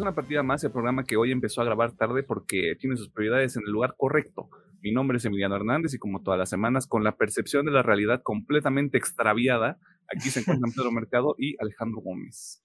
a 0.00 0.04
una 0.04 0.14
partida 0.14 0.42
más, 0.42 0.64
el 0.64 0.72
programa 0.72 1.04
que 1.04 1.16
hoy 1.16 1.32
empezó 1.32 1.60
a 1.60 1.64
grabar 1.64 1.92
tarde 1.92 2.22
porque 2.22 2.76
tiene 2.78 2.96
sus 2.96 3.10
prioridades 3.10 3.56
en 3.56 3.62
el 3.66 3.72
lugar 3.72 3.94
correcto. 3.96 4.48
Mi 4.82 4.92
nombre 4.92 5.18
es 5.18 5.24
Emiliano 5.24 5.56
Hernández 5.56 5.94
y 5.94 5.98
como 5.98 6.22
todas 6.22 6.38
las 6.38 6.48
semanas, 6.48 6.86
con 6.86 7.04
la 7.04 7.16
percepción 7.16 7.66
de 7.66 7.72
la 7.72 7.82
realidad 7.82 8.22
completamente 8.22 8.98
extraviada, 8.98 9.78
aquí 10.12 10.30
se 10.30 10.40
encuentran 10.40 10.72
Pedro 10.76 10.90
Mercado 10.90 11.34
y 11.38 11.56
Alejandro 11.60 12.00
Gómez. 12.00 12.62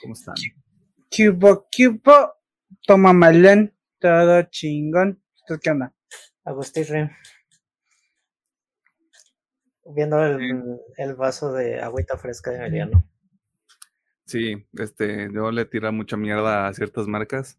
¿Cómo 0.00 0.14
están? 0.14 0.34
Cubo, 1.14 1.66
cubo, 1.74 2.34
toma 2.86 3.12
malén, 3.12 3.74
todo 3.98 4.42
chingón. 4.42 5.22
¿Tú 5.46 5.58
qué 5.62 5.70
onda? 5.70 5.94
Agustín. 6.44 7.10
Viendo 9.84 10.24
el, 10.24 10.80
el 10.96 11.14
vaso 11.14 11.52
de 11.52 11.80
agüita 11.80 12.16
fresca 12.16 12.50
de 12.50 12.58
Emiliano. 12.58 13.04
Sí, 14.26 14.66
este, 14.72 15.30
yo 15.32 15.52
le 15.52 15.64
tiro 15.66 15.92
mucha 15.92 16.16
mierda 16.16 16.66
a 16.66 16.72
ciertas 16.74 17.06
marcas. 17.06 17.58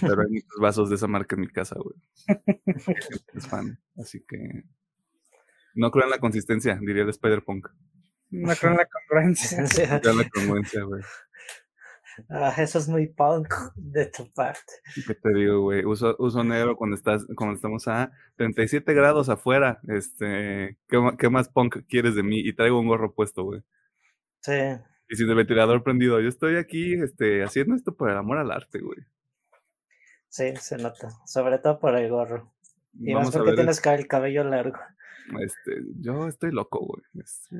Pero 0.00 0.20
hay 0.20 0.28
muchos 0.28 0.60
vasos 0.60 0.90
de 0.90 0.96
esa 0.96 1.06
marca 1.06 1.34
en 1.34 1.40
mi 1.40 1.48
casa, 1.48 1.76
güey. 1.78 1.96
Es 3.34 3.46
fan. 3.48 3.80
Así 3.96 4.22
que. 4.26 4.64
No 5.74 5.90
creo 5.90 6.04
en 6.04 6.10
la 6.10 6.18
consistencia, 6.18 6.78
diría 6.82 7.04
el 7.04 7.08
Spider-Punk. 7.08 7.68
No 8.30 8.54
creo 8.54 8.72
en 8.72 8.78
la 8.78 8.86
congruencia. 8.86 9.62
No 9.92 10.00
creo 10.00 10.12
en 10.12 10.18
la 10.18 10.28
congruencia, 10.28 10.82
güey. 10.82 11.02
Ah, 12.28 12.52
eso 12.58 12.78
es 12.78 12.88
muy 12.88 13.06
punk 13.06 13.54
de 13.76 14.06
tu 14.06 14.30
parte. 14.32 14.72
¿Qué 15.06 15.14
te 15.14 15.32
digo, 15.32 15.62
güey? 15.62 15.84
Uso, 15.84 16.16
uso 16.18 16.42
negro 16.42 16.76
cuando 16.76 16.96
estás, 16.96 17.24
cuando 17.36 17.54
estamos 17.54 17.86
a 17.86 18.10
37 18.36 18.92
grados 18.92 19.28
afuera. 19.28 19.80
Este, 19.86 20.76
¿qué, 20.88 20.98
qué 21.16 21.30
más 21.30 21.48
punk 21.48 21.86
quieres 21.88 22.16
de 22.16 22.24
mí? 22.24 22.40
Y 22.40 22.54
traigo 22.54 22.80
un 22.80 22.88
gorro 22.88 23.14
puesto, 23.14 23.44
güey. 23.44 23.62
Sí, 24.40 24.52
Y 25.08 25.16
sin 25.16 25.28
el 25.28 25.34
ventilador 25.36 25.82
prendido. 25.82 26.20
Yo 26.20 26.28
estoy 26.28 26.56
aquí, 26.56 26.94
este, 26.94 27.42
haciendo 27.42 27.74
esto 27.74 27.94
por 27.96 28.10
el 28.10 28.16
amor 28.16 28.38
al 28.38 28.50
arte, 28.50 28.78
güey. 28.80 28.98
sí, 30.28 30.54
se 30.56 30.76
nota. 30.76 31.08
Sobre 31.26 31.58
todo 31.58 31.78
por 31.78 31.96
el 31.96 32.10
gorro. 32.10 32.52
Y 32.94 33.14
más 33.14 33.22
Vamos 33.22 33.34
a 33.34 33.38
porque 33.38 33.50
ver, 33.50 33.56
tienes 33.56 33.80
ca- 33.80 33.94
el 33.94 34.06
cabello 34.06 34.44
largo. 34.44 34.78
este, 35.40 35.82
yo 36.00 36.28
estoy 36.28 36.50
loco, 36.52 36.80
güey. 36.84 37.02
Este, 37.14 37.56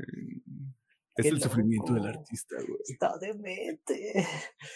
es 1.17 1.27
el 1.27 1.41
sufrimiento 1.41 1.95
del 1.95 2.07
artista, 2.07 2.57
güey. 2.57 2.81
Está 2.87 3.17
demente. 3.19 4.13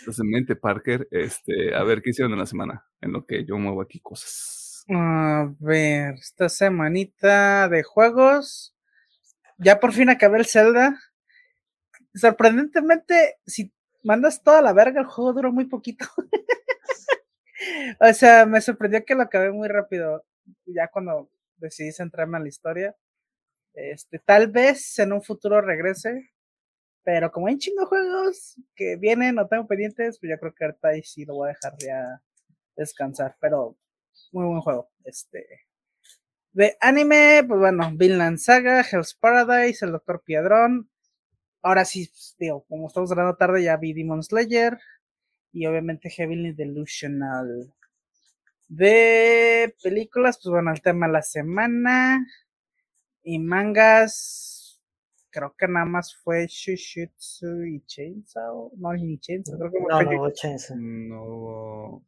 Entonces, 0.00 0.25
mente, 0.25 0.56
Parker, 0.56 1.06
este, 1.11 1.75
a 1.75 1.83
ver, 1.84 2.00
¿qué 2.03 2.11
hicieron 2.11 2.33
en 2.33 2.39
la 2.39 2.47
semana? 2.47 2.87
En 3.00 3.12
lo 3.12 3.27
que 3.27 3.45
yo 3.45 3.56
muevo 3.59 3.83
aquí 3.83 4.00
cosas. 4.00 4.84
A 4.89 5.53
ver, 5.61 6.15
esta 6.15 6.48
semanita 6.48 7.69
de 7.69 7.83
juegos. 7.83 8.75
Ya 9.59 9.78
por 9.78 9.93
fin 9.93 10.09
acabé 10.11 10.39
el 10.39 10.47
Zelda. 10.47 10.98
Sorprendentemente, 12.14 13.38
si 13.46 13.72
mandas 14.02 14.42
toda 14.42 14.62
la 14.62 14.72
verga, 14.72 15.00
el 15.00 15.06
juego 15.06 15.32
duró 15.32 15.52
muy 15.52 15.66
poquito. 15.66 16.06
o 18.00 18.12
sea, 18.12 18.46
me 18.46 18.60
sorprendió 18.60 19.04
que 19.04 19.14
lo 19.14 19.22
acabé 19.22 19.50
muy 19.50 19.69
rápido. 19.69 20.24
Ya 20.66 20.88
cuando 20.88 21.30
decidí 21.56 21.92
centrarme 21.92 22.38
en 22.38 22.44
la 22.44 22.48
historia. 22.48 22.96
Este, 23.75 24.19
tal 24.19 24.48
vez 24.48 24.98
en 24.98 25.12
un 25.12 25.22
futuro 25.22 25.60
regrese. 25.60 26.31
Pero 27.04 27.32
como 27.32 27.48
hay 27.48 27.54
un 27.54 27.59
chingo 27.59 27.87
juegos 27.87 28.56
que 28.76 28.97
vienen 28.97 29.38
o 29.38 29.48
tengo 29.48 29.66
pendientes, 29.66 30.19
pues 30.20 30.31
yo 30.31 30.38
creo 30.38 30.54
que 30.54 30.64
ahorita 30.64 30.88
ahí 30.88 31.03
sí 31.03 31.25
lo 31.25 31.34
voy 31.34 31.50
a 31.50 31.54
dejar 31.54 31.76
ya 31.78 32.22
descansar. 32.76 33.37
Pero 33.41 33.76
muy 34.32 34.47
buen 34.47 34.60
juego. 34.60 34.91
Este. 35.04 35.47
De 36.53 36.76
anime, 36.81 37.44
pues 37.48 37.58
bueno, 37.58 37.91
Vinland 37.94 38.38
Saga, 38.38 38.82
Hell's 38.82 39.14
Paradise, 39.14 39.84
El 39.84 39.92
Doctor 39.92 40.22
Piedrón. 40.25 40.91
Ahora 41.62 41.84
sí, 41.84 42.09
pues, 42.09 42.34
digo, 42.39 42.65
como 42.69 42.89
estamos 42.89 43.11
grabando 43.11 43.37
tarde, 43.37 43.62
ya 43.62 43.77
vi 43.77 43.93
Demon 43.93 44.23
Slayer. 44.23 44.78
Y 45.53 45.67
obviamente 45.67 46.11
Heavenly 46.11 46.53
Delusional. 46.53 47.73
De 48.69 49.75
películas, 49.83 50.39
pues 50.43 50.50
bueno, 50.50 50.73
el 50.73 50.81
tema 50.81 51.06
de 51.06 51.12
la 51.12 51.23
semana. 51.23 52.27
Y 53.23 53.39
mangas. 53.39 54.81
Creo 55.31 55.55
que 55.56 55.67
nada 55.69 55.87
más 55.87 56.15
fue 56.17 56.47
Shushutsu 56.47 57.65
y 57.65 57.81
Chainsaw. 57.87 58.73
No, 58.77 58.93
ni 58.94 59.19
Chainsaw, 59.19 59.59
creo 59.59 59.71
que 59.71 59.79
No, 59.81 59.87
fue 59.87 59.91
no 59.91 59.97
Jujutsu. 60.11 60.17
hubo 60.21 60.31
chance. 60.33 60.75
No 60.77 61.23
hubo. 61.25 62.05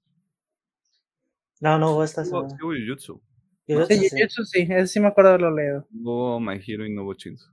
No, 1.60 1.78
no 1.78 1.92
hubo 1.92 2.04
esta 2.04 2.24
semana. 2.24 2.48
sí 2.50 2.56
hubo 2.62 2.72
Jujutsu. 2.72 3.22
Yo 3.66 3.86
Sí, 3.86 3.96
sí. 3.96 4.08
Jujutsu 4.10 4.44
sí, 4.44 4.62
ese 4.68 4.86
sí 4.86 5.00
me 5.00 5.08
acuerdo 5.08 5.30
de 5.30 5.34
haberlo 5.36 5.56
leído. 5.56 5.86
Hubo 5.94 6.40
My 6.40 6.60
Hero 6.66 6.84
y 6.86 6.92
no 6.94 7.04
hubo 7.04 7.14
Chainsaw. 7.14 7.52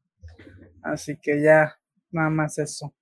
Así 0.82 1.18
que 1.18 1.42
ya, 1.42 1.78
nada 2.12 2.30
más 2.30 2.58
eso. 2.58 2.94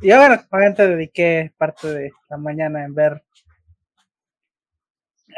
Y 0.00 0.10
ahora, 0.10 0.46
obviamente 0.50 0.86
dediqué 0.86 1.54
parte 1.56 1.88
de 1.88 2.12
la 2.28 2.36
mañana 2.36 2.84
en 2.84 2.94
ver 2.94 3.22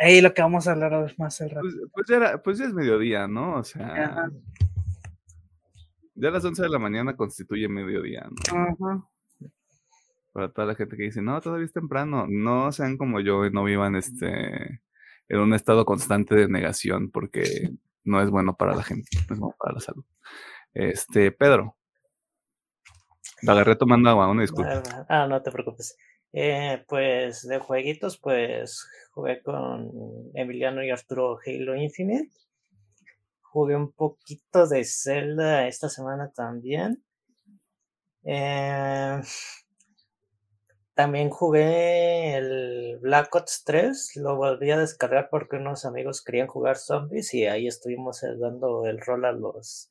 ahí 0.00 0.20
lo 0.20 0.32
que 0.32 0.42
vamos 0.42 0.66
a 0.66 0.72
hablar 0.72 0.94
hoy 0.94 1.12
más 1.18 1.40
el 1.40 1.50
rato. 1.50 1.62
Pues, 1.62 1.76
pues 1.92 2.06
ya 2.08 2.16
era, 2.16 2.42
pues 2.42 2.58
ya 2.58 2.64
es 2.66 2.74
mediodía, 2.74 3.26
¿no? 3.26 3.56
O 3.56 3.64
sea, 3.64 3.86
Ajá. 3.86 4.30
ya 6.14 6.28
a 6.28 6.32
las 6.32 6.44
11 6.44 6.62
de 6.62 6.68
la 6.68 6.78
mañana 6.78 7.16
constituye 7.16 7.68
mediodía, 7.68 8.28
¿no? 8.28 8.58
Ajá. 8.58 9.08
Para 10.32 10.52
toda 10.52 10.68
la 10.68 10.74
gente 10.74 10.96
que 10.96 11.04
dice, 11.04 11.22
no, 11.22 11.40
todavía 11.40 11.66
es 11.66 11.72
temprano. 11.72 12.26
No 12.28 12.70
sean 12.72 12.96
como 12.96 13.20
yo 13.20 13.44
y 13.46 13.50
no 13.50 13.64
vivan 13.64 13.96
este 13.96 14.80
en 15.28 15.40
un 15.40 15.52
estado 15.52 15.84
constante 15.84 16.34
de 16.34 16.48
negación 16.48 17.10
porque 17.10 17.70
no 18.04 18.22
es 18.22 18.30
bueno 18.30 18.56
para 18.56 18.74
la 18.74 18.82
gente, 18.82 19.08
no 19.28 19.34
es 19.34 19.40
bueno 19.40 19.56
para 19.58 19.74
la 19.74 19.80
salud. 19.80 20.04
Este, 20.74 21.32
Pedro. 21.32 21.77
La 23.42 23.52
agarré 23.52 23.76
tomando 23.76 24.10
agua, 24.10 24.28
una 24.28 24.42
disculpa. 24.42 25.06
Ah, 25.08 25.26
no 25.28 25.42
te 25.42 25.50
preocupes. 25.50 25.96
Eh, 26.32 26.84
pues 26.88 27.46
de 27.46 27.58
jueguitos, 27.58 28.18
pues 28.18 28.86
jugué 29.12 29.42
con 29.42 29.90
Emiliano 30.34 30.82
y 30.82 30.90
Arturo 30.90 31.38
Halo 31.44 31.76
Infinite. 31.76 32.30
Jugué 33.40 33.76
un 33.76 33.92
poquito 33.92 34.66
de 34.66 34.84
Zelda 34.84 35.66
esta 35.66 35.88
semana 35.88 36.30
también. 36.34 37.02
Eh, 38.24 39.20
también 40.94 41.30
jugué 41.30 42.36
el 42.36 42.98
Black 43.00 43.34
Ops 43.34 43.62
3. 43.64 44.16
Lo 44.16 44.36
volví 44.36 44.70
a 44.70 44.78
descargar 44.78 45.28
porque 45.30 45.56
unos 45.56 45.84
amigos 45.84 46.22
querían 46.22 46.48
jugar 46.48 46.76
zombies 46.76 47.32
y 47.34 47.46
ahí 47.46 47.66
estuvimos 47.66 48.20
dando 48.38 48.84
el 48.84 49.00
rol 49.00 49.24
a 49.24 49.32
los, 49.32 49.90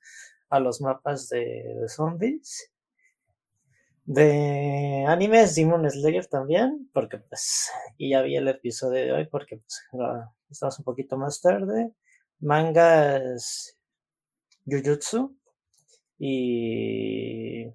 a 0.50 0.60
los 0.60 0.82
mapas 0.82 1.30
de, 1.30 1.64
de 1.80 1.90
zombies. 1.90 2.72
De 4.08 5.04
animes, 5.06 5.54
Demon 5.54 5.90
Slayer 5.92 6.28
también, 6.28 6.90
porque 6.94 7.18
pues, 7.18 7.70
y 7.98 8.12
ya 8.12 8.22
vi 8.22 8.38
el 8.38 8.48
episodio 8.48 9.04
de 9.04 9.12
hoy 9.12 9.26
porque 9.26 9.58
pues, 9.58 9.84
estamos 10.50 10.80
un 10.80 10.86
poquito 10.86 11.18
más 11.18 11.42
tarde. 11.42 11.92
Mangas 12.40 13.78
Jujutsu 14.66 15.38
y 16.18 17.66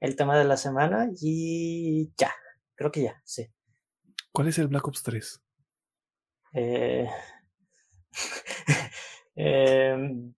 el 0.00 0.16
tema 0.16 0.36
de 0.36 0.44
la 0.44 0.56
semana 0.56 1.08
y 1.20 2.12
ya, 2.16 2.34
creo 2.74 2.90
que 2.90 3.02
ya, 3.02 3.22
sí. 3.24 3.46
¿Cuál 4.32 4.48
es 4.48 4.58
el 4.58 4.66
Black 4.66 4.88
Ops 4.88 5.04
3? 5.04 5.40
Eh, 6.54 7.08
em, 9.36 10.34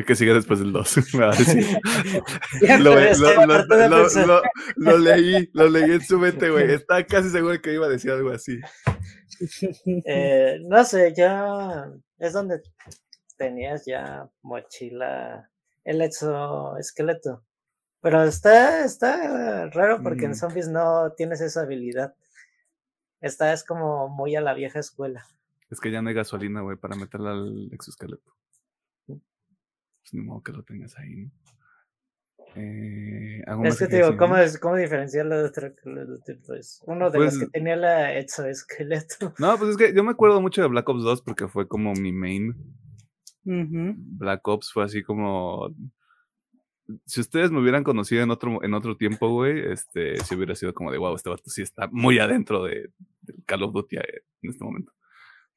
El 0.00 0.06
que 0.06 0.16
sigue 0.16 0.32
después 0.32 0.58
del 0.60 0.72
2. 0.72 0.96
me 1.14 1.26
va 1.26 1.32
a 1.34 1.36
decir. 1.36 1.66
Ya 2.62 2.78
lo, 2.78 2.90
te 2.94 2.96
ves, 2.96 3.18
lo- 3.18 3.28
te 3.28 3.46
lo- 3.46 3.66
traté 3.66 3.76
de 3.76 3.88
lo- 3.90 3.96
pensar. 4.02 4.26
lo- 4.26 4.42
lo 4.76 4.98
leí, 4.98 5.50
lo 5.52 5.68
leí 5.68 5.90
en 5.92 6.00
su 6.00 6.18
mente, 6.18 6.48
güey. 6.48 6.70
Estaba 6.72 7.02
casi 7.04 7.28
seguro 7.28 7.60
que 7.60 7.74
iba 7.74 7.84
a 7.84 7.90
decir 7.90 8.10
algo 8.12 8.30
así. 8.30 8.58
eh, 10.06 10.58
no 10.66 10.82
sé, 10.84 11.12
ya 11.14 11.86
es 12.18 12.32
donde 12.32 12.62
tenías 13.36 13.84
ya 13.84 14.26
mochila, 14.42 15.50
el 15.84 16.00
exoesqueleto. 16.00 17.44
Pero 18.00 18.22
está, 18.24 18.82
está 18.86 19.66
raro 19.68 20.02
porque 20.02 20.24
en 20.24 20.30
Mm. 20.30 20.34
zombies 20.34 20.68
no 20.68 21.12
tienes 21.12 21.42
esa 21.42 21.60
habilidad. 21.60 22.14
Esta 23.20 23.52
es 23.52 23.64
como 23.64 24.08
muy 24.08 24.34
a 24.34 24.40
la 24.40 24.54
vieja 24.54 24.78
escuela. 24.78 25.26
Es 25.70 25.78
que 25.78 25.90
ya 25.90 26.00
no 26.00 26.08
hay 26.08 26.14
gasolina, 26.14 26.62
güey, 26.62 26.78
para 26.78 26.96
meterla 26.96 27.32
al 27.32 27.68
exoesqueleto. 27.70 28.32
Pues 30.02 30.14
ni 30.14 30.20
modo 30.22 30.42
que 30.42 30.52
lo 30.52 30.62
tengas 30.62 30.98
ahí, 30.98 31.16
¿no? 31.16 31.30
Eh, 32.56 33.42
¿algo 33.46 33.62
más 33.62 33.74
Es 33.74 33.78
que 33.78 33.86
te 33.86 33.96
digo, 33.96 34.16
¿cómo, 34.16 34.36
es, 34.36 34.58
cómo 34.58 34.76
diferenciarlo 34.76 35.38
de 35.38 35.44
otro? 35.44 35.72
Pues, 36.46 36.82
uno 36.86 37.10
de 37.10 37.18
los 37.18 37.34
Pues- 37.34 37.38
que 37.38 37.46
tenía 37.46 37.76
la 37.76 38.18
exoesqueleto. 38.18 39.34
No, 39.38 39.56
pues 39.56 39.70
es 39.70 39.76
que 39.76 39.94
yo 39.94 40.02
me 40.02 40.10
acuerdo 40.10 40.40
mucho 40.40 40.62
de 40.62 40.68
Black 40.68 40.88
Ops 40.88 41.02
2 41.02 41.22
porque 41.22 41.48
fue 41.48 41.68
como 41.68 41.92
mi 41.94 42.12
main. 42.12 42.56
Black 43.44 44.46
Ops 44.48 44.72
fue 44.72 44.84
así 44.84 45.02
como. 45.02 45.74
Si 47.06 47.20
ustedes 47.20 47.52
me 47.52 47.60
hubieran 47.60 47.84
conocido 47.84 48.22
en 48.22 48.30
otro, 48.30 48.62
en 48.64 48.74
otro 48.74 48.96
tiempo, 48.96 49.28
güey, 49.28 49.70
este, 49.70 50.18
si 50.18 50.34
hubiera 50.34 50.56
sido 50.56 50.74
como 50.74 50.90
de 50.90 50.98
wow, 50.98 51.14
este 51.14 51.30
vato 51.30 51.48
sí 51.48 51.62
está 51.62 51.88
muy 51.92 52.18
adentro 52.18 52.64
de, 52.64 52.90
Call 53.46 53.62
of 53.62 53.72
Duty 53.72 53.96
eh, 53.96 54.22
en 54.42 54.50
este 54.50 54.64
momento. 54.64 54.92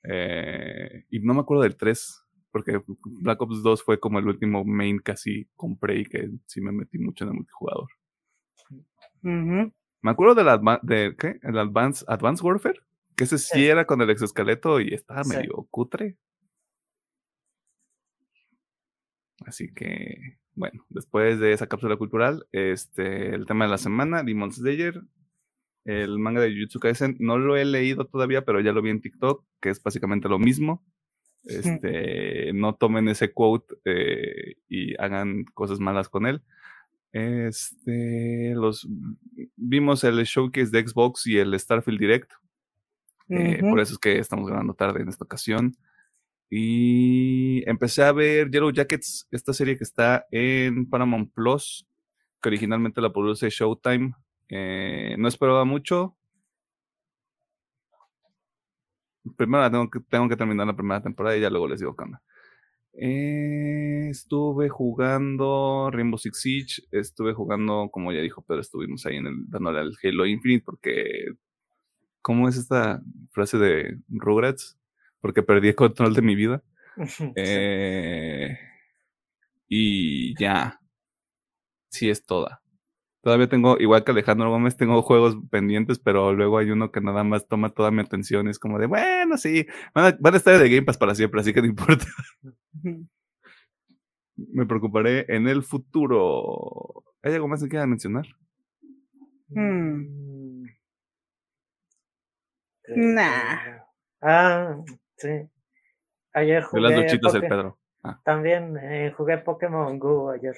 Eh, 0.04 1.06
y 1.10 1.20
no 1.22 1.34
me 1.34 1.42
acuerdo 1.42 1.64
del 1.64 1.76
3, 1.76 2.23
porque 2.54 2.80
Black 3.22 3.42
Ops 3.42 3.62
2 3.64 3.84
fue 3.84 4.00
como 4.00 4.20
el 4.20 4.28
último 4.28 4.64
main 4.64 5.00
que 5.00 5.12
así 5.12 5.50
compré 5.56 6.00
y 6.02 6.06
que 6.06 6.30
sí 6.46 6.62
me 6.62 6.72
metí 6.72 7.00
mucho 7.00 7.26
en 7.26 7.32
el 7.32 7.36
multijugador. 7.36 7.88
Me 9.22 10.12
acuerdo 10.12 10.36
del 10.36 10.48
adva- 10.48 10.80
de, 10.84 11.16
¿qué? 11.18 11.40
El 11.44 11.58
Advance, 11.58 12.06
Advanced 12.08 12.46
Warfare, 12.46 12.80
que 13.18 13.24
ese 13.26 13.38
sí 13.38 13.50
Sí. 13.60 13.66
era 13.66 13.86
con 13.86 14.02
el 14.02 14.10
exoesqueleto 14.10 14.80
y 14.80 14.94
estaba 14.94 15.24
Sí. 15.24 15.36
medio 15.36 15.68
cutre. 15.72 16.18
Así 19.46 19.74
que, 19.74 20.38
bueno, 20.56 20.86
después 20.90 21.40
de 21.40 21.54
esa 21.54 21.68
cápsula 21.68 21.98
cultural, 21.98 22.46
este, 22.52 23.34
el 23.34 23.46
tema 23.46 23.66
de 23.66 23.72
la 23.72 23.78
semana, 23.78 24.24
Demon 24.24 24.52
Slayer, 24.52 25.02
el 25.86 26.20
manga 26.20 26.42
de 26.42 26.54
Jujutsu 26.54 26.80
Kaisen, 26.80 27.18
no 27.20 27.38
lo 27.38 27.58
he 27.58 27.66
leído 27.66 28.06
todavía, 28.06 28.46
pero 28.46 28.62
ya 28.62 28.72
lo 28.72 28.82
vi 28.82 28.90
en 28.92 29.02
TikTok, 29.02 29.44
que 29.60 29.70
es 29.70 29.82
básicamente 29.84 30.30
lo 30.30 30.40
mismo. 30.40 30.86
Este, 31.46 32.52
no 32.54 32.76
tomen 32.76 33.10
ese 33.10 33.34
quote 33.34 33.76
eh, 33.86 34.56
y 34.70 34.96
hagan 35.02 35.44
cosas 35.54 35.80
malas 35.80 36.10
con 36.10 36.26
él. 36.26 36.42
Este, 37.12 38.54
los 38.56 38.88
vimos 39.56 40.04
el 40.04 40.24
showcase 40.24 40.72
de 40.72 40.88
Xbox 40.88 41.28
y 41.28 41.38
el 41.38 41.58
Starfield 41.60 42.00
Direct. 42.00 42.32
eh. 43.30 43.60
Por 43.62 43.80
eso 43.80 43.94
es 43.94 44.00
que 44.00 44.18
estamos 44.18 44.48
grabando 44.48 44.74
tarde 44.74 45.02
en 45.02 45.10
esta 45.10 45.26
ocasión. 45.26 45.78
Y 46.50 47.68
empecé 47.68 48.04
a 48.04 48.12
ver 48.12 48.52
Yellow 48.52 48.72
Jackets, 48.72 49.28
esta 49.32 49.54
serie 49.54 49.78
que 49.78 49.84
está 49.84 50.28
en 50.30 50.88
Paramount 50.88 51.34
Plus, 51.34 51.88
que 52.42 52.50
originalmente 52.50 53.02
la 53.02 53.12
produce 53.12 53.50
Showtime. 53.50 54.14
Eh, 54.50 55.16
no 55.18 55.28
esperaba 55.28 55.66
mucho. 55.66 56.16
Primero 59.38 59.70
tengo 59.72 59.90
que, 59.90 60.00
tengo 60.02 60.30
que 60.30 60.36
terminar 60.36 60.68
la 60.68 60.76
primera 60.76 61.02
temporada 61.02 61.38
y 61.38 61.42
ya 61.42 61.50
luego 61.50 61.68
les 61.68 61.80
digo 61.80 61.96
qué 61.96 62.04
onda. 62.04 62.22
Eh, 62.96 64.10
estuve 64.12 64.70
jugando 64.70 65.90
Rainbow 65.92 66.20
Six 66.20 66.40
Siege, 66.40 66.84
estuve 66.92 67.34
jugando, 67.34 67.90
como 67.92 68.12
ya 68.12 68.22
dijo 68.22 68.44
Pedro, 68.44 68.62
estuvimos 68.62 69.06
ahí 69.06 69.18
en 69.18 69.28
el, 69.28 69.50
dándole 69.50 69.80
al 69.80 69.94
Halo 70.04 70.26
Infinite 70.28 70.64
porque, 70.64 71.34
¿cómo 72.22 72.48
es 72.48 72.58
esta 72.58 73.02
frase 73.32 73.58
de 73.58 73.98
Rugrats? 74.10 74.78
Porque 75.22 75.42
perdí 75.42 75.70
el 75.70 75.76
control 75.76 76.14
de 76.14 76.22
mi 76.22 76.36
vida. 76.36 76.64
Eh, 77.36 78.56
y 79.68 80.38
ya, 80.40 80.80
sí 81.90 82.10
es 82.10 82.24
toda. 82.24 82.63
Todavía 83.24 83.48
tengo, 83.48 83.78
igual 83.80 84.04
que 84.04 84.12
Alejandro 84.12 84.50
Gómez, 84.52 84.76
tengo 84.76 85.02
juegos 85.02 85.38
pendientes, 85.50 85.98
pero 85.98 86.34
luego 86.34 86.58
hay 86.58 86.70
uno 86.72 86.92
que 86.92 87.00
nada 87.00 87.24
más 87.24 87.48
toma 87.48 87.70
toda 87.74 87.90
mi 87.90 88.02
atención. 88.02 88.50
Es 88.50 88.60
como 88.60 88.78
de, 88.80 88.86
bueno, 88.86 89.38
sí, 89.38 89.66
van 89.96 90.06
a, 90.14 90.18
van 90.20 90.34
a 90.34 90.38
estar 90.38 90.60
de 90.60 90.70
Game 90.70 90.84
Pass 90.84 90.98
para 90.98 91.16
siempre, 91.16 91.40
así 91.40 91.54
que 91.54 91.62
no 91.62 91.68
importa. 91.74 92.06
Me 94.36 94.66
preocuparé 94.66 95.26
en 95.34 95.48
el 95.48 95.64
futuro. 95.64 97.04
¿Hay 97.22 97.34
algo 97.34 97.48
más 97.48 97.64
que 97.64 97.70
quieran 97.70 97.90
mencionar? 97.92 98.26
Hmm. 99.48 100.02
Mm. 100.02 100.66
Nah. 103.14 103.64
que- 103.64 103.82
Ah, 104.26 104.78
sí. 105.18 105.30
Ayer 106.34 106.62
De 106.62 106.68
jugué. 106.68 106.82
las 106.82 106.96
luchitas 106.98 107.36
el 107.36 107.42
Poké- 107.42 107.50
Pedro. 107.50 107.80
También 108.26 108.78
eh, 108.82 109.14
jugué 109.16 109.38
Pokémon 109.38 109.98
Go 110.00 110.32
ayer. 110.32 110.56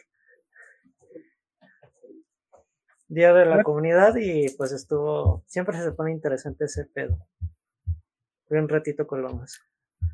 Día 3.07 3.33
de 3.33 3.45
la 3.45 3.63
comunidad 3.63 4.15
y 4.15 4.49
pues 4.57 4.71
estuvo. 4.71 5.43
Siempre 5.47 5.79
se 5.79 5.91
pone 5.91 6.11
interesante 6.11 6.65
ese 6.65 6.85
pedo. 6.85 7.19
Fui 8.47 8.57
un 8.57 8.67
ratito 8.67 9.05
con 9.05 9.21
lo 9.21 9.33
más. 9.33 9.61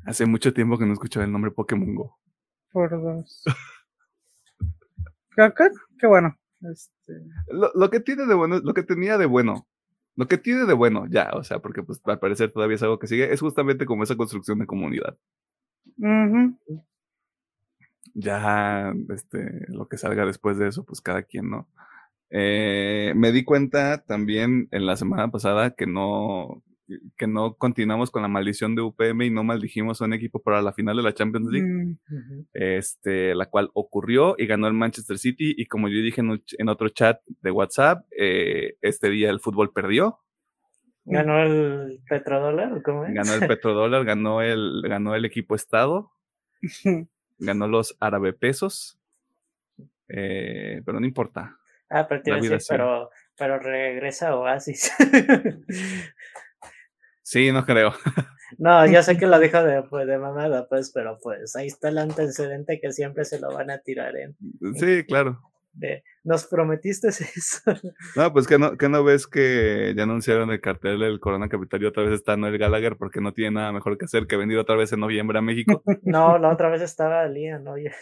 Hace 0.04 0.26
mucho 0.26 0.52
tiempo 0.52 0.78
que 0.78 0.86
no 0.86 0.92
escuchaba 0.92 1.24
el 1.24 1.32
nombre 1.32 1.50
Pokémon 1.50 1.94
Go. 1.94 2.18
Por 2.70 2.90
dos. 2.90 3.44
¿Qué, 5.98 6.06
bueno. 6.06 6.36
Este, 6.70 7.12
Lo, 7.48 7.70
lo 7.74 7.90
que 7.90 8.00
tiene 8.00 8.26
de 8.26 8.34
bueno, 8.34 8.60
lo 8.62 8.74
que 8.74 8.82
tenía 8.82 9.16
de 9.18 9.26
bueno, 9.26 9.66
lo 10.14 10.28
que 10.28 10.38
tiene 10.38 10.66
de 10.66 10.74
bueno, 10.74 11.06
ya, 11.08 11.30
o 11.32 11.42
sea, 11.42 11.60
porque 11.60 11.82
pues 11.82 12.00
al 12.04 12.18
parecer 12.18 12.52
todavía 12.52 12.76
es 12.76 12.82
algo 12.82 12.98
que 12.98 13.06
sigue, 13.06 13.32
es 13.32 13.40
justamente 13.40 13.86
como 13.86 14.02
esa 14.02 14.16
construcción 14.16 14.58
de 14.58 14.66
comunidad. 14.66 15.16
ya 18.14 18.92
este, 19.08 19.66
lo 19.68 19.88
que 19.88 19.96
salga 19.96 20.26
después 20.26 20.58
de 20.58 20.68
eso, 20.68 20.84
pues 20.84 21.00
cada 21.00 21.22
quien, 21.22 21.50
¿no? 21.50 21.68
Eh, 22.34 23.12
me 23.14 23.30
di 23.30 23.44
cuenta 23.44 24.02
también 24.06 24.66
en 24.70 24.86
la 24.86 24.96
semana 24.96 25.30
pasada 25.30 25.72
que 25.74 25.86
no, 25.86 26.62
que 27.18 27.26
no 27.26 27.54
continuamos 27.56 28.10
con 28.10 28.22
la 28.22 28.28
maldición 28.28 28.74
de 28.74 28.80
UPM 28.80 29.26
y 29.26 29.30
no 29.30 29.44
maldijimos 29.44 30.00
a 30.00 30.06
un 30.06 30.14
equipo 30.14 30.40
para 30.40 30.62
la 30.62 30.72
final 30.72 30.96
de 30.96 31.02
la 31.02 31.12
Champions 31.12 31.48
League, 31.50 31.68
Mm, 31.68 32.40
este, 32.54 33.34
la 33.34 33.46
cual 33.46 33.70
ocurrió 33.74 34.34
y 34.38 34.46
ganó 34.46 34.66
el 34.66 34.72
Manchester 34.72 35.18
City 35.18 35.54
y 35.56 35.66
como 35.66 35.88
yo 35.88 35.98
dije 36.02 36.22
en, 36.22 36.30
un 36.30 36.38
ch- 36.38 36.54
en 36.58 36.68
otro 36.70 36.88
chat 36.88 37.20
de 37.42 37.50
WhatsApp, 37.50 38.04
eh, 38.18 38.76
este 38.80 39.10
día 39.10 39.28
el 39.30 39.40
fútbol 39.40 39.72
perdió, 39.72 40.18
¿Ganó 41.04 41.42
el 41.42 42.00
petrodólar 42.08 42.80
cómo 42.82 43.04
es? 43.04 43.12
ganó 43.12 43.34
el 43.34 43.40
petrodólar, 43.48 44.04
ganó 44.04 44.40
el, 44.40 44.82
ganó 44.88 45.14
el 45.14 45.24
equipo 45.26 45.54
Estado, 45.54 46.12
ganó 47.38 47.66
los 47.68 47.96
árabe 48.00 48.32
pesos, 48.32 48.98
eh, 50.08 50.80
pero 50.84 51.00
no 51.00 51.06
importa. 51.06 51.58
Ah, 51.92 52.06
pero 52.08 52.22
te 52.22 52.32
decir, 52.32 52.58
pero, 52.68 53.10
pero 53.36 53.58
regresa 53.58 54.34
Oasis. 54.36 54.92
Sí, 57.32 57.50
no 57.50 57.64
creo. 57.64 57.94
no, 58.58 58.84
ya 58.86 59.02
sé 59.02 59.16
que 59.16 59.24
lo 59.24 59.38
dijo 59.38 59.62
de, 59.62 59.82
pues, 59.90 60.06
de 60.06 60.18
mamada, 60.18 60.68
pues, 60.68 60.90
pero 60.92 61.18
pues 61.22 61.56
ahí 61.56 61.68
está 61.68 61.88
el 61.88 61.96
antecedente 61.96 62.78
que 62.78 62.92
siempre 62.92 63.24
se 63.24 63.40
lo 63.40 63.54
van 63.54 63.70
a 63.70 63.78
tirar 63.78 64.14
en. 64.18 64.36
Sí, 64.74 65.02
claro. 65.04 65.40
De, 65.72 66.04
Nos 66.24 66.44
prometiste 66.44 67.08
eso. 67.08 67.62
No, 68.16 68.30
pues 68.34 68.46
que 68.46 68.58
no, 68.58 68.76
que 68.76 68.90
no 68.90 69.02
ves 69.02 69.26
que 69.26 69.94
ya 69.96 70.02
anunciaron 70.02 70.50
el 70.50 70.60
cartel 70.60 70.98
del 70.98 71.20
Corona 71.20 71.48
Capital 71.48 71.82
y 71.82 71.86
otra 71.86 72.02
vez 72.02 72.12
está 72.12 72.36
Noel 72.36 72.58
Gallagher 72.58 72.98
porque 72.98 73.22
no 73.22 73.32
tiene 73.32 73.52
nada 73.52 73.72
mejor 73.72 73.96
que 73.96 74.04
hacer 74.04 74.26
que 74.26 74.36
venir 74.36 74.58
otra 74.58 74.76
vez 74.76 74.92
en 74.92 75.00
noviembre 75.00 75.38
a 75.38 75.42
México. 75.42 75.82
no, 76.02 76.36
la 76.36 76.50
otra 76.50 76.68
vez 76.68 76.82
estaba 76.82 77.26
Liam, 77.28 77.66
oye. 77.66 77.92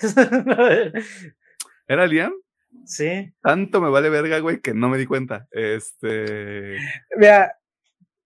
¿Era 1.87 2.07
Liam? 2.09 2.33
Sí, 2.85 3.33
Tanto 3.43 3.81
me 3.81 3.91
vale 3.91 4.11
verga, 4.11 4.39
güey, 4.41 4.61
que 4.61 4.75
no 4.75 4.89
me 4.89 4.99
di 4.99 5.07
cuenta. 5.07 5.47
Este. 5.51 6.77
Mira, 7.17 7.57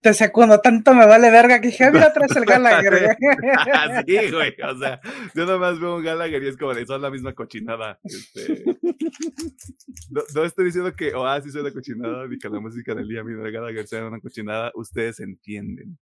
te 0.05 0.13
secundo, 0.13 0.61
tanto 0.61 0.93
me 0.95 1.07
vale 1.07 1.31
verga 1.31 1.61
que 1.61 1.69
dije, 1.69 1.85
"Ah, 1.85 1.91
mira 1.91 2.07
atrás 2.07 2.37
el 2.37 2.45
Gallagher. 2.45 2.93
güey". 2.93 3.17
sí, 4.07 4.31
güey. 4.31 4.55
O 4.63 4.79
sea, 4.79 5.01
yo 5.35 5.47
nomás 5.47 5.81
veo 5.81 5.97
un 5.97 6.05
Gallagher 6.05 6.43
y 6.43 6.49
es 6.49 6.57
como 6.59 6.75
de 6.75 6.85
son 6.85 7.01
la 7.01 7.11
misma 7.11 7.33
cochinada. 7.33 7.99
Este. 8.05 8.65
No, 10.11 10.23
no 10.35 10.45
estoy 10.45 10.67
diciendo 10.67 10.95
que 10.95 11.15
Oasis 11.15 11.53
sea 11.53 11.63
una 11.63 11.73
cochinada 11.73 12.27
ni 12.27 12.39
que 12.39 12.49
la 12.51 12.61
música 12.61 12.95
de 12.95 13.05
Liam 13.05 13.29
y 13.31 13.35
de 13.35 13.51
Gallagher 13.51 13.87
sea 13.87 14.07
una 14.07 14.21
cochinada. 14.21 14.71
Ustedes 14.75 15.21
entienden. 15.21 15.99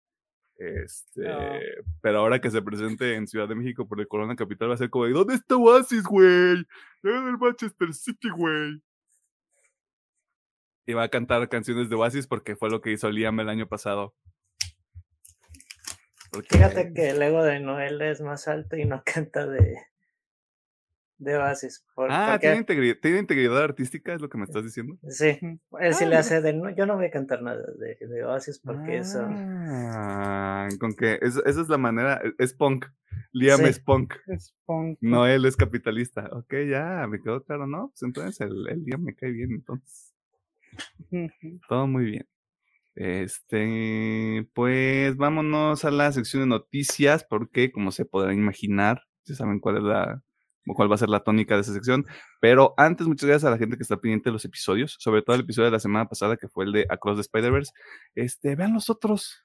Este, 0.64 1.22
No. 1.24 1.54
pero 2.02 2.20
ahora 2.20 2.40
que 2.40 2.52
se 2.52 2.62
presente 2.62 3.16
en 3.16 3.26
Ciudad 3.26 3.48
de 3.50 3.56
México 3.56 3.88
por 3.88 4.00
el 4.00 4.08
Corona 4.08 4.36
Capital 4.36 4.70
va 4.70 4.76
a 4.76 4.78
ser 4.78 4.92
como 4.92 5.06
de, 5.06 5.12
¿dónde 5.14 5.34
está 5.34 5.56
Oasis, 5.58 6.04
güey? 6.04 6.28
En 7.04 7.28
el 7.30 7.38
Manchester 7.40 7.92
City, 7.96 8.30
güey. 8.30 8.80
Y 10.86 10.94
va 10.94 11.04
a 11.04 11.10
cantar 11.10 11.48
canciones 11.50 11.90
de 11.90 11.96
Oasis 11.96 12.28
porque 12.28 12.56
fue 12.56 12.70
lo 12.70 12.80
que 12.82 12.92
hizo 12.92 13.10
Liam 13.10 13.40
el 13.40 13.50
año 13.50 13.68
pasado. 13.68 14.14
Porque- 16.32 16.56
fíjate 16.58 16.94
que 16.94 17.10
el 17.10 17.22
ego 17.24 17.44
de 17.44 17.60
Noel 17.60 18.02
es 18.04 18.22
más 18.22 18.48
alto 18.48 18.76
y 18.78 18.86
no 18.86 19.02
canta 19.06 19.48
de, 19.48 19.78
de 21.22 21.38
Oasis. 21.38 21.86
por- 21.96 22.12
Ah, 22.12 22.30
porque- 22.34 22.48
¿tiene, 22.48 22.66
integri- 22.66 23.00
¿tiene 23.00 23.20
integridad 23.20 23.64
artística? 23.64 24.14
¿Es 24.14 24.22
lo 24.22 24.30
que 24.30 24.38
me 24.38 24.44
estás 24.46 24.64
diciendo? 24.64 24.98
Sí, 25.08 25.38
él 25.42 25.60
sí 25.60 25.60
Ah, 25.72 25.90
le 26.00 26.06
mira. 26.08 26.20
hace 26.20 26.42
de, 26.42 26.54
no, 26.54 26.70
yo 26.76 26.86
no 26.86 26.96
voy 26.96 27.06
a 27.06 27.12
cantar 27.12 27.42
nada 27.44 27.62
de, 27.78 28.08
de 28.08 28.24
Oasis 28.26 28.60
porque 28.60 28.98
eso... 28.98 29.20
Ah, 29.30 30.68
con 30.80 30.94
que 30.94 31.20
es- 31.22 31.42
esa 31.46 31.62
es 31.62 31.70
la 31.70 31.78
manera, 31.78 32.22
es 32.38 32.54
punk. 32.54 32.86
Liam 33.34 33.60
Sí. 33.60 33.66
es 33.66 33.80
punk. 33.80 34.14
Es 34.28 34.56
punk. 34.66 34.98
No, 35.02 35.28
él 35.28 35.46
es 35.46 35.56
capitalista. 35.56 36.28
Ok, 36.32 36.54
ya, 36.70 37.06
me 37.08 37.22
quedó 37.22 37.44
claro, 37.44 37.68
¿no? 37.68 37.90
Pues 37.90 38.04
entonces 38.04 38.40
el, 38.42 38.68
el 38.70 38.84
Liam 38.84 39.04
me 39.04 39.14
cae 39.16 39.32
bien, 39.32 39.52
entonces. 39.52 40.14
Todo 41.68 41.88
muy 41.88 42.06
bien. 42.06 42.28
Este, 42.96 44.48
pues 44.54 45.16
vámonos 45.18 45.86
a 45.86 45.92
la 45.92 46.12
sección 46.12 46.44
de 46.44 46.48
noticias, 46.48 47.24
porque 47.24 47.72
como 47.72 47.92
se 47.92 48.06
podrán 48.06 48.38
imaginar, 48.38 49.04
ya 49.26 49.36
saben 49.36 49.60
cuál 49.60 49.78
es 49.78 49.84
la, 49.84 50.24
cuál 50.66 50.90
va 50.92 50.96
a 50.96 50.98
ser 50.98 51.10
la 51.10 51.22
tónica 51.22 51.56
de 51.56 51.62
esa 51.62 51.74
sección. 51.74 52.06
Pero 52.40 52.74
antes, 52.78 53.08
muchas 53.08 53.28
gracias 53.28 53.48
a 53.48 53.52
la 53.52 53.58
gente 53.58 53.78
que 53.78 53.84
está 53.84 53.98
pendiente 53.98 54.30
de 54.30 54.34
los 54.34 54.46
episodios, 54.46 54.96
sobre 55.00 55.22
todo 55.22 55.36
el 55.36 55.42
episodio 55.44 55.66
de 55.66 55.72
la 55.72 55.80
semana 55.80 56.08
pasada, 56.08 56.38
que 56.38 56.48
fue 56.48 56.66
el 56.66 56.72
de 56.72 56.86
Across 56.90 57.18
the 57.18 57.22
Spider-Verse. 57.22 57.72
Este, 58.16 58.56
vean 58.56 58.74
los 58.74 58.90
otros. 58.90 59.44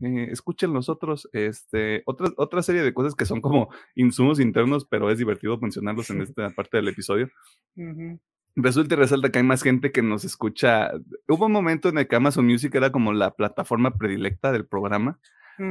eh, 0.00 0.28
escuchen 0.30 0.72
los 0.72 0.88
otros, 0.88 1.28
este, 1.32 2.02
otra, 2.06 2.28
otra 2.36 2.62
serie 2.62 2.82
de 2.82 2.94
cosas 2.94 3.14
que 3.14 3.26
son 3.26 3.40
como 3.40 3.68
insumos 3.94 4.40
internos, 4.40 4.86
pero 4.86 5.10
es 5.10 5.18
divertido 5.18 5.58
mencionarlos 5.58 6.08
en 6.10 6.22
esta 6.22 6.50
parte 6.50 6.78
del 6.78 6.88
episodio. 6.88 7.28
Ujú. 7.76 8.18
Resulta 8.56 8.94
y 8.94 8.98
resalta 8.98 9.30
que 9.30 9.38
hay 9.38 9.44
más 9.44 9.62
gente 9.62 9.92
que 9.92 10.02
nos 10.02 10.24
escucha. 10.24 10.90
Hubo 11.28 11.46
un 11.46 11.52
momento 11.52 11.88
en 11.88 11.98
el 11.98 12.08
que 12.08 12.16
Amazon 12.16 12.46
Music 12.46 12.74
era 12.74 12.90
como 12.90 13.12
la 13.12 13.30
plataforma 13.32 13.96
predilecta 13.96 14.50
del 14.52 14.66
programa. 14.66 15.20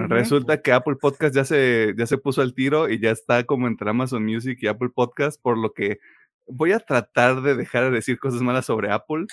Resulta 0.07 0.61
que 0.61 0.71
Apple 0.71 0.95
Podcast 0.97 1.33
ya 1.35 1.43
se, 1.45 1.93
ya 1.97 2.05
se 2.05 2.17
puso 2.19 2.41
al 2.41 2.53
tiro 2.53 2.89
y 2.89 2.99
ya 2.99 3.09
está 3.11 3.43
como 3.43 3.67
entre 3.67 3.89
Amazon 3.89 4.23
Music 4.23 4.59
y 4.61 4.67
Apple 4.67 4.89
Podcast, 4.93 5.41
por 5.41 5.57
lo 5.57 5.73
que 5.73 5.99
voy 6.45 6.71
a 6.73 6.79
tratar 6.79 7.41
de 7.41 7.55
dejar 7.55 7.85
de 7.85 7.91
decir 7.91 8.19
cosas 8.19 8.41
malas 8.41 8.65
sobre 8.65 8.91
Apple. 8.91 9.25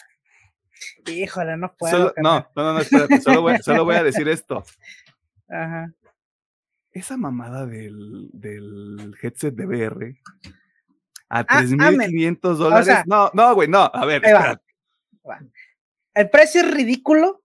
Híjole, 1.06 1.56
no 1.56 1.74
puedo. 1.78 1.96
Solo- 1.96 2.14
no, 2.22 2.46
no, 2.56 2.62
no, 2.62 2.72
no, 2.74 2.78
espérate, 2.80 3.20
solo 3.20 3.42
voy, 3.42 3.58
solo 3.58 3.84
voy 3.84 3.96
a 3.96 4.02
decir 4.04 4.28
esto. 4.28 4.64
Ajá. 5.48 5.92
Esa 6.92 7.16
mamada 7.18 7.66
del, 7.66 8.30
del 8.32 9.14
headset 9.20 9.54
de 9.54 9.66
VR 9.66 10.16
a 11.28 11.40
Ah, 11.40 11.62
3.500 11.62 12.54
dólares. 12.56 12.86
sea, 12.86 13.04
no, 13.06 13.30
no, 13.34 13.54
güey, 13.54 13.68
no. 13.68 13.90
A 13.92 14.06
ver, 14.06 14.22
va. 14.24 14.28
espérate. 14.28 14.62
El 16.14 16.30
precio 16.30 16.62
es 16.62 16.70
ridículo. 16.74 17.42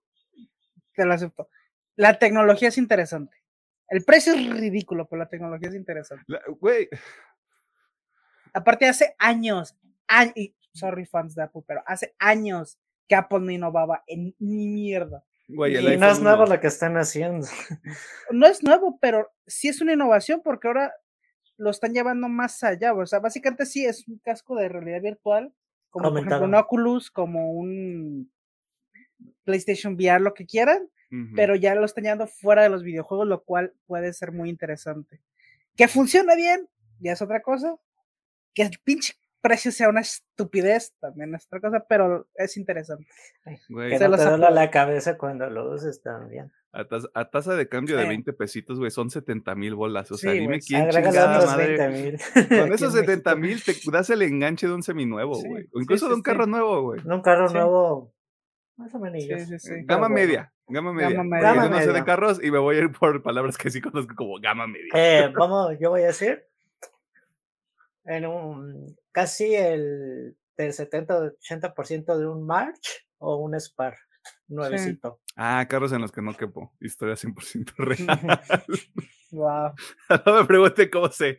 Te 0.94 1.04
lo 1.04 1.12
acepto. 1.12 1.48
La 2.02 2.18
tecnología 2.18 2.66
es 2.68 2.78
interesante. 2.78 3.36
El 3.88 4.04
precio 4.04 4.32
es 4.34 4.50
ridículo, 4.58 5.06
pero 5.08 5.20
la 5.22 5.28
tecnología 5.28 5.68
es 5.68 5.76
interesante. 5.76 6.24
La- 6.26 6.42
Güey, 6.60 6.88
Aparte, 8.52 8.86
hace 8.86 9.14
años, 9.18 9.76
años, 10.08 10.32
y 10.36 10.54
sorry 10.74 11.06
fans 11.06 11.34
de 11.36 11.42
Apple, 11.44 11.62
pero 11.66 11.82
hace 11.86 12.14
años 12.18 12.78
que 13.08 13.14
Apple 13.14 13.38
no 13.40 13.50
innovaba 13.52 14.02
en 14.06 14.34
ni 14.40 14.66
mierda. 14.68 15.24
güey, 15.48 15.76
el 15.76 15.94
Y 15.94 15.96
no 15.96 16.10
es 16.10 16.20
nuevo 16.20 16.44
lo 16.44 16.58
que 16.60 16.66
están 16.66 16.96
haciendo. 16.96 17.46
No 18.30 18.46
es 18.46 18.62
nuevo, 18.64 18.98
pero 19.00 19.30
sí 19.46 19.68
es 19.68 19.80
una 19.80 19.92
innovación 19.92 20.40
porque 20.42 20.66
ahora 20.68 20.92
lo 21.56 21.70
están 21.70 21.92
llevando 21.94 22.28
más 22.28 22.62
allá. 22.64 22.92
O 22.94 23.06
sea, 23.06 23.20
básicamente 23.20 23.64
sí 23.64 23.84
es 23.86 24.06
un 24.08 24.18
casco 24.18 24.56
de 24.56 24.68
realidad 24.68 25.00
virtual, 25.02 25.54
como 25.90 26.08
por 26.10 26.18
ejemplo 26.18 26.44
un. 26.44 26.54
Oculus, 26.54 27.10
como 27.10 27.52
un 27.52 28.32
PlayStation 29.44 29.94
VR, 29.94 30.20
lo 30.20 30.34
que 30.34 30.46
quieran, 30.46 30.88
Pero 31.36 31.54
ya 31.56 31.74
lo 31.74 31.84
están 31.84 32.04
llevando 32.04 32.26
fuera 32.26 32.62
de 32.62 32.70
los 32.70 32.82
videojuegos, 32.82 33.28
lo 33.28 33.42
cual 33.42 33.74
puede 33.86 34.12
ser 34.14 34.32
muy 34.32 34.48
interesante. 34.48 35.20
Que 35.76 35.86
funcione 35.88 36.34
bien, 36.36 36.68
ya 37.00 37.12
es 37.12 37.20
otra 37.22 37.42
cosa. 37.42 37.76
Que 38.54 38.62
el 38.62 38.70
pinche 38.82 39.14
precio 39.42 39.72
sea 39.72 39.88
una 39.88 40.00
estupidez, 40.00 40.94
también 41.00 41.34
es 41.34 41.46
otra 41.46 41.60
cosa, 41.60 41.84
pero 41.88 42.28
es 42.36 42.56
interesante. 42.56 43.06
Güey, 43.68 43.90
Que 43.90 43.98
Se 43.98 44.04
no 44.04 44.10
los 44.10 44.20
te 44.20 44.38
la 44.38 44.70
cabeza 44.70 45.18
cuando 45.18 45.50
lo 45.50 45.72
uses 45.74 46.00
también. 46.00 46.50
a, 46.72 46.86
tasa, 46.86 47.08
a 47.12 47.28
tasa 47.28 47.54
de 47.56 47.68
cambio 47.68 47.96
de 47.96 48.04
Sí. 48.04 48.08
20 48.08 48.32
pesitos, 48.34 48.78
güey, 48.78 48.90
son 48.90 49.10
70 49.10 49.54
mil 49.54 49.74
bolas. 49.74 50.10
O 50.12 50.16
sea, 50.16 50.30
Sí, 50.32 50.38
dime 50.38 50.46
güey, 50.46 50.60
quién 50.60 50.88
chingada 50.88 51.44
madre. 51.44 51.76
20 51.76 51.88
mil. 52.02 52.20
Con 52.48 52.72
esos 52.72 52.94
70 52.94 53.34
mil 53.36 53.62
te 53.62 53.74
das 53.90 54.08
el 54.10 54.22
enganche 54.22 54.66
de 54.66 54.72
un 54.74 54.82
seminuevo, 54.82 55.34
Sí, 55.34 55.48
güey. 55.48 55.68
O 55.74 55.80
incluso 55.80 56.06
sí, 56.06 56.10
de 56.10 56.14
un 56.14 56.20
sí. 56.20 56.22
carro 56.24 56.46
nuevo, 56.46 56.82
güey. 56.82 57.00
Un 57.04 57.20
carro 57.20 57.48
Sí. 57.48 57.54
nuevo, 57.54 58.14
más 58.82 58.94
o 58.94 58.98
menos. 58.98 59.22
Sí, 59.22 59.46
sí, 59.46 59.58
sí. 59.58 59.70
Gama 59.84 60.08
bueno. 60.08 60.14
media, 60.14 60.52
gama 60.68 60.92
media. 60.92 61.10
Gama 61.10 61.36
media. 61.36 61.54
Yo 61.54 61.70
no 61.70 61.78
sé 61.80 61.92
de 61.92 62.04
carros 62.04 62.42
y 62.42 62.50
me 62.50 62.58
voy 62.58 62.76
a 62.76 62.80
ir 62.80 62.92
por 62.92 63.22
palabras 63.22 63.56
que 63.56 63.70
sí 63.70 63.80
conozco 63.80 64.14
como 64.14 64.40
gama 64.40 64.66
media. 64.66 64.90
Eh, 64.94 65.32
vamos, 65.34 65.76
yo 65.80 65.90
voy 65.90 66.02
a 66.02 66.08
decir, 66.08 66.44
en 68.04 68.26
un, 68.26 68.96
casi 69.12 69.54
el 69.54 70.36
del 70.56 70.72
70-80% 70.72 72.16
de 72.16 72.26
un 72.26 72.46
March 72.46 73.06
o 73.18 73.36
un 73.36 73.58
Spar 73.58 73.96
nuevecito. 74.48 75.20
Ah, 75.36 75.66
carros 75.68 75.92
en 75.92 76.00
los 76.00 76.12
que 76.12 76.22
no 76.22 76.34
quepo. 76.34 76.72
Historia 76.80 77.14
100% 77.14 77.74
real. 77.76 78.40
Wow. 79.32 79.72
no 80.26 80.40
me 80.40 80.44
pregunte 80.44 80.90
cómo 80.90 81.08
sé. 81.08 81.38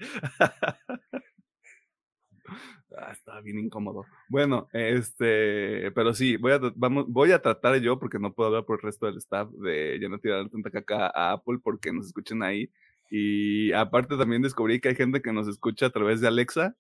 Ah, 2.97 3.11
estaba 3.11 3.41
bien 3.41 3.59
incómodo. 3.59 4.05
Bueno, 4.29 4.67
este, 4.73 5.91
pero 5.91 6.13
sí, 6.13 6.37
voy 6.37 6.51
a, 6.53 6.59
vamos, 6.75 7.05
voy 7.07 7.31
a 7.31 7.41
tratar 7.41 7.75
yo, 7.77 7.97
porque 7.99 8.19
no 8.19 8.33
puedo 8.33 8.47
hablar 8.49 8.65
por 8.65 8.77
el 8.79 8.83
resto 8.83 9.05
del 9.05 9.17
staff, 9.17 9.49
de 9.51 9.97
ya 10.01 10.09
no 10.09 10.19
tirar 10.19 10.49
tanta 10.49 10.69
caca 10.69 11.07
a 11.07 11.33
Apple 11.33 11.57
porque 11.63 11.91
nos 11.91 12.07
escuchen 12.07 12.43
ahí. 12.43 12.69
Y 13.09 13.71
aparte 13.73 14.17
también 14.17 14.41
descubrí 14.41 14.79
que 14.79 14.89
hay 14.89 14.95
gente 14.95 15.21
que 15.21 15.31
nos 15.33 15.47
escucha 15.47 15.87
a 15.87 15.89
través 15.91 16.21
de 16.21 16.27
Alexa. 16.27 16.75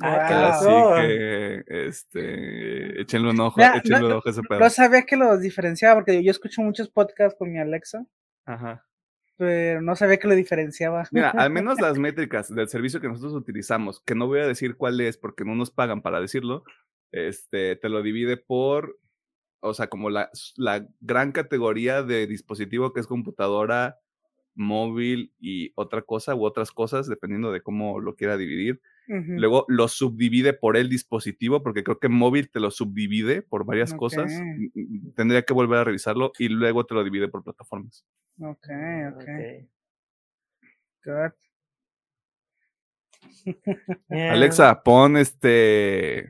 Ah. 0.00 0.50
Así 0.50 0.68
que, 1.00 1.64
este, 1.88 3.00
échenle 3.00 3.30
un 3.30 3.40
ojo, 3.40 3.56
Mira, 3.58 3.76
échenle 3.78 4.00
no- 4.00 4.06
un 4.06 4.12
ojo 4.12 4.28
a 4.28 4.30
ese 4.30 4.42
pedo. 4.42 4.60
No 4.60 4.70
sabía 4.70 5.02
que 5.02 5.16
los 5.16 5.40
diferenciaba 5.40 5.96
porque 5.96 6.22
yo 6.22 6.30
escucho 6.30 6.62
muchos 6.62 6.88
podcasts 6.88 7.36
con 7.38 7.50
mi 7.52 7.58
Alexa, 7.58 8.04
Ajá. 8.44 8.84
Pero 9.38 9.80
no 9.80 9.94
sabía 9.94 10.18
que 10.18 10.28
lo 10.28 10.34
diferenciaba. 10.34 11.08
Mira, 11.12 11.30
al 11.30 11.50
menos 11.50 11.80
las 11.80 11.98
métricas 11.98 12.52
del 12.52 12.68
servicio 12.68 13.00
que 13.00 13.08
nosotros 13.08 13.34
utilizamos, 13.34 14.00
que 14.00 14.16
no 14.16 14.26
voy 14.26 14.40
a 14.40 14.46
decir 14.46 14.76
cuál 14.76 15.00
es 15.00 15.16
porque 15.16 15.44
no 15.44 15.54
nos 15.54 15.70
pagan 15.70 16.02
para 16.02 16.20
decirlo, 16.20 16.64
este, 17.12 17.76
te 17.76 17.88
lo 17.88 18.02
divide 18.02 18.36
por, 18.36 18.98
o 19.60 19.72
sea, 19.74 19.86
como 19.86 20.10
la, 20.10 20.28
la 20.56 20.86
gran 21.00 21.30
categoría 21.30 22.02
de 22.02 22.26
dispositivo 22.26 22.92
que 22.92 23.00
es 23.00 23.06
computadora, 23.06 24.00
móvil 24.56 25.32
y 25.38 25.72
otra 25.76 26.02
cosa 26.02 26.34
u 26.34 26.44
otras 26.44 26.72
cosas, 26.72 27.06
dependiendo 27.06 27.52
de 27.52 27.62
cómo 27.62 28.00
lo 28.00 28.16
quiera 28.16 28.36
dividir. 28.36 28.82
Luego 29.08 29.64
lo 29.68 29.88
subdivide 29.88 30.52
por 30.52 30.76
el 30.76 30.88
dispositivo, 30.88 31.62
porque 31.62 31.82
creo 31.82 31.98
que 31.98 32.08
móvil 32.08 32.50
te 32.50 32.60
lo 32.60 32.70
subdivide 32.70 33.40
por 33.42 33.64
varias 33.64 33.92
cosas. 33.94 34.32
Ok. 34.32 34.58
Mm, 34.74 35.06
mm, 35.08 35.12
Tendría 35.14 35.42
que 35.42 35.52
volver 35.54 35.78
a 35.78 35.84
revisarlo 35.84 36.32
y 36.38 36.48
luego 36.48 36.84
te 36.86 36.94
lo 36.94 37.02
divide 37.02 37.28
por 37.28 37.42
plataformas. 37.42 38.04
Ok, 38.40 38.68
ok. 39.14 39.22
Ok. 39.22 39.28
good. 41.04 41.32
Alexa, 44.10 44.82
pon 44.82 45.16
este. 45.16 46.28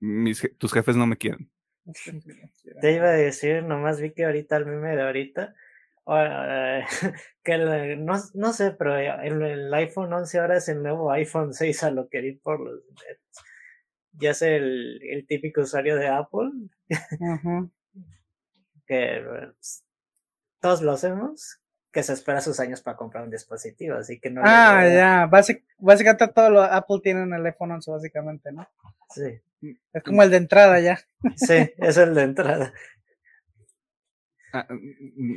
Mis, 0.00 0.40
je- 0.42 0.54
tus 0.56 0.72
jefes 0.72 0.96
no 0.96 1.06
me 1.06 1.16
quieren. 1.16 1.50
Te 2.80 2.92
iba 2.94 3.06
a 3.08 3.12
decir, 3.12 3.62
nomás 3.64 4.00
vi 4.00 4.12
que 4.12 4.24
ahorita 4.24 4.56
el 4.56 4.66
meme 4.66 4.96
de 4.96 5.02
ahorita, 5.02 5.54
ah, 6.06 6.80
que 7.44 7.52
el- 7.52 8.04
no, 8.04 8.14
no 8.34 8.52
sé, 8.52 8.72
pero 8.72 8.96
el, 8.96 9.42
el 9.42 9.74
iPhone 9.74 10.12
11 10.12 10.38
ahora 10.38 10.56
es 10.56 10.68
el 10.68 10.82
nuevo 10.82 11.10
iPhone 11.12 11.52
6 11.54 11.82
a 11.84 11.90
lo 11.90 12.08
que 12.08 12.20
vi 12.20 12.32
por 12.36 12.60
los. 12.60 12.80
Ya 14.12 14.30
es 14.32 14.42
el, 14.42 15.00
el 15.02 15.26
típico 15.26 15.60
usuario 15.62 15.96
de 15.96 16.08
Apple, 16.08 16.50
que 18.86 19.22
pues, 19.26 19.84
todos 20.60 20.82
lo 20.82 20.92
hacemos, 20.92 21.60
que 21.92 22.02
se 22.02 22.12
espera 22.12 22.40
sus 22.40 22.60
años 22.60 22.82
para 22.82 22.96
comprar 22.96 23.24
un 23.24 23.30
dispositivo, 23.30 23.96
así 23.96 24.20
que 24.20 24.30
no. 24.30 24.42
Ah, 24.44 24.86
ya. 24.86 25.26
Básicamente 25.26 26.28
todo 26.28 26.50
lo 26.50 26.62
Apple 26.62 26.98
tiene 27.02 27.22
en 27.22 27.32
el 27.34 27.46
iPhone 27.46 27.72
11, 27.72 27.90
básicamente, 27.90 28.52
¿no? 28.52 28.68
Sí, 29.14 29.40
Es 29.92 30.02
como 30.02 30.22
el 30.22 30.30
de 30.30 30.36
entrada 30.38 30.80
ya. 30.80 30.98
sí, 31.36 31.70
es 31.78 31.96
el 31.96 32.14
de 32.14 32.22
entrada. 32.22 32.72
Ah, 34.52 34.66
mm, 34.68 34.76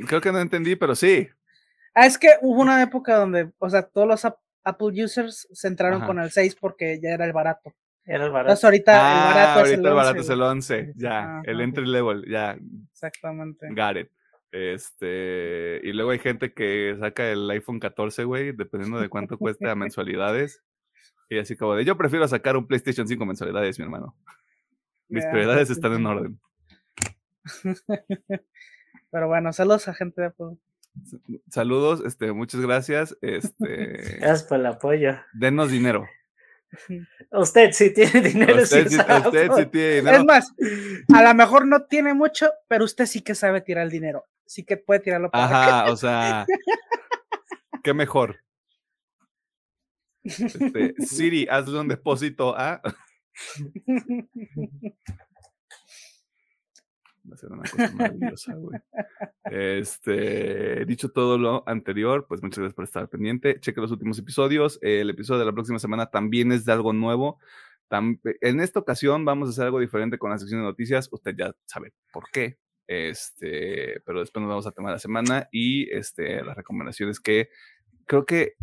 creo 0.06 0.20
que 0.20 0.32
no 0.32 0.40
entendí, 0.40 0.76
pero 0.76 0.94
sí. 0.94 1.28
Ah, 1.94 2.06
es 2.06 2.18
que 2.18 2.28
hubo 2.42 2.60
una 2.60 2.82
época 2.82 3.16
donde, 3.16 3.50
o 3.58 3.70
sea, 3.70 3.82
todos 3.82 4.06
los 4.08 4.24
Ap- 4.24 4.38
Apple 4.64 5.04
users 5.04 5.46
se 5.52 5.68
entraron 5.68 5.98
Ajá. 5.98 6.06
con 6.06 6.18
el 6.18 6.30
6 6.30 6.56
porque 6.56 6.98
ya 7.00 7.10
era 7.10 7.24
el 7.24 7.32
barato. 7.32 7.72
Era 8.06 8.24
el 8.24 8.30
barato. 8.32 8.48
Entonces 8.50 8.64
ahorita 8.64 8.92
Ah, 8.94 9.28
el 9.28 9.34
barato 9.34 9.50
es 9.50 9.56
ahorita 9.56 9.74
el 9.74 9.80
el 9.80 9.86
11. 9.92 9.94
barato 9.96 10.20
es 10.20 10.28
el 10.28 10.36
güey. 10.38 10.48
11. 10.50 10.92
Ya, 10.96 11.42
el 11.44 11.60
entry 11.60 11.86
level, 11.86 12.24
ya. 12.28 12.56
Exactamente. 12.92 13.68
Got 13.70 13.96
it. 13.98 14.10
Este, 14.52 15.80
y 15.82 15.92
luego 15.92 16.10
hay 16.12 16.18
gente 16.18 16.52
que 16.52 16.96
saca 17.00 17.28
el 17.30 17.50
iPhone 17.50 17.80
14, 17.80 18.24
güey, 18.24 18.52
dependiendo 18.52 19.00
de 19.00 19.08
cuánto 19.08 19.36
cuesta 19.38 19.70
a 19.70 19.74
mensualidades. 19.74 20.62
Y 21.28 21.38
así 21.38 21.56
como 21.56 21.74
de, 21.74 21.84
yo 21.84 21.96
prefiero 21.96 22.28
sacar 22.28 22.56
un 22.56 22.66
PlayStation 22.66 23.08
5 23.08 23.24
mensualidades, 23.26 23.78
mi 23.78 23.84
hermano. 23.84 24.16
Mis 25.08 25.24
prioridades 25.26 25.68
sí, 25.68 25.74
están 25.74 25.94
en 25.94 26.06
orden. 26.06 26.40
Pero 29.14 29.28
bueno, 29.28 29.52
saludos 29.52 29.86
a 29.86 29.94
gente 29.94 30.22
de 30.22 30.26
Apple. 30.26 30.56
Saludos, 31.48 32.02
este, 32.04 32.32
muchas 32.32 32.60
gracias. 32.60 33.16
Este, 33.22 34.16
Gracias 34.18 34.42
por 34.42 34.58
el 34.58 34.66
apoyo. 34.66 35.12
denos 35.32 35.70
dinero. 35.70 36.04
Usted 37.30 37.70
sí 37.70 37.94
tiene 37.94 38.20
dinero. 38.22 38.60
Usted, 38.60 38.88
sí 38.88 38.96
usted 38.98 39.52
sí 39.52 39.66
tiene 39.66 39.94
dinero. 39.98 40.16
Es 40.16 40.24
más, 40.24 40.52
a 41.14 41.22
lo 41.22 41.32
mejor 41.32 41.64
no 41.64 41.84
tiene 41.84 42.12
mucho, 42.12 42.50
pero 42.66 42.84
usted 42.84 43.06
sí 43.06 43.20
que 43.20 43.36
sabe 43.36 43.60
tirar 43.60 43.84
el 43.84 43.90
dinero. 43.90 44.24
Sí 44.46 44.64
que 44.64 44.78
puede 44.78 44.98
tirarlo 44.98 45.30
para 45.30 45.46
acá. 45.46 45.82
Ajá, 45.82 45.92
o 45.92 45.96
sea, 45.96 46.46
qué 47.84 47.94
mejor. 47.94 48.40
Este, 50.24 50.94
Siri, 51.06 51.46
hazle 51.48 51.78
un 51.78 51.86
depósito 51.86 52.52
a. 52.58 52.82
Va 57.30 57.34
a 57.34 57.38
ser 57.38 57.52
una 57.52 57.62
cosa 57.62 57.90
maravillosa, 57.94 58.54
güey. 58.54 58.78
Este, 59.50 60.84
dicho 60.84 61.10
todo 61.10 61.38
lo 61.38 61.62
anterior, 61.66 62.26
pues 62.28 62.42
muchas 62.42 62.58
gracias 62.58 62.74
por 62.74 62.84
estar 62.84 63.08
pendiente. 63.08 63.58
Cheque 63.60 63.80
los 63.80 63.90
últimos 63.90 64.18
episodios. 64.18 64.78
El 64.82 65.10
episodio 65.10 65.40
de 65.40 65.46
la 65.46 65.52
próxima 65.52 65.78
semana 65.78 66.06
también 66.06 66.52
es 66.52 66.64
de 66.64 66.72
algo 66.72 66.92
nuevo. 66.92 67.38
En 68.40 68.60
esta 68.60 68.80
ocasión 68.80 69.24
vamos 69.24 69.48
a 69.48 69.52
hacer 69.52 69.64
algo 69.66 69.80
diferente 69.80 70.18
con 70.18 70.30
la 70.30 70.38
sección 70.38 70.60
de 70.60 70.66
noticias. 70.66 71.08
Usted 71.12 71.34
ya 71.36 71.54
sabe 71.64 71.92
por 72.12 72.24
qué. 72.32 72.58
Este, 72.86 74.00
pero 74.04 74.20
después 74.20 74.42
nos 74.42 74.50
vamos 74.50 74.66
a 74.66 74.72
tomar 74.72 74.92
la 74.92 74.98
semana 74.98 75.48
y 75.50 75.90
este, 75.90 76.44
las 76.44 76.56
recomendaciones 76.56 77.20
que 77.20 77.48
creo 78.06 78.26
que 78.26 78.56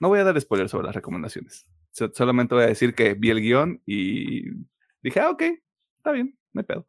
no 0.00 0.08
voy 0.08 0.18
a 0.18 0.24
dar 0.24 0.40
spoiler 0.40 0.68
sobre 0.68 0.86
las 0.86 0.94
recomendaciones. 0.96 1.66
So- 1.92 2.10
solamente 2.12 2.54
voy 2.54 2.64
a 2.64 2.68
decir 2.68 2.94
que 2.94 3.14
vi 3.14 3.30
el 3.30 3.40
guion 3.40 3.80
y 3.86 4.50
dije, 5.02 5.20
ah, 5.20 5.30
ok, 5.30 5.42
está 5.98 6.10
bien, 6.10 6.36
hay 6.54 6.64
pedo. 6.64 6.86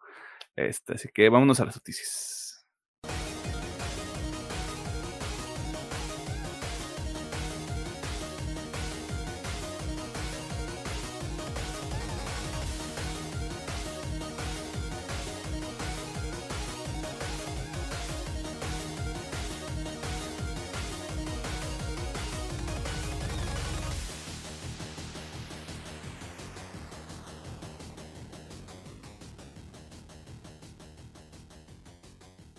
Este, 0.57 0.95
así 0.95 1.09
que 1.13 1.29
vámonos 1.29 1.59
a 1.59 1.65
las 1.65 1.75
noticias. 1.75 2.46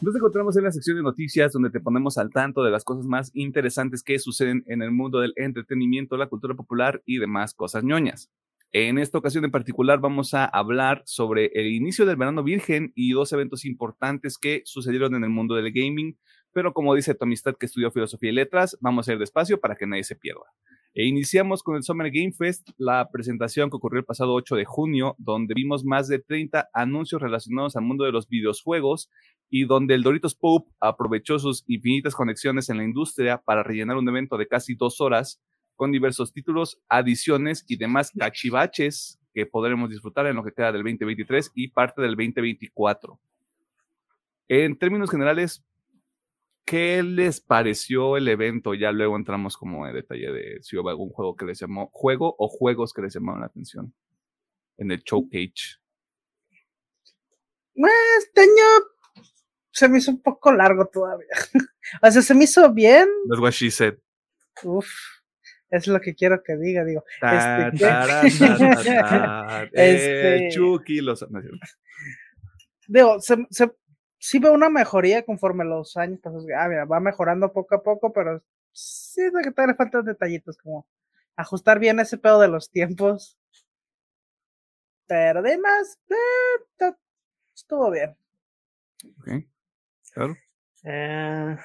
Nos 0.00 0.14
encontramos 0.14 0.56
en 0.56 0.62
la 0.62 0.70
sección 0.70 0.96
de 0.96 1.02
noticias 1.02 1.52
donde 1.52 1.70
te 1.70 1.80
ponemos 1.80 2.18
al 2.18 2.30
tanto 2.30 2.62
de 2.62 2.70
las 2.70 2.84
cosas 2.84 3.04
más 3.04 3.32
interesantes 3.34 4.04
que 4.04 4.20
suceden 4.20 4.62
en 4.68 4.80
el 4.80 4.92
mundo 4.92 5.18
del 5.18 5.32
entretenimiento, 5.34 6.16
la 6.16 6.28
cultura 6.28 6.54
popular 6.54 7.02
y 7.04 7.18
demás 7.18 7.52
cosas 7.52 7.82
ñoñas. 7.82 8.30
En 8.70 8.98
esta 8.98 9.18
ocasión 9.18 9.44
en 9.44 9.50
particular 9.50 9.98
vamos 9.98 10.34
a 10.34 10.44
hablar 10.44 11.02
sobre 11.04 11.50
el 11.54 11.66
inicio 11.66 12.06
del 12.06 12.14
verano 12.14 12.44
virgen 12.44 12.92
y 12.94 13.10
dos 13.10 13.32
eventos 13.32 13.64
importantes 13.64 14.38
que 14.38 14.62
sucedieron 14.64 15.16
en 15.16 15.24
el 15.24 15.30
mundo 15.30 15.56
del 15.56 15.72
gaming, 15.72 16.16
pero 16.52 16.72
como 16.72 16.94
dice 16.94 17.16
tu 17.16 17.24
amistad 17.24 17.56
que 17.58 17.66
estudió 17.66 17.90
filosofía 17.90 18.30
y 18.30 18.34
letras, 18.34 18.78
vamos 18.80 19.08
a 19.08 19.14
ir 19.14 19.18
despacio 19.18 19.58
para 19.58 19.74
que 19.74 19.88
nadie 19.88 20.04
se 20.04 20.14
pierda. 20.14 20.44
E 20.98 21.04
iniciamos 21.04 21.62
con 21.62 21.76
el 21.76 21.84
Summer 21.84 22.10
Game 22.10 22.32
Fest, 22.32 22.70
la 22.76 23.08
presentación 23.08 23.70
que 23.70 23.76
ocurrió 23.76 24.00
el 24.00 24.04
pasado 24.04 24.34
8 24.34 24.56
de 24.56 24.64
junio, 24.64 25.14
donde 25.16 25.54
vimos 25.54 25.84
más 25.84 26.08
de 26.08 26.18
30 26.18 26.70
anuncios 26.72 27.22
relacionados 27.22 27.76
al 27.76 27.84
mundo 27.84 28.02
de 28.02 28.10
los 28.10 28.28
videojuegos 28.28 29.08
y 29.48 29.64
donde 29.64 29.94
el 29.94 30.02
Doritos 30.02 30.34
Pope 30.34 30.72
aprovechó 30.80 31.38
sus 31.38 31.62
infinitas 31.68 32.16
conexiones 32.16 32.68
en 32.68 32.78
la 32.78 32.82
industria 32.82 33.40
para 33.40 33.62
rellenar 33.62 33.96
un 33.96 34.08
evento 34.08 34.36
de 34.36 34.48
casi 34.48 34.74
dos 34.74 35.00
horas 35.00 35.40
con 35.76 35.92
diversos 35.92 36.32
títulos, 36.32 36.80
adiciones 36.88 37.64
y 37.68 37.76
demás 37.76 38.10
cachivaches 38.18 39.20
que 39.32 39.46
podremos 39.46 39.90
disfrutar 39.90 40.26
en 40.26 40.34
lo 40.34 40.42
que 40.42 40.50
queda 40.50 40.72
del 40.72 40.82
2023 40.82 41.52
y 41.54 41.68
parte 41.68 42.02
del 42.02 42.16
2024. 42.16 43.20
En 44.48 44.76
términos 44.76 45.12
generales, 45.12 45.64
¿qué 46.68 47.02
les 47.02 47.40
pareció 47.40 48.16
el 48.18 48.28
evento? 48.28 48.74
Ya 48.74 48.92
luego 48.92 49.16
entramos 49.16 49.56
como 49.56 49.86
en 49.86 49.94
detalle 49.94 50.30
de 50.30 50.58
si 50.62 50.76
hubo 50.76 50.90
algún 50.90 51.08
juego 51.08 51.34
que 51.34 51.46
les 51.46 51.58
llamó, 51.58 51.88
juego 51.92 52.34
o 52.38 52.48
juegos 52.48 52.92
que 52.92 53.00
les 53.02 53.14
llamaron 53.14 53.40
la 53.40 53.46
atención 53.46 53.94
en 54.76 54.90
el 54.90 55.02
showcase. 55.02 55.78
Este 57.74 58.40
año 58.42 58.84
se 59.70 59.88
me 59.88 59.98
hizo 59.98 60.10
un 60.10 60.20
poco 60.20 60.52
largo 60.52 60.86
todavía. 60.86 61.26
o 62.02 62.10
sea, 62.10 62.20
se 62.22 62.34
me 62.34 62.44
hizo 62.44 62.72
bien. 62.72 63.08
That's 63.28 63.40
what 63.40 63.52
she 63.52 63.70
said. 63.70 63.94
Uf, 64.64 64.90
es 65.70 65.86
lo 65.86 66.00
que 66.00 66.14
quiero 66.14 66.42
que 66.42 66.56
diga, 66.56 66.84
digo. 66.84 67.04
Ta, 67.20 67.68
Este. 67.68 68.44
Eh, 68.44 69.70
Este- 69.72 70.48
Chucky, 70.50 71.00
los. 71.00 71.24
digo, 72.88 73.20
se, 73.20 73.46
se- 73.50 73.72
sí 74.18 74.38
veo 74.38 74.52
una 74.52 74.68
mejoría 74.70 75.24
conforme 75.24 75.64
los 75.64 75.96
años 75.96 76.20
pasan. 76.22 76.42
Ah, 76.56 76.68
mira, 76.68 76.84
va 76.84 77.00
mejorando 77.00 77.52
poco 77.52 77.74
a 77.76 77.82
poco, 77.82 78.12
pero 78.12 78.42
sí 78.72 79.22
es 79.22 79.32
que 79.44 79.50
todavía 79.52 79.72
le 79.72 79.76
faltan 79.76 80.04
detallitos, 80.04 80.56
como 80.58 80.86
ajustar 81.36 81.78
bien 81.78 82.00
ese 82.00 82.18
pedo 82.18 82.40
de 82.40 82.48
los 82.48 82.70
tiempos. 82.70 83.36
Pero 85.08 85.40
además, 85.40 85.98
eh, 86.10 86.92
estuvo 87.54 87.90
bien. 87.90 88.16
Ok. 89.20 89.28
Claro. 90.12 90.36
Eh, 90.84 91.56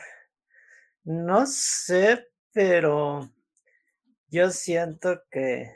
no 1.05 1.45
sé, 1.45 2.27
pero 2.51 3.29
yo 4.29 4.49
siento 4.51 5.23
que 5.31 5.71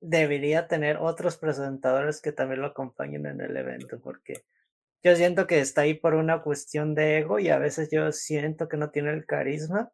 debería 0.00 0.68
tener 0.68 0.96
otros 0.98 1.36
presentadores 1.36 2.20
que 2.20 2.32
también 2.32 2.60
lo 2.60 2.68
acompañen 2.68 3.26
en 3.26 3.40
el 3.40 3.56
evento, 3.56 3.98
porque 4.00 4.44
yo 5.02 5.14
siento 5.16 5.46
que 5.46 5.60
está 5.60 5.82
ahí 5.82 5.94
por 5.94 6.14
una 6.14 6.42
cuestión 6.42 6.94
de 6.94 7.18
ego 7.18 7.38
y 7.38 7.48
a 7.50 7.58
veces 7.58 7.88
yo 7.90 8.10
siento 8.12 8.68
que 8.68 8.76
no 8.76 8.90
tiene 8.90 9.10
el 9.12 9.26
carisma 9.26 9.90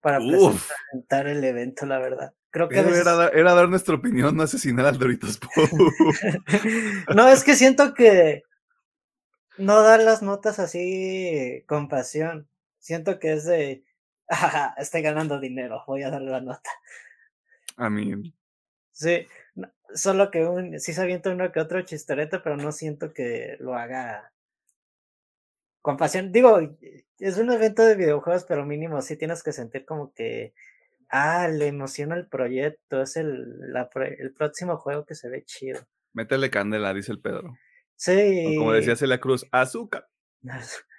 para 0.00 0.18
Uf. 0.20 0.70
presentar 0.90 1.26
el 1.28 1.42
evento, 1.44 1.86
la 1.86 1.98
verdad. 1.98 2.32
Creo 2.50 2.68
que 2.68 2.82
veces- 2.82 3.00
era 3.02 3.12
dar- 3.14 3.36
era 3.36 3.54
dar 3.54 3.68
nuestra 3.68 3.94
opinión, 3.94 4.36
no 4.36 4.42
asesinar 4.42 4.86
al 4.86 4.98
Doritos 4.98 5.38
no, 7.14 7.28
es 7.28 7.44
que 7.44 7.54
siento 7.54 7.94
que 7.94 8.42
no 9.58 9.82
dar 9.82 10.00
las 10.02 10.22
notas 10.22 10.58
así 10.58 11.62
con 11.68 11.88
pasión. 11.88 12.48
Siento 12.78 13.18
que 13.18 13.34
es 13.34 13.44
de, 13.44 13.84
"Ajá, 14.28 14.74
estoy 14.78 15.02
ganando 15.02 15.38
dinero, 15.38 15.84
voy 15.86 16.02
a 16.02 16.10
darle 16.10 16.30
la 16.30 16.40
nota. 16.40 16.70
A 17.76 17.88
mí, 17.90 18.32
Sí, 18.92 19.26
solo 19.94 20.30
que 20.30 20.44
un, 20.44 20.78
sí 20.80 20.92
se 20.92 21.00
avienta 21.02 21.30
uno 21.30 21.52
que 21.52 21.60
otro 21.60 21.80
chistorete, 21.82 22.40
pero 22.40 22.56
no 22.56 22.72
siento 22.72 23.12
que 23.12 23.56
lo 23.60 23.74
haga 23.74 24.32
con 25.80 25.96
pasión. 25.96 26.32
Digo, 26.32 26.58
es 27.18 27.38
un 27.38 27.50
evento 27.50 27.84
de 27.84 27.96
videojuegos, 27.96 28.44
pero 28.44 28.64
mínimo 28.64 29.00
sí 29.02 29.16
tienes 29.16 29.42
que 29.42 29.52
sentir 29.52 29.84
como 29.84 30.12
que, 30.12 30.54
ah, 31.08 31.48
le 31.48 31.68
emociona 31.68 32.16
el 32.16 32.28
proyecto, 32.28 33.02
es 33.02 33.16
el, 33.16 33.72
la, 33.72 33.88
el 34.18 34.32
próximo 34.32 34.76
juego 34.76 35.04
que 35.04 35.14
se 35.14 35.28
ve 35.28 35.44
chido. 35.44 35.80
métele 36.12 36.50
candela, 36.50 36.94
dice 36.94 37.12
el 37.12 37.20
Pedro. 37.20 37.56
Sí. 37.96 38.56
O 38.56 38.60
como 38.60 38.72
decía 38.72 38.96
Celia 38.96 39.20
Cruz, 39.20 39.46
azúcar. 39.52 40.08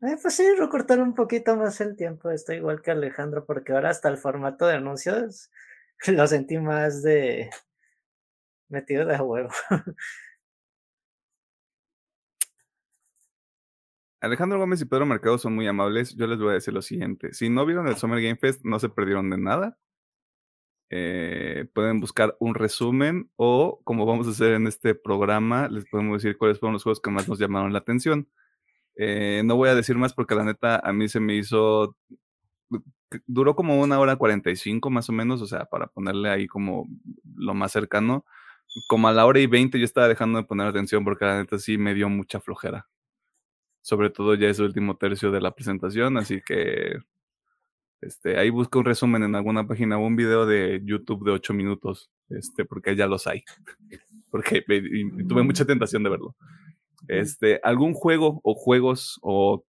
Eh, 0.00 0.16
pues 0.22 0.34
sí, 0.34 0.44
recortar 0.56 1.00
un 1.00 1.12
poquito 1.12 1.56
más 1.56 1.80
el 1.80 1.96
tiempo, 1.96 2.30
estoy 2.30 2.58
igual 2.58 2.82
que 2.82 2.92
Alejandro, 2.92 3.44
porque 3.44 3.72
ahora 3.72 3.90
hasta 3.90 4.08
el 4.08 4.16
formato 4.16 4.64
de 4.64 4.74
anuncios 4.74 5.50
lo 6.06 6.24
sentí 6.28 6.56
más 6.58 7.02
de 7.02 7.50
metido 8.68 9.04
de 9.06 9.16
a 9.16 9.22
huevo. 9.22 9.50
Alejandro 14.20 14.58
Gómez 14.58 14.80
y 14.80 14.84
Pedro 14.84 15.06
Mercado 15.06 15.38
son 15.38 15.54
muy 15.54 15.66
amables. 15.66 16.14
Yo 16.16 16.26
les 16.26 16.38
voy 16.38 16.50
a 16.50 16.54
decir 16.54 16.74
lo 16.74 16.82
siguiente. 16.82 17.32
Si 17.34 17.48
no 17.48 17.64
vieron 17.64 17.86
el 17.86 17.96
Summer 17.96 18.20
Game 18.20 18.36
Fest, 18.36 18.64
no 18.64 18.78
se 18.78 18.88
perdieron 18.88 19.30
de 19.30 19.38
nada. 19.38 19.78
Eh, 20.90 21.68
pueden 21.74 22.00
buscar 22.00 22.34
un 22.40 22.54
resumen 22.54 23.30
o, 23.36 23.80
como 23.84 24.06
vamos 24.06 24.26
a 24.26 24.30
hacer 24.30 24.54
en 24.54 24.66
este 24.66 24.94
programa, 24.94 25.68
les 25.68 25.84
podemos 25.84 26.22
decir 26.22 26.38
cuáles 26.38 26.58
fueron 26.58 26.72
los 26.72 26.82
juegos 26.82 27.00
que 27.00 27.10
más 27.10 27.28
nos 27.28 27.38
llamaron 27.38 27.72
la 27.72 27.80
atención. 27.80 28.28
Eh, 28.96 29.42
no 29.44 29.56
voy 29.56 29.68
a 29.68 29.74
decir 29.74 29.96
más 29.96 30.14
porque 30.14 30.34
la 30.34 30.44
neta 30.44 30.78
a 30.78 30.92
mí 30.92 31.08
se 31.08 31.20
me 31.20 31.36
hizo... 31.36 31.96
Duró 33.26 33.54
como 33.54 33.80
una 33.80 34.00
hora 34.00 34.16
cuarenta 34.16 34.50
y 34.50 34.56
cinco 34.56 34.90
más 34.90 35.08
o 35.08 35.12
menos, 35.12 35.40
o 35.40 35.46
sea, 35.46 35.66
para 35.66 35.86
ponerle 35.86 36.30
ahí 36.30 36.46
como 36.46 36.86
lo 37.36 37.54
más 37.54 37.72
cercano. 37.72 38.24
Como 38.88 39.08
a 39.08 39.12
la 39.12 39.24
hora 39.26 39.40
y 39.40 39.46
veinte 39.46 39.78
yo 39.78 39.84
estaba 39.84 40.08
dejando 40.08 40.38
de 40.38 40.44
poner 40.44 40.66
atención 40.66 41.04
porque 41.04 41.24
la 41.24 41.38
neta 41.38 41.58
sí 41.58 41.78
me 41.78 41.94
dio 41.94 42.08
mucha 42.08 42.40
flojera 42.40 42.88
sobre 43.80 44.10
todo 44.10 44.34
ya 44.34 44.48
es 44.48 44.58
el 44.58 44.66
último 44.66 44.96
tercio 44.96 45.30
de 45.30 45.40
la 45.40 45.54
presentación, 45.54 46.16
así 46.18 46.40
que 46.44 46.98
este, 48.00 48.38
ahí 48.38 48.50
busca 48.50 48.78
un 48.78 48.84
resumen 48.84 49.22
en 49.24 49.34
alguna 49.34 49.66
página 49.66 49.98
o 49.98 50.06
un 50.06 50.14
video 50.16 50.46
de 50.46 50.80
YouTube 50.84 51.24
de 51.24 51.32
8 51.32 51.52
minutos, 51.54 52.10
este, 52.28 52.64
porque 52.64 52.94
ya 52.96 53.06
los 53.06 53.26
hay. 53.26 53.42
Porque 54.30 54.62
me- 54.68 54.76
y- 54.76 55.22
y 55.22 55.26
tuve 55.26 55.42
mucha 55.42 55.64
tentación 55.64 56.02
de 56.02 56.10
verlo. 56.10 56.36
Este, 57.08 57.60
algún 57.62 57.94
juego 57.94 58.40
o 58.44 58.54
juegos 58.54 59.18
o 59.22 59.64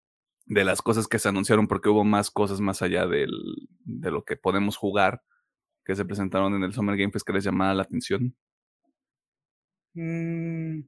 de 0.47 0.65
las 0.65 0.81
cosas 0.81 1.07
que 1.09 1.19
se 1.19 1.29
anunciaron, 1.29 1.69
porque 1.69 1.91
hubo 1.91 2.05
más 2.05 2.31
cosas 2.31 2.61
más 2.63 2.81
allá 2.81 3.07
del, 3.07 3.31
de 3.85 4.11
lo 4.11 4.25
que 4.25 4.37
podemos 4.39 4.79
jugar 4.79 5.21
que 5.85 5.95
se 5.95 6.07
presentaron 6.07 6.55
en 6.55 6.63
el 6.63 6.73
Summer 6.73 6.97
Game 6.97 7.13
Fest 7.13 7.27
que 7.27 7.35
les 7.35 7.45
llamaba 7.45 7.75
la 7.75 7.83
atención. 7.83 8.35
Mm, 9.95 10.81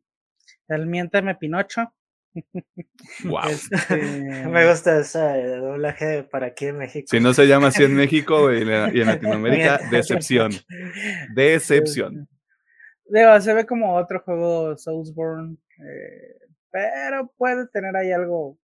el 0.69 0.87
miénteme 0.87 1.35
Pinocho. 1.35 1.93
Wow. 3.25 3.49
Este, 3.49 3.97
Me 4.49 4.69
gusta 4.69 5.01
ese 5.01 5.57
doblaje 5.57 6.25
para 6.25 6.49
aquí 6.49 6.67
en 6.67 6.79
México. 6.79 7.07
Si 7.11 7.21
no 7.21 7.33
se 7.33 7.47
llama 7.47 7.69
así 7.69 7.85
en 7.85 7.95
México 7.97 8.53
y 8.53 8.63
en 8.63 8.97
y 8.97 9.01
en 9.01 9.07
Latinoamérica, 9.07 9.81
decepción. 9.91 10.53
Decepción. 11.35 12.29
Digo, 13.07 13.41
se 13.41 13.55
ve 13.55 13.67
como 13.67 13.97
otro 13.97 14.21
juego 14.21 14.77
Soulsborne, 14.77 15.57
eh, 15.79 16.39
pero 16.71 17.33
puede 17.37 17.67
tener 17.69 17.97
ahí 17.97 18.13
algo 18.13 18.59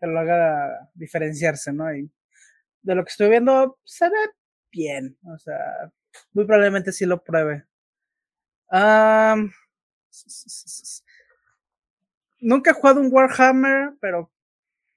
que 0.00 0.06
lo 0.06 0.20
haga 0.20 0.90
diferenciarse, 0.94 1.72
¿no? 1.72 1.92
Y 1.94 2.10
de 2.82 2.94
lo 2.94 3.04
que 3.04 3.10
estoy 3.10 3.30
viendo, 3.30 3.78
se 3.84 4.06
ve 4.06 4.30
bien, 4.70 5.16
o 5.24 5.38
sea, 5.38 5.90
muy 6.32 6.44
probablemente 6.44 6.92
sí 6.92 7.06
lo 7.06 7.22
pruebe. 7.22 7.64
Nunca 12.40 12.70
he 12.70 12.74
jugado 12.74 13.00
un 13.00 13.12
Warhammer, 13.12 13.92
pero 14.00 14.30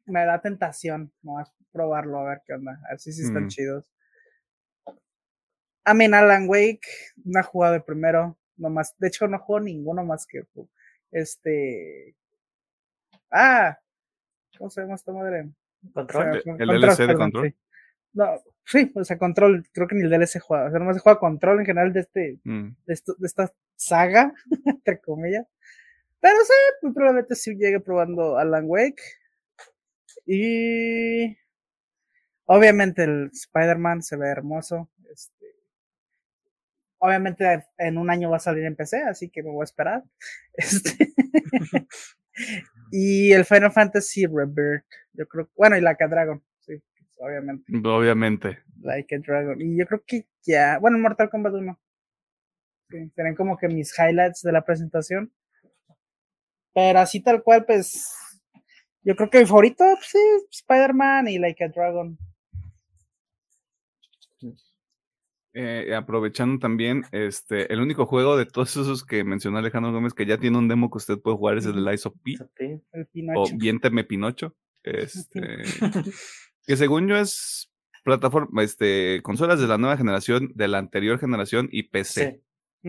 me 0.06 0.26
da 0.26 0.42
tentación, 0.42 1.12
¿no? 1.22 1.44
probarlo, 1.72 2.20
a 2.20 2.30
ver 2.30 2.42
qué 2.46 2.54
onda, 2.54 2.80
a 2.86 2.90
ver 2.92 3.00
si 3.00 3.12
sí 3.12 3.24
están 3.24 3.46
Mm. 3.46 3.48
chidos. 3.48 3.92
I 5.86 5.94
mean, 5.96 6.14
Alan 6.14 6.48
Wake, 6.48 6.88
no 7.26 7.40
he 7.40 7.44
jugado 7.44 7.76
el 7.76 7.84
primero, 7.84 8.38
no 8.58 8.70
más, 8.70 8.96
de 9.00 9.08
hecho 9.08 9.28
no 9.28 9.40
juego 9.40 9.60
ninguno 9.66 10.06
más 10.06 10.26
que 10.28 10.44
fu- 10.46 10.70
este. 11.12 12.16
Ah, 13.32 13.78
¿cómo 14.58 14.70
se 14.70 14.82
llama 14.82 14.96
esta 14.96 15.12
madre? 15.12 15.50
Control. 15.94 16.42
¿El 16.46 16.68
DLC 16.68 16.98
de 17.02 17.08
perdón, 17.08 17.18
Control? 17.32 17.50
sí. 17.50 17.56
No, 18.14 18.28
sí, 18.66 18.92
o 18.96 19.04
sea, 19.04 19.18
Control, 19.18 19.68
creo 19.74 19.88
que 19.88 19.96
ni 19.96 20.04
el 20.04 20.10
DLC 20.12 20.40
juega, 20.40 20.66
o 20.68 20.70
sea, 20.70 20.80
nomás 20.80 20.96
se 20.98 21.02
juega 21.02 21.20
Control 21.20 21.60
en 21.60 21.66
general 21.66 21.92
de 21.92 22.00
este, 22.02 22.40
Mm. 22.44 22.70
de, 22.86 22.94
esto- 22.94 23.16
de 23.18 23.26
esta 23.28 23.52
saga, 23.76 24.32
entre 24.66 25.02
comillas. 25.02 25.48
Pero 26.24 26.38
sí, 26.46 26.54
muy 26.82 26.94
probablemente 26.94 27.36
sí 27.36 27.54
llegue 27.58 27.82
probando 27.82 28.38
Alan 28.38 28.64
Wake. 28.66 29.04
Y 30.26 31.38
obviamente 32.46 33.04
el 33.04 33.30
Spider-Man 33.34 34.02
se 34.02 34.16
ve 34.16 34.30
hermoso. 34.30 34.90
Este, 35.12 35.46
obviamente 37.00 37.66
en 37.78 37.98
un 37.98 38.10
año 38.10 38.30
va 38.30 38.38
a 38.38 38.40
salir 38.40 38.64
en 38.64 38.78
PC, 38.78 39.04
así 39.04 39.30
que 39.30 39.44
me 39.44 39.50
voy 39.50 39.64
a 39.64 39.66
esperar. 39.66 40.04
Este, 40.56 41.14
y 42.92 43.34
el 43.34 43.44
Final 43.44 43.74
Fantasy 43.74 44.26
Rebirth, 44.26 44.86
yo 45.12 45.28
creo, 45.28 45.50
bueno, 45.58 45.78
y 45.78 45.82
la 45.82 45.98
Dragon, 46.00 46.42
sí, 46.60 46.82
obviamente. 47.18 47.66
Obviamente. 47.84 48.60
Like 48.80 49.14
a 49.16 49.20
Dragon. 49.20 49.60
Y 49.60 49.78
yo 49.78 49.86
creo 49.88 50.04
que 50.08 50.28
ya, 50.42 50.80
bueno, 50.80 50.98
Mortal 51.00 51.30
Kombat 51.30 51.54
1. 51.54 51.80
Sí, 52.92 53.12
serán 53.14 53.36
como 53.36 53.58
que 53.58 53.68
mis 53.68 53.94
highlights 54.00 54.42
de 54.42 54.52
la 54.54 54.64
presentación. 54.64 55.34
Pero 56.74 57.00
así 57.00 57.22
tal 57.22 57.44
cual, 57.44 57.66
pues, 57.66 58.14
yo 59.04 59.16
creo 59.16 59.30
que 59.30 59.40
mi 59.40 59.46
favorito, 59.46 59.84
pues, 59.84 60.08
sí, 60.08 60.20
Spider-Man 60.52 61.28
y 61.28 61.40
Like 61.40 61.64
a 61.64 61.70
Dragon. 61.70 62.18
Eh, 65.56 65.94
aprovechando 65.96 66.58
también, 66.58 67.04
este, 67.12 67.72
el 67.72 67.80
único 67.80 68.08
juego 68.08 68.36
de 68.38 68.48
todos 68.48 68.76
esos 68.78 69.06
que 69.06 69.24
mencionó 69.24 69.60
Alejandro 69.60 69.92
Gómez 69.92 70.14
que 70.14 70.26
ya 70.26 70.40
tiene 70.40 70.58
un 70.58 70.68
demo 70.68 70.90
que 70.90 70.98
usted 70.98 71.20
puede 71.20 71.38
jugar 71.38 71.58
es 71.58 71.66
el 71.66 71.76
de 71.76 71.92
Lies 71.92 72.06
of 72.06 72.16
P. 72.24 72.38
El 72.58 72.82
O. 73.36 73.46
Viénteme 73.56 74.04
Pinocho. 74.04 74.56
Este, 74.82 75.40
que 76.68 76.76
según 76.76 77.08
yo 77.08 77.18
es 77.18 77.72
plataforma, 78.04 78.64
este, 78.64 79.22
consolas 79.22 79.62
de 79.62 79.68
la 79.68 79.78
nueva 79.78 79.96
generación, 79.96 80.52
de 80.56 80.68
la 80.68 80.80
anterior 80.80 81.20
generación 81.20 81.70
y 81.72 81.84
PC. 81.84 82.32
Sí. 82.32 82.42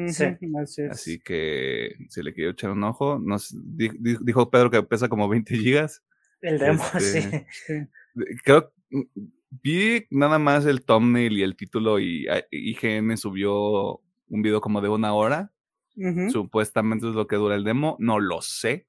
Sí. 0.08 0.24
así 0.60 0.82
es. 0.82 0.90
Así 0.90 1.18
que 1.20 1.94
si 2.08 2.22
le 2.22 2.34
quiero 2.34 2.50
echar 2.50 2.70
un 2.72 2.82
ojo, 2.84 3.18
nos 3.18 3.54
di- 3.54 3.90
di- 3.98 4.16
dijo 4.20 4.50
Pedro 4.50 4.70
que 4.70 4.82
pesa 4.82 5.08
como 5.08 5.28
20 5.28 5.56
gigas. 5.56 6.02
El 6.40 6.58
demo, 6.58 6.82
Este, 6.94 7.46
sí. 7.50 7.74
Creo 8.44 8.72
vi 9.50 10.04
nada 10.10 10.38
más 10.38 10.66
el 10.66 10.84
thumbnail 10.84 11.38
y 11.38 11.42
el 11.42 11.56
título 11.56 11.98
y 12.00 12.26
a- 12.28 12.44
IGN 12.50 13.16
subió 13.16 14.00
un 14.28 14.42
video 14.42 14.60
como 14.60 14.80
de 14.80 14.88
una 14.88 15.14
hora. 15.14 15.52
Supuestamente 16.30 17.08
es 17.08 17.14
lo 17.14 17.28
que 17.28 17.36
dura 17.36 17.54
el 17.54 17.62
demo, 17.62 17.96
no 18.00 18.18
lo 18.18 18.42
sé. 18.42 18.88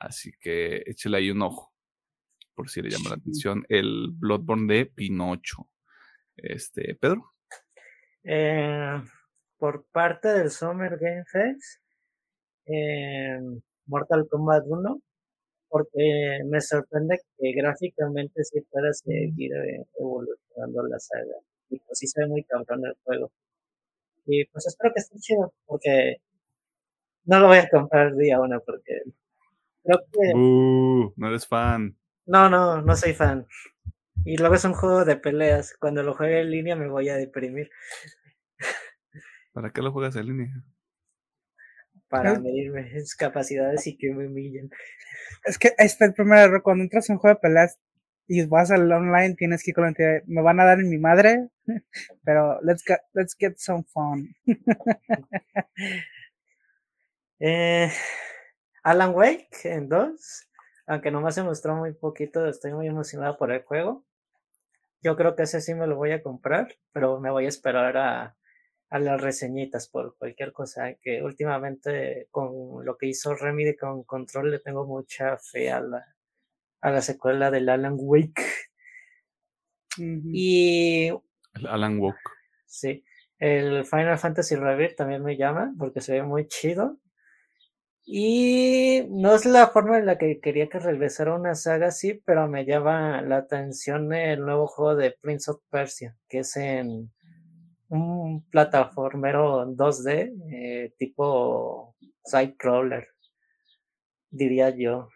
Así 0.00 0.32
que 0.40 0.82
échale 0.86 1.18
ahí 1.18 1.30
un 1.30 1.40
ojo. 1.42 1.72
Por 2.56 2.68
si 2.68 2.82
le 2.82 2.90
llama 2.90 3.10
la 3.10 3.14
atención 3.16 3.64
el 3.68 4.08
Bloodborne 4.12 4.66
de 4.74 4.86
Pinocho. 4.86 5.70
Este, 6.36 6.96
Pedro. 6.96 7.32
Eh, 8.24 9.00
por 9.58 9.84
parte 9.92 10.28
del 10.28 10.50
Summer 10.50 10.98
Game 10.98 11.24
Fest, 11.24 11.80
eh, 12.66 13.38
Mortal 13.86 14.28
Kombat 14.28 14.64
1, 14.66 15.00
porque 15.68 16.40
me 16.46 16.60
sorprende 16.60 17.20
que 17.38 17.52
gráficamente 17.52 18.44
sí 18.44 18.60
pueda 18.70 18.92
seguir 18.92 19.52
eh, 19.54 19.84
evolucionando 19.98 20.82
la 20.88 20.98
saga. 20.98 21.36
Y 21.70 21.78
pues 21.80 21.98
sí 21.98 22.06
se 22.06 22.20
ve 22.22 22.28
muy 22.28 22.44
cabrón 22.44 22.84
el 22.86 22.96
juego. 23.04 23.30
Y 24.26 24.44
pues 24.46 24.66
espero 24.66 24.92
que 24.94 25.00
esté 25.00 25.18
chido, 25.18 25.52
porque 25.66 26.16
no 27.24 27.40
lo 27.40 27.48
voy 27.48 27.58
a 27.58 27.68
comprar 27.68 28.14
día 28.16 28.40
uno, 28.40 28.60
porque 28.64 29.02
creo 29.82 29.98
que... 30.12 30.34
Uh, 30.34 31.12
no 31.16 31.28
eres 31.28 31.46
fan. 31.46 31.96
No, 32.26 32.48
no, 32.48 32.82
no 32.82 32.96
soy 32.96 33.14
fan. 33.14 33.46
Y 34.24 34.36
luego 34.36 34.56
es 34.56 34.64
un 34.64 34.74
juego 34.74 35.04
de 35.04 35.16
peleas. 35.16 35.74
Cuando 35.78 36.02
lo 36.02 36.14
juegue 36.14 36.40
en 36.40 36.50
línea 36.50 36.76
me 36.76 36.88
voy 36.88 37.08
a 37.08 37.16
deprimir 37.16 37.70
¿Para 39.56 39.70
qué 39.70 39.80
lo 39.80 39.90
juegas 39.90 40.14
en 40.16 40.26
línea? 40.26 40.52
para 42.08 42.38
medirme 42.38 42.82
mis 42.92 43.16
capacidades 43.16 43.86
y 43.86 43.96
que 43.96 44.12
me 44.12 44.26
humillen. 44.26 44.70
Es 45.44 45.58
que 45.58 45.68
ahí 45.78 45.86
está 45.86 46.04
el 46.04 46.12
primer 46.12 46.40
error. 46.40 46.62
Cuando 46.62 46.84
entras 46.84 47.08
en 47.08 47.14
un 47.14 47.20
juego 47.20 47.36
de 47.36 47.40
peleas 47.40 47.78
y 48.28 48.44
vas 48.44 48.70
al 48.70 48.92
online, 48.92 49.34
tienes 49.34 49.62
que 49.62 49.70
ir 49.70 49.74
con 49.74 49.84
la 49.84 49.88
entidad. 49.88 50.22
Me 50.26 50.42
van 50.42 50.60
a 50.60 50.66
dar 50.66 50.78
en 50.78 50.90
mi 50.90 50.98
madre, 50.98 51.48
pero 52.22 52.60
let's 52.60 52.84
get, 52.86 52.98
let's 53.14 53.34
get 53.34 53.54
some 53.56 53.82
fun. 53.84 54.28
Eh, 57.38 57.90
Alan 58.82 59.14
Wake 59.14 59.48
en 59.64 59.90
2, 59.90 60.48
aunque 60.86 61.10
nomás 61.10 61.34
se 61.34 61.42
mostró 61.42 61.76
muy 61.76 61.92
poquito, 61.92 62.46
estoy 62.46 62.72
muy 62.72 62.86
emocionado 62.86 63.36
por 63.36 63.52
el 63.52 63.62
juego. 63.62 64.06
Yo 65.02 65.16
creo 65.16 65.36
que 65.36 65.42
ese 65.42 65.60
sí 65.60 65.74
me 65.74 65.86
lo 65.86 65.96
voy 65.96 66.12
a 66.12 66.22
comprar, 66.22 66.68
pero 66.92 67.20
me 67.20 67.30
voy 67.30 67.44
a 67.44 67.48
esperar 67.48 67.94
a, 67.98 68.35
a 68.90 68.98
las 68.98 69.20
reseñitas 69.20 69.88
por 69.88 70.16
cualquier 70.16 70.52
cosa, 70.52 70.94
que 70.94 71.22
últimamente 71.22 72.28
con 72.30 72.84
lo 72.84 72.96
que 72.96 73.06
hizo 73.06 73.34
Remedy 73.34 73.76
con 73.76 74.04
Control 74.04 74.50
le 74.50 74.60
tengo 74.60 74.86
mucha 74.86 75.36
fe 75.38 75.70
a 75.70 75.80
la, 75.80 76.16
a 76.80 76.90
la 76.90 77.02
secuela 77.02 77.50
del 77.50 77.68
Alan 77.68 77.96
Wake. 77.98 78.44
Y 79.98 81.06
El 81.08 81.66
Alan 81.68 81.98
Walk. 81.98 82.18
Sí, 82.66 83.04
el 83.38 83.84
Final 83.86 84.18
Fantasy 84.18 84.54
Rebirth 84.56 84.96
también 84.96 85.22
me 85.22 85.36
llama 85.36 85.74
porque 85.78 86.00
se 86.00 86.12
ve 86.12 86.22
muy 86.22 86.46
chido. 86.48 86.98
Y 88.08 89.04
no 89.08 89.34
es 89.34 89.46
la 89.46 89.66
forma 89.66 89.98
en 89.98 90.06
la 90.06 90.16
que 90.16 90.38
quería 90.38 90.68
que 90.68 90.78
regresara 90.78 91.34
una 91.34 91.56
saga 91.56 91.88
así, 91.88 92.14
pero 92.14 92.46
me 92.46 92.64
llama 92.64 93.20
la 93.22 93.38
atención 93.38 94.12
el 94.12 94.42
nuevo 94.42 94.68
juego 94.68 94.94
de 94.94 95.10
Prince 95.20 95.50
of 95.50 95.60
Persia, 95.70 96.16
que 96.28 96.40
es 96.40 96.56
en 96.56 97.10
un 97.88 98.44
plataformero 98.50 99.66
2D, 99.66 100.32
eh, 100.50 100.94
tipo 100.98 101.96
Sidecrawler, 102.24 103.08
diría 104.30 104.70
yo. 104.70 105.08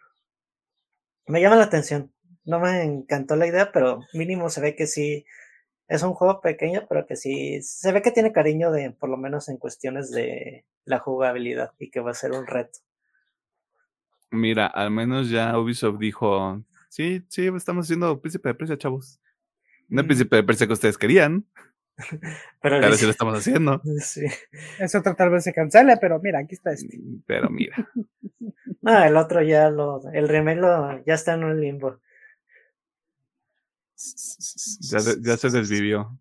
Me 1.27 1.41
llama 1.41 1.55
la 1.57 1.63
atención. 1.63 2.11
No 2.43 2.59
me 2.59 2.83
encantó 2.83 3.35
la 3.35 3.47
idea, 3.47 3.71
pero 3.71 4.01
mínimo 4.13 4.49
se 4.49 4.61
ve 4.61 4.75
que 4.75 4.87
sí 4.87 5.25
es 5.87 6.03
un 6.03 6.13
juego 6.13 6.41
pequeño, 6.41 6.85
pero 6.89 7.05
que 7.05 7.15
sí 7.15 7.61
se 7.61 7.91
ve 7.91 8.01
que 8.01 8.11
tiene 8.11 8.31
cariño 8.31 8.71
de, 8.71 8.91
por 8.91 9.09
lo 9.09 9.17
menos 9.17 9.49
en 9.49 9.57
cuestiones 9.57 10.09
de 10.11 10.65
la 10.85 10.99
jugabilidad 10.99 11.73
y 11.77 11.91
que 11.91 11.99
va 11.99 12.11
a 12.11 12.15
ser 12.15 12.31
un 12.31 12.47
reto. 12.47 12.79
Mira, 14.31 14.67
al 14.67 14.91
menos 14.91 15.29
ya 15.29 15.57
Ubisoft 15.59 15.99
dijo, 15.99 16.63
sí, 16.89 17.23
sí, 17.27 17.47
estamos 17.47 17.85
haciendo 17.85 18.21
Príncipe 18.21 18.49
de 18.49 18.55
Persia, 18.55 18.77
chavos. 18.77 19.19
No 19.89 19.99
el 19.99 20.05
Mm. 20.05 20.07
Príncipe 20.07 20.35
de 20.37 20.43
Persia 20.43 20.67
que 20.67 20.73
ustedes 20.73 20.97
querían, 20.97 21.45
Pero 22.61 22.79
le- 22.79 22.95
sí 22.95 23.05
lo 23.05 23.11
estamos 23.11 23.37
haciendo. 23.37 23.81
sí. 23.99 24.25
Eso 24.79 25.01
tal 25.01 25.29
vez 25.29 25.43
se 25.43 25.53
cancele, 25.53 25.97
pero 25.97 26.19
mira, 26.19 26.39
aquí 26.39 26.55
está 26.55 26.71
este. 26.71 26.99
Pero 27.25 27.49
mira, 27.49 27.75
No, 28.81 29.03
el 29.03 29.15
otro 29.17 29.41
ya 29.43 29.69
lo, 29.69 30.01
el 30.11 30.27
remake 30.27 30.59
lo- 30.59 31.03
ya 31.05 31.13
está 31.13 31.33
en 31.35 31.43
un 31.43 31.59
limbo. 31.59 31.99
ya, 34.89 34.99
ya 35.21 35.37
se 35.37 35.49
desvivió. 35.49 36.17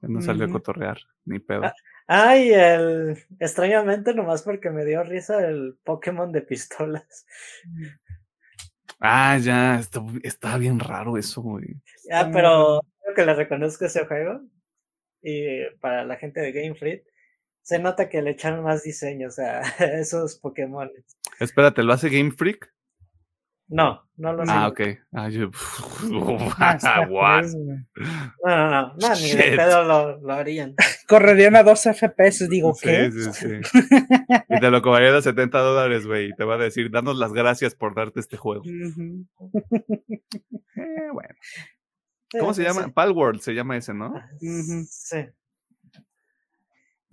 Ya 0.00 0.08
no 0.08 0.20
salió 0.20 0.44
a 0.46 0.50
cotorrear, 0.50 0.98
ni 1.24 1.38
pedo. 1.38 1.64
Ah. 1.64 1.74
Ay, 2.08 2.52
el, 2.52 3.16
extrañamente 3.38 4.12
nomás 4.12 4.42
porque 4.42 4.68
me 4.70 4.84
dio 4.84 5.02
risa 5.04 5.46
el 5.46 5.78
Pokémon 5.84 6.32
de 6.32 6.42
pistolas. 6.42 7.24
Ah, 8.98 9.38
ya, 9.38 9.78
está, 9.78 10.02
está 10.22 10.58
bien 10.58 10.78
raro 10.80 11.16
eso, 11.16 11.40
güey. 11.40 11.80
Ah, 12.10 12.28
pero 12.32 12.82
creo 13.02 13.14
que 13.14 13.24
le 13.24 13.34
reconozco 13.34 13.84
ese 13.86 14.04
juego. 14.06 14.42
Y 15.22 15.64
para 15.80 16.04
la 16.04 16.16
gente 16.16 16.40
de 16.40 16.52
Game 16.52 16.74
Freak, 16.74 17.04
se 17.62 17.78
nota 17.78 18.08
que 18.08 18.22
le 18.22 18.30
echaron 18.30 18.64
más 18.64 18.82
diseño, 18.82 19.28
o 19.28 19.30
sea, 19.30 19.60
esos 20.00 20.36
Pokémon. 20.36 20.90
Espérate, 21.38 21.82
¿lo 21.82 21.92
hace 21.92 22.08
Game 22.08 22.30
Freak? 22.32 22.72
No, 23.68 24.02
no 24.16 24.32
lo 24.34 24.44
sé. 24.44 24.52
Ah, 24.52 24.66
ok. 24.68 24.80
Ah, 25.12 25.28
yo, 25.30 25.50
Ah, 26.58 27.06
what? 27.08 27.44
No, 27.44 27.86
no, 28.44 28.70
no, 28.70 28.94
no, 29.00 29.14
ni 29.14 29.30
de 29.32 29.56
pedo 29.56 29.82
lo, 29.84 30.18
lo 30.20 30.32
harían. 30.34 30.74
Correrían 31.08 31.56
a 31.56 31.62
2 31.62 31.80
FPS, 31.94 32.48
digo, 32.50 32.74
Sí, 32.74 32.86
¿qué? 32.86 33.10
sí, 33.10 33.32
sí. 33.32 33.48
Y 34.50 34.60
te 34.60 34.70
lo 34.70 34.82
cobraría 34.82 35.16
a 35.16 35.22
70 35.22 35.58
dólares, 35.58 36.06
güey. 36.06 36.28
Y 36.30 36.34
te 36.34 36.44
va 36.44 36.56
a 36.56 36.58
decir, 36.58 36.90
danos 36.90 37.16
las 37.16 37.32
gracias 37.32 37.74
por 37.74 37.94
darte 37.94 38.20
este 38.20 38.36
juego. 38.36 38.62
Eh, 38.66 39.24
bueno. 41.12 41.34
¿Cómo 42.40 42.54
se 42.54 42.62
llama? 42.62 42.88
Palworld 42.92 43.40
se 43.40 43.52
llama 43.54 43.76
ese, 43.76 43.92
¿no? 43.94 44.08
Ujú. 44.40 44.86
Sí. 44.88 45.18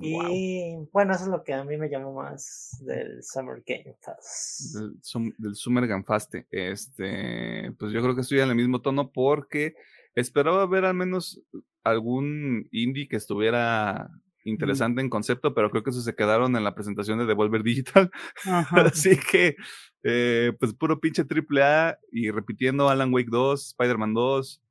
Y 0.02 0.78
bueno, 0.94 1.14
eso 1.14 1.26
es 1.26 1.30
lo 1.30 1.44
que 1.44 1.54
a 1.54 1.64
mí 1.66 1.76
me 1.76 1.90
llamó 1.90 2.14
más 2.14 2.78
del 2.86 3.22
Summer 3.22 3.62
Game 3.68 3.98
Pass. 4.06 4.72
Del, 4.74 4.94
Sum- 5.04 5.34
del 5.38 5.56
Summer 5.56 5.86
Ganfaste. 5.88 6.48
Este, 6.52 7.74
pues 7.78 7.92
yo 7.92 8.02
creo 8.02 8.16
que 8.16 8.22
estoy 8.22 8.40
en 8.40 8.50
el 8.50 8.56
mismo 8.56 8.82
tono 8.82 9.12
porque 9.12 9.76
esperaba 10.16 10.66
ver 10.68 10.86
al 10.86 10.94
menos 10.94 11.42
algún 11.84 12.70
indie 12.72 13.10
que 13.10 13.18
estuviera 13.18 14.10
interesante 14.46 15.02
en 15.02 15.10
concepto, 15.10 15.54
pero 15.54 15.70
creo 15.70 15.84
que 15.84 15.90
eso 15.90 16.02
se 16.02 16.16
quedaron 16.16 16.56
en 16.56 16.64
la 16.64 16.74
presentación 16.76 17.20
de 17.20 17.26
Devolver 17.26 17.62
Digital. 17.62 18.10
Así 18.72 19.18
que, 19.18 19.58
eh, 20.04 20.54
pues 20.62 20.74
puro 20.74 21.02
pinche 21.02 21.26
triple 21.26 21.62
A 21.62 22.00
y 22.10 22.32
repitiendo 22.32 22.88
Alan 22.88 23.14
Wake 23.14 23.30
2, 23.30 23.68
Spider-Man 23.68 24.14
2, 24.14 24.62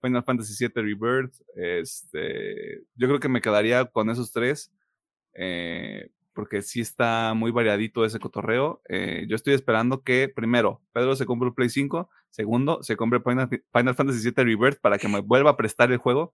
Final 0.00 0.24
Fantasy 0.24 0.54
VII 0.66 0.82
Rebirth. 0.82 1.34
Este, 1.54 2.82
yo 2.94 3.08
creo 3.08 3.20
que 3.20 3.28
me 3.28 3.40
quedaría 3.40 3.84
con 3.86 4.10
esos 4.10 4.32
tres, 4.32 4.72
eh, 5.34 6.10
porque 6.32 6.62
sí 6.62 6.80
está 6.80 7.34
muy 7.34 7.50
variadito 7.50 8.04
ese 8.04 8.18
cotorreo. 8.18 8.80
Eh, 8.88 9.26
yo 9.28 9.36
estoy 9.36 9.54
esperando 9.54 10.02
que, 10.02 10.28
primero, 10.28 10.82
Pedro 10.92 11.16
se 11.16 11.26
compre 11.26 11.48
el 11.48 11.54
Play 11.54 11.68
5, 11.68 12.08
segundo, 12.30 12.82
se 12.82 12.96
compre 12.96 13.20
Final, 13.20 13.48
Final 13.48 13.94
Fantasy 13.94 14.30
VII 14.30 14.44
Rebirth 14.44 14.80
para 14.80 14.98
que 14.98 15.08
me 15.08 15.20
vuelva 15.20 15.50
a 15.50 15.56
prestar 15.56 15.90
el 15.90 15.98
juego 15.98 16.32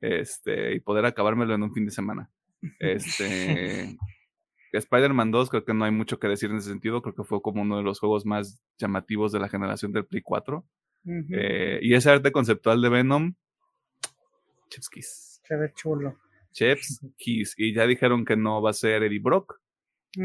este, 0.00 0.74
y 0.74 0.80
poder 0.80 1.04
acabármelo 1.06 1.54
en 1.54 1.62
un 1.62 1.72
fin 1.72 1.86
de 1.86 1.92
semana. 1.92 2.30
Este, 2.78 3.96
Spider-Man 4.72 5.30
2 5.30 5.50
creo 5.50 5.64
que 5.64 5.74
no 5.74 5.84
hay 5.84 5.90
mucho 5.90 6.18
que 6.18 6.28
decir 6.28 6.50
en 6.50 6.58
ese 6.58 6.70
sentido, 6.70 7.02
creo 7.02 7.14
que 7.14 7.24
fue 7.24 7.40
como 7.40 7.62
uno 7.62 7.78
de 7.78 7.82
los 7.82 8.00
juegos 8.00 8.26
más 8.26 8.60
llamativos 8.78 9.32
de 9.32 9.40
la 9.40 9.48
generación 9.48 9.92
del 9.92 10.06
Play 10.06 10.22
4. 10.22 10.64
Eh, 11.32 11.78
y 11.82 11.94
ese 11.94 12.10
arte 12.10 12.32
conceptual 12.32 12.80
de 12.82 12.88
Venom, 12.88 13.34
Chips 14.70 14.88
Kiss. 14.90 15.40
Se 15.46 15.56
ve 15.56 15.72
chulo. 15.74 16.18
Chips 16.52 17.00
Kiss. 17.16 17.54
Y 17.56 17.74
ya 17.74 17.86
dijeron 17.86 18.24
que 18.24 18.36
no 18.36 18.60
va 18.60 18.70
a 18.70 18.74
ser 18.74 19.02
Eddie 19.02 19.20
Brock. 19.20 19.60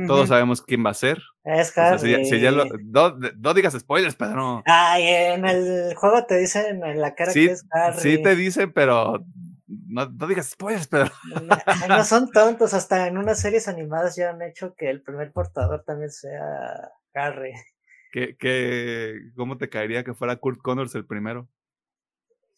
Todos 0.08 0.30
sabemos 0.30 0.62
quién 0.62 0.84
va 0.84 0.90
a 0.92 0.94
ser. 0.96 1.22
Es 1.44 1.70
O 1.70 1.74
sea, 1.74 1.98
si 2.00 2.10
ya- 2.12 2.24
si 2.24 2.40
ya 2.40 2.52
lo- 2.52 2.64
Harry. 2.64 2.84
no, 2.86 3.16
no 3.38 3.54
digas 3.54 3.74
spoilers, 3.78 4.16
Pedro. 4.16 4.64
Ay, 4.66 5.04
en 5.08 5.46
el 5.46 5.94
juego 5.96 6.26
te 6.26 6.38
dicen 6.38 6.84
en 6.84 7.00
la 7.02 7.14
cara 7.14 7.32
Sí, 7.32 7.46
que 7.48 7.52
es 7.54 7.66
Harry. 7.72 8.00
sí 8.00 8.22
te 8.24 8.36
dicen, 8.36 8.72
pero 8.74 9.24
no, 9.68 10.06
no 10.10 10.28
digas 10.28 10.50
spoilers, 10.50 10.88
Pedro. 10.88 11.12
No, 11.30 11.88
no 11.98 12.04
son 12.06 12.32
tontos, 12.32 12.74
hasta 12.74 13.08
en 13.08 13.18
unas 13.18 13.40
series 13.42 13.68
animadas 13.68 14.16
ya 14.16 14.32
han 14.32 14.42
hecho 14.42 14.74
que 14.74 14.90
el 14.90 15.02
primer 15.04 15.32
portador 15.32 15.84
también 15.86 16.10
sea 16.12 16.90
Harry. 17.14 17.52
¿Qué, 18.14 18.38
qué, 18.38 19.32
¿Cómo 19.36 19.58
te 19.58 19.70
caería 19.70 20.04
que 20.04 20.14
fuera 20.14 20.36
Kurt 20.36 20.60
Connors 20.62 20.94
el 20.94 21.08
primero? 21.08 21.50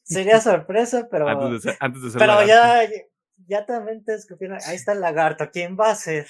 Sería 0.04 0.42
sorpresa, 0.42 1.08
pero, 1.10 1.30
Antes 1.30 1.52
de 1.52 1.60
ser, 1.72 1.78
antes 1.80 2.02
de 2.02 2.10
ser 2.12 2.20
pero 2.20 2.34
lagarto. 2.34 2.92
ya, 2.94 3.02
ya 3.48 3.66
también 3.66 4.04
te 4.04 4.16
escupieron. 4.16 4.58
Ahí 4.68 4.76
está 4.76 4.92
el 4.92 5.00
lagarto, 5.00 5.50
¿quién 5.54 5.78
va 5.80 5.92
a 5.92 5.96
ser? 5.96 6.28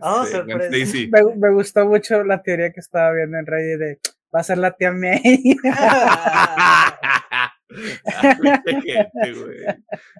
Oh, 0.00 0.22
Este, 0.22 0.36
sorpresa. 0.36 0.96
Me, 1.10 1.34
me 1.36 1.52
gustó 1.52 1.84
mucho 1.84 2.22
la 2.22 2.40
teoría 2.40 2.72
que 2.72 2.78
estaba 2.78 3.12
viendo 3.12 3.38
en 3.38 3.46
Reddit 3.46 3.78
de 3.80 3.98
va 4.32 4.38
a 4.40 4.44
ser 4.44 4.58
la 4.58 4.70
tía 4.70 4.92
May. 4.92 5.20
Qué 7.68 8.80
gente, 8.82 9.32
güey. 9.34 9.58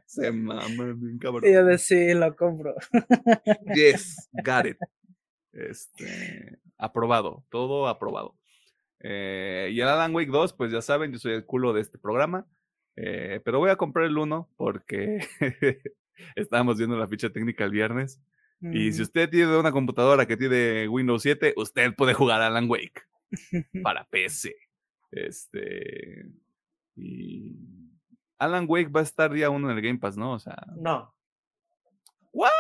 Se 0.07 0.33
mama, 0.33 0.93
bien 0.97 1.19
cabrón. 1.19 1.49
y 1.49 1.53
yo 1.53 1.65
de 1.65 1.79
sí, 1.79 2.15
lo 2.15 2.35
compro. 2.35 2.75
Yes, 3.75 4.29
got 4.45 4.67
it. 4.67 4.77
Este, 5.53 6.59
aprobado, 6.79 7.45
todo 7.51 7.89
aprobado. 7.89 8.35
Eh, 9.01 9.71
y 9.73 9.81
el 9.81 9.89
Alan 9.89 10.15
Wake 10.15 10.31
2, 10.31 10.53
pues 10.55 10.73
ya 10.73 10.81
saben, 10.83 11.13
yo 11.13 11.19
soy 11.19 11.33
el 11.35 11.45
culo 11.45 11.73
de 11.73 11.81
este 11.81 11.99
programa. 11.99 12.47
eh, 12.97 13.41
pero 13.45 13.59
voy 13.61 13.71
a 13.71 13.77
comprar 13.77 14.07
el 14.07 14.19
1 14.19 14.49
porque 14.57 15.19
estábamos 16.37 16.79
viendo 16.79 16.97
la 16.99 17.07
ficha 17.07 17.31
técnica 17.31 17.65
el 17.65 17.71
viernes. 17.71 18.21
Y 18.61 18.91
si 18.91 18.99
Ujú. 18.99 19.03
usted 19.05 19.31
tiene 19.31 19.57
una 19.57 19.71
computadora 19.71 20.27
que 20.27 20.37
tiene 20.37 20.89
Windows 20.89 21.23
7, 21.23 21.55
usted 21.57 21.95
puede 21.95 22.13
jugar 22.15 22.43
Alan 22.43 22.69
Wake 22.69 23.03
para 23.85 24.05
PC. 24.07 24.57
Este. 25.13 26.27
Y. 26.97 27.55
Alan 28.39 28.67
Wake 28.69 28.89
va 28.91 29.01
a 29.01 29.05
estar 29.05 29.33
día 29.33 29.49
uno 29.51 29.71
en 29.71 29.77
el 29.77 29.83
Game 29.83 29.99
Pass, 30.01 30.17
¿no? 30.17 30.33
O 30.33 30.39
sea, 30.41 30.57
No. 30.77 31.15
¿What? 32.33 32.51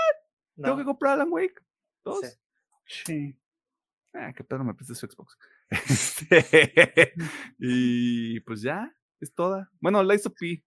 No. 0.56 0.64
¿tengo 0.64 0.78
que 0.78 0.84
comprar 0.84 1.14
Alan 1.14 1.32
Wake? 1.32 1.54
¿Dos? 2.04 2.20
Sí. 2.86 3.04
Sí. 3.04 3.36
Ah, 4.14 4.32
qué 4.34 4.42
pedo, 4.44 4.64
me 4.64 4.74
presté 4.74 4.94
su 4.94 5.06
Xbox. 5.06 5.36
Este, 5.70 7.12
y 7.58 8.40
pues 8.40 8.62
ya, 8.62 8.94
es 9.20 9.32
toda. 9.34 9.70
Bueno, 9.80 10.02
Lies 10.02 10.26
of 10.26 10.34
P. 10.38 10.64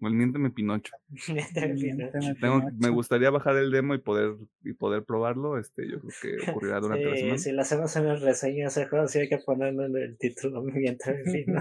O 0.00 0.06
el 0.06 0.14
Miénteme 0.14 0.50
Pinocho. 0.50 0.94
Miénteme, 1.28 2.10
Tengo- 2.40 2.60
me 2.62 2.70
Pinocho. 2.70 2.92
gustaría 2.94 3.30
bajar 3.30 3.56
el 3.56 3.72
demo 3.72 3.94
y 3.94 3.98
poder, 3.98 4.36
y 4.62 4.72
poder 4.74 5.02
probarlo. 5.04 5.58
Este, 5.58 5.90
yo 5.90 5.98
creo 5.98 6.12
que 6.22 6.36
ocurrirá 6.62 6.78
durante 6.78 7.04
la 7.06 7.16
semana. 7.16 7.38
si 7.38 7.50
lo 7.52 7.62
hacemos 7.62 7.96
en 7.96 8.06
el 8.06 8.20
reseño 8.20 8.62
de 8.64 8.68
ese 8.68 8.86
juego, 8.86 9.08
sí 9.08 9.18
hay 9.18 9.28
que 9.28 9.38
ponerlo 9.38 9.86
en 9.86 9.96
el 9.96 10.16
título 10.18 10.62
mientras 10.62 11.16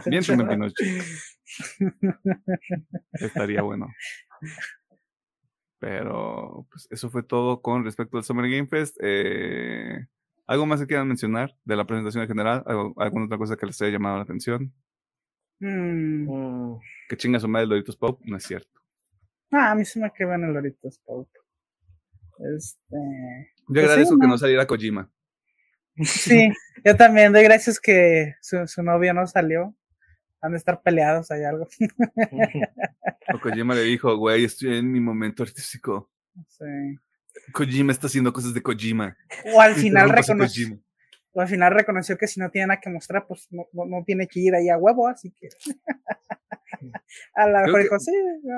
Miénteme 0.06 0.46
Pinocho. 0.46 0.84
Estaría 3.14 3.62
bueno. 3.64 3.88
Pero, 5.80 6.68
pues, 6.72 6.88
eso 6.92 7.10
fue 7.10 7.24
todo 7.24 7.62
con 7.62 7.84
respecto 7.86 8.18
al 8.18 8.24
Summer 8.24 8.50
Game 8.50 8.68
Fest. 8.68 8.98
Eh, 9.02 10.06
¿Algo 10.48 10.66
más 10.66 10.80
que 10.80 10.88
quieran 10.88 11.08
mencionar 11.08 11.56
de 11.66 11.76
la 11.76 11.86
presentación 11.86 12.24
en 12.24 12.28
general? 12.30 12.64
¿Algo- 12.66 12.94
¿Alguna 12.98 13.26
otra 13.26 13.38
cosa 13.38 13.56
que 13.58 13.66
les 13.66 13.82
haya 13.82 13.92
llamado 13.92 14.18
la 14.18 14.24
atención? 14.24 14.74
Mm. 15.60 16.78
Que 17.10 17.18
chinga 17.18 17.40
su 17.40 17.48
madre 17.48 17.64
el 17.64 17.70
Doritos 17.70 17.98
Pop, 17.98 18.22
no 18.26 18.38
es 18.38 18.44
cierto. 18.44 18.80
Ah, 19.52 19.72
a 19.72 19.76
mí 19.76 19.84
se 19.86 20.00
me 20.00 20.12
quedan 20.12 20.44
el 20.44 20.54
Doritos 20.54 21.00
Pop. 21.06 21.28
Este. 22.56 22.96
Yo 22.96 23.66
Pues 23.68 23.80
sí, 23.80 23.80
agradezco 23.90 24.18
que 24.20 24.28
no. 24.28 24.34
no 24.34 24.38
saliera 24.38 24.68
Kojima. 24.68 25.12
Sí, 26.04 26.50
yo 26.86 26.96
también 26.96 27.34
doy 27.34 27.44
gracias 27.44 27.80
que 27.80 28.36
su, 28.42 28.68
su 28.68 28.84
novio 28.84 29.14
no 29.14 29.26
salió. 29.26 29.76
Han 30.42 30.52
de 30.52 30.60
estar 30.60 30.82
peleados, 30.84 31.32
hay 31.32 31.44
algo. 31.44 31.68
O 33.34 33.40
Kojima 33.42 33.74
le 33.76 33.82
dijo, 33.82 34.16
güey, 34.16 34.46
estoy 34.46 34.78
en 34.78 34.90
mi 34.92 35.02
momento 35.02 35.44
artístico. 35.44 36.10
Sí. 36.48 36.64
Kojima 37.54 37.92
está 37.92 38.08
haciendo 38.08 38.32
cosas 38.34 38.54
de 38.54 38.62
Kojima. 38.62 39.16
O 39.54 39.62
al 39.62 39.76
final 39.76 40.10
reconoció, 40.10 40.68
Kojima. 40.68 40.82
o 41.34 41.42
al 41.42 41.48
final 41.48 41.74
reconoció 41.74 42.18
que 42.18 42.28
si 42.28 42.40
no 42.40 42.50
tiene 42.50 42.68
nada 42.68 42.80
que 42.82 42.90
mostrar, 42.90 43.26
pues 43.28 43.48
no, 43.52 43.66
no- 43.74 44.04
tiene 44.06 44.28
que 44.28 44.40
ir 44.40 44.56
ahí 44.56 44.70
a 44.70 44.78
huevo, 44.78 45.08
así 45.08 45.32
que. 45.32 45.50
a 47.36 47.48
lo 47.48 47.54
Creo 47.54 47.66
mejor 47.66 47.78
que- 47.80 47.84
dijo, 47.84 48.00
sí. 48.00 48.12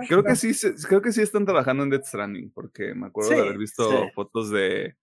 Creo 0.07 0.23
que 0.23 0.29
ya". 0.29 0.35
sí, 0.35 0.53
se- 0.53 0.73
creo 0.87 1.01
que 1.01 1.11
sí 1.11 1.21
están 1.21 1.45
trabajando 1.45 1.83
en 1.83 1.89
Death 1.89 2.05
Stranding, 2.05 2.51
porque 2.51 2.93
me 2.93 3.07
acuerdo 3.07 3.31
de 3.31 3.39
haber 3.41 3.57
visto 3.57 3.89
sí. 3.89 4.11
fotos 4.15 4.49
de, 4.51 4.95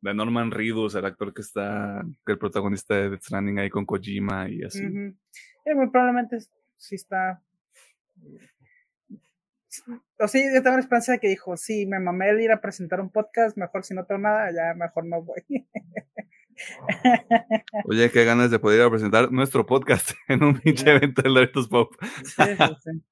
de 0.00 0.14
Norman 0.14 0.50
Reedus, 0.50 0.94
el 0.94 1.04
actor 1.04 1.32
que 1.34 1.42
está, 1.42 2.02
que 2.24 2.32
el 2.32 2.38
protagonista 2.38 2.94
de 2.94 3.10
Death 3.10 3.22
Stranding 3.22 3.58
ahí 3.58 3.70
con 3.70 3.84
Kojima 3.86 4.48
y 4.48 4.62
así. 4.62 4.84
Ujú. 4.86 5.14
Eh, 5.64 5.74
muy 5.74 5.90
probablemente 5.90 6.38
sí 6.76 6.94
está. 6.94 7.42
O 10.18 10.28
sí, 10.28 10.42
yo 10.54 10.62
tengo 10.62 10.76
la 10.76 10.82
esperanza 10.82 11.12
de 11.12 11.18
que 11.18 11.28
dijo, 11.28 11.56
sí, 11.56 11.86
me 11.86 12.00
mamé 12.00 12.30
el 12.30 12.40
ir 12.40 12.52
a 12.52 12.60
presentar 12.60 13.00
un 13.00 13.10
podcast, 13.10 13.56
mejor 13.56 13.84
si 13.84 13.94
no 13.94 14.04
tengo 14.04 14.20
nada, 14.20 14.50
ya 14.50 14.74
mejor 14.74 15.06
no 15.06 15.22
voy. 15.22 15.42
Oye, 17.84 18.10
qué 18.10 18.24
ganas 18.24 18.50
de 18.50 18.58
poder 18.58 18.80
ir 18.80 18.86
a 18.86 18.90
presentar 18.90 19.30
nuestro 19.30 19.66
podcast 19.66 20.10
en 20.28 20.42
un 20.42 20.58
pinche 20.58 20.90
evento 20.90 21.22
de 21.22 21.28
Doritos 21.28 21.68
Pop. 21.68 21.94
Sí, 22.24 22.42
sí, 22.42 22.76
sí. 22.84 23.02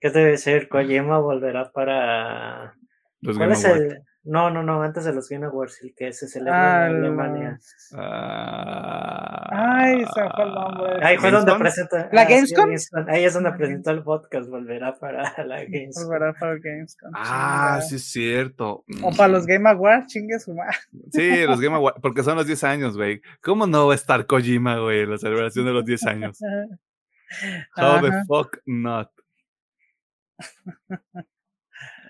¿Qué 0.00 0.10
debe 0.10 0.32
decir? 0.32 0.68
Kojima 0.68 1.18
volverá 1.18 1.72
para. 1.72 2.76
Los 3.20 3.36
¿Cuál 3.36 3.50
Game 3.50 3.52
es 3.54 3.64
el.? 3.64 4.04
No, 4.26 4.48
no, 4.48 4.62
no, 4.62 4.82
antes 4.82 5.04
de 5.04 5.12
los 5.12 5.28
Game 5.28 5.44
Awards, 5.44 5.82
el 5.82 5.94
que 5.94 6.10
se 6.14 6.26
celebra 6.28 6.84
Ah, 6.84 6.88
en 6.90 6.96
Alemania. 6.96 7.58
Ah, 7.94 9.48
Ay, 9.82 10.00
se 10.14 10.30
fue 10.30 10.44
el 10.44 10.52
nombre. 10.54 11.04
Ahí 11.04 11.18
fue 11.18 11.30
donde 11.30 11.54
presenta. 11.56 12.08
¿La 12.10 12.22
ah, 12.22 12.26
sí, 12.26 12.54
Gamescom? 12.54 13.06
Ahí 13.08 13.24
es 13.24 13.34
donde 13.34 13.52
presentó 13.52 13.90
el 13.90 14.02
podcast, 14.02 14.48
volverá 14.48 14.98
para 14.98 15.22
la 15.46 15.62
Gamescom. 15.64 16.04
Volverá 16.06 16.32
para 16.32 16.52
el 16.52 16.60
Gamescom. 16.60 17.12
Ah, 17.14 17.20
chingada. 17.22 17.80
sí 17.82 17.94
es 17.96 18.04
cierto. 18.10 18.84
O 19.02 19.10
para 19.14 19.28
los 19.28 19.44
Mm. 19.44 19.46
Game 19.48 19.68
Awards, 19.70 20.06
chingue 20.06 20.38
su 20.38 20.54
madre. 20.54 20.76
Sí, 21.12 21.44
los 21.46 21.60
Game 21.60 21.76
Awards, 21.76 21.98
porque 22.00 22.22
son 22.22 22.36
los 22.36 22.46
10 22.46 22.64
años, 22.64 22.96
güey. 22.96 23.20
¿Cómo 23.42 23.66
no 23.66 23.88
va 23.88 23.92
a 23.92 23.96
estar 23.96 24.24
Kojima, 24.26 24.78
güey, 24.78 25.00
en 25.02 25.10
la 25.10 25.18
celebración 25.18 25.66
de 25.66 25.72
los 25.72 25.84
10 25.84 26.06
años? 26.06 26.38
How 27.76 28.00
the 28.00 28.12
fuck 28.26 28.56
not? 28.64 29.10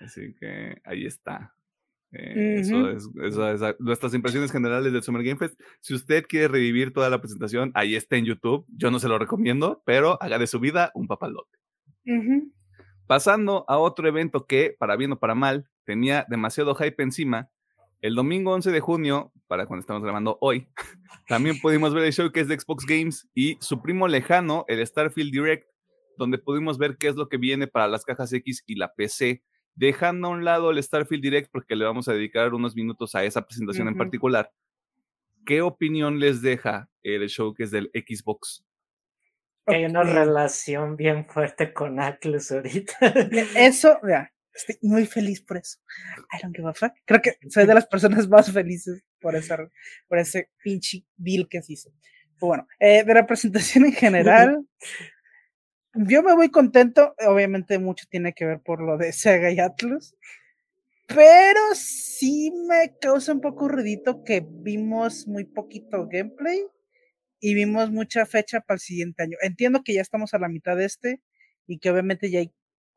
Así 0.01 0.35
que 0.39 0.77
ahí 0.83 1.05
está. 1.05 1.54
Eh, 2.17 2.59
eso 2.59 2.89
es, 2.89 3.09
eso 3.23 3.49
es 3.49 3.75
nuestras 3.79 4.13
impresiones 4.13 4.51
generales 4.51 4.93
del 4.93 5.03
Summer 5.03 5.23
Game 5.23 5.37
Fest. 5.37 5.59
Si 5.81 5.93
usted 5.93 6.25
quiere 6.27 6.47
revivir 6.47 6.93
toda 6.93 7.09
la 7.09 7.19
presentación, 7.19 7.71
ahí 7.73 7.95
está 7.95 8.15
en 8.15 8.25
YouTube. 8.25 8.65
Yo 8.69 8.91
no 8.91 8.99
se 8.99 9.07
lo 9.07 9.19
recomiendo, 9.19 9.81
pero 9.85 10.21
haga 10.21 10.39
de 10.39 10.47
su 10.47 10.59
vida 10.59 10.91
un 10.93 11.07
papalote. 11.07 11.57
Pasando 13.07 13.65
a 13.67 13.77
otro 13.77 14.07
evento 14.07 14.45
que, 14.45 14.75
para 14.77 14.95
bien 14.95 15.11
o 15.11 15.19
para 15.19 15.35
mal, 15.35 15.69
tenía 15.83 16.25
demasiado 16.29 16.75
hype 16.75 17.03
encima. 17.03 17.49
El 18.01 18.15
domingo 18.15 18.53
11 18.53 18.71
de 18.71 18.79
junio, 18.79 19.31
para 19.47 19.65
cuando 19.65 19.81
estamos 19.81 20.03
grabando 20.03 20.37
hoy, 20.41 20.67
también 21.27 21.59
pudimos 21.59 21.93
ver 21.93 22.05
el 22.05 22.11
showcase 22.11 22.47
de 22.47 22.59
Xbox 22.59 22.85
Games 22.85 23.27
y 23.33 23.57
su 23.59 23.81
primo 23.81 24.07
lejano, 24.07 24.65
el 24.67 24.85
Starfield 24.85 25.31
Direct, 25.31 25.67
donde 26.17 26.37
pudimos 26.37 26.77
ver 26.77 26.97
qué 26.97 27.07
es 27.07 27.15
lo 27.15 27.27
que 27.27 27.37
viene 27.37 27.67
para 27.67 27.87
las 27.87 28.05
cajas 28.05 28.31
X 28.31 28.63
y 28.65 28.75
la 28.75 28.93
PC, 28.93 29.43
dejando 29.75 30.27
a 30.27 30.31
un 30.31 30.45
lado 30.45 30.71
el 30.71 30.81
Starfield 30.81 31.21
Direct 31.21 31.51
porque 31.51 31.75
le 31.75 31.85
vamos 31.85 32.07
a 32.07 32.13
dedicar 32.13 32.53
unos 32.53 32.75
minutos 32.75 33.13
a 33.15 33.23
esa 33.23 33.45
presentación 33.45 33.87
en 33.87 33.93
Ujú. 33.93 33.99
particular. 33.99 34.51
¿Qué 35.45 35.61
opinión 35.61 36.19
les 36.19 36.41
deja 36.41 36.89
el 37.03 37.27
showcase 37.27 37.71
del 37.75 37.91
Xbox? 37.93 38.65
Que 39.67 39.75
hay 39.75 39.85
una 39.85 40.03
relación 40.03 40.95
bien 40.95 41.27
fuerte 41.27 41.73
con 41.73 41.99
Atlus 41.99 42.51
ahorita. 42.51 42.97
Eso, 43.55 43.99
ya, 44.07 44.31
estoy 44.53 44.77
muy 44.81 45.05
feliz 45.05 45.41
por 45.41 45.57
eso. 45.57 45.79
I 46.33 46.41
don't 46.41 46.55
give 46.55 46.67
a 46.67 46.73
fuck. 46.73 46.93
Creo 47.05 47.21
que 47.21 47.37
soy 47.49 47.65
de 47.65 47.73
las 47.73 47.85
personas 47.85 48.27
más 48.27 48.51
felices 48.51 49.03
por, 49.19 49.35
esa, 49.35 49.57
por 50.07 50.19
ese 50.19 50.49
pinche 50.63 51.05
deal 51.15 51.47
que 51.49 51.61
se 51.61 51.73
hizo. 51.73 51.91
Pero 52.39 52.47
bueno, 52.47 52.67
eh, 52.79 53.03
de 53.03 53.13
la 53.13 53.25
presentación 53.25 53.85
en 53.85 53.93
general, 53.93 54.65
yo 55.95 56.23
me 56.23 56.33
voy 56.35 56.49
contento. 56.49 57.15
Obviamente, 57.27 57.79
mucho 57.79 58.05
tiene 58.09 58.33
que 58.33 58.45
ver 58.45 58.59
por 58.61 58.81
lo 58.81 58.97
de 58.97 59.11
Sega 59.13 59.51
y 59.51 59.59
Atlus. 59.59 60.15
Pero 61.07 61.59
sí 61.75 62.51
me 62.67 62.97
causa 62.99 63.31
un 63.31 63.41
poco 63.41 63.67
ruidito 63.67 64.23
que 64.23 64.43
vimos 64.47 65.27
muy 65.27 65.45
poquito 65.45 66.07
gameplay 66.07 66.61
y 67.39 67.53
vimos 67.53 67.91
mucha 67.91 68.25
fecha 68.25 68.61
para 68.61 68.75
el 68.75 68.81
siguiente 68.81 69.23
año. 69.23 69.37
Entiendo 69.41 69.83
que 69.83 69.93
ya 69.93 70.01
estamos 70.01 70.33
a 70.33 70.39
la 70.39 70.49
mitad 70.49 70.75
de 70.75 70.85
este 70.85 71.21
y 71.67 71.77
que 71.77 71.91
obviamente 71.91 72.31
ya 72.31 72.39
hay 72.39 72.51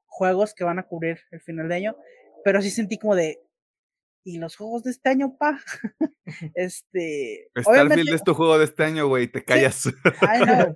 juegos 0.06 0.54
que 0.54 0.64
van 0.64 0.78
a 0.78 0.84
cubrir 0.84 1.20
el 1.30 1.40
final 1.40 1.68
de 1.68 1.74
año, 1.74 1.96
pero 2.44 2.62
sí 2.62 2.70
sentí 2.70 2.98
como 2.98 3.14
de, 3.14 3.40
y 4.28 4.36
los 4.36 4.56
juegos 4.56 4.82
de 4.84 4.90
este 4.90 5.08
año, 5.08 5.36
pa. 5.38 5.58
este. 6.54 7.50
Starfield 7.56 8.12
es 8.12 8.22
tu 8.22 8.34
juego 8.34 8.58
de 8.58 8.66
este 8.66 8.84
año, 8.84 9.08
güey, 9.08 9.26
te 9.26 9.42
callas. 9.42 9.86
I 9.86 10.44
know, 10.44 10.74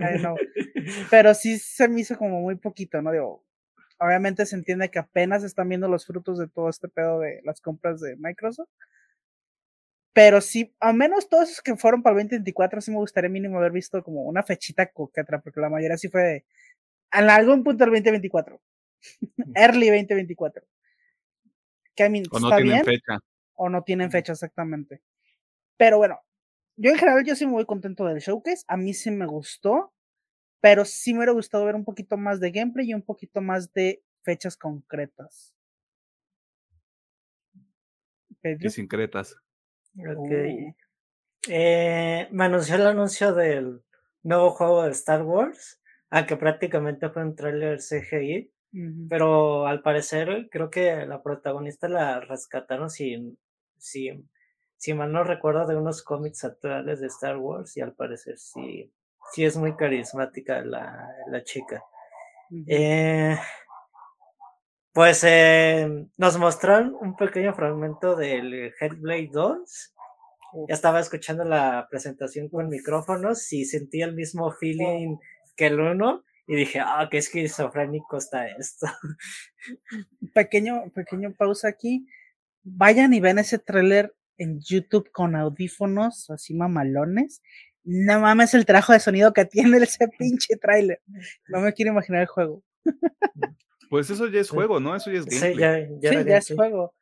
I 0.00 0.18
know. 0.20 0.36
Pero 1.10 1.34
sí 1.34 1.58
se 1.58 1.86
me 1.86 2.00
hizo 2.00 2.16
como 2.16 2.40
muy 2.40 2.56
poquito, 2.56 3.02
¿no? 3.02 3.12
Digo, 3.12 3.44
obviamente 3.98 4.46
se 4.46 4.56
entiende 4.56 4.90
que 4.90 4.98
apenas 4.98 5.44
están 5.44 5.68
viendo 5.68 5.86
los 5.86 6.06
frutos 6.06 6.38
de 6.38 6.48
todo 6.48 6.70
este 6.70 6.88
pedo 6.88 7.20
de 7.20 7.42
las 7.44 7.60
compras 7.60 8.00
de 8.00 8.16
Microsoft. 8.16 8.70
Pero 10.14 10.40
sí, 10.40 10.74
al 10.80 10.94
menos 10.94 11.28
todos 11.28 11.50
esos 11.50 11.62
que 11.62 11.76
fueron 11.76 12.02
para 12.02 12.16
el 12.16 12.22
2024, 12.22 12.80
sí 12.80 12.90
me 12.90 12.98
gustaría 12.98 13.28
mínimo 13.28 13.58
haber 13.58 13.72
visto 13.72 14.02
como 14.02 14.22
una 14.22 14.42
fechita 14.42 14.86
coquetra, 14.86 15.42
porque 15.42 15.60
la 15.60 15.68
mayoría 15.68 15.98
sí 15.98 16.08
fue 16.08 16.22
de, 16.22 16.44
en 17.12 17.28
algún 17.28 17.64
punto 17.64 17.84
del 17.84 17.92
2024. 17.92 18.58
Early 19.54 19.88
2024. 19.88 20.64
Que, 21.94 22.04
o 22.30 22.40
no 22.40 22.56
tienen 22.56 22.84
fecha. 22.84 23.18
O 23.54 23.68
no 23.68 23.82
tienen 23.82 24.10
fecha 24.10 24.32
exactamente. 24.32 25.02
Pero 25.76 25.98
bueno, 25.98 26.20
yo 26.76 26.90
en 26.90 26.98
general 26.98 27.24
yo 27.24 27.36
sí 27.36 27.46
me 27.46 27.52
voy 27.52 27.66
contento 27.66 28.04
del 28.04 28.18
showcase. 28.18 28.64
A 28.68 28.76
mí 28.76 28.94
sí 28.94 29.10
me 29.10 29.26
gustó, 29.26 29.92
pero 30.60 30.84
sí 30.84 31.12
me 31.12 31.20
hubiera 31.20 31.32
gustado 31.32 31.64
ver 31.64 31.74
un 31.74 31.84
poquito 31.84 32.16
más 32.16 32.40
de 32.40 32.50
gameplay 32.50 32.90
y 32.90 32.94
un 32.94 33.02
poquito 33.02 33.40
más 33.40 33.72
de 33.72 34.02
fechas 34.22 34.56
concretas. 34.56 35.54
Y 38.42 38.68
sin 38.68 38.88
cretas. 38.88 39.36
Ok. 39.96 40.74
Eh, 41.48 42.28
me 42.30 42.44
anunció 42.44 42.76
el 42.76 42.86
anuncio 42.86 43.34
del 43.34 43.82
nuevo 44.22 44.50
juego 44.50 44.84
de 44.84 44.90
Star 44.90 45.22
Wars, 45.22 45.80
aunque 46.10 46.36
prácticamente 46.36 47.08
fue 47.10 47.22
un 47.22 47.36
trailer 47.36 47.80
CGI, 47.80 48.52
pero 49.08 49.66
al 49.66 49.82
parecer 49.82 50.48
creo 50.50 50.70
que 50.70 51.06
la 51.06 51.22
protagonista 51.22 51.88
la 51.88 52.20
rescataron 52.20 52.90
sin, 52.90 53.38
sin, 53.78 54.28
si 54.76 54.94
mal 54.94 55.12
no 55.12 55.22
recuerdo 55.22 55.66
de 55.66 55.76
unos 55.76 56.02
cómics 56.02 56.44
actuales 56.44 57.00
de 57.00 57.06
Star 57.06 57.36
Wars 57.36 57.76
y 57.76 57.80
al 57.80 57.92
parecer 57.94 58.36
sí, 58.38 58.92
sí 59.32 59.44
es 59.44 59.56
muy 59.56 59.76
carismática 59.76 60.62
la, 60.64 61.08
la 61.28 61.44
chica. 61.44 61.82
eh, 62.66 63.36
pues 64.92 65.24
eh, 65.24 66.06
nos 66.16 66.38
mostraron 66.38 66.96
un 67.00 67.16
pequeño 67.16 67.54
fragmento 67.54 68.14
del 68.14 68.72
Headblade 68.78 69.30
2. 69.32 69.94
Ya 70.68 70.74
estaba 70.74 71.00
escuchando 71.00 71.44
la 71.44 71.88
presentación 71.90 72.48
con 72.48 72.68
micrófonos 72.68 73.52
y 73.52 73.64
sentí 73.64 74.02
el 74.02 74.14
mismo 74.14 74.52
feeling 74.52 75.16
que 75.56 75.66
el 75.66 75.80
uno 75.80 76.24
y 76.46 76.56
dije, 76.56 76.80
ah, 76.80 77.08
qué 77.10 77.18
esquizofrénico 77.18 78.18
está 78.18 78.46
esto. 78.48 78.86
Pequeño, 80.34 80.90
pequeño 80.94 81.32
pausa 81.34 81.68
aquí. 81.68 82.06
Vayan 82.62 83.14
y 83.14 83.20
ven 83.20 83.38
ese 83.38 83.58
tráiler 83.58 84.14
en 84.36 84.60
YouTube 84.60 85.10
con 85.12 85.36
audífonos 85.36 86.28
así 86.30 86.54
mamalones. 86.54 87.42
No 87.82 88.20
mames 88.20 88.54
el 88.54 88.66
trajo 88.66 88.92
de 88.92 89.00
sonido 89.00 89.32
que 89.32 89.44
tiene 89.44 89.78
ese 89.78 90.08
pinche 90.18 90.56
tráiler. 90.56 91.00
No 91.48 91.60
me 91.60 91.72
quiero 91.72 91.92
imaginar 91.92 92.22
el 92.22 92.28
juego. 92.28 92.62
Pues 93.88 94.10
eso 94.10 94.26
ya 94.28 94.40
es 94.40 94.50
juego, 94.50 94.80
¿no? 94.80 94.96
Eso 94.96 95.10
ya 95.10 95.20
es 95.20 95.26
gameplay. 95.26 95.86
Sí, 95.86 95.98
ya, 96.00 96.22
ya, 96.22 96.38
es 96.38 96.52
juego. 96.54 96.94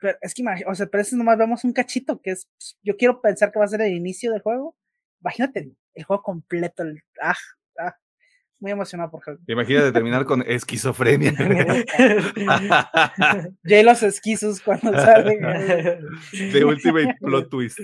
Pero 0.00 0.16
es 0.20 0.34
que, 0.34 0.44
o 0.66 0.74
sea, 0.74 0.86
pero 0.86 1.02
eso 1.02 1.16
nomás 1.16 1.38
vemos 1.38 1.64
un 1.64 1.72
cachito 1.72 2.20
que 2.20 2.30
es, 2.30 2.48
pues, 2.56 2.78
yo 2.82 2.96
quiero 2.96 3.20
pensar 3.20 3.50
que 3.50 3.58
va 3.58 3.64
a 3.64 3.68
ser 3.68 3.82
el 3.82 3.92
inicio 3.92 4.32
del 4.32 4.42
juego. 4.42 4.76
Imagínate 5.20 5.72
el 5.94 6.04
juego 6.04 6.22
completo, 6.22 6.84
el, 6.84 7.02
ah, 7.20 7.34
muy 8.60 8.72
emocionado 8.72 9.10
por 9.10 9.22
juego. 9.22 9.40
Imagínate 9.46 9.92
terminar 9.92 10.24
con 10.24 10.42
esquizofrenia. 10.42 11.32
ya 13.64 13.82
los 13.82 14.02
esquizos 14.02 14.60
cuando 14.60 14.92
salen. 14.92 15.40
The 16.52 16.64
Ultimate 16.64 17.16
Plot 17.20 17.50
Twist. 17.50 17.78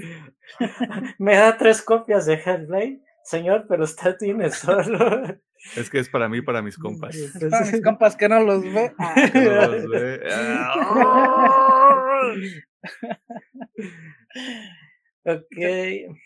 Me 1.18 1.36
da 1.36 1.56
tres 1.56 1.82
copias 1.82 2.26
de 2.26 2.34
Hellblade, 2.34 3.00
señor, 3.22 3.66
pero 3.68 3.84
usted 3.84 4.16
tiene 4.18 4.50
solo. 4.50 5.22
Es 5.76 5.88
que 5.88 5.98
es 5.98 6.08
para 6.08 6.28
mí, 6.28 6.42
para 6.42 6.60
mis 6.60 6.76
compas. 6.76 7.16
para 7.40 7.60
mis 7.60 7.82
compas 7.82 8.16
que 8.16 8.28
no 8.28 8.40
los 8.40 8.62
ve. 8.62 8.92
no 9.34 9.68
los 9.68 9.88
ve. 9.88 10.20
ok. 15.24 16.16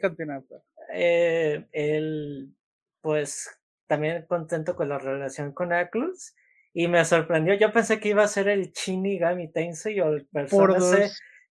Continúa. 0.00 0.42
Pues. 0.48 0.62
Eh, 0.92 1.66
el, 1.72 2.54
pues 3.00 3.57
también 3.88 4.24
contento 4.28 4.76
con 4.76 4.88
la 4.88 4.98
relación 4.98 5.52
con 5.52 5.72
Atlus. 5.72 6.34
Y 6.72 6.86
me 6.86 7.04
sorprendió. 7.04 7.54
Yo 7.54 7.72
pensé 7.72 7.98
que 7.98 8.10
iba 8.10 8.22
a 8.22 8.28
ser 8.28 8.46
el 8.48 8.72
Shinigami 8.72 9.50
Tensei 9.50 10.00
o 10.00 10.10
el 10.10 10.26
Persona 10.26 11.08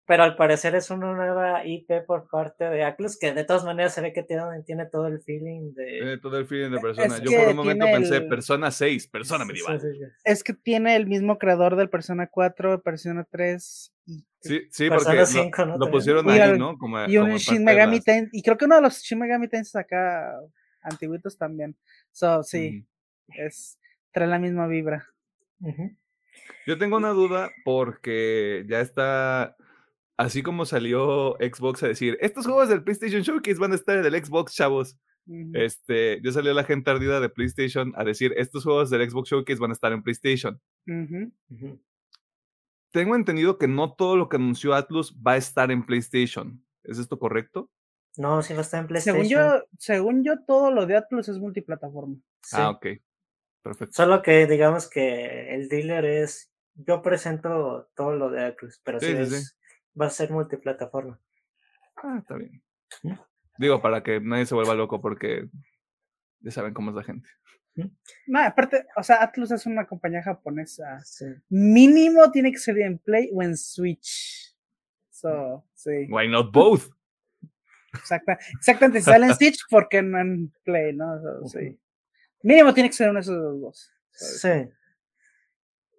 pero 0.08 0.24
al 0.24 0.38
parecer 0.38 0.74
es 0.74 0.90
una 0.90 1.14
nueva 1.14 1.66
IP 1.66 2.06
por 2.06 2.30
parte 2.30 2.64
de 2.64 2.82
Atlus, 2.86 3.20
que 3.20 3.34
de 3.34 3.44
todas 3.44 3.66
maneras 3.66 3.94
se 3.94 4.00
ve 4.00 4.14
que 4.14 4.24
tiene, 4.24 4.42
tiene 4.66 4.86
todo 4.86 5.08
el 5.08 5.20
feeling 5.20 5.74
de... 5.74 5.86
Tiene 5.86 6.18
todo 6.18 6.38
el 6.38 6.48
feeling 6.48 6.72
de 6.72 6.80
Persona. 6.80 7.18
Yo 7.22 7.38
por 7.38 7.50
un 7.50 7.56
momento 7.58 7.86
pensé 7.86 8.22
Persona 8.22 8.72
6, 8.72 9.08
Persona 9.10 9.44
medieval. 9.44 9.82
Es 10.24 10.44
que 10.46 10.54
tiene 10.54 10.96
el 10.96 11.08
mismo 11.08 11.38
creador 11.38 11.76
del 11.76 11.90
Persona 11.90 12.28
4, 12.28 12.82
Persona 12.82 13.28
3 13.30 13.94
y... 14.06 14.26
Sí, 14.40 14.62
sí, 14.72 14.88
porque 14.88 15.26
5, 15.26 15.66
lo, 15.66 15.66
¿no? 15.66 15.78
lo, 15.78 15.92
pusieron 15.92 16.30
ahí, 16.30 16.58
¿no? 16.58 16.78
Como, 16.78 17.06
y 17.06 17.18
un 17.18 17.36
Shin 17.36 17.66
Megami 17.66 18.00
Tensei, 18.00 18.30
y 18.32 18.42
creo 18.42 18.56
que 18.56 18.64
uno 18.64 18.76
de 18.76 18.84
los 18.84 19.02
Shin 19.02 19.20
Megami 19.20 19.50
Tensei 19.50 19.82
acá 19.82 20.32
antiguitos 20.90 21.38
también. 21.38 21.76
So, 22.12 22.44
sí, 22.44 22.86
es, 23.30 23.80
trae 24.12 24.28
la 24.28 24.40
misma 24.40 24.68
vibra. 24.68 25.08
Yo 26.66 26.78
tengo 26.78 26.98
una 26.98 27.10
duda 27.10 27.52
porque 27.64 28.66
ya 28.68 28.82
está 28.82 29.56
así 30.18 30.42
como 30.42 30.66
salió 30.66 31.38
Xbox 31.40 31.84
a 31.84 31.88
decir, 31.88 32.18
estos 32.22 32.46
juegos 32.46 32.70
del 32.70 32.84
PlayStation 32.84 33.22
Showcase 33.22 33.60
van 33.60 33.72
a 33.72 33.76
estar 33.76 33.98
en 33.98 34.06
el 34.06 34.26
Xbox, 34.26 34.54
chavos. 34.54 34.98
Este, 35.54 36.22
ya 36.24 36.32
salió 36.32 36.54
la 36.54 36.64
gente 36.64 36.90
ardida 36.90 37.20
de 37.20 37.30
PlayStation 37.30 37.92
a 37.98 38.06
decir, 38.06 38.34
estos 38.38 38.64
juegos 38.64 38.90
del 38.90 39.10
Xbox 39.10 39.30
Showcase 39.30 39.60
van 39.60 39.72
a 39.72 39.74
estar 39.74 39.92
en 39.92 40.02
PlayStation. 40.02 40.60
Tengo 42.92 43.16
entendido 43.16 43.58
que 43.58 43.68
no 43.68 43.94
todo 43.94 44.16
lo 44.16 44.30
que 44.30 44.38
anunció 44.38 44.74
Atlus 44.74 45.14
va 45.16 45.34
a 45.34 45.38
estar 45.38 45.70
en 45.70 45.86
PlayStation. 45.86 46.64
¿Es 46.84 46.98
esto 46.98 47.20
correcto? 47.20 47.70
No, 48.18 48.42
sí 48.42 48.54
va 48.54 48.60
a 48.60 48.62
estar 48.64 48.82
en 48.82 48.88
PlayStation. 48.88 49.26
Según 49.26 49.30
yo, 49.30 49.68
según 49.78 50.24
yo 50.24 50.44
todo 50.46 50.72
lo 50.72 50.86
de 50.86 50.98
Atlus 50.98 51.30
es 51.30 51.38
multiplataforma. 51.38 52.18
Ah, 52.52 52.72
ok. 52.72 52.88
Perfecto. 53.62 53.94
Solo 53.94 54.22
que 54.22 54.48
digamos 54.48 54.90
que 54.90 55.54
el 55.54 55.70
dealer 55.70 56.06
es, 56.06 56.52
yo 56.74 57.02
presento 57.02 57.90
todo 57.96 58.16
lo 58.16 58.30
de 58.30 58.46
Atlus, 58.46 58.82
pero 58.84 59.00
sí, 59.00 59.08
es 59.08 59.58
va 60.00 60.08
a 60.08 60.12
ser 60.12 60.32
multiplataforma. 60.32 61.20
Ah, 61.96 62.18
está 62.20 62.36
bien. 62.36 62.64
Digo, 63.58 63.82
para 63.82 64.04
que 64.04 64.20
nadie 64.20 64.46
se 64.46 64.56
vuelva 64.56 64.76
loco 64.76 65.02
porque 65.02 65.50
ya 66.40 66.52
saben 66.52 66.74
cómo 66.74 66.92
es 66.92 66.96
la 66.96 67.04
gente. 67.04 67.30
No, 68.26 68.40
aparte, 68.40 68.88
o 68.96 69.04
sea, 69.04 69.22
Atlus 69.24 69.52
es 69.52 69.66
una 69.66 69.86
compañía 69.86 70.24
japonesa. 70.24 71.00
Mínimo 71.50 72.32
tiene 72.32 72.52
que 72.52 72.58
ser 72.58 72.80
en 72.80 72.98
Play 72.98 73.30
o 73.34 73.44
en 73.44 73.56
Switch. 73.56 74.56
So, 75.10 75.66
sí. 75.74 76.08
Why 76.10 76.28
not 76.28 76.52
both? 76.52 76.97
Exacta, 77.94 78.38
exactamente, 78.58 79.00
si 79.00 79.06
sale 79.06 79.28
en 79.28 79.36
Switch, 79.36 79.60
¿por 79.70 79.90
qué 79.90 80.02
no 80.02 80.20
en 80.20 80.52
Play? 80.64 80.94
No? 80.94 81.20
sí. 81.48 81.78
Mínimo 82.44 82.74
tiene 82.74 82.90
que 82.90 82.96
ser 82.96 83.10
uno 83.10 83.20
de 83.20 83.22
esos 83.22 83.62
dos. 83.62 83.92
Sí. 84.12 84.70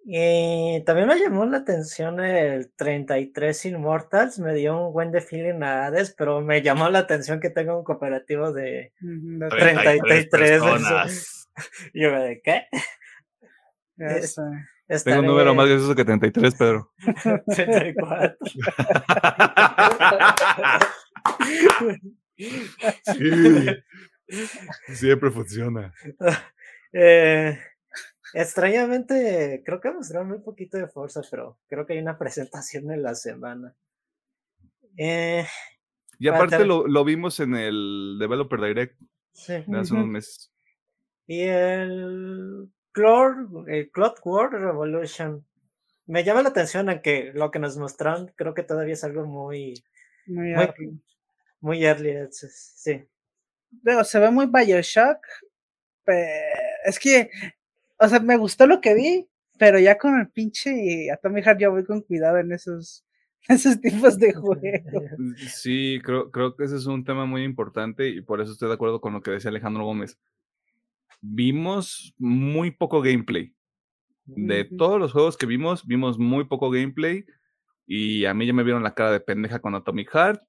Y 0.05 0.83
también 0.85 1.07
me 1.07 1.19
llamó 1.19 1.45
la 1.45 1.57
atención 1.57 2.19
el 2.19 2.71
33 2.71 3.65
Immortals, 3.65 4.39
me 4.39 4.55
dio 4.55 4.87
un 4.87 4.93
buen 4.93 5.11
de 5.11 5.21
feeling 5.21 5.61
a 5.61 5.85
Hades, 5.85 6.15
pero 6.17 6.41
me 6.41 6.61
llamó 6.61 6.89
la 6.89 6.99
atención 6.99 7.39
que 7.39 7.49
tenga 7.49 7.77
un 7.77 7.83
cooperativo 7.83 8.51
de, 8.51 8.93
33, 8.99 10.27
personas. 10.27 11.35
Y 11.93 12.03
yo 12.03 12.11
¿de 12.11 12.41
qué? 12.41 12.67
Tengo 15.03 15.19
un 15.19 15.27
número 15.27 15.53
más 15.53 15.67
gracioso 15.67 15.93
que 15.93 16.05
33, 16.05 16.55
Pedro. 16.55 16.91
34. 17.45 18.37
sí, 22.37 23.29
siempre 24.93 25.31
funciona. 25.31 25.93
Eh, 26.91 27.55
Extrañamente, 28.33 29.63
creo 29.65 29.81
que 29.81 29.91
mostraron 29.91 30.29
muy 30.29 30.39
poquito 30.39 30.77
de 30.77 30.87
fuerza, 30.87 31.21
pero 31.29 31.57
creo 31.67 31.85
que 31.85 31.93
hay 31.93 31.99
una 31.99 32.17
presentación 32.19 32.91
en 32.91 33.03
la 33.03 33.15
semana. 33.15 33.75
Eh, 34.97 35.45
y 36.19 36.27
aparte 36.27 36.65
lo, 36.65 36.87
lo, 36.87 37.03
vimos 37.05 37.39
en 37.39 37.55
el 37.55 38.17
Developer 38.19 38.59
Direct 38.59 38.99
sí. 39.31 39.53
hace 39.53 39.93
unos 39.93 40.07
meses. 40.07 40.51
Y 41.27 41.43
el 41.43 42.69
Cloud, 42.91 43.69
el 43.69 43.89
Cloud 43.91 44.15
War 44.25 44.51
Revolution. 44.51 45.45
Me 46.07 46.23
llama 46.23 46.41
la 46.41 46.49
atención 46.49 46.89
a 46.89 47.01
que 47.01 47.31
lo 47.33 47.51
que 47.51 47.59
nos 47.59 47.77
mostraron 47.77 48.33
creo 48.35 48.53
que 48.53 48.63
todavía 48.63 48.95
es 48.95 49.03
algo 49.03 49.25
muy... 49.25 49.75
Muy, 50.25 50.51
early. 50.51 50.99
Muy 51.61 51.83
early, 51.83 52.13
sí. 52.31 53.03
Pero 53.83 54.03
se 54.03 54.19
ve 54.19 54.31
muy 54.31 54.47
Bioshock. 54.47 55.19
es 56.85 56.99
que 56.99 57.29
o 57.99 58.07
sea, 58.07 58.19
me 58.19 58.37
gustó 58.37 58.65
lo 58.65 58.79
que 58.79 58.93
vi, 58.93 59.27
pero 59.57 59.77
ya 59.77 59.97
con 59.97 60.19
el 60.19 60.29
pinche 60.29 61.11
Atomic 61.11 61.43
Heart 61.45 61.59
ya 61.59 61.69
voy 61.69 61.83
con 61.85 62.01
cuidado 62.01 62.37
en 62.37 62.53
esos 62.53 63.05
esos 63.47 63.79
tipos 63.81 64.17
de 64.17 64.33
juegos. 64.33 65.11
Sí, 65.47 65.99
creo, 66.03 66.31
creo 66.31 66.55
que 66.55 66.63
ese 66.63 66.77
es 66.77 66.85
un 66.85 67.03
tema 67.03 67.25
muy 67.25 67.43
importante 67.43 68.07
y 68.07 68.21
por 68.21 68.41
eso 68.41 68.53
estoy 68.53 68.69
de 68.69 68.75
acuerdo 68.75 69.01
con 69.01 69.13
lo 69.13 69.21
que 69.21 69.31
decía 69.31 69.49
Alejandro 69.49 69.83
Gómez. 69.83 70.17
Vimos 71.21 72.13
muy 72.17 72.71
poco 72.71 73.01
gameplay. 73.01 73.53
De 74.25 74.63
todos 74.63 74.99
los 74.99 75.11
juegos 75.11 75.37
que 75.37 75.47
vimos, 75.47 75.87
vimos 75.87 76.19
muy 76.19 76.45
poco 76.45 76.69
gameplay 76.69 77.25
y 77.87 78.25
a 78.25 78.33
mí 78.35 78.45
ya 78.45 78.53
me 78.53 78.63
vieron 78.63 78.83
la 78.83 78.93
cara 78.93 79.11
de 79.11 79.19
pendeja 79.19 79.59
con 79.59 79.73
Atomic 79.73 80.11
Heart. 80.11 80.41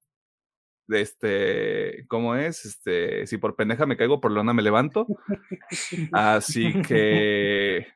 De 0.90 1.02
este, 1.02 2.04
¿cómo 2.08 2.34
es? 2.34 2.64
Este, 2.64 3.24
si 3.28 3.38
por 3.38 3.54
pendeja 3.54 3.86
me 3.86 3.96
caigo, 3.96 4.20
por 4.20 4.32
lona 4.32 4.52
me 4.52 4.60
levanto. 4.60 5.06
Así 6.10 6.82
que, 6.82 7.86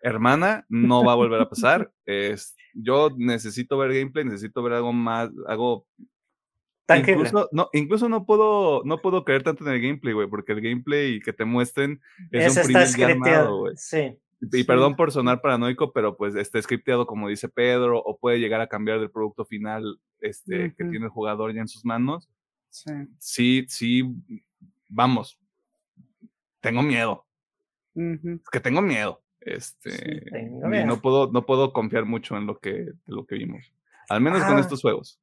hermana, 0.00 0.64
no 0.70 1.04
va 1.04 1.12
a 1.12 1.16
volver 1.16 1.42
a 1.42 1.50
pasar. 1.50 1.92
Es, 2.06 2.56
yo 2.72 3.10
necesito 3.14 3.76
ver 3.76 3.92
gameplay, 3.92 4.24
necesito 4.24 4.62
ver 4.62 4.72
algo 4.72 4.94
más, 4.94 5.28
algo 5.46 5.86
Tangible. 6.86 7.12
Incluso 7.12 7.50
no, 7.52 7.68
incluso 7.74 8.08
no 8.08 8.24
puedo, 8.24 8.80
no 8.86 9.02
puedo 9.02 9.22
creer 9.22 9.42
tanto 9.42 9.66
en 9.66 9.74
el 9.74 9.82
gameplay, 9.82 10.14
güey, 10.14 10.28
porque 10.28 10.52
el 10.52 10.62
gameplay 10.62 11.20
que 11.20 11.34
te 11.34 11.44
muestren 11.44 12.00
es 12.30 12.56
Eso 12.56 12.60
un 12.60 12.66
primer 12.68 13.10
armado, 13.10 13.58
güey. 13.58 13.74
Sí. 13.76 14.18
Y 14.40 14.58
Sí. 14.58 14.64
perdón 14.64 14.94
por 14.96 15.10
sonar 15.10 15.40
paranoico, 15.40 15.92
pero 15.92 16.16
pues 16.16 16.34
está 16.36 16.60
scripteado 16.62 17.06
como 17.06 17.28
dice 17.28 17.48
Pedro, 17.48 17.98
o 18.00 18.18
puede 18.18 18.38
llegar 18.38 18.60
a 18.60 18.68
cambiar 18.68 19.00
del 19.00 19.10
producto 19.10 19.44
final 19.44 19.98
este, 20.20 20.74
que 20.76 20.84
tiene 20.84 21.06
el 21.06 21.10
jugador 21.10 21.52
ya 21.52 21.60
en 21.60 21.68
sus 21.68 21.84
manos. 21.84 22.28
Sí. 22.70 22.92
Sí, 23.18 23.66
sí, 23.68 24.04
vamos. 24.88 25.38
Tengo 26.60 26.82
miedo. 26.82 27.24
Es 27.94 28.48
que 28.52 28.60
tengo 28.60 28.80
miedo. 28.82 29.22
Este, 29.40 30.20
tengo 30.30 30.66
y 30.66 30.70
miedo. 30.70 30.86
no 30.86 31.00
puedo, 31.00 31.30
no 31.32 31.46
puedo 31.46 31.72
confiar 31.72 32.04
mucho 32.04 32.36
en 32.36 32.46
lo 32.46 32.58
que, 32.58 32.70
en 32.82 32.94
lo 33.06 33.26
que 33.26 33.36
vimos. 33.36 33.72
Al 34.08 34.20
menos 34.20 34.42
con 34.44 34.56
Ah. 34.56 34.60
estos 34.60 34.82
juegos. 34.82 35.20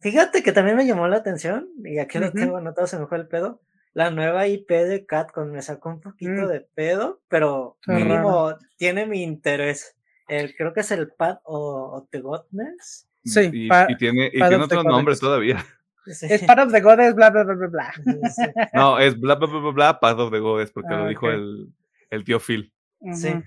Fíjate 0.00 0.42
que 0.44 0.52
también 0.52 0.76
me 0.76 0.86
llamó 0.86 1.08
la 1.08 1.16
atención, 1.16 1.68
y 1.84 1.98
aquí 1.98 2.18
lo 2.18 2.30
tengo 2.32 2.56
anotado, 2.56 2.86
se 2.86 2.98
me 2.98 3.06
fue 3.06 3.18
el 3.18 3.26
pedo. 3.26 3.60
La 3.94 4.10
nueva 4.10 4.46
IP 4.46 4.70
de 4.70 5.06
Catcon 5.06 5.50
me 5.52 5.62
sacó 5.62 5.88
un 5.88 6.00
poquito 6.00 6.30
Mm. 6.42 6.46
de 6.48 6.60
pedo, 6.74 7.20
pero 7.28 7.78
mínimo 7.86 8.54
tiene 8.76 9.06
mi 9.06 9.22
interés. 9.22 9.96
El, 10.28 10.54
creo 10.54 10.72
que 10.72 10.80
es 10.80 10.90
el 10.90 11.10
Pad 11.10 11.38
o, 11.44 11.96
o 11.96 12.08
The 12.10 12.20
Godness. 12.20 13.08
Sí, 13.24 13.50
Y, 13.52 13.68
pa- 13.68 13.86
y 13.88 13.96
tiene, 13.96 14.26
y 14.26 14.30
tiene 14.32 14.56
of 14.56 14.68
the 14.68 14.76
otro 14.76 14.82
nombre 14.84 15.12
Codex. 15.14 15.20
todavía. 15.20 15.56
Sí. 16.10 16.26
Es 16.30 16.42
part 16.44 16.60
of 16.60 16.72
the 16.72 16.80
goddess, 16.80 17.14
bla, 17.14 17.28
bla, 17.28 17.44
bla, 17.44 17.54
bla, 17.54 17.66
bla. 17.68 17.92
Sí. 18.30 18.42
No, 18.72 18.98
es 18.98 19.18
bla, 19.20 19.34
bla, 19.34 19.46
bla, 19.46 19.60
bla, 19.60 19.70
bla, 19.72 20.00
Path 20.00 20.18
of 20.18 20.30
the 20.32 20.38
Goddess, 20.38 20.70
porque 20.70 20.94
Ah, 20.94 20.98
lo 21.00 21.06
dijo 21.08 21.26
ok. 21.26 21.32
el, 21.34 21.68
el 22.08 22.24
tío 22.24 22.40
Phil. 22.40 22.72
Sí. 23.12 23.28
Ujú. 23.28 23.42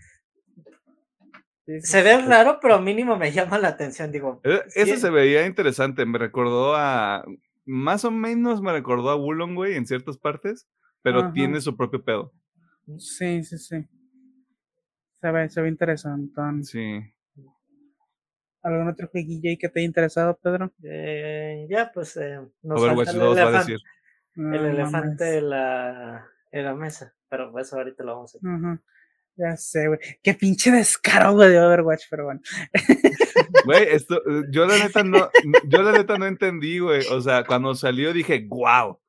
Sí, 1.66 1.80
sí, 1.80 1.82
Se 1.82 2.04
ve 2.04 2.20
raro, 2.22 2.60
pero 2.62 2.80
mínimo 2.80 3.18
me 3.18 3.32
llama 3.32 3.58
la 3.58 3.70
atención. 3.70 4.12
Digo, 4.12 4.42
Eh, 4.44 4.62
Eso 4.76 4.94
Sí. 4.94 5.00
se 5.02 5.10
veía 5.10 5.46
interesante, 5.48 6.06
me 6.06 6.20
recordó 6.20 6.76
a, 6.76 7.24
más 7.66 8.06
o 8.06 8.12
menos 8.12 8.62
me 8.62 8.72
recordó 8.72 9.10
a 9.10 9.16
Wulong, 9.16 9.56
güey, 9.56 9.76
en 9.76 9.86
ciertas 9.86 10.18
partes, 10.18 10.68
pero 11.02 11.20
Ajá. 11.20 11.34
tiene 11.34 11.62
su 11.62 11.76
propio 11.76 12.04
pedo. 12.04 12.34
Sí, 12.98 13.44
sí, 13.44 13.58
sí. 13.58 13.88
Se 15.20 15.32
ve, 15.32 15.50
se 15.50 15.62
ve 15.62 15.70
interesante. 15.70 16.42
Sí. 16.64 17.00
¿Algún 18.64 18.88
otro 18.88 19.08
jueguillo 19.08 19.50
ahí 19.50 19.58
que 19.58 19.70
te 19.70 19.80
haya 19.80 19.88
interesado, 19.88 20.38
Pedro? 20.42 20.72
eh, 20.84 21.66
ya, 21.70 21.92
pues 21.92 22.16
eh, 22.18 22.40
nos 22.62 22.80
Overwatch 22.80 23.08
falta 23.08 23.12
el 23.12 23.20
2 23.20 23.38
va 23.38 23.42
a 23.42 23.44
elefante, 23.44 23.72
decir. 23.72 23.88
El 24.36 24.66
elefante 24.66 25.38
en 25.40 25.50
la, 25.50 26.28
en 26.52 26.66
la 26.66 26.76
mesa, 26.76 27.16
pero 27.28 27.58
eso 27.60 27.78
ahorita 27.78 28.04
lo 28.04 28.16
vamos 28.16 28.36
a 28.36 28.38
Ujú. 28.38 28.80
Ya 29.38 29.58
sé, 29.58 29.88
güey. 29.88 30.00
Qué 30.22 30.34
pinche 30.34 30.72
descaro, 30.72 31.34
güey, 31.34 31.50
de 31.50 31.60
Overwatch, 31.60 32.04
pero 32.10 32.26
bueno. 32.26 32.42
Güey, 33.66 33.88
esto, 33.90 34.18
eh, 34.28 34.46
yo 34.50 34.66
la 34.66 34.78
neta 34.78 35.04
no, 35.04 35.30
yo 35.66 35.82
la 35.82 35.92
neta 35.92 36.18
no 36.18 36.26
entendí, 36.26 36.80
güey. 36.80 37.06
O 37.08 37.22
sea, 37.22 37.44
cuando 37.44 37.76
salió 37.76 38.14
dije, 38.14 38.46
wow. 38.48 39.00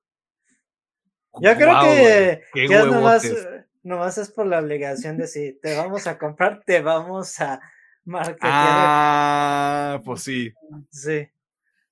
Yo 1.40 1.54
creo 1.56 1.80
que 1.80 2.42
qué 2.52 2.68
ya 2.68 2.84
nomás, 2.84 3.24
eh, 3.24 3.64
nomás 3.82 4.18
es 4.18 4.30
por 4.30 4.46
la 4.46 4.58
obligación 4.60 5.16
de 5.16 5.26
si 5.26 5.58
te 5.62 5.76
vamos 5.76 6.06
a 6.06 6.18
comprar, 6.18 6.62
te 6.64 6.82
vamos 6.82 7.40
a 7.40 7.60
marketear. 8.04 8.52
Ah, 8.52 10.02
pues 10.04 10.22
sí. 10.22 10.52
Sí. 10.90 11.28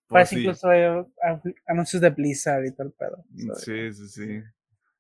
Pues 0.07 0.29
Parece 0.29 0.35
sí. 0.35 0.41
incluso 0.41 0.69
uh, 0.69 1.11
anuncios 1.67 2.03
de 2.03 2.11
Blizzard 2.11 2.67
y 2.67 2.73
todo 2.73 2.89
el 2.89 2.93
pedo. 2.93 3.25
So, 3.47 3.55
Sí, 3.55 3.93
sí, 3.93 4.09
sí. 4.09 4.43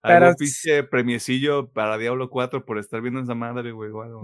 Pero 0.02 0.14
Algo 0.26 0.30
es- 0.30 0.36
pinche 0.36 0.82
premiecillo 0.84 1.70
para 1.72 1.98
Diablo 1.98 2.30
4 2.30 2.64
por 2.64 2.78
estar 2.78 3.00
viendo 3.02 3.20
esa 3.20 3.34
madre, 3.34 3.72
güey, 3.72 3.90
o 3.90 4.02
algo. 4.02 4.22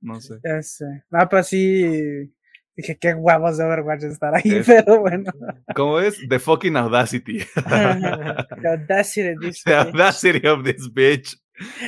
No 0.00 0.20
sé. 0.20 0.34
Ya 0.44 0.60
sé. 0.62 0.84
No, 1.10 1.28
pero 1.28 1.42
sí. 1.42 2.32
Dije, 2.76 2.98
qué 2.98 3.14
huevos 3.14 3.56
de 3.56 3.64
Overwatch 3.64 4.02
estar 4.02 4.34
ahí, 4.34 4.42
Es- 4.44 4.66
pero 4.84 5.00
bueno. 5.00 5.30
¿Cómo 5.76 6.00
es? 6.00 6.18
The 6.28 6.40
fucking 6.40 6.76
audacity. 6.76 7.38
The 7.54 8.68
audacity 8.68 9.28
de 9.28 9.36
this 9.40 9.62
The 9.62 9.70
bitch. 9.70 9.86
audacity 9.94 10.46
of 10.48 10.64
this 10.64 10.92
bitch. 10.92 11.36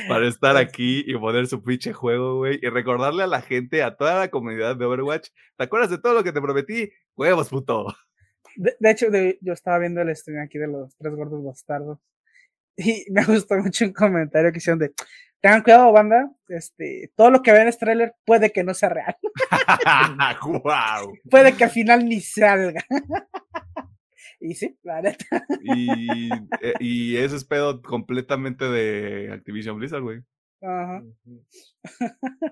Para 0.07 0.25
estar 0.29 0.55
aquí 0.55 1.03
y 1.05 1.17
poner 1.17 1.45
su 1.47 1.61
pinche 1.61 1.91
juego, 1.91 2.37
güey. 2.37 2.57
Y 2.61 2.69
recordarle 2.69 3.23
a 3.23 3.27
la 3.27 3.41
gente, 3.41 3.83
a 3.83 3.97
toda 3.97 4.17
la 4.17 4.29
comunidad 4.29 4.77
de 4.77 4.85
Overwatch. 4.85 5.27
¿Te 5.57 5.65
acuerdas 5.65 5.89
de 5.89 5.97
todo 5.97 6.13
lo 6.13 6.23
que 6.23 6.31
te 6.31 6.39
prometí? 6.41 6.89
Huevos, 7.17 7.49
puto. 7.49 7.87
De, 8.55 8.77
de 8.79 8.91
hecho, 8.91 9.09
de- 9.11 9.37
yo 9.41 9.51
estaba 9.51 9.79
viendo 9.79 10.01
el 10.01 10.15
stream 10.15 10.41
aquí 10.41 10.57
de 10.57 10.67
los 10.69 10.95
tres 10.95 11.13
gordos 11.13 11.43
bastardos. 11.43 11.99
Y 12.77 13.05
me 13.11 13.23
gustó 13.25 13.55
mucho 13.57 13.85
un 13.85 13.93
comentario 13.93 14.51
que 14.51 14.59
hicieron 14.59 14.79
de 14.79 14.93
tengan 15.41 15.63
cuidado, 15.63 15.91
banda. 15.91 16.31
Este, 16.47 17.11
todo 17.15 17.29
lo 17.31 17.41
que 17.41 17.51
ven 17.51 17.63
en 17.63 17.67
este 17.69 17.85
trailer 17.85 18.13
puede 18.25 18.51
que 18.51 18.63
no 18.63 18.73
sea 18.73 18.89
real. 18.89 19.15
wow. 20.45 21.13
Puede 21.29 21.53
que 21.53 21.63
al 21.65 21.69
final 21.71 22.05
ni 22.07 22.21
salga. 22.21 22.83
y 24.39 24.53
sí, 24.55 24.77
la 24.83 25.01
neta. 25.01 25.43
Y, 25.63 26.29
eh, 26.61 26.73
y 26.79 27.17
ese 27.17 27.35
es 27.35 27.45
pedo 27.45 27.81
completamente 27.81 28.65
de 28.65 29.31
Activision 29.33 29.77
Blizzard, 29.77 30.01
güey. 30.01 30.21
Ajá, 30.61 31.03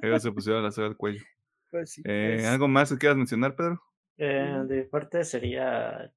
Ellos 0.01 0.21
se 0.21 0.31
pusieron 0.31 0.63
la 0.63 0.71
soga 0.71 0.87
al 0.87 0.97
cuello. 0.97 1.23
pues 1.71 1.91
sí. 1.93 2.01
Eh, 2.05 2.37
es- 2.39 2.45
¿Algo 2.45 2.67
más 2.67 2.91
que 2.91 2.97
quieras 2.97 3.17
mencionar, 3.17 3.55
Pedro? 3.55 3.81
Eh, 4.17 4.63
de 4.67 4.77
mi 4.77 4.83
parte 4.83 5.23
sería. 5.25 6.11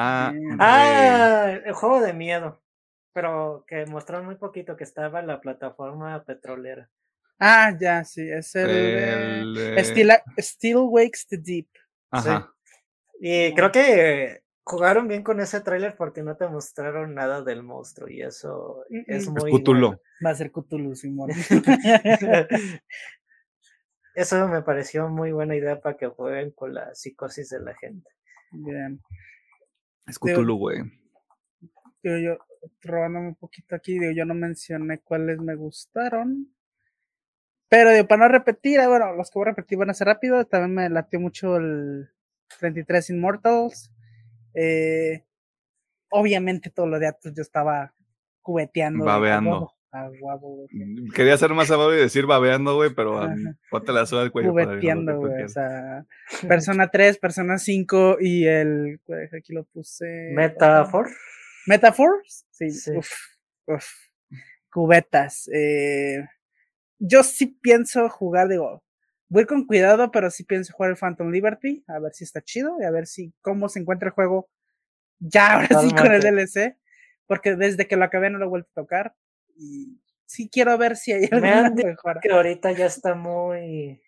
Ah, 0.00 0.32
Ah, 0.60 1.58
el 1.64 1.72
juego 1.72 2.00
de 2.00 2.12
miedo. 2.12 2.60
Pero 3.12 3.64
que 3.66 3.84
mostraron 3.86 4.26
muy 4.26 4.36
poquito 4.36 4.76
que 4.76 4.84
estaba 4.84 5.20
en 5.20 5.26
la 5.26 5.40
plataforma 5.40 6.22
petrolera. 6.24 6.88
Ah, 7.40 7.76
ya, 7.80 8.04
sí, 8.04 8.28
es 8.28 8.54
el, 8.54 8.68
de- 8.68 9.40
el, 9.42 9.56
eh, 9.78 9.84
Still, 9.84 10.10
Still 10.38 10.76
Wakes 10.88 11.26
the 11.28 11.38
Deep. 11.38 11.68
Ajá. 12.10 12.52
Y 13.20 13.52
creo 13.54 13.72
que 13.72 14.42
jugaron 14.64 15.08
bien 15.08 15.22
con 15.24 15.40
ese 15.40 15.60
tráiler 15.60 15.96
porque 15.96 16.22
no 16.22 16.36
te 16.36 16.46
mostraron 16.48 17.14
nada 17.14 17.42
del 17.42 17.62
monstruo 17.62 18.08
y 18.08 18.22
eso 18.22 18.84
Mm, 18.90 18.98
es 19.06 19.06
mm. 19.08 19.16
Es 19.16 19.28
muy 19.28 19.50
Cthulhu. 19.62 19.86
bueno. 19.88 20.00
Va 20.24 20.30
a 20.30 20.34
ser 20.34 20.52
Cthulhu, 20.52 20.94
Simón. 20.94 21.30
Eso 24.14 24.48
me 24.48 24.62
pareció 24.62 25.08
muy 25.08 25.32
buena 25.32 25.54
idea 25.56 25.80
para 25.80 25.96
que 25.96 26.06
jueguen 26.08 26.50
con 26.52 26.74
la 26.74 26.94
psicosis 26.94 27.50
de 27.50 27.60
la 27.60 27.74
gente. 27.76 28.10
Bien. 28.52 29.00
Es 30.08 30.18
Cthulhu, 30.18 30.56
güey. 30.56 30.78
Digo, 32.02 32.16
yo, 32.18 32.38
robándome 32.82 33.28
un 33.28 33.34
poquito 33.34 33.74
aquí, 33.74 33.98
digo, 33.98 34.12
yo 34.12 34.24
no 34.24 34.34
mencioné 34.34 35.00
cuáles 35.00 35.38
me 35.40 35.54
gustaron. 35.54 36.54
Pero 37.68 37.92
digo, 37.92 38.06
para 38.08 38.22
no 38.26 38.28
repetir, 38.28 38.80
bueno, 38.88 39.12
los 39.12 39.30
que 39.30 39.38
voy 39.38 39.48
a 39.48 39.50
repetir 39.50 39.76
van 39.78 39.90
a 39.90 39.94
ser 39.94 40.06
rápido. 40.06 40.44
También 40.46 40.74
me 40.74 40.88
latió 40.88 41.20
mucho 41.20 41.56
el 41.56 42.08
33 42.58 43.10
Immortals. 43.10 43.92
Eh, 44.54 45.24
obviamente 46.10 46.70
todo 46.70 46.86
lo 46.86 46.98
de 46.98 47.08
Atlus 47.08 47.34
yo 47.34 47.42
estaba 47.42 47.94
cubeteando. 48.40 49.04
de, 49.04 49.10
"A 49.10 49.14
Babeando. 49.14 49.72
A 49.92 50.08
güey". 50.08 50.68
Quería 51.14 51.36
ser 51.36 51.54
más 51.54 51.70
amable 51.70 51.96
y 51.96 52.00
decir 52.00 52.26
babeando, 52.26 52.76
güey, 52.76 52.94
pero 52.94 53.20
ponte 53.70 53.92
la 53.92 54.06
soga 54.06 54.22
al 54.22 54.32
cuello. 54.32 54.52
güey. 54.52 55.42
O 55.44 55.48
sea, 55.48 56.04
Persona 56.48 56.88
3, 56.88 57.18
Persona 57.18 57.58
5 57.58 58.18
y 58.20 58.46
el. 58.46 59.00
Aquí 59.36 59.52
lo 59.52 59.64
puse. 59.64 60.32
Metafor. 60.34 61.08
¿Metaphors? 61.66 62.46
Sí. 62.50 62.70
Sí. 62.70 62.92
Uf, 62.96 63.10
uf. 63.66 63.86
Cubetas. 64.70 65.48
eh, 65.52 66.24
yo 66.98 67.22
sí 67.22 67.46
pienso 67.46 68.08
jugar, 68.08 68.48
digo, 68.48 68.82
voy 69.28 69.46
con 69.46 69.66
cuidado, 69.66 70.10
pero 70.10 70.30
sí 70.30 70.44
pienso 70.44 70.72
jugar 70.72 70.90
el 70.90 70.96
Phantom 70.96 71.30
Liberty, 71.30 71.84
a 71.86 71.98
ver 72.00 72.12
si 72.12 72.24
está 72.24 72.42
chido 72.42 72.76
y 72.80 72.84
a 72.84 72.90
ver 72.90 73.06
si 73.06 73.32
cómo 73.40 73.68
se 73.68 73.80
encuentra 73.80 74.08
el 74.08 74.14
juego 74.14 74.48
ya 75.20 75.54
ahora 75.54 75.80
sí 75.80 75.90
con 75.94 76.12
el. 76.12 76.22
DLC, 76.22 76.76
porque 77.26 77.56
desde 77.56 77.86
que 77.86 77.96
lo 77.96 78.04
acabé 78.04 78.30
no 78.30 78.38
lo 78.38 78.46
he 78.46 78.48
vuelto 78.48 78.68
a 78.72 78.80
tocar 78.82 79.14
y 79.58 80.00
sí 80.26 80.48
quiero 80.50 80.78
ver 80.78 80.96
si 80.96 81.12
hay 81.12 81.28
mejora. 81.98 82.20
Que 82.22 82.30
ahorita 82.32 82.72
ya 82.72 82.86
está 82.86 83.14
muy. 83.14 84.00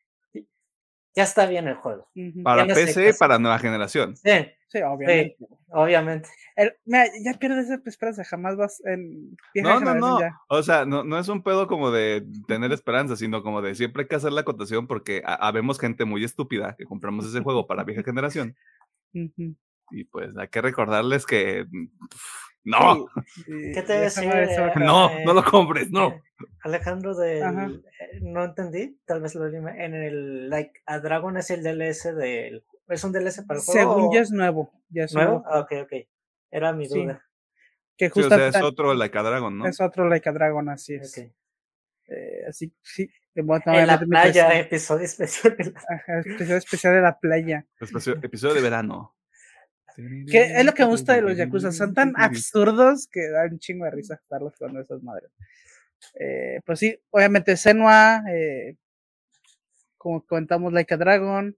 ya 1.14 1.24
está 1.24 1.46
bien 1.46 1.68
el 1.68 1.74
juego. 1.74 2.08
Para 2.44 2.64
no 2.64 2.74
PC, 2.74 3.12
para 3.18 3.38
nueva 3.38 3.58
generación. 3.58 4.16
Sí, 4.16 4.30
Sí, 4.72 4.78
obviamente. 4.82 5.36
obviamente. 5.70 6.28
El- 6.54 6.76
mira, 6.84 7.06
ya 7.24 7.34
pierdes 7.40 7.64
esa 7.68 7.80
esperanza, 7.84 8.22
jamás 8.22 8.56
vas 8.56 8.80
en 8.84 9.36
vieja 9.52 9.68
No, 9.68 9.80
no, 9.80 9.94
no. 9.96 10.20
ya. 10.20 10.38
O 10.48 10.62
sea, 10.62 10.84
no, 10.84 11.02
no 11.02 11.18
es 11.18 11.26
un 11.28 11.42
pedo 11.42 11.66
como 11.66 11.90
de 11.90 12.24
tener 12.46 12.70
esperanza, 12.70 13.16
sino 13.16 13.42
como 13.42 13.62
de 13.62 13.74
siempre 13.74 14.02
hay 14.04 14.08
que 14.08 14.14
hacer 14.14 14.30
la 14.30 14.42
acotación 14.42 14.86
porque 14.86 15.22
ha- 15.26 15.34
habemos 15.48 15.80
gente 15.80 16.04
muy 16.04 16.22
estúpida 16.22 16.76
que 16.78 16.84
compramos 16.84 17.26
ese 17.26 17.40
juego 17.42 17.66
para 17.66 17.82
vieja 17.82 18.02
generación. 18.04 18.54
Y 19.90 20.04
pues 20.04 20.36
hay 20.36 20.46
que 20.46 20.62
recordarles 20.62 21.26
que. 21.26 21.66
mm, 21.68 21.86
¡No! 22.64 23.06
Sí, 23.26 23.72
¿Qué 23.74 23.82
te 23.82 23.92
decía? 23.94 24.72
No, 24.76 25.10
eh, 25.10 25.24
no 25.24 25.32
lo 25.34 25.44
compres, 25.44 25.90
no. 25.90 26.08
eh, 26.14 26.22
Alejandro 26.62 27.14
de 27.14 27.42
Ajá. 27.42 27.70
no 28.22 28.44
entendí, 28.44 28.98
tal 29.06 29.20
vez 29.22 29.34
lo 29.34 29.50
dime, 29.50 29.84
en 29.84 29.94
el 29.94 30.50
like 30.50 30.80
a 30.86 30.98
Dragon 30.98 31.36
es 31.36 31.50
el 31.50 31.62
DLC 31.62 32.12
del 32.14 32.64
es 32.88 33.04
un 33.04 33.12
DLC 33.12 33.46
para 33.46 33.60
el 33.60 33.64
juego. 33.64 33.94
Según 33.94 34.14
yo 34.14 34.20
es 34.20 34.30
nuevo. 34.32 34.72
Ya 34.88 35.04
es 35.04 35.14
nuevo. 35.14 35.30
nuevo. 35.40 35.44
Ah, 35.48 35.60
ok, 35.60 35.72
ok. 35.84 35.92
Era 36.50 36.72
mi 36.72 36.86
Sí. 36.86 37.02
duda. 37.04 37.24
Que 37.96 38.06
Sí, 38.06 38.12
o 38.12 38.14
justo 38.22 38.36
sea, 38.36 38.48
es 38.48 38.56
otro 38.62 38.94
Like 38.94 39.16
a 39.18 39.22
Dragon, 39.22 39.56
¿no? 39.58 39.66
es 39.66 39.80
otro 39.80 40.08
Like 40.08 40.28
a 40.28 40.32
Dragon, 40.32 40.68
así 40.70 40.94
es. 40.94 41.16
Ok. 41.16 41.24
Eh, 42.08 42.42
así, 42.48 42.74
sí. 42.82 43.08
en 43.36 43.46
la 43.86 43.98
playa, 44.00 44.58
episodio 44.58 45.04
especial. 45.04 45.56
de 45.56 45.64
la- 45.66 45.80
Ajá, 45.88 46.20
episodio 46.20 46.56
especial 46.56 46.94
de 46.94 47.00
la 47.02 47.18
playa. 47.20 47.66
Episodio 48.22 48.54
de 48.54 48.60
verano. 48.60 49.14
Que 50.30 50.58
es 50.58 50.64
lo 50.64 50.72
que 50.72 50.82
me 50.84 50.90
gusta 50.90 51.14
de 51.14 51.22
los 51.22 51.36
Yakuza. 51.36 51.72
Son 51.72 51.94
tan 51.94 52.12
absurdos 52.16 53.06
que 53.08 53.28
dan 53.30 53.52
un 53.52 53.58
chingo 53.58 53.84
de 53.84 53.90
risa 53.90 54.14
estarlos 54.14 54.54
jugando 54.56 54.80
esas 54.80 55.02
madres. 55.02 55.30
Eh, 56.18 56.60
pues 56.64 56.78
sí, 56.78 56.98
obviamente 57.10 57.56
Senua, 57.56 58.22
eh, 58.32 58.76
como 59.96 60.24
comentamos, 60.24 60.72
Like 60.72 60.94
a 60.94 60.96
Dragon. 60.96 61.56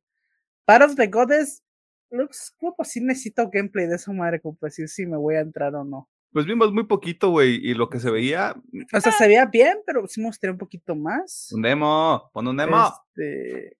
Part 0.64 0.82
of 0.84 0.94
the 0.96 1.06
Goddess, 1.08 1.62
looks 2.10 2.52
como 2.58 2.74
pues 2.76 2.90
sí 2.90 3.00
necesito 3.00 3.48
gameplay 3.50 3.86
de 3.86 3.96
esa 3.96 4.12
madre, 4.12 4.40
como 4.40 4.56
decir 4.60 4.88
si 4.88 5.06
me 5.06 5.16
voy 5.16 5.36
a 5.36 5.40
entrar 5.40 5.74
o 5.74 5.84
no. 5.84 6.08
Pues 6.32 6.46
vimos 6.46 6.72
muy 6.72 6.84
poquito, 6.86 7.30
güey, 7.30 7.56
y 7.56 7.74
lo 7.74 7.90
que 7.90 8.00
se 8.00 8.10
veía. 8.10 8.54
O 8.94 9.00
sea, 9.00 9.12
se 9.12 9.26
veía 9.28 9.44
bien, 9.46 9.78
pero 9.84 10.06
sí 10.06 10.20
me 10.20 10.28
gustaría 10.28 10.52
un 10.52 10.58
poquito 10.58 10.94
más. 10.96 11.48
Un 11.52 11.60
demo, 11.62 12.30
pon 12.32 12.48
un 12.48 12.56
demo. 12.56 12.90
Este, 13.16 13.76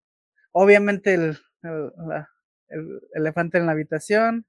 obviamente 0.50 1.14
el, 1.14 1.38
el, 1.62 1.92
la- 2.08 2.28
el 2.68 3.00
elefante 3.14 3.56
en 3.58 3.66
la 3.66 3.72
habitación. 3.72 4.44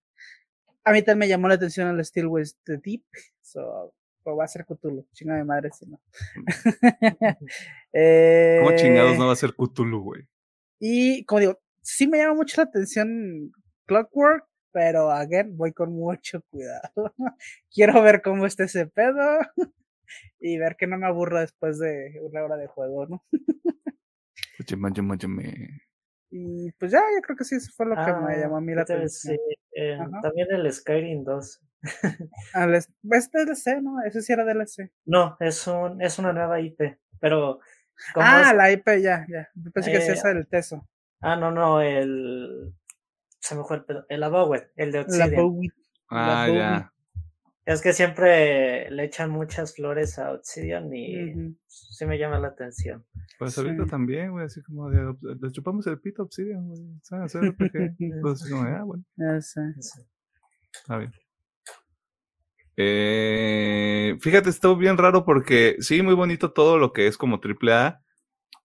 A 0.85 0.91
mí 0.91 1.01
también 1.01 1.19
me 1.19 1.27
llamó 1.27 1.47
la 1.47 1.55
atención 1.55 1.87
el 1.87 2.03
Steel 2.05 2.27
West 2.27 2.59
the 2.65 2.77
Deep. 2.77 3.03
So, 3.41 3.93
pues 4.23 4.35
va 4.39 4.45
a 4.45 4.47
ser 4.47 4.65
Cthulhu. 4.65 5.05
Chinga 5.11 5.35
de 5.35 5.43
madre 5.43 5.69
si 5.71 5.85
no. 5.85 6.01
Eh, 7.95 8.59
¿Cómo 8.63 8.75
chingados 8.75 9.19
no 9.19 9.27
va 9.27 9.33
a 9.33 9.35
ser 9.35 9.53
Cthulhu, 9.53 10.01
güey? 10.01 10.27
Y 10.79 11.23
como 11.25 11.41
digo, 11.41 11.59
sí 11.83 12.07
me 12.07 12.17
llama 12.17 12.33
mucho 12.33 12.59
la 12.59 12.67
atención 12.67 13.51
Clockwork, 13.85 14.47
pero 14.71 15.11
again, 15.11 15.55
voy 15.55 15.73
con 15.73 15.93
mucho 15.93 16.41
cuidado. 16.49 17.13
Quiero 17.71 18.01
ver 18.01 18.23
cómo 18.23 18.47
está 18.47 18.63
ese 18.63 18.87
pedo 18.87 19.39
y 20.39 20.57
ver 20.57 20.75
que 20.75 20.87
no 20.87 20.97
me 20.97 21.05
aburro 21.05 21.39
después 21.39 21.77
de 21.77 22.19
una 22.23 22.43
hora 22.43 22.57
de 22.57 22.65
juego, 22.65 23.05
¿no? 23.05 23.23
Óyeme, 24.59 24.89
óyeme, 24.89 25.13
óyeme. 25.13 25.81
Y 26.35 26.71
pues 26.73 26.91
ya, 26.91 26.99
yo 26.99 27.21
creo 27.21 27.37
que 27.37 27.43
sí, 27.43 27.55
eso 27.55 27.71
fue 27.75 27.85
lo 27.85 27.93
que 27.95 28.01
me 28.11 28.33
Ah, 28.33 28.37
llamó 28.37 28.57
a 28.57 28.61
mí 28.61 28.71
¿qué 28.71 28.75
la 28.75 28.85
te 28.85 28.93
atención. 28.93 29.37
Eh, 29.75 29.99
también 30.23 30.47
el 30.51 30.73
Skyrim 30.73 31.23
2. 31.23 31.61
Al 32.55 32.73
es- 32.73 32.89
es 33.11 33.31
DLC, 33.31 33.81
¿no? 33.83 34.01
Ese 34.01 34.21
sí 34.23 34.33
era 34.33 34.43
DLC. 34.43 34.91
No, 35.05 35.37
es 35.39 35.67
un 35.67 36.01
es 36.01 36.17
una 36.17 36.33
nueva 36.33 36.59
IP, 36.59 36.97
pero 37.19 37.59
Ah, 38.15 38.49
es- 38.49 38.57
la 38.57 38.71
IP, 38.71 38.99
ya, 39.01 39.27
ya. 39.29 39.47
Yo 39.53 39.71
pensé 39.71 39.91
que 39.91 40.01
sí 40.01 40.09
Eh, 40.09 40.13
esa 40.13 40.29
del 40.33 40.47
Teso. 40.47 40.87
ah, 41.21 41.35
no, 41.35 41.51
no, 41.51 41.81
el 41.81 42.73
se 43.39 43.53
me 43.55 43.63
fue 43.63 43.77
el 43.77 43.85
pedo, 43.85 44.05
el 44.09 44.23
Abowet, 44.23 44.71
el 44.75 44.91
de 44.91 44.99
La 44.99 45.05
Obsidian. 45.05 45.35
Bowie. 45.35 45.71
Ah, 46.09 46.47
ya. 46.47 46.92
Es 47.65 47.81
que 47.81 47.93
siempre 47.93 48.89
le 48.91 49.05
echan 49.05 49.29
muchas 49.29 49.73
flores 49.75 50.19
a 50.19 50.33
Obsidian 50.33 50.93
y 50.93 51.55
sí 51.67 52.05
me 52.05 52.17
llama 52.17 52.37
la 52.39 52.49
atención. 52.49 53.05
Pues 53.39 53.57
ahorita 53.57 53.83
Sí. 53.85 53.89
también, 53.89 54.31
güey, 54.31 54.45
así 54.45 54.61
como 54.63 54.89
de. 54.89 55.15
Le 55.41 55.51
chupamos 55.51 55.87
el 55.87 55.99
pito 55.99 56.21
a 56.21 56.25
Obsidian, 56.25 56.67
güey. 56.67 56.81
¿Sabes? 57.03 57.33
RPG. 57.41 58.21
Pues 58.21 58.49
como, 58.49 58.63
ah, 58.63 58.83
bueno, 58.83 59.03
Ya 59.15 59.39
sé. 59.39 59.61
está 60.73 60.97
bien. 60.97 61.11
Eh, 62.75 64.17
fíjate, 64.19 64.49
estuvo 64.49 64.75
bien 64.75 64.97
raro 64.97 65.25
porque 65.25 65.75
sí, 65.79 66.01
muy 66.01 66.15
bonito 66.15 66.51
todo 66.51 66.77
lo 66.77 66.91
que 66.91 67.07
es 67.07 67.17
como 67.17 67.39
AAA, 67.39 68.01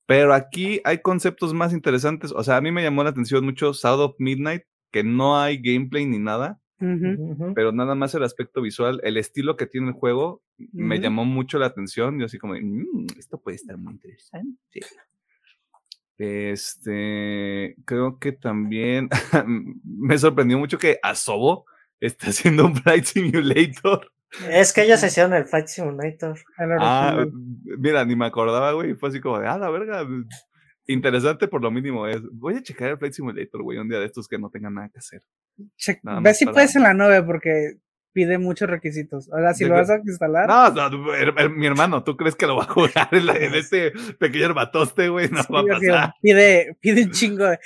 pero 0.07 0.33
aquí 0.35 0.81
hay 0.85 1.03
conceptos 1.03 1.53
más 1.55 1.73
interesantes. 1.73 2.33
O 2.33 2.43
sea, 2.43 2.57
a 2.57 2.61
mí 2.61 2.73
me 2.73 2.83
llamó 2.83 3.05
la 3.05 3.11
atención 3.11 3.45
mucho 3.45 3.75
South 3.75 4.01
of 4.01 4.15
Midnight, 4.19 4.63
que 4.91 5.05
no 5.05 5.39
hay 5.39 5.59
gameplay 5.63 6.07
ni 6.07 6.19
nada, 6.19 6.59
Pero 7.55 7.73
nada 7.73 7.95
más 7.95 8.15
el 8.15 8.23
aspecto 8.23 8.63
visual, 8.63 9.01
el 9.03 9.17
estilo 9.17 9.57
que 9.57 9.67
tiene 9.67 9.89
el 9.89 9.95
juego, 9.95 10.43
me 10.73 11.01
llamó 11.01 11.25
mucho 11.25 11.59
la 11.59 11.67
atención. 11.67 12.19
Yo 12.19 12.27
así 12.27 12.39
como, 12.39 12.55
de, 12.55 12.63
"Mm, 12.63 13.07
esto 13.19 13.39
puede 13.41 13.57
estar 13.57 13.77
muy 13.77 13.95
interesante. 13.95 14.81
Este, 16.19 17.77
creo 17.85 18.19
que 18.19 18.33
también 18.33 19.09
me 19.85 20.19
sorprendió 20.19 20.59
mucho 20.59 20.79
que 20.79 20.99
Asobo 21.03 21.65
está 22.01 22.27
haciendo 22.31 22.67
un 22.67 22.75
Flight 22.77 23.05
Simulator. 23.05 24.11
Es 24.51 24.73
que 24.73 24.83
ellos 24.83 25.03
hicieron 25.05 25.33
el 25.35 25.47
Fight 25.47 25.69
Simulator. 25.69 26.39
El 26.59 26.71
Ah, 26.81 27.25
mira, 27.79 28.05
ni 28.05 28.15
me 28.17 28.27
acordaba, 28.27 28.73
güey. 28.73 28.95
Fue 28.95 29.09
así 29.09 29.21
como 29.21 29.39
de, 29.39 29.47
ah, 29.47 29.59
la 29.59 29.71
verga. 29.71 30.07
Interesante 30.91 31.49
por 31.49 31.63
lo 31.63 31.71
mínimo 31.71 32.07
es. 32.07 32.21
Voy 32.33 32.55
a 32.57 32.63
checar 32.63 32.89
el 32.91 32.99
Flight 32.99 33.13
Simulator, 33.13 33.63
güey, 33.63 33.79
un 33.79 33.89
día 33.89 33.99
de 34.01 34.07
estos 34.07 34.27
que 34.27 34.39
no 34.39 34.49
tengan 34.51 34.75
nada 34.75 34.89
que 34.89 34.99
hacer. 34.99 35.23
Che- 35.77 36.01
Ve 36.23 36.35
si 36.35 36.47
para- 36.47 36.55
puedes 36.55 36.75
en 36.77 36.83
la 36.83 36.95
9 36.95 37.23
porque 37.25 37.75
pide 38.15 38.39
muchos 38.39 38.69
requisitos. 38.71 39.31
Ahora, 39.31 39.53
si 39.55 39.67
lo 39.67 39.75
vas 39.75 39.91
a 39.91 39.99
instalar, 40.05 40.49
No, 40.49 40.71
no, 40.71 41.13
her- 41.15 41.35
her- 41.37 41.51
mi 41.55 41.67
hermano, 41.67 42.03
¿tú 42.03 42.17
crees 42.17 42.35
que 42.35 42.47
lo 42.47 42.57
va 42.57 42.65
a 42.65 42.69
jugar 42.69 43.09
en, 43.13 43.27
la- 43.27 43.37
en 43.37 43.55
este 43.55 43.93
pequeño 44.19 44.47
herbatoste, 44.47 45.09
güey? 45.11 45.29
No 45.29 45.43
sí, 45.43 45.53
va 45.53 45.61
a 45.61 45.65
pasar. 45.67 46.15
pide, 46.23 46.77
pide 46.81 47.05
un 47.05 47.11
chingo 47.11 47.45
de. 47.47 47.59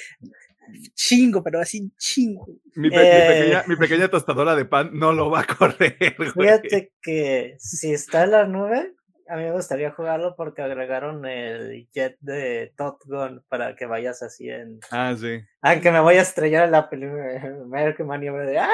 Chingo, 0.94 1.42
pero 1.42 1.60
así 1.60 1.92
chingo. 1.98 2.46
Mi, 2.74 2.90
pe- 2.90 2.96
mi 2.96 3.02
Eh. 3.02 3.24
pequeña, 3.28 3.64
mi 3.68 3.76
pequeña 3.76 4.08
tostadora 4.08 4.56
de 4.56 4.64
pan 4.64 4.90
no 4.94 5.12
lo 5.12 5.30
va 5.30 5.40
a 5.40 5.44
correr, 5.58 6.16
güey. 6.18 6.30
Fíjate 6.48 6.92
que 7.02 7.54
si 7.58 7.92
está 7.92 8.24
en 8.24 8.30
la 8.32 8.46
nube, 8.46 8.94
a 9.32 9.36
mí 9.36 9.44
me 9.44 9.52
gustaría 9.52 9.90
jugarlo 9.92 10.34
porque 10.36 10.60
agregaron 10.60 11.24
el 11.24 11.88
jet 11.90 12.18
de 12.20 12.72
Top 12.76 12.98
Gun 13.06 13.42
para 13.48 13.74
que 13.74 13.86
vayas 13.86 14.22
así 14.22 14.50
en. 14.50 14.78
Ah, 14.90 15.14
sí. 15.16 15.40
Aunque 15.62 15.90
me 15.90 16.00
voy 16.00 16.16
a 16.16 16.22
estrellar 16.22 16.64
en 16.66 16.72
la 16.72 16.90
película, 16.90 17.24
me 17.66 17.82
da 17.82 17.94
que 17.94 18.04
maniobra 18.04 18.44
de 18.44 18.58
¡Ah! 18.58 18.68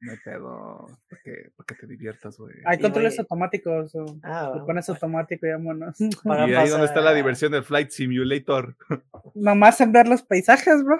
No 0.00 0.12
pedo. 0.24 0.86
Para 1.08 1.22
que, 1.22 1.32
para 1.56 1.66
que 1.66 1.74
te 1.74 1.86
diviertas, 1.86 2.36
güey. 2.38 2.54
Hay 2.66 2.76
Y 2.78 2.80
controles 2.82 3.14
voy- 3.16 3.20
automáticos. 3.22 3.94
O 3.94 4.04
Ah, 4.22 4.52
lo 4.54 4.66
pones 4.66 4.88
automático 4.88 5.46
y 5.46 5.50
vámonos. 5.52 5.96
Para 6.24 6.48
Y 6.48 6.54
ahí 6.54 6.68
donde 6.68 6.86
está 6.86 7.00
la 7.00 7.14
diversión 7.14 7.52
del 7.52 7.64
Flight 7.64 7.90
Simulator. 7.90 8.76
Nomás 9.34 9.80
en 9.80 9.92
ver 9.92 10.06
los 10.08 10.22
paisajes, 10.22 10.82
bro. 10.84 10.98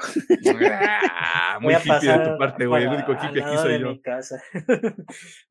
Ah, 0.71 1.59
muy 1.61 1.75
hippie 1.75 2.11
de 2.13 2.19
tu 2.31 2.39
parte, 2.39 2.67
güey. 2.67 2.85
El 2.85 2.91
único 2.91 3.13
hippie 3.13 3.43
aquí 3.43 3.57
soy 3.57 3.73
de 3.73 3.81
yo. 3.81 3.89
mi 3.89 4.01
casa. 4.01 4.41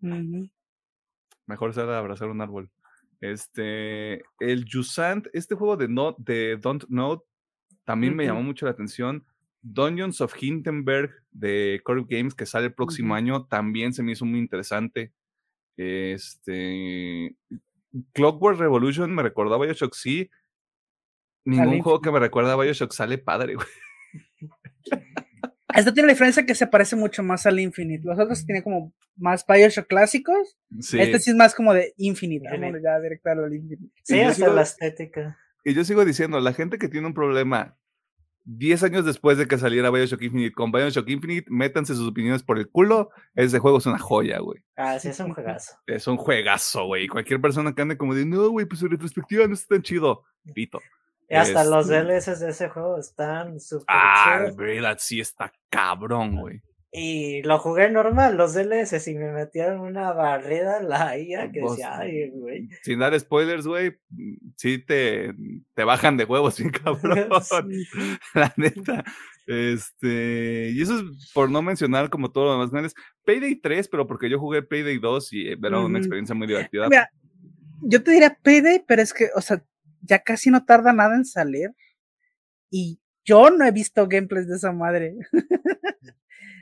Ujú. 0.01 0.49
Mejor 1.45 1.73
será 1.73 1.97
abrazar 1.97 2.27
un 2.29 2.41
árbol. 2.41 2.69
Este, 3.21 4.23
el 4.39 4.65
Jusant, 4.71 5.27
este 5.33 5.55
juego 5.55 5.77
de, 5.77 5.87
no, 5.87 6.15
de 6.19 6.57
Don't 6.57 6.85
Know, 6.85 7.23
también 7.83 8.15
me 8.15 8.25
llamó 8.25 8.43
mucho 8.43 8.65
la 8.65 8.71
atención. 8.71 9.25
Dungeons 9.61 10.21
of 10.21 10.35
Hindenburg 10.39 11.11
de 11.31 11.81
Core 11.83 12.05
Games, 12.07 12.35
que 12.35 12.45
sale 12.45 12.67
el 12.67 12.73
próximo 12.73 13.15
año, 13.15 13.45
también 13.45 13.93
se 13.93 14.03
me 14.03 14.11
hizo 14.11 14.25
muy 14.25 14.39
interesante. 14.39 15.13
Este, 15.77 17.35
Clockwork 18.13 18.59
Revolution 18.59 19.13
me 19.13 19.23
recordó 19.23 19.55
a 19.55 19.59
Bioshock, 19.59 19.93
sí. 19.93 20.29
Ningún 21.45 21.81
juego 21.81 22.01
que 22.01 22.11
me 22.11 22.19
recuerda 22.19 22.53
a 22.53 22.57
Bioshock 22.57 22.91
sale 22.91 23.17
padre, 23.17 23.55
güey. 23.55 23.67
Esto 25.75 25.93
tiene 25.93 26.07
la 26.07 26.13
diferencia 26.13 26.45
que 26.45 26.55
se 26.55 26.67
parece 26.67 26.95
mucho 26.95 27.23
más 27.23 27.45
al 27.45 27.59
Infinite. 27.59 28.03
Los 28.05 28.17
otros 28.19 28.45
tienen 28.45 28.63
como 28.63 28.93
más 29.17 29.45
Bioshock 29.45 29.87
clásicos. 29.87 30.57
Sí. 30.79 30.99
Este 30.99 31.19
sí 31.19 31.31
es 31.31 31.35
más 31.35 31.53
como 31.53 31.73
de 31.73 31.93
Infinite. 31.97 32.45
Ya 32.83 32.99
directo 32.99 33.29
al 33.29 33.53
Infinite. 33.53 33.91
Sí, 34.03 34.15
Y 34.15 34.19
yo 34.21 34.27
hasta 34.29 34.45
sigo- 34.45 34.53
la 34.55 34.61
estética. 34.61 35.37
Y 35.65 35.73
yo 35.73 35.83
sigo 35.83 36.05
diciendo, 36.05 36.39
la 36.39 36.53
gente 36.53 36.77
que 36.77 36.87
tiene 36.87 37.07
un 37.07 37.13
problema 37.13 37.75
10 38.45 38.81
años 38.83 39.03
después 39.05 39.37
de 39.37 39.45
que 39.45 39.57
saliera 39.57 39.89
Bioshock 39.91 40.21
Infinite 40.21 40.53
con 40.53 40.71
Bioshock 40.71 41.09
Infinite, 41.09 41.47
métanse 41.49 41.93
sus 41.95 42.07
opiniones 42.07 42.43
por 42.43 42.57
el 42.57 42.69
culo. 42.69 43.09
Ese 43.35 43.59
juego 43.59 43.79
es 43.79 43.85
una 43.85 43.99
joya, 43.99 44.39
güey. 44.39 44.61
Ah, 44.77 44.97
sí, 44.99 45.09
es 45.09 45.19
un 45.19 45.33
juegazo. 45.33 45.73
Es 45.85 46.07
un 46.07 46.15
juegazo, 46.15 46.85
güey. 46.85 47.03
Y 47.03 47.07
Cualquier 47.09 47.41
persona 47.41 47.75
que 47.75 47.81
ande 47.81 47.97
como 47.97 48.15
de, 48.15 48.25
no, 48.25 48.49
güey, 48.49 48.65
pues 48.65 48.79
su 48.79 48.87
retrospectiva 48.87 49.45
no 49.47 49.53
está 49.53 49.75
tan 49.75 49.81
chido. 49.83 50.23
Pito. 50.53 50.79
Y 51.29 51.35
hasta 51.35 51.63
los 51.65 51.89
Este- 51.89 52.03
DLCs 52.03 52.39
de 52.39 52.49
ese 52.49 52.69
juego 52.69 52.97
están 52.99 53.59
súper 53.59 53.85
Ah, 53.89 54.39
chidos. 54.41 54.55
verdad, 54.55 54.97
sí 54.99 55.19
está 55.19 55.51
cabrón, 55.69 56.37
güey. 56.37 56.61
Y 56.89 57.43
lo 57.43 57.59
jugué 57.59 57.91
normal, 57.91 58.37
los 58.37 58.53
DLS, 58.53 59.07
y 59.11 59.15
me 59.15 59.31
metieron 59.33 59.81
una 59.81 60.13
barrera 60.13 60.81
la 60.81 61.17
IA 61.17 61.51
que 61.51 61.59
decía, 61.59 61.97
ay, 61.99 62.29
güey. 62.29 62.69
Sin 62.81 62.99
dar 62.99 63.19
spoilers, 63.19 63.67
güey, 63.67 63.97
sí 64.55 64.77
te, 64.79 65.33
te 65.75 65.83
bajan 65.83 66.15
de 66.15 66.23
huevos, 66.23 66.55
sin 66.55 66.69
cabrón. 66.71 67.27
La 68.33 68.53
neta. 68.55 69.03
Este, 69.45 70.71
y 70.73 70.81
eso 70.81 70.99
es 70.99 71.31
por 71.33 71.49
no 71.51 71.61
mencionar 71.61 72.09
como 72.09 72.31
todo 72.31 72.45
lo 72.45 72.51
demás 72.53 72.71
grandes. 72.71 72.95
Payday 73.25 73.55
3, 73.55 73.87
pero 73.89 74.07
porque 74.07 74.29
yo 74.29 74.39
jugué 74.39 74.61
Payday 74.63 74.97
2 74.97 75.33
y 75.33 75.47
era 75.49 75.79
una 75.79 75.99
experiencia 75.99 76.35
muy 76.35 76.47
divertida. 76.47 76.87
Mira, 76.89 77.09
yo 77.81 78.01
te 78.01 78.11
diría 78.11 78.37
Payday, 78.41 78.83
pero 78.87 79.01
es 79.01 79.13
que, 79.13 79.29
o 79.35 79.41
sea, 79.41 79.61
ya 80.01 80.19
casi 80.19 80.49
no 80.49 80.65
tarda 80.65 80.93
nada 80.93 81.15
en 81.15 81.25
salir. 81.25 81.71
Y 82.69 82.99
yo 83.23 83.49
no 83.49 83.65
he 83.65 83.71
visto 83.71 84.07
gameplays 84.07 84.47
de 84.47 84.55
esa 84.55 84.71
madre. 84.71 85.15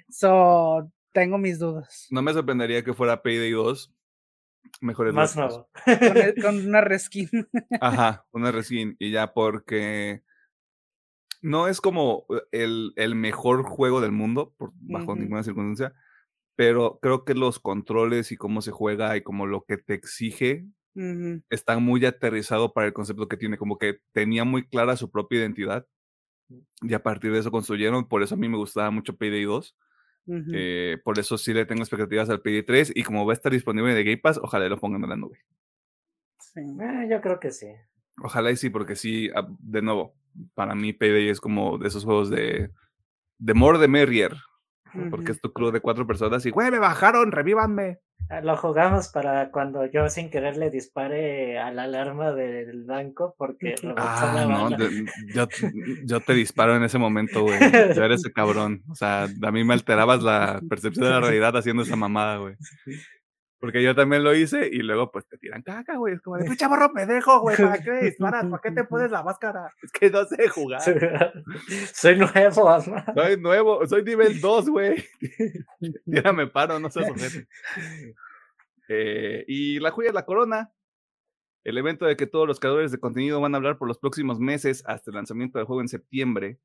so, 0.09 0.91
tengo 1.11 1.37
mis 1.37 1.59
dudas. 1.59 2.07
No 2.09 2.21
me 2.21 2.33
sorprendería 2.33 2.83
que 2.83 2.93
fuera 2.93 3.21
Payday 3.21 3.51
2. 3.51 3.93
Mejores 4.81 5.13
Más 5.13 5.35
nuevo. 5.35 5.69
Con, 5.85 6.41
con, 6.41 6.67
una 6.67 6.81
reskin. 6.81 7.29
Ajá, 7.79 8.25
una 8.31 8.51
reskin. 8.51 8.95
Y 8.99 9.11
ya 9.11 9.33
porque 9.33 10.23
no 11.41 11.67
es 11.67 11.79
como 11.79 12.25
el, 12.51 12.93
el 12.95 13.15
mejor 13.15 13.63
juego 13.63 14.01
del 14.01 14.11
mundo, 14.11 14.53
por, 14.57 14.71
bajo 14.75 15.11
uh 15.11 15.15
-huh. 15.15 15.19
ninguna 15.19 15.43
circunstancia, 15.43 15.93
pero 16.55 16.99
creo 17.01 17.23
que 17.23 17.35
los 17.35 17.59
controles 17.59 18.31
y 18.31 18.37
cómo 18.37 18.61
se 18.61 18.71
juega 18.71 19.15
y 19.15 19.21
como 19.21 19.45
lo 19.45 19.63
que 19.63 19.77
te 19.77 19.93
exige 19.93 20.65
uh 20.95 20.99
-huh. 21.01 21.43
están 21.49 21.83
muy 21.83 22.05
aterrizado 22.05 22.73
para 22.73 22.87
el 22.87 22.93
concepto 22.93 23.27
que 23.27 23.37
tiene, 23.37 23.57
como 23.57 23.77
que 23.77 23.99
tenía 24.11 24.43
muy 24.43 24.67
clara 24.67 24.95
su 24.97 25.09
propia 25.11 25.39
identidad 25.39 25.85
y 26.81 26.93
a 26.93 27.01
partir 27.01 27.31
de 27.31 27.39
eso 27.39 27.51
construyeron, 27.51 28.07
por 28.07 28.21
eso 28.23 28.35
a 28.35 28.37
mí 28.37 28.47
me 28.47 28.57
gustaba 28.57 28.91
mucho 28.91 29.15
Payday 29.15 29.43
2. 29.43 29.75
Uh 30.27 30.33
-huh. 30.33 30.51
eh, 30.55 30.97
por 31.03 31.19
eso 31.19 31.37
sí 31.37 31.53
le 31.53 31.65
tengo 31.65 31.81
expectativas 31.83 32.29
al 32.29 32.41
Payday 32.41 32.63
3 32.63 32.93
y 32.95 33.03
como 33.03 33.25
va 33.25 33.33
a 33.33 33.35
estar 33.35 33.51
disponible 33.51 33.93
de 33.93 34.03
Game 34.03 34.17
Pass, 34.17 34.39
ojalá 34.41 34.67
lo 34.67 34.79
pongan 34.79 35.03
en 35.03 35.09
la 35.09 35.15
nube. 35.15 35.39
Sí. 36.39 36.61
Eh, 36.61 37.07
yo 37.09 37.21
creo 37.21 37.39
que 37.39 37.51
sí. 37.51 37.67
Ojalá 38.23 38.49
y 38.51 38.55
sí, 38.55 38.69
porque 38.69 38.95
sí, 38.95 39.29
ah, 39.35 39.47
de 39.59 39.81
nuevo, 39.81 40.15
para 40.53 40.73
mí 40.73 40.93
Payday 40.93 41.29
es 41.29 41.39
como 41.39 41.77
de 41.77 41.87
esos 41.87 42.05
juegos 42.05 42.29
de, 42.29 42.71
de 43.37 43.53
more 43.53 43.77
de 43.77 43.87
merrier. 43.87 44.33
Uh 44.93 44.99
-huh. 44.99 45.09
Porque 45.11 45.31
es 45.31 45.41
tu 45.41 45.51
crew 45.51 45.71
de 45.71 45.81
cuatro 45.81 46.07
personas 46.07 46.45
y, 46.45 46.51
güey, 46.51 46.71
me 46.71 46.79
bajaron, 46.79 47.31
revívanme. 47.31 47.99
Ah, 48.29 48.41
lo 48.41 48.57
jugamos 48.57 49.09
para 49.09 49.51
cuando 49.51 49.85
yo 49.85 50.09
sin 50.09 50.29
querer 50.29 50.57
le 50.57 50.71
dispare 50.71 51.59
a 51.59 51.71
la 51.71 51.83
alarma 51.83 52.31
del 52.31 52.83
banco 52.83 53.35
porque 53.37 53.75
ah, 53.97 54.45
no, 54.47 54.77
yo, 55.33 55.47
yo, 56.05 56.19
te 56.19 56.33
disparo 56.33 56.75
en 56.75 56.83
ese 56.83 56.97
momento, 56.97 57.43
güey. 57.43 57.59
Yo 57.59 58.03
era 58.03 58.15
ese 58.15 58.31
cabrón. 58.33 58.83
O 58.89 58.95
sea, 58.95 59.23
a 59.23 59.51
mí 59.51 59.63
me 59.63 59.73
alterabas 59.75 60.23
la 60.23 60.59
percepción 60.67 61.05
de 61.05 61.11
la 61.11 61.19
realidad 61.19 61.55
haciendo 61.55 61.83
esa 61.83 61.95
mamada, 61.95 62.37
güey. 62.37 62.55
Porque 63.59 63.81
yo 63.81 63.95
también 63.95 64.23
lo 64.23 64.35
hice 64.35 64.67
y 64.71 64.79
luego 64.79 65.11
pues 65.11 65.25
te 65.27 65.37
tiran 65.37 65.61
caca, 65.61 65.95
güey. 65.97 66.15
Es 66.15 66.21
como 66.21 66.37
de, 66.37 66.45
pinche 66.45 66.67
morro 66.69 66.91
pendejo, 66.93 67.39
güey. 67.39 67.57
¿Para 67.57 67.81
qué 67.81 67.91
disparas? 68.03 68.45
¿Para 68.45 68.61
qué 68.61 68.71
te 68.71 68.83
pones 68.83 69.11
la 69.11 69.23
máscara? 69.23 69.73
Es 69.81 69.91
que 69.91 70.09
no 70.09 70.25
sé 70.25 70.47
jugar. 70.49 70.81
soy 71.93 72.17
nuevo, 72.17 72.65
mamá. 72.65 73.05
Soy 73.15 73.39
nuevo, 73.39 73.87
soy 73.87 74.03
nivel 74.03 74.41
2, 74.41 74.69
güey. 74.69 75.05
Tírame 76.05 76.47
paro, 76.47 76.79
no 76.79 76.89
seas 76.89 77.09
ojete. 77.09 77.47
Eh, 78.87 79.45
y 79.47 79.79
la 79.79 79.91
joya 79.91 80.09
es 80.09 80.15
la 80.15 80.25
corona. 80.25 80.71
El 81.63 81.77
evento 81.79 82.05
de 82.05 82.15
que 82.15 82.27
todos 82.27 82.47
los 82.47 82.59
creadores 82.59 82.91
de 82.91 82.99
contenido 82.99 83.41
van 83.41 83.55
a 83.55 83.57
hablar 83.57 83.77
por 83.79 83.87
los 83.87 83.97
próximos 83.97 84.39
meses 84.39 84.83
hasta 84.85 85.09
el 85.09 85.15
lanzamiento 85.15 85.57
del 85.57 85.65
juego 85.65 85.81
en 85.81 85.87
septiembre. 85.87 86.59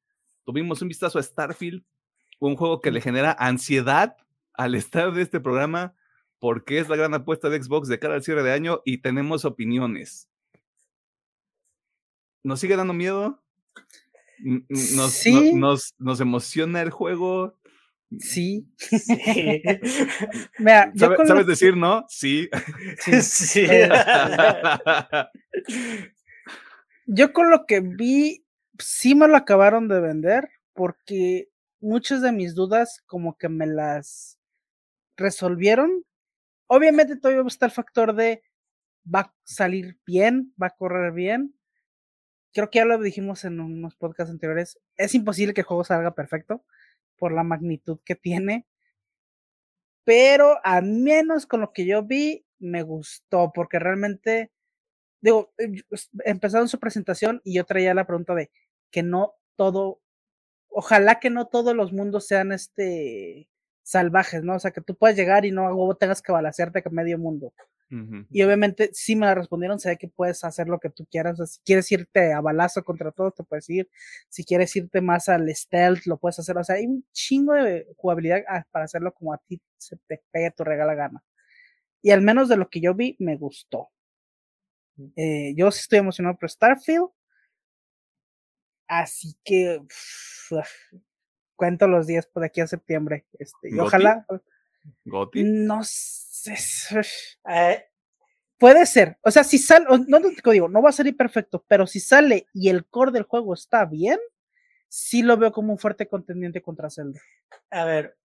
Tuvimos 0.44 0.82
un 0.82 0.88
vistazo 0.88 1.18
a 1.18 1.22
Starfield, 1.22 1.82
un 2.38 2.56
juego 2.56 2.82
que 2.82 2.90
le 2.90 3.00
genera 3.00 3.34
ansiedad 3.38 4.16
al 4.52 4.74
estar 4.74 5.12
de 5.12 5.22
este 5.22 5.40
programa 5.40 5.94
porque 6.40 6.78
es 6.78 6.88
la 6.88 6.96
gran 6.96 7.14
apuesta 7.14 7.48
de 7.48 7.62
Xbox 7.62 7.86
de 7.86 7.98
cara 7.98 8.14
al 8.14 8.24
cierre 8.24 8.42
de 8.42 8.52
año 8.52 8.80
y 8.84 8.98
tenemos 8.98 9.44
opiniones. 9.44 10.28
¿Nos 12.42 12.58
sigue 12.58 12.76
dando 12.76 12.94
miedo? 12.94 13.42
¿Nos, 14.38 15.12
sí. 15.12 15.52
no, 15.52 15.72
nos, 15.72 15.94
nos 15.98 16.20
emociona 16.20 16.80
el 16.80 16.90
juego? 16.90 17.58
Sí. 18.18 18.66
sí. 18.78 19.20
Mira, 20.58 20.90
¿Sabe, 20.96 21.26
¿Sabes 21.26 21.46
decir 21.46 21.76
no? 21.76 22.06
Sí. 22.08 22.48
Sí. 23.02 23.22
sí. 23.22 23.66
yo 27.06 27.32
con 27.34 27.50
lo 27.50 27.66
que 27.66 27.80
vi, 27.80 28.46
sí 28.78 29.14
me 29.14 29.28
lo 29.28 29.36
acabaron 29.36 29.88
de 29.88 30.00
vender 30.00 30.48
porque 30.72 31.50
muchas 31.80 32.22
de 32.22 32.32
mis 32.32 32.54
dudas 32.54 33.02
como 33.06 33.36
que 33.36 33.50
me 33.50 33.66
las 33.66 34.38
resolvieron 35.18 36.04
Obviamente 36.72 37.16
todavía 37.16 37.42
está 37.48 37.66
el 37.66 37.72
factor 37.72 38.14
de 38.14 38.44
va 39.04 39.20
a 39.20 39.34
salir 39.42 39.98
bien, 40.06 40.54
va 40.62 40.68
a 40.68 40.76
correr 40.76 41.12
bien. 41.12 41.58
Creo 42.52 42.70
que 42.70 42.78
ya 42.78 42.84
lo 42.84 42.96
dijimos 43.00 43.44
en 43.44 43.58
unos 43.58 43.96
podcasts 43.96 44.30
anteriores. 44.30 44.78
Es 44.96 45.16
imposible 45.16 45.52
que 45.52 45.62
el 45.62 45.66
juego 45.66 45.82
salga 45.82 46.14
perfecto 46.14 46.64
por 47.16 47.32
la 47.32 47.42
magnitud 47.42 47.98
que 48.04 48.14
tiene. 48.14 48.68
Pero 50.04 50.64
al 50.64 50.84
menos 50.84 51.44
con 51.44 51.60
lo 51.60 51.72
que 51.72 51.86
yo 51.86 52.04
vi, 52.04 52.46
me 52.60 52.82
gustó 52.84 53.50
porque 53.52 53.80
realmente, 53.80 54.52
digo, 55.20 55.52
empezaron 56.24 56.68
su 56.68 56.78
presentación 56.78 57.40
y 57.42 57.54
yo 57.54 57.64
traía 57.64 57.94
la 57.94 58.06
pregunta 58.06 58.36
de 58.36 58.52
que 58.92 59.02
no 59.02 59.34
todo, 59.56 60.00
ojalá 60.68 61.18
que 61.18 61.30
no 61.30 61.48
todos 61.48 61.74
los 61.74 61.92
mundos 61.92 62.28
sean 62.28 62.52
este 62.52 63.49
salvajes, 63.90 64.44
¿no? 64.44 64.54
O 64.54 64.58
sea, 64.60 64.70
que 64.70 64.80
tú 64.80 64.94
puedes 64.94 65.16
llegar 65.16 65.44
y 65.44 65.50
no 65.50 65.96
tengas 65.98 66.22
que 66.22 66.30
balancearte 66.30 66.80
con 66.80 66.94
medio 66.94 67.18
mundo. 67.18 67.52
Uh 67.90 67.96
-huh. 67.96 68.26
Y 68.30 68.42
obviamente 68.44 68.90
sí 68.92 69.16
me 69.16 69.26
la 69.26 69.34
respondieron, 69.34 69.80
sé 69.80 69.96
que 69.96 70.06
puedes 70.06 70.44
hacer 70.44 70.68
lo 70.68 70.78
que 70.78 70.90
tú 70.90 71.06
quieras, 71.10 71.40
o 71.40 71.44
sea, 71.44 71.46
si 71.46 71.60
quieres 71.64 71.90
irte 71.90 72.32
a 72.32 72.40
balazo 72.40 72.84
contra 72.84 73.10
todo, 73.10 73.32
te 73.32 73.42
puedes 73.42 73.68
ir, 73.68 73.90
si 74.28 74.44
quieres 74.44 74.76
irte 74.76 75.00
más 75.00 75.28
al 75.28 75.52
stealth, 75.52 76.06
lo 76.06 76.18
puedes 76.18 76.38
hacer, 76.38 76.56
o 76.56 76.62
sea, 76.62 76.76
hay 76.76 76.86
un 76.86 77.04
chingo 77.12 77.54
de 77.54 77.88
jugabilidad 77.96 78.44
ah, 78.48 78.64
para 78.70 78.84
hacerlo 78.84 79.12
como 79.12 79.32
a 79.34 79.38
ti 79.38 79.60
se 79.76 79.96
te 80.06 80.22
pegue 80.30 80.52
tu 80.52 80.62
regala 80.62 80.94
gana. 80.94 81.24
Y 82.00 82.12
al 82.12 82.22
menos 82.22 82.48
de 82.48 82.58
lo 82.58 82.70
que 82.70 82.80
yo 82.80 82.94
vi, 82.94 83.16
me 83.18 83.36
gustó. 83.36 83.90
Eh, 85.16 85.52
yo 85.56 85.70
sí 85.72 85.80
estoy 85.80 85.98
emocionado 85.98 86.38
por 86.38 86.48
Starfield, 86.48 87.08
así 88.86 89.34
que 89.44 89.80
cuento 91.60 91.86
los 91.86 92.06
días 92.06 92.26
por 92.26 92.42
aquí 92.42 92.62
a 92.62 92.66
septiembre. 92.66 93.26
Este, 93.38 93.68
y 93.68 93.78
ojalá. 93.78 94.24
¿Goti? 95.04 95.44
No 95.44 95.82
sé. 95.84 96.54
Eh, 97.46 97.84
puede 98.56 98.86
ser. 98.86 99.18
O 99.20 99.30
sea, 99.30 99.44
si 99.44 99.58
sale, 99.58 99.84
no 100.08 100.20
te 100.22 100.50
digo, 100.52 100.70
no 100.70 100.80
va 100.80 100.88
a 100.88 100.92
salir 100.92 101.14
perfecto, 101.14 101.62
pero 101.68 101.86
si 101.86 102.00
sale 102.00 102.46
y 102.54 102.70
el 102.70 102.86
core 102.86 103.12
del 103.12 103.24
juego 103.24 103.52
está 103.52 103.84
bien, 103.84 104.18
sí 104.88 105.20
lo 105.22 105.36
veo 105.36 105.52
como 105.52 105.74
un 105.74 105.78
fuerte 105.78 106.08
contendiente 106.08 106.62
contra 106.62 106.88
Zelda. 106.88 107.20
A 107.70 107.84
ver. 107.84 108.16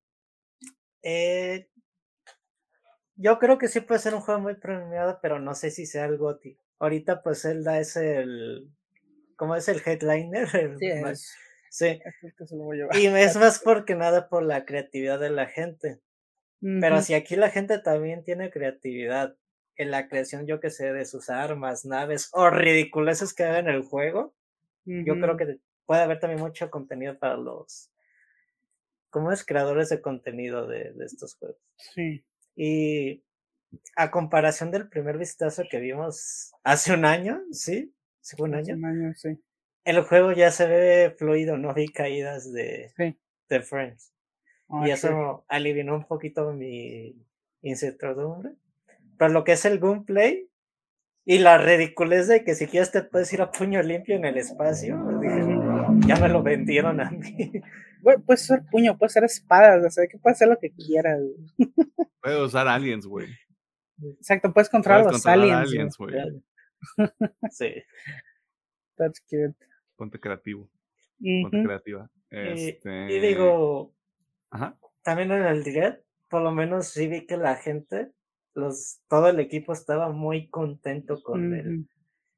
Eh, 1.03 1.67
yo 3.17 3.37
creo 3.37 3.57
que 3.57 3.67
sí 3.67 3.81
puede 3.81 3.99
ser 3.99 4.15
un 4.15 4.21
juego 4.21 4.39
muy 4.39 4.55
premiado, 4.55 5.19
pero 5.21 5.41
no 5.41 5.55
sé 5.55 5.71
si 5.71 5.85
sea 5.85 6.05
el 6.05 6.17
GOTI. 6.17 6.57
Ahorita, 6.79 7.21
pues 7.21 7.41
Zelda 7.41 7.79
es 7.81 7.97
el. 7.97 8.71
¿Cómo 9.35 9.57
es 9.57 9.67
el 9.67 9.81
headliner? 9.85 10.47
Sí, 10.79 10.87
es. 10.87 11.35
Sí. 11.75 11.99
Y 12.93 13.07
es 13.17 13.35
más 13.35 13.59
porque 13.59 13.95
nada 13.95 14.29
por 14.29 14.43
la 14.43 14.63
creatividad 14.63 15.19
de 15.19 15.29
la 15.29 15.47
gente. 15.47 15.99
Uh 16.61 16.67
-huh. 16.67 16.79
Pero 16.79 17.01
si 17.01 17.13
aquí 17.13 17.35
la 17.35 17.49
gente 17.49 17.79
también 17.79 18.23
tiene 18.23 18.49
creatividad 18.49 19.35
en 19.75 19.91
la 19.91 20.07
creación, 20.07 20.47
yo 20.47 20.61
que 20.61 20.69
sé, 20.69 20.93
de 20.93 21.03
sus 21.03 21.29
armas, 21.29 21.83
naves 21.83 22.29
o 22.31 22.49
ridiculeces 22.49 23.33
que 23.33 23.43
hagan 23.43 23.67
en 23.67 23.75
el 23.75 23.81
juego, 23.83 24.33
uh 24.85 24.89
-huh. 24.89 25.05
yo 25.05 25.19
creo 25.19 25.35
que 25.35 25.59
puede 25.85 26.01
haber 26.01 26.21
también 26.21 26.39
mucho 26.39 26.71
contenido 26.71 27.19
para 27.19 27.35
los, 27.35 27.91
como 29.09 29.33
es, 29.33 29.43
creadores 29.45 29.89
de 29.89 30.01
contenido 30.01 30.67
de, 30.67 30.93
de 30.93 31.05
estos 31.05 31.35
juegos. 31.35 31.59
Sí. 31.93 32.23
Y 32.55 33.21
a 33.97 34.11
comparación 34.11 34.71
del 34.71 34.87
primer 34.87 35.17
vistazo 35.17 35.63
que 35.69 35.81
vimos 35.81 36.53
hace 36.63 36.93
un 36.93 37.03
año, 37.03 37.43
¿sí? 37.51 37.93
¿Sí 38.21 38.37
fue 38.37 38.47
un 38.47 38.55
año? 38.55 38.75
Un 38.75 38.85
año, 38.85 39.13
sí 39.13 39.37
el 39.85 40.01
juego 40.01 40.31
ya 40.31 40.51
se 40.51 40.67
ve 40.67 41.15
fluido, 41.17 41.57
no 41.57 41.73
vi 41.73 41.87
caídas 41.87 42.51
de, 42.51 42.91
sí. 42.97 43.17
de 43.47 43.61
frames. 43.61 44.11
Okay. 44.67 44.89
Y 44.89 44.91
eso 44.91 45.45
alivió 45.47 45.95
un 45.95 46.05
poquito 46.05 46.51
mi 46.51 47.15
incertidumbre. 47.61 48.53
Pero 49.17 49.31
lo 49.31 49.43
que 49.43 49.53
es 49.53 49.63
el 49.65 49.79
gameplay 49.79 50.49
y 51.23 51.37
la 51.37 51.59
ridiculez 51.59 52.27
de 52.27 52.43
que 52.43 52.55
si 52.55 52.65
quieres 52.65 52.91
te 52.91 53.03
puedes 53.03 53.31
ir 53.31 53.41
a 53.41 53.51
puño 53.51 53.81
limpio 53.83 54.15
en 54.15 54.25
el 54.25 54.37
espacio, 54.37 54.97
dije, 55.21 55.45
ya 56.07 56.15
me 56.17 56.29
lo 56.29 56.41
vendieron 56.43 56.99
a 56.99 57.11
mí. 57.11 57.51
Bueno, 58.01 58.23
puede 58.23 58.37
ser 58.37 58.63
puño, 58.69 58.97
puede 58.97 59.09
ser 59.09 59.23
espadas, 59.23 59.83
o 59.83 59.89
sea, 59.89 60.05
que 60.07 60.17
puede 60.19 60.33
hacer 60.33 60.47
lo 60.47 60.59
que 60.59 60.71
quieras. 60.71 61.21
Puedes 62.21 62.39
usar 62.39 62.67
aliens, 62.67 63.05
güey. 63.05 63.27
Exacto, 64.19 64.51
puedes 64.53 64.69
controlar 64.69 65.05
los 65.05 65.25
aliens. 65.25 65.97
güey. 65.97 66.13
sí. 67.51 67.83
That's 68.95 69.19
cute 69.21 69.55
ponte 69.95 70.19
creativo. 70.19 70.69
Uh 71.19 71.25
-huh. 71.25 71.41
Ponte 71.43 71.63
creativa. 71.63 72.09
Este... 72.29 73.11
Y, 73.11 73.15
y, 73.15 73.19
digo, 73.19 73.93
Ajá. 74.49 74.77
también 75.03 75.31
en 75.31 75.45
el 75.45 75.63
direct, 75.63 76.03
por 76.29 76.41
lo 76.41 76.51
menos 76.51 76.87
sí 76.87 77.07
vi 77.07 77.25
que 77.25 77.37
la 77.37 77.55
gente, 77.55 78.11
los, 78.53 79.01
todo 79.07 79.29
el 79.29 79.39
equipo 79.39 79.73
estaba 79.73 80.09
muy 80.09 80.49
contento 80.49 81.21
con 81.21 81.53
el, 81.53 81.87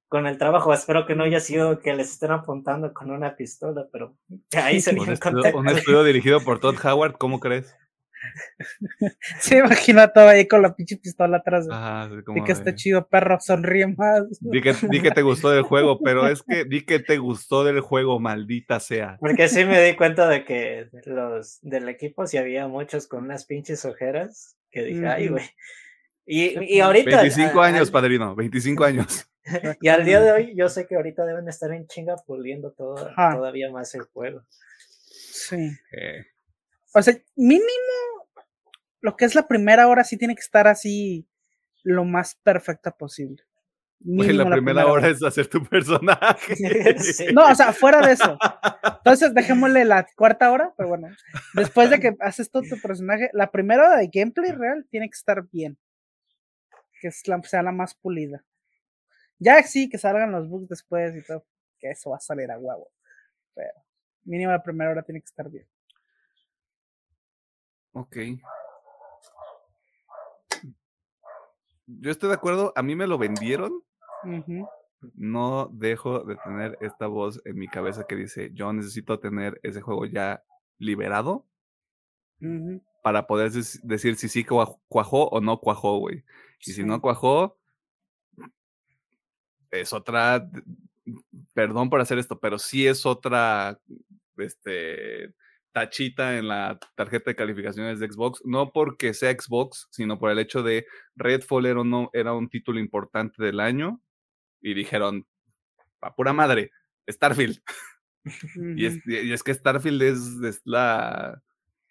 con 0.07 0.27
el 0.27 0.37
trabajo. 0.37 0.73
Espero 0.73 1.05
que 1.05 1.15
no 1.15 1.23
haya 1.23 1.39
sido 1.39 1.79
que 1.79 1.93
les 1.93 2.11
estén 2.11 2.31
apuntando 2.31 2.93
con 2.93 3.11
una 3.11 3.35
pistola, 3.35 3.87
pero 3.91 4.17
ahí 4.55 4.79
se 4.81 4.91
Un 4.97 5.09
estudio, 5.09 5.57
un 5.57 5.69
estudio 5.69 6.03
dirigido 6.03 6.41
por 6.41 6.59
Todd 6.59 6.75
Howard, 6.85 7.17
¿cómo 7.17 7.39
crees? 7.39 7.75
Se 9.39 9.57
imagina 9.57 10.07
todo 10.11 10.27
ahí 10.29 10.47
con 10.47 10.61
la 10.61 10.75
pinche 10.75 10.97
pistola 10.97 11.37
atrás. 11.37 11.67
de- 11.67 11.73
Ajá, 11.73 12.09
que 12.45 12.51
este 12.51 12.71
de- 12.71 12.75
chido 12.75 13.07
perro 13.07 13.37
sonríe 13.39 13.87
más. 13.87 14.23
Di 14.39 14.61
que, 14.61 14.73
di 14.89 15.01
que 15.01 15.11
te 15.11 15.21
gustó 15.21 15.49
del 15.51 15.63
juego, 15.63 15.99
pero 15.99 16.27
es 16.27 16.41
que 16.43 16.65
di 16.65 16.85
que 16.85 16.99
te 16.99 17.17
gustó 17.17 17.63
del 17.63 17.79
juego, 17.81 18.19
maldita 18.19 18.79
sea. 18.79 19.17
Porque 19.19 19.47
sí 19.47 19.65
me 19.65 19.81
di 19.83 19.95
cuenta 19.95 20.27
de 20.27 20.45
que 20.45 20.89
los 21.05 21.59
del 21.61 21.89
equipo 21.89 22.25
sí 22.27 22.37
había 22.37 22.67
muchos 22.67 23.07
con 23.07 23.25
unas 23.25 23.45
pinches 23.45 23.85
ojeras 23.85 24.57
que 24.71 24.83
dije, 24.83 25.07
ay, 25.07 25.27
güey. 25.29 25.45
Y, 26.25 26.75
y 26.75 26.79
ahorita. 26.81 27.21
25 27.21 27.61
a- 27.61 27.67
años, 27.67 27.87
al- 27.87 27.91
padrino, 27.93 28.35
25 28.35 28.83
años. 28.83 29.29
y 29.81 29.87
al 29.87 30.03
día 30.03 30.19
de 30.19 30.31
hoy, 30.31 30.53
yo 30.57 30.67
sé 30.67 30.85
que 30.87 30.95
ahorita 30.97 31.25
deben 31.25 31.47
estar 31.47 31.71
en 31.71 31.87
chinga 31.87 32.15
puliendo 32.25 32.71
todo, 32.73 32.97
Ajá. 33.09 33.35
todavía 33.35 33.71
más 33.71 33.95
el 33.95 34.01
juego. 34.01 34.43
Sí. 35.09 35.71
Eh, 35.93 36.25
O 36.93 37.01
sea, 37.01 37.15
mínimo 37.35 37.63
lo 39.01 39.15
que 39.15 39.25
es 39.25 39.35
la 39.35 39.47
primera 39.47 39.87
hora 39.87 40.03
sí 40.03 40.17
tiene 40.17 40.35
que 40.35 40.41
estar 40.41 40.67
así 40.67 41.27
lo 41.83 42.03
más 42.05 42.35
perfecta 42.43 42.91
posible. 42.91 43.43
Mínimo 43.99 44.43
la 44.43 44.55
primera 44.55 44.85
hora 44.85 45.07
es 45.07 45.23
hacer 45.23 45.47
tu 45.47 45.63
personaje. 45.63 46.53
No, 47.33 47.49
o 47.49 47.55
sea, 47.55 47.73
fuera 47.73 48.05
de 48.05 48.13
eso. 48.13 48.37
Entonces, 48.97 49.33
dejémosle 49.33 49.85
la 49.85 50.05
cuarta 50.15 50.51
hora, 50.51 50.73
pero 50.77 50.89
bueno, 50.89 51.07
después 51.53 51.89
de 51.89 51.99
que 51.99 52.15
haces 52.19 52.51
todo 52.51 52.63
tu 52.63 52.79
personaje, 52.79 53.29
la 53.33 53.49
primera 53.49 53.87
hora 53.87 53.97
de 53.97 54.09
gameplay 54.11 54.51
real 54.51 54.85
tiene 54.89 55.09
que 55.09 55.15
estar 55.15 55.47
bien. 55.51 55.77
Que 57.01 57.07
es 57.07 57.27
la, 57.27 57.41
sea 57.43 57.63
la 57.63 57.71
más 57.71 57.95
pulida. 57.95 58.43
Ya 59.39 59.61
sí, 59.63 59.89
que 59.89 59.97
salgan 59.97 60.31
los 60.31 60.47
bugs 60.47 60.69
después 60.69 61.15
y 61.15 61.23
todo, 61.23 61.45
que 61.79 61.91
eso 61.91 62.11
va 62.11 62.17
a 62.17 62.19
salir 62.19 62.51
a 62.51 62.57
huevo. 62.57 62.91
Pero 63.53 63.73
mínimo 64.25 64.51
la 64.51 64.63
primera 64.63 64.91
hora 64.91 65.03
tiene 65.03 65.21
que 65.21 65.27
estar 65.27 65.49
bien. 65.49 65.65
Ok. 67.93 68.17
Yo 71.87 72.11
estoy 72.11 72.29
de 72.29 72.35
acuerdo, 72.35 72.73
a 72.75 72.83
mí 72.83 72.95
me 72.95 73.07
lo 73.07 73.17
vendieron. 73.17 73.83
No 75.13 75.69
dejo 75.71 76.21
de 76.21 76.35
tener 76.37 76.77
esta 76.81 77.07
voz 77.07 77.41
en 77.45 77.57
mi 77.57 77.67
cabeza 77.67 78.05
que 78.07 78.15
dice, 78.15 78.49
yo 78.53 78.73
necesito 78.73 79.19
tener 79.19 79.59
ese 79.63 79.79
juego 79.81 80.05
ya 80.05 80.43
liberado 80.79 81.45
para 83.03 83.25
poder 83.25 83.51
decir 83.51 84.15
si 84.17 84.27
sí 84.27 84.43
cua- 84.43 84.79
cuajó 84.89 85.29
o 85.29 85.39
no 85.39 85.59
cuajó, 85.59 85.97
güey. 85.99 86.23
Y 86.65 86.71
si 86.73 86.83
no 86.83 86.99
cuajó, 86.99 87.57
es 89.71 89.93
otra, 89.93 90.49
perdón 91.53 91.89
por 91.89 92.01
hacer 92.01 92.17
esto, 92.17 92.39
pero 92.39 92.57
sí 92.59 92.85
es 92.87 93.05
otra, 93.05 93.79
este, 94.37 95.33
tachita 95.77 96.39
en 96.39 96.47
la 96.47 96.79
tarjeta 96.95 97.29
de 97.29 97.35
calificaciones 97.35 97.99
de 97.99 98.11
Xbox, 98.11 98.41
no 98.43 98.71
porque 98.71 99.13
sea 99.13 99.31
Xbox, 99.31 99.87
sino 99.91 100.17
por 100.17 100.31
el 100.31 100.39
hecho 100.39 100.63
de 100.63 100.87
Redfall 101.15 101.67
era, 101.67 101.83
no, 101.83 102.09
era 102.13 102.33
un 102.33 102.49
título 102.49 102.79
importante 102.79 103.43
del 103.43 103.59
año 103.59 104.01
y 104.59 104.73
dijeron, 104.73 105.27
a 106.01 106.15
pura 106.15 106.33
madre, 106.33 106.71
Starfield. 107.09 107.59
Y 108.75 108.85
es, 108.85 108.99
y 109.05 109.31
es 109.31 109.41
que 109.41 109.53
Starfield 109.53 110.01
es, 110.01 110.19
es 110.43 110.61
la, 110.65 111.41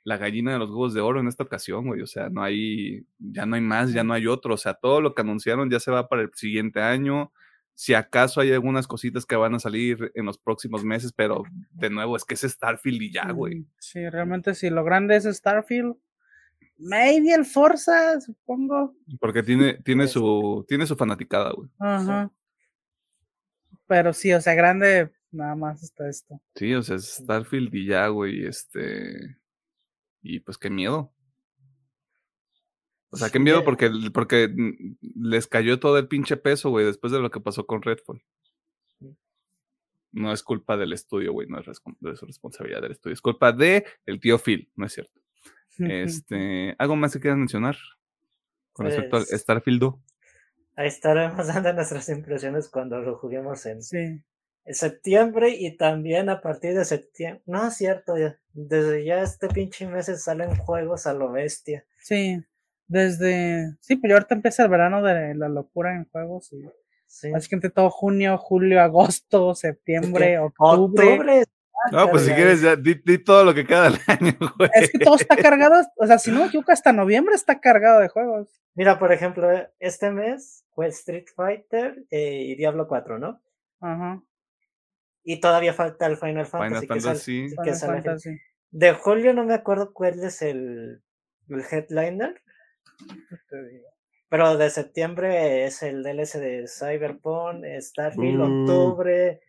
la 0.05 0.19
gallina 0.19 0.53
de 0.53 0.59
los 0.59 0.69
huevos 0.69 0.93
de 0.93 1.01
oro 1.01 1.19
en 1.19 1.29
esta 1.29 1.45
ocasión, 1.45 1.87
güey. 1.87 2.03
O 2.03 2.07
sea, 2.07 2.29
no 2.29 2.43
hay, 2.43 3.07
ya 3.19 3.47
no 3.47 3.55
hay 3.55 3.63
más, 3.63 3.95
ya 3.95 4.05
no 4.05 4.13
hay 4.13 4.27
otro. 4.27 4.53
O 4.53 4.59
sea, 4.59 4.75
todo 4.75 5.01
lo 5.01 5.15
que 5.15 5.23
anunciaron 5.23 5.71
ya 5.71 5.81
se 5.81 5.91
va 5.91 6.11
para 6.11 6.21
el 6.21 6.31
siguiente 6.35 6.83
año. 6.83 7.33
Si 7.79 7.93
acaso 7.93 8.41
hay 8.41 8.53
algunas 8.53 8.87
cositas 8.87 9.27
que 9.27 9.37
van 9.37 9.55
a 9.55 9.59
salir 9.59 10.11
en 10.15 10.25
los 10.25 10.39
próximos 10.39 10.83
meses, 10.83 11.13
pero 11.13 11.43
de 11.73 11.91
nuevo, 11.91 12.17
es 12.17 12.25
que 12.25 12.33
es 12.33 12.41
Starfield 12.41 13.03
y 13.03 13.13
ya, 13.13 13.31
güey. 13.33 13.57
Mm, 13.57 13.67
Sí, 13.79 14.09
realmente 14.09 14.55
si 14.55 14.71
lo 14.71 14.83
grande 14.83 15.15
es 15.17 15.25
Starfield. 15.25 15.95
Maybe 16.79 17.33
el 17.35 17.45
Forza, 17.45 18.19
supongo. 18.21 18.95
Porque 19.21 19.43
tiene, 19.43 19.75
tiene 19.83 20.05
Pues- 20.05 20.13
su, 20.13 20.65
tiene 20.67 20.87
su 20.87 20.97
fanaticada, 20.97 21.53
güey. 21.53 21.69
Ajá. 21.79 22.31
Pero 23.87 24.13
sí, 24.15 24.33
o 24.33 24.41
sea, 24.41 24.55
grande, 24.55 25.11
nada 25.31 25.55
más 25.55 25.83
está 25.83 26.09
esto. 26.09 26.41
Sí, 26.55 26.75
o 26.75 26.83
sea, 26.83 26.97
es 26.97 27.05
Starfield 27.17 27.75
y 27.75 27.87
ya, 27.87 28.09
güey. 28.09 28.47
Este. 28.47 29.37
Y 30.23 30.41
pues 30.41 30.57
qué 30.59 30.71
miedo. 30.71 31.13
O 33.11 33.17
sea, 33.17 33.31
qué 33.31 33.39
miedo 33.39 33.65
porque, 33.65 33.91
porque 34.13 34.49
mm, 34.49 34.97
les 35.31 35.47
cayó 35.47 35.79
todo 35.79 35.97
el 35.99 36.09
pinche 36.09 36.37
peso, 36.37 36.71
güey, 36.71 36.85
después 36.87 37.13
de 37.13 37.21
lo 37.21 37.31
que 37.31 37.41
pasó 37.41 37.67
con 37.67 37.83
Redfall. 37.83 38.23
No 40.13 40.33
es 40.33 40.43
culpa 40.43 40.77
del 40.77 40.93
estudio, 40.93 41.33
güey, 41.33 41.47
no 41.49 41.59
es 41.61 41.67
responsabilidad 42.21 42.81
del 42.81 42.93
estudio. 42.93 43.13
Es 43.15 43.21
culpa 43.21 43.53
de 43.53 43.85
el 44.07 44.19
tío 44.21 44.39
Phil, 44.39 44.71
no 44.77 44.87
es 44.87 44.93
cierto. 44.95 45.21
Este, 45.79 46.75
¿algo 46.79 46.97
más 46.97 47.13
que 47.13 47.21
quieran 47.21 47.39
mencionar 47.41 47.77
con 48.73 48.87
respecto 48.87 49.17
al 49.17 49.25
Pues- 49.29 49.41
Starfield 49.41 49.81
2? 49.81 49.95
Ahí 50.77 50.89
estaremos 50.89 51.47
dando 51.49 51.73
nuestras 51.75 52.09
impresiones 52.09 52.69
cuando 52.71 52.99
lo 53.01 53.17
juguemos 53.19 53.65
en, 53.67 53.83
Sí. 53.83 53.99
en 54.65 54.75
septiembre 54.75 55.51
y 55.51 55.77
también 55.77 56.29
a 56.31 56.41
partir 56.41 56.75
de 56.75 56.85
septiembre. 56.87 57.43
No 57.47 57.67
es 57.69 57.77
cierto, 57.77 58.17
ya. 58.17 58.39
Desde 58.55 59.05
ya 59.05 59.21
este 59.23 59.49
pinche 59.49 59.87
mes 59.87 60.07
salen 60.23 60.55
juegos 60.57 61.07
a 61.07 61.13
lo 61.15 61.31
bestia. 61.31 61.85
Sí, 61.99 62.43
desde. 62.89 63.75
Sí, 63.81 63.97
pues 63.97 64.13
ahorita 64.13 64.35
empieza 64.35 64.63
el 64.65 64.69
verano 64.71 65.03
de 65.03 65.35
la 65.35 65.49
locura 65.49 65.95
en 65.95 66.05
juegos. 66.07 66.53
Y 66.53 66.65
Sí. 67.09 67.31
básicamente 67.31 67.71
todo 67.71 67.89
junio, 67.89 68.37
julio, 68.37 68.81
agosto, 68.83 69.55
septiembre, 70.35 70.39
octubre. 70.39 71.09
Octubre. 71.15 71.45
No, 71.93 72.11
pues 72.11 72.25
si 72.25 72.33
quieres, 72.33 72.63
ya, 72.63 72.75
di, 72.75 72.95
di 73.05 73.19
todo 73.23 73.45
lo 73.45 73.55
que 73.55 73.65
queda 73.65 73.85
del 73.91 74.01
año, 74.09 74.33
güey. 74.59 74.71
Es 74.75 74.91
que 74.91 74.99
todo 74.99 75.15
está 75.17 75.37
cargado. 75.37 75.75
O 75.97 76.07
sea, 76.07 76.19
si 76.19 76.33
no 76.33 76.41
me 76.41 76.47
equivoco, 76.47 76.73
hasta 76.73 76.93
noviembre 76.93 77.35
está 77.37 77.61
cargado 77.61 78.01
de 78.01 78.09
juegos. 78.09 78.49
Mira, 78.75 78.99
por 78.99 79.13
ejemplo, 79.13 79.51
eh, 79.53 79.71
este 79.79 80.11
mes 80.11 80.65
fue 80.75 80.89
Street 80.89 81.27
Fighter 81.35 82.05
eh, 82.11 82.43
y 82.49 82.55
Diablo 82.57 82.89
4, 82.89 83.19
¿no? 83.21 83.41
Ajá. 83.81 84.21
Y 85.23 85.41
todavía 85.41 85.75
falta 85.75 86.07
el 86.07 86.17
Final 86.17 86.47
Fantasy. 86.47 86.87
Final 86.87 86.97
que 86.97 87.01
sale- 87.01 87.19
Fantasy. 87.19 87.57
que 87.65 87.75
Final 87.75 88.03
Fantasy. 88.03 88.31
De 88.71 88.93
julio 88.93 89.33
no 89.33 89.45
me 89.45 89.55
acuerdo 89.55 89.93
cuál 89.93 90.23
es 90.25 90.43
el, 90.43 91.03
el 91.49 91.65
headliner, 91.71 92.43
Te 93.51 93.69
digo. 93.69 93.89
pero 94.29 94.57
de 94.57 94.71
septiembre 94.71 95.65
es 95.67 95.83
el 95.83 96.03
DLC 96.03 96.39
de 96.41 96.67
Cyberpunk, 96.69 97.65
Starfield, 97.81 98.41
Uh. 98.41 98.45
octubre, 98.63 99.41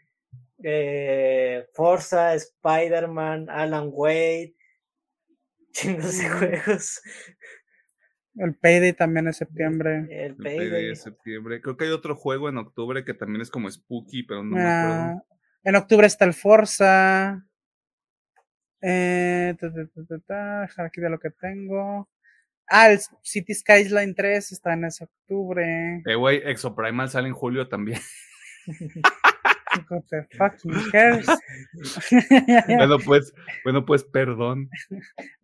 eh, 0.63 1.67
Forza, 1.73 2.33
Spider-Man, 2.35 3.49
Alan 3.49 3.89
Wade, 3.91 4.55
chingos 5.71 6.17
de 6.17 6.29
Mm. 6.29 6.37
juegos. 6.37 7.01
El 8.35 8.55
Payday 8.55 8.93
también 8.93 9.27
es 9.27 9.37
septiembre. 9.37 10.05
El 10.11 10.31
El 10.31 10.35
Payday 10.35 10.85
de 10.89 10.95
septiembre. 10.95 11.59
Creo 11.59 11.75
que 11.75 11.85
hay 11.85 11.91
otro 11.91 12.15
juego 12.15 12.49
en 12.49 12.57
octubre 12.57 13.03
que 13.03 13.15
también 13.15 13.41
es 13.41 13.49
como 13.49 13.69
spooky, 13.71 14.21
pero 14.23 14.43
no 14.43 14.55
me 14.55 14.61
acuerdo. 14.61 14.95
Ah, 14.95 15.23
en 15.63 15.75
octubre 15.75 16.05
está 16.05 16.25
el 16.25 16.33
Forza. 16.35 17.43
Eh, 18.81 19.55
ta, 19.59 19.73
ta, 19.73 19.87
ta, 19.87 20.01
ta, 20.07 20.19
ta, 20.27 20.61
dejar 20.61 20.85
aquí 20.85 21.01
de 21.01 21.09
lo 21.09 21.19
que 21.19 21.31
tengo. 21.31 22.07
Ah, 22.69 22.91
el 22.91 22.99
City 23.21 23.53
Skyline 23.53 24.13
3 24.13 24.51
está 24.51 24.73
en 24.73 24.85
ese 24.85 25.05
octubre. 25.05 26.03
Eh, 26.05 26.15
güey, 26.15 26.41
Exoprimal 26.43 27.09
sale 27.09 27.29
en 27.29 27.33
julio 27.33 27.67
también. 27.67 27.99
What 29.89 30.03
the 30.09 30.27
fucking 30.37 30.91
cares? 30.91 31.27
bueno, 32.67 32.97
pues, 32.99 33.33
bueno, 33.63 33.85
pues, 33.85 34.03
perdón. 34.03 34.69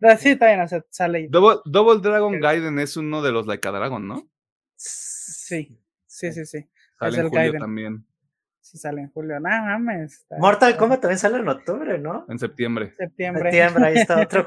No, 0.00 0.16
sí, 0.16 0.30
está 0.30 0.48
bien, 0.48 0.60
o 0.60 0.68
sea, 0.68 0.84
sale. 0.90 1.28
Double, 1.30 1.60
Double 1.64 2.00
Dragon 2.00 2.40
Gaiden 2.40 2.78
es 2.78 2.96
uno 2.96 3.22
de 3.22 3.32
los 3.32 3.46
Like 3.46 3.66
a 3.68 3.70
Dragon, 3.70 4.06
¿no? 4.06 4.28
Sí, 4.76 5.78
sí, 6.06 6.32
sí, 6.32 6.44
sí. 6.44 6.68
Sale 6.98 7.12
Es 7.12 7.18
en 7.18 7.20
el 7.20 7.28
julio 7.28 7.30
Gaiden. 7.30 7.60
también. 7.60 8.06
Sí, 8.64 8.78
sale 8.78 9.02
en 9.02 9.10
julio. 9.10 9.34
No 9.40 9.48
mames. 9.50 10.20
está- 10.20 10.38
Mortal 10.38 10.74
Kombat 10.78 11.02
también 11.02 11.18
sale 11.18 11.36
en 11.36 11.46
octubre, 11.48 11.98
¿no? 11.98 12.24
En 12.30 12.38
septiembre. 12.38 12.92
Septiembre. 12.96 13.42
Septiembre, 13.52 13.84
ahí 13.84 13.94
está 13.96 14.22
otro. 14.22 14.46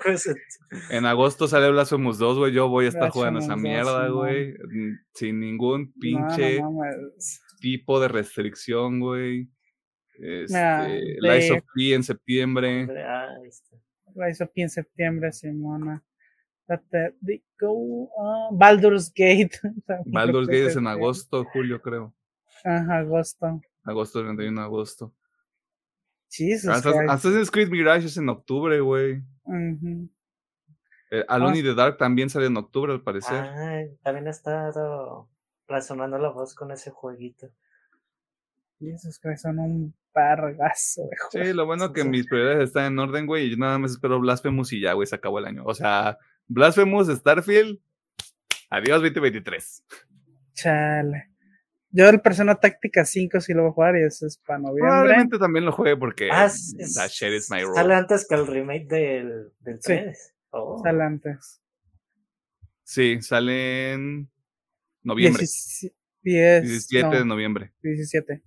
En 0.89 1.05
agosto 1.05 1.47
sale 1.47 1.69
Blasphemous 1.69 2.17
2, 2.17 2.37
güey. 2.39 2.51
Yo 2.51 2.67
voy 2.67 2.85
a 2.85 2.89
estar 2.89 3.11
jugando 3.11 3.39
esa 3.39 3.53
Blasphemous 3.53 3.85
2, 3.85 3.93
mierda, 3.93 4.09
güey. 4.09 4.55
Sin 5.13 5.39
ningún 5.39 5.93
No, 5.95 6.19
no 6.19 6.29
pinche 6.35 6.59
tipo 7.61 7.99
de 7.99 8.07
restricción, 8.07 8.99
güey. 8.99 9.49
Mira, 10.17 10.87
Este, 10.87 11.15
Lies 11.21 11.49
de- 11.49 11.57
of 11.59 11.63
P 11.75 11.93
en 11.93 12.03
septiembre. 12.03 12.87
La 14.15 14.29
hizo 14.31 14.45
aquí 14.45 14.63
en 14.63 14.69
septiembre, 14.71 15.31
Simona. 15.31 16.03
Go, 17.59 18.09
ah, 18.19 18.49
Baldur's 18.51 19.13
Gate. 19.15 19.51
Baldur's 20.07 20.47
Gate 20.47 20.65
es 20.67 20.75
en 20.75 20.87
agosto, 20.87 21.45
julio, 21.53 21.79
creo. 21.81 22.15
Ajá, 22.63 22.97
agosto. 22.97 23.61
Agosto, 23.87 24.21
31 24.21 24.61
de 24.61 24.65
agosto. 24.65 25.13
Jesus 26.29 26.69
Assassin's 26.69 26.95
Christ. 26.97 27.09
Assassin's 27.11 27.51
Creed 27.51 27.69
Mirage 27.69 28.07
es 28.07 28.17
en 28.17 28.29
octubre, 28.29 28.79
güey. 28.79 29.23
Eh, 31.09 31.23
Alone 31.27 31.59
in 31.59 31.65
the 31.65 31.73
Dark 31.73 31.97
también 31.97 32.29
sale 32.29 32.47
en 32.47 32.57
octubre, 32.57 32.91
al 32.91 33.01
parecer. 33.01 33.37
Ah, 33.37 33.83
también 34.03 34.27
ha 34.27 34.31
estado 34.31 35.29
resonando 35.67 36.17
la 36.17 36.29
voz 36.29 36.53
con 36.53 36.71
ese 36.71 36.91
jueguito. 36.91 37.49
Esos 38.79 39.17
que 39.19 39.35
son 39.37 39.59
un 39.59 39.95
pargazo 40.11 41.03
de 41.03 41.45
Sí, 41.45 41.53
lo 41.53 41.65
bueno 41.65 41.93
que 41.93 42.03
mis 42.03 42.27
prioridades 42.27 42.67
están 42.67 42.93
en 42.93 42.99
orden, 42.99 43.25
güey, 43.25 43.45
y 43.45 43.51
yo 43.51 43.57
nada 43.57 43.77
más 43.79 43.91
espero 43.91 44.19
Blasphemous 44.19 44.71
y 44.73 44.81
ya, 44.81 44.93
güey, 44.93 45.07
se 45.07 45.15
acabó 45.15 45.39
el 45.39 45.45
año. 45.45 45.63
O 45.65 45.73
sea, 45.73 46.17
Blasphemous, 46.47 47.07
Starfield, 47.07 47.79
adiós 48.69 49.01
2023. 49.01 49.83
Chale. 50.53 51.31
Yo 51.89 52.09
el 52.09 52.19
Persona 52.21 52.55
Táctica 52.55 53.05
5 53.05 53.39
sí 53.39 53.53
lo 53.53 53.61
voy 53.63 53.69
a 53.69 53.73
jugar 53.73 53.95
y 53.97 54.03
eso 54.03 54.27
es 54.27 54.37
para 54.37 54.59
noviembre. 54.59 54.81
Probablemente 54.89 55.37
también 55.39 55.65
lo 55.65 55.71
juegue 55.71 55.95
porque 55.97 56.29
Ah, 56.31 56.49
that 56.95 57.09
shit 57.09 57.31
is 57.33 57.49
my 57.49 57.61
role. 57.61 57.75
Sale 57.75 57.93
antes 57.95 58.27
que 58.27 58.35
el 58.35 58.45
remake 58.47 58.87
del, 58.87 59.51
del 59.61 59.75
Sí. 59.81 59.93
3. 59.93 60.35
Oh. 60.51 60.81
Sale 60.83 61.03
antes. 61.03 61.61
Sí, 62.83 63.21
sale 63.21 63.93
en 63.93 64.29
noviembre. 65.03 65.39
17, 65.41 65.95
10, 66.23 66.63
17 66.63 67.05
no, 67.09 67.11
de 67.19 67.25
noviembre. 67.25 67.73
17. 67.81 68.43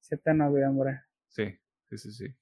7 0.00 0.22
de 0.30 0.34
noviembre. 0.34 1.00
Sí, 1.28 1.44
sí, 1.90 1.98
sí, 1.98 2.12
sí. 2.12 2.34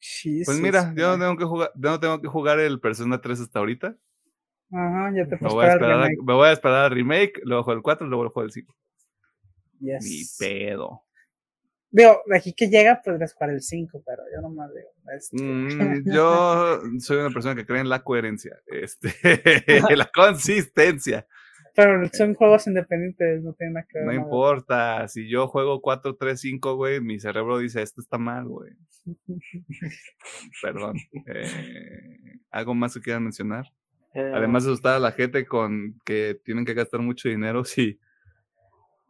Jesus, 0.00 0.46
Pues 0.46 0.60
mira, 0.60 0.94
yo 0.96 1.16
no 1.16 1.24
tengo 1.24 1.36
que 1.36 1.44
jugar, 1.44 1.70
yo 1.74 1.90
no 1.90 1.98
tengo 2.00 2.20
que 2.22 2.28
jugar 2.28 2.60
el 2.60 2.78
Persona 2.80 3.20
3 3.20 3.40
hasta 3.40 3.58
ahorita. 3.58 3.96
Ajá, 4.70 5.12
ya 5.16 5.26
te 5.26 5.36
Me 5.42 5.48
voy, 5.48 5.64
a 5.64 5.72
esperar 5.72 5.92
a, 5.92 6.02
remake. 6.04 6.22
me 6.22 6.34
voy 6.34 6.48
a 6.48 6.52
esperar 6.52 6.84
al 6.84 6.90
remake, 6.90 7.40
luego 7.42 7.64
juego 7.64 7.78
el 7.78 7.82
4, 7.82 8.06
luego 8.06 8.30
juego 8.30 8.44
el 8.46 8.52
5. 8.52 8.74
Ni 9.80 9.90
Yes. 9.92 10.36
pedo. 10.38 11.02
Digo, 11.90 12.20
de 12.26 12.36
aquí 12.36 12.52
que 12.52 12.68
llega 12.68 13.00
podrías 13.02 13.32
jugar 13.32 13.50
el 13.50 13.62
5, 13.62 14.02
pero 14.04 14.22
yo 14.34 14.42
nomás 14.42 14.70
digo. 14.74 14.90
Este, 15.16 15.42
Mm, 15.42 16.04
yo 16.14 16.80
soy 16.98 17.16
una 17.18 17.30
persona 17.30 17.54
que 17.54 17.64
cree 17.64 17.80
en 17.80 17.88
la 17.88 18.02
coherencia, 18.04 18.58
este, 18.66 19.08
la 19.96 20.10
consistencia. 20.14 21.26
Pero 21.74 22.06
son 22.12 22.34
juegos 22.34 22.66
independientes, 22.66 23.42
no 23.44 23.52
tienen 23.54 23.74
nada 23.74 23.86
que 23.88 23.98
ver. 24.00 24.06
No 24.06 24.12
importa, 24.12 25.06
si 25.08 25.28
yo 25.30 25.46
juego 25.46 25.80
4, 25.80 26.16
3, 26.16 26.38
5, 26.40 26.74
güey, 26.74 27.00
mi 27.00 27.20
cerebro 27.20 27.58
dice, 27.58 27.80
esto 27.82 28.00
está 28.00 28.18
mal, 28.18 28.46
güey. 28.48 28.72
Perdón. 30.62 30.96
Eh, 31.26 32.40
¿Algo 32.50 32.74
más 32.74 32.94
que 32.94 33.00
quieran 33.00 33.22
mencionar? 33.24 33.66
Eh, 34.14 34.32
Además 34.34 34.64
de 34.64 34.70
asustar 34.70 34.96
a 34.96 34.98
la 35.00 35.12
gente 35.12 35.46
con 35.46 35.98
que 36.04 36.38
tienen 36.44 36.64
que 36.64 36.74
gastar 36.74 37.00
mucho 37.00 37.28
dinero, 37.28 37.64
sí. 37.64 37.98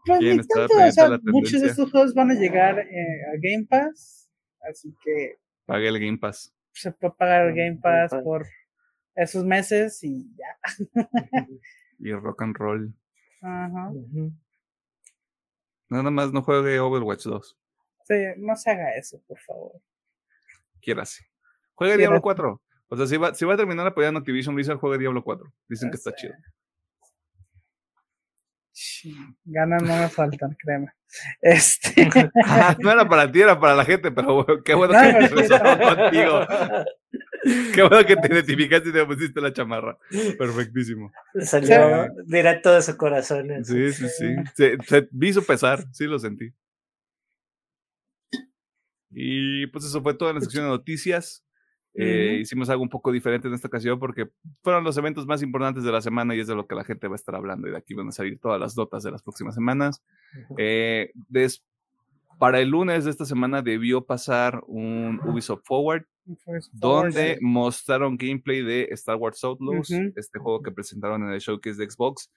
Pues 0.09 0.19
¿Quién 0.21 0.37
ni 0.37 0.41
está 0.41 0.55
tanto, 0.61 0.75
o 0.75 0.77
pendiente 0.77 0.93
sea, 0.93 1.05
de 1.05 1.11
la 1.11 1.21
muchos 1.25 1.61
de 1.61 1.69
estos 1.69 1.91
juegos 1.91 2.15
van 2.15 2.31
a 2.31 2.35
llegar 2.35 2.79
eh, 2.79 3.23
a 3.33 3.37
Game 3.41 3.67
Pass, 3.69 4.31
así 4.69 4.95
que 5.05 5.37
Pague 5.67 5.89
el 5.89 6.01
Game 6.01 6.19
Pass. 6.19 6.55
se 6.73 6.93
puede 6.93 7.15
pagar 7.15 7.49
el 7.49 7.55
Game 7.55 7.71
Game 7.71 7.81
Pass 7.83 8.11
Pass. 8.11 8.23
por 8.25 8.47
esos 9.15 9.45
meses 9.45 10.03
y 10.03 10.35
ya. 10.35 10.59
Y 12.01 12.13
rock 12.13 12.43
and 12.43 12.57
roll. 12.57 12.95
Ajá. 13.43 13.91
Nada 15.89 16.11
más 16.11 16.33
no 16.33 16.43
juegue 16.43 16.79
Overwatch 16.79 17.25
2. 17.25 17.59
Sí, 18.05 18.15
no 18.37 18.55
se 18.57 18.71
haga 18.71 18.95
eso, 18.97 19.21
por 19.27 19.39
favor. 19.41 19.73
Quiérase. 20.81 21.25
Juegue. 21.75 21.97
Diablo 21.97 22.23
4. 22.23 22.63
O 22.89 22.97
sea, 22.97 23.07
si 23.07 23.17
va, 23.17 23.35
si 23.35 23.45
va 23.45 23.55
a 23.55 23.57
terminar 23.57 23.87
apoyando 23.87 24.21
Activision 24.21 24.55
Blizzard, 24.55 24.79
juegue 24.79 24.99
Diablo 24.99 25.23
4. 25.25 25.53
Dicen 25.69 25.91
que 25.91 25.97
está 25.97 26.11
sé. 26.13 26.17
chido. 26.19 26.35
Sí, 28.81 29.13
Ganas 29.45 29.83
no 29.83 29.97
me 29.97 30.09
faltan, 30.09 30.57
créeme. 30.57 30.93
Este. 31.41 32.09
Ah, 32.45 32.77
no 32.79 32.93
era 32.93 33.09
para 33.09 33.31
ti, 33.33 33.41
era 33.41 33.59
para 33.59 33.75
la 33.75 33.85
gente, 33.85 34.13
pero 34.13 34.45
bueno, 34.45 34.63
qué 34.63 34.75
bueno 34.75 34.93
No, 34.95 35.01
que 35.19 35.27
sí, 35.29 35.35
resonó 35.35 35.79
contigo. 35.81 36.47
Qué 37.75 37.83
bueno 37.83 38.07
que 38.07 38.15
te 38.17 38.33
identificaste 38.33 38.91
y 38.91 38.93
te 38.93 39.05
pusiste 39.05 39.41
la 39.41 39.53
chamarra. 39.53 39.99
Perfectísimo. 40.39 41.11
Salió 41.41 42.07
directo 42.27 42.73
de 42.73 42.83
su 42.83 42.97
corazón. 42.97 43.51
eso. 43.51 43.73
Sí, 43.73 43.93
sí, 43.93 44.09
sí. 44.17 44.37
Se, 44.55 44.77
se- 44.87 45.09
vi 45.11 45.33
su 45.33 45.45
pesar, 45.45 45.85
sí 45.93 46.05
lo 46.05 46.19
sentí. 46.21 46.53
Y 49.11 49.67
pues 49.69 49.87
eso 49.87 50.01
fue 50.03 50.15
toda 50.15 50.33
la 50.35 50.41
sección 50.41 50.65
de 50.65 50.71
noticias. 50.71 51.45
Eh. 52.01 52.39
Hicimos 52.41 52.69
algo 52.71 52.83
un 52.83 52.89
poco 52.89 53.11
diferente 53.13 53.49
en 53.49 53.55
esta 53.55 53.69
ocasión 53.69 53.99
porque 53.99 54.29
fueron 54.63 54.85
los 54.85 54.97
eventos 54.97 55.27
más 55.27 55.43
importantes 55.43 55.85
de 55.85 55.93
la 55.93 56.01
semana 56.01 56.35
y 56.35 56.41
es 56.41 56.47
de 56.47 56.55
lo 56.55 56.67
que 56.67 56.75
la 56.75 56.85
gente 56.85 57.09
va 57.09 57.15
a 57.15 57.17
estar 57.17 57.35
hablando. 57.35 57.67
Y 57.69 57.71
de 57.73 57.77
aquí 57.77 57.95
van 57.95 58.09
a 58.09 58.13
salir 58.13 58.39
todas 58.39 58.61
las 58.61 58.77
notas 58.77 59.03
de 59.03 59.11
las 59.11 59.23
próximas 59.23 59.55
semanas. 59.55 60.03
Eh, 60.59 61.11
des- 61.29 61.65
para 62.39 62.61
el 62.61 62.69
lunes 62.69 63.05
de 63.05 63.11
esta 63.11 63.25
semana 63.25 63.63
debió 63.63 64.05
pasar 64.07 64.63
un 64.69 65.21
Ubisoft 65.25 65.63
Forward 65.65 66.05
donde 66.73 67.35
sí. 67.35 67.39
mostraron 67.45 68.17
gameplay 68.17 68.63
de 68.63 68.85
Star 68.93 69.17
Wars 69.17 69.43
Outlaws, 69.43 69.91
este 70.15 70.39
juego 70.39 70.63
que 70.63 70.71
presentaron 70.71 71.23
en 71.25 71.31
el 71.31 71.41
showcase 71.41 71.77
de 71.77 71.91
Xbox. 71.91 72.31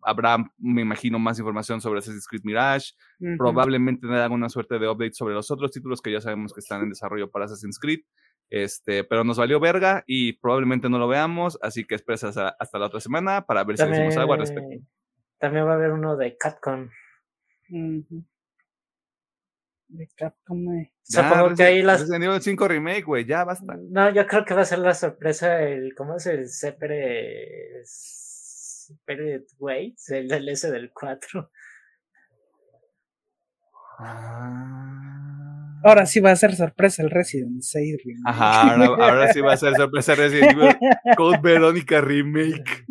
Habrá, 0.00 0.38
me 0.56 0.80
imagino, 0.80 1.18
más 1.18 1.38
información 1.38 1.80
sobre 1.82 1.98
Assassin's 1.98 2.26
Creed 2.26 2.42
Mirage. 2.44 2.92
Probablemente 3.36 4.06
den 4.06 4.16
alguna 4.16 4.48
suerte 4.48 4.78
de 4.78 4.88
update 4.88 5.12
sobre 5.12 5.34
los 5.34 5.50
otros 5.50 5.70
títulos 5.72 6.00
que 6.00 6.10
ya 6.12 6.22
sabemos 6.22 6.54
que 6.54 6.60
están 6.60 6.82
en 6.82 6.88
desarrollo 6.94 7.30
para 7.30 7.44
Assassin's 7.44 7.78
Creed. 7.78 8.00
Este, 8.50 9.04
pero 9.04 9.24
nos 9.24 9.38
valió 9.38 9.58
verga 9.58 10.04
y 10.06 10.34
probablemente 10.34 10.88
no 10.88 10.98
lo 10.98 11.08
veamos, 11.08 11.58
así 11.62 11.84
que 11.84 11.94
esperes 11.96 12.22
hasta, 12.24 12.50
hasta 12.58 12.78
la 12.78 12.86
otra 12.86 13.00
semana 13.00 13.46
para 13.46 13.64
ver 13.64 13.76
si 13.78 13.86
decimos 13.86 14.16
algo 14.16 14.34
al 14.34 14.40
respecto. 14.40 14.84
También, 15.38 15.66
va 15.66 15.72
a 15.72 15.74
haber 15.74 15.90
uno 15.92 16.16
de 16.16 16.36
Capcom. 16.36 16.88
Ujú. 17.70 18.24
De 19.88 20.08
Capcom. 20.16 20.74
eh. 20.74 20.92
Ya, 21.06 21.28
Supongo 21.28 21.54
que 21.54 21.62
ahí 21.64 21.82
las. 21.82 22.00
Resident 22.00 22.24
Evil 22.24 22.40
5 22.40 22.68
Remake, 22.68 23.02
güey, 23.02 23.24
ya 23.26 23.44
basta. 23.44 23.76
No, 23.90 24.10
yo 24.10 24.26
creo 24.26 24.44
que 24.44 24.54
va 24.54 24.62
a 24.62 24.64
ser 24.64 24.78
la 24.78 24.94
sorpresa 24.94 25.60
el. 25.62 25.94
¿Cómo 25.94 26.16
es 26.16 26.26
el 26.26 26.48
Separate. 26.48 27.82
Separate 27.84 29.46
Ways? 29.58 30.08
El 30.10 30.28
DLC 30.28 30.70
del 30.70 30.92
4. 30.92 31.50
Ah. 33.98 35.53
Ahora 35.84 36.06
sí 36.06 36.18
va 36.20 36.30
a 36.30 36.36
ser 36.36 36.56
sorpresa 36.56 37.02
el 37.02 37.10
Resident 37.10 37.60
6 37.60 38.02
remake. 38.04 38.22
Ajá, 38.24 38.72
ahora, 38.72 38.86
ahora 39.10 39.32
sí 39.32 39.40
va 39.40 39.52
a 39.52 39.56
ser 39.56 39.74
sorpresa 39.74 40.14
Resident 40.14 40.52
Evil 40.52 40.76
Code 41.16 41.38
Verónica 41.42 42.00
Remake. 42.00 42.86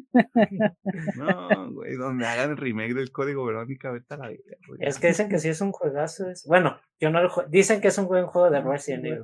No, 1.15 1.71
güey, 1.73 1.95
donde 1.95 2.25
hagan 2.27 2.51
el 2.51 2.57
remake 2.57 2.93
del 2.93 3.11
código 3.11 3.45
Verónica, 3.45 3.91
vete 3.91 4.13
a 4.13 4.17
la 4.17 4.29
vida, 4.29 4.43
güey. 4.67 4.79
Es 4.83 4.99
que 4.99 5.07
dicen 5.07 5.27
que 5.27 5.39
sí 5.39 5.49
es 5.49 5.59
un 5.61 5.71
juegazo. 5.71 6.29
es- 6.29 6.45
Bueno, 6.45 6.79
yo 6.99 7.09
no 7.09 7.21
lo 7.23 7.29
Dicen 7.49 7.81
que 7.81 7.87
es 7.87 7.97
un 7.97 8.07
buen 8.07 8.27
juego 8.27 8.51
de 8.51 8.61
Resident 8.61 9.05
Evil. 9.05 9.23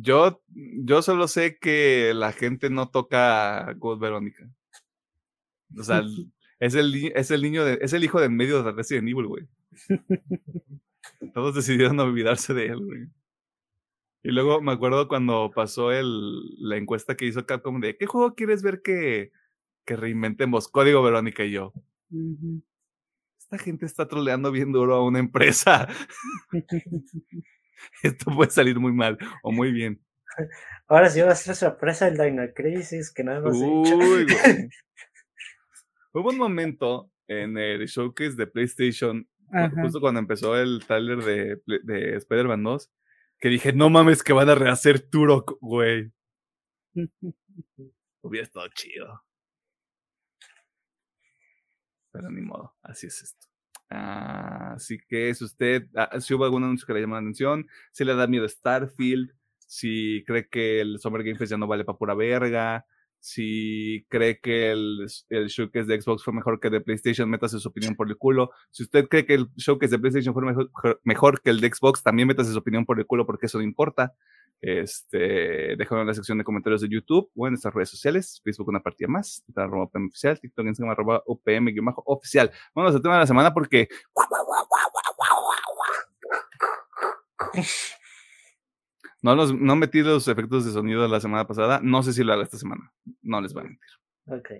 Yo, 0.00 0.42
yo 0.54 1.00
solo 1.02 1.26
sé 1.26 1.56
que 1.58 2.12
la 2.14 2.32
gente 2.32 2.68
no 2.70 2.90
toca 2.90 3.74
Code 3.78 3.98
Verónica. 4.00 4.44
O 5.78 5.82
sea, 5.82 6.02
es 6.60 6.74
el, 6.74 7.12
es 7.14 7.30
el 7.30 7.40
niño 7.42 7.64
de, 7.64 7.78
es 7.80 7.92
el 7.94 8.04
hijo 8.04 8.20
del 8.20 8.30
medio 8.30 8.62
de 8.62 8.72
Resident 8.72 9.08
Evil, 9.08 9.26
güey. 9.26 9.48
Todos 11.32 11.54
decidieron 11.54 11.98
olvidarse 12.00 12.54
de 12.54 12.66
él, 12.66 12.84
güey. 12.84 13.08
Y 14.22 14.30
luego 14.30 14.62
me 14.62 14.72
acuerdo 14.72 15.06
cuando 15.06 15.50
pasó 15.54 15.92
el, 15.92 16.06
la 16.58 16.76
encuesta 16.78 17.14
que 17.14 17.26
hizo 17.26 17.44
Capcom 17.44 17.78
de 17.80 17.96
¿qué 17.98 18.06
juego 18.06 18.34
quieres 18.34 18.62
ver 18.62 18.80
que, 18.80 19.32
que 19.84 19.96
reinventemos? 19.96 20.68
Código 20.68 21.02
Verónica 21.02 21.44
y 21.44 21.50
yo. 21.50 21.74
Esta 23.38 23.58
gente 23.58 23.84
está 23.84 24.08
troleando 24.08 24.50
bien 24.50 24.72
duro 24.72 24.94
a 24.94 25.04
una 25.04 25.18
empresa. 25.18 25.88
Esto 28.02 28.34
puede 28.34 28.50
salir 28.50 28.80
muy 28.80 28.92
mal 28.92 29.18
o 29.42 29.52
muy 29.52 29.72
bien. 29.72 30.00
Ahora 30.88 31.10
sí 31.10 31.20
va 31.20 31.32
a 31.32 31.36
ser 31.36 31.54
sorpresa 31.54 32.08
el 32.08 32.16
Dino 32.16 32.42
Crisis, 32.54 33.12
que 33.12 33.24
no 33.24 33.34
hemos. 33.34 33.56
Uy, 33.56 34.24
güey. 34.24 34.26
Hubo 36.12 36.30
un 36.30 36.38
momento 36.38 37.10
en 37.26 37.58
el 37.58 37.86
showcase 37.86 38.36
de 38.36 38.46
PlayStation, 38.46 39.28
Ajá. 39.54 39.82
justo 39.82 40.00
cuando 40.00 40.20
empezó 40.20 40.56
el 40.56 40.84
trailer 40.84 41.18
de, 41.18 41.62
de 41.82 42.16
Spider-Man 42.16 42.62
2, 42.62 42.90
que 43.38 43.48
dije, 43.48 43.72
no 43.72 43.90
mames 43.90 44.22
que 44.22 44.32
van 44.32 44.48
a 44.48 44.54
rehacer 44.54 45.00
Turok, 45.00 45.58
güey. 45.60 46.12
Hubiera 48.22 48.44
estado 48.46 48.66
chido. 48.68 49.22
Pero 52.10 52.30
ni 52.30 52.40
modo, 52.40 52.74
así 52.82 53.06
es 53.06 53.22
esto. 53.22 53.46
Ah, 53.90 54.72
así 54.74 54.98
que 54.98 55.34
si 55.34 55.44
usted, 55.44 55.86
ah, 55.94 56.20
si 56.20 56.34
hubo 56.34 56.44
algún 56.44 56.64
anuncio 56.64 56.86
que 56.86 56.94
le 56.94 57.00
llama 57.00 57.16
la 57.16 57.22
atención, 57.22 57.66
si 57.92 58.04
le 58.04 58.14
da 58.14 58.26
miedo 58.26 58.48
Starfield, 58.48 59.32
si 59.58 60.24
cree 60.26 60.48
que 60.48 60.80
el 60.80 60.98
Summer 60.98 61.22
Game 61.22 61.36
Fest 61.36 61.50
ya 61.50 61.58
no 61.58 61.66
vale 61.66 61.84
para 61.84 61.98
pura 61.98 62.14
verga, 62.14 62.86
si 63.24 64.04
cree 64.10 64.38
que 64.38 64.70
el, 64.70 65.06
el 65.30 65.46
showcase 65.46 65.86
de 65.86 65.98
Xbox 65.98 66.22
fue 66.22 66.34
mejor 66.34 66.60
que 66.60 66.68
el 66.68 66.74
de 66.74 66.82
PlayStation, 66.82 67.30
métase 67.30 67.58
su 67.58 67.68
opinión 67.70 67.94
por 67.94 68.06
el 68.06 68.18
culo. 68.18 68.50
Si 68.70 68.82
usted 68.82 69.08
cree 69.08 69.24
que 69.24 69.32
el 69.32 69.46
showcase 69.56 69.92
de 69.92 69.98
PlayStation 69.98 70.34
fue 70.34 70.44
mejor, 70.44 70.70
mejor 71.04 71.40
que 71.40 71.48
el 71.48 71.62
de 71.62 71.70
Xbox, 71.72 72.02
también 72.02 72.28
métase 72.28 72.52
su 72.52 72.58
opinión 72.58 72.84
por 72.84 72.98
el 72.98 73.06
culo 73.06 73.24
porque 73.24 73.46
eso 73.46 73.56
no 73.56 73.64
importa. 73.64 74.12
Este, 74.60 75.72
en 75.72 76.06
la 76.06 76.12
sección 76.12 76.36
de 76.36 76.44
comentarios 76.44 76.82
de 76.82 76.88
YouTube 76.90 77.30
o 77.34 77.46
en 77.46 77.52
nuestras 77.52 77.72
redes 77.72 77.88
sociales. 77.88 78.42
Facebook 78.44 78.68
una 78.68 78.80
partida 78.80 79.08
más, 79.08 79.42
arroba 79.56 79.88
oficial, 80.06 80.38
TikTok 80.38 80.66
Instagram 80.66 80.92
arroba 80.92 81.22
UPM 81.26 81.72
oficial. 82.04 82.50
Vamos 82.74 82.94
al 82.94 83.00
tema 83.00 83.14
de 83.14 83.20
la 83.20 83.26
semana 83.26 83.54
porque 83.54 83.88
No, 89.24 89.34
los, 89.34 89.58
no 89.58 89.74
metí 89.74 90.02
los 90.02 90.28
efectos 90.28 90.66
de 90.66 90.72
sonido 90.72 91.00
de 91.00 91.08
la 91.08 91.18
semana 91.18 91.46
pasada. 91.46 91.80
No 91.82 92.02
sé 92.02 92.12
si 92.12 92.22
lo 92.22 92.34
hago 92.34 92.42
esta 92.42 92.58
semana. 92.58 92.92
No 93.22 93.40
les 93.40 93.54
voy 93.54 93.62
a 93.62 93.64
mentir. 93.68 93.90
Ok. 94.26 94.50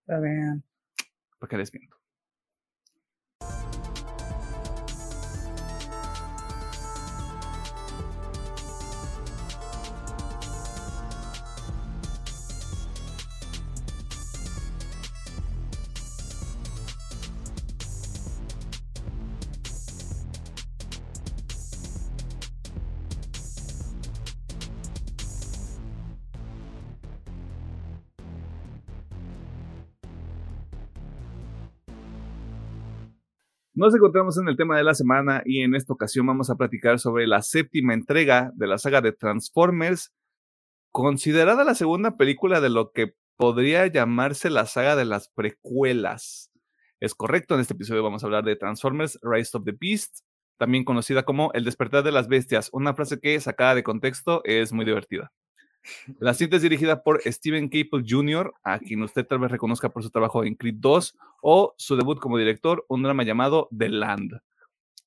Está 0.00 0.18
bien. 0.18 0.64
¿Para 1.38 1.48
qué 1.48 1.56
les 1.56 1.72
miento? 1.72 1.96
Nos 33.78 33.94
encontramos 33.94 34.36
en 34.38 34.48
el 34.48 34.56
tema 34.56 34.76
de 34.76 34.82
la 34.82 34.92
semana 34.92 35.40
y 35.44 35.62
en 35.62 35.76
esta 35.76 35.92
ocasión 35.92 36.26
vamos 36.26 36.50
a 36.50 36.56
platicar 36.56 36.98
sobre 36.98 37.28
la 37.28 37.42
séptima 37.42 37.94
entrega 37.94 38.50
de 38.56 38.66
la 38.66 38.76
saga 38.76 39.00
de 39.00 39.12
Transformers, 39.12 40.12
considerada 40.90 41.62
la 41.62 41.76
segunda 41.76 42.16
película 42.16 42.60
de 42.60 42.70
lo 42.70 42.90
que 42.90 43.14
podría 43.36 43.86
llamarse 43.86 44.50
la 44.50 44.66
saga 44.66 44.96
de 44.96 45.04
las 45.04 45.28
precuelas. 45.28 46.50
Es 46.98 47.14
correcto, 47.14 47.54
en 47.54 47.60
este 47.60 47.74
episodio 47.74 48.02
vamos 48.02 48.24
a 48.24 48.26
hablar 48.26 48.42
de 48.42 48.56
Transformers 48.56 49.16
Rise 49.22 49.56
of 49.56 49.62
the 49.64 49.76
Beast, 49.80 50.24
también 50.58 50.84
conocida 50.84 51.22
como 51.22 51.52
El 51.52 51.64
despertar 51.64 52.02
de 52.02 52.10
las 52.10 52.26
bestias, 52.26 52.70
una 52.72 52.94
frase 52.94 53.20
que 53.20 53.38
sacada 53.38 53.76
de 53.76 53.84
contexto 53.84 54.42
es 54.42 54.72
muy 54.72 54.86
divertida. 54.86 55.30
La 56.18 56.34
cinta 56.34 56.56
es 56.56 56.62
dirigida 56.62 57.02
por 57.02 57.20
Steven 57.22 57.68
Caple 57.68 58.04
Jr., 58.06 58.52
a 58.62 58.78
quien 58.78 59.02
usted 59.02 59.26
tal 59.26 59.38
vez 59.38 59.50
reconozca 59.50 59.88
por 59.90 60.02
su 60.02 60.10
trabajo 60.10 60.44
en 60.44 60.54
Creed 60.54 60.76
2 60.78 61.16
o 61.42 61.74
su 61.76 61.96
debut 61.96 62.18
como 62.18 62.38
director, 62.38 62.84
un 62.88 63.02
drama 63.02 63.22
llamado 63.22 63.68
The 63.76 63.88
Land. 63.88 64.40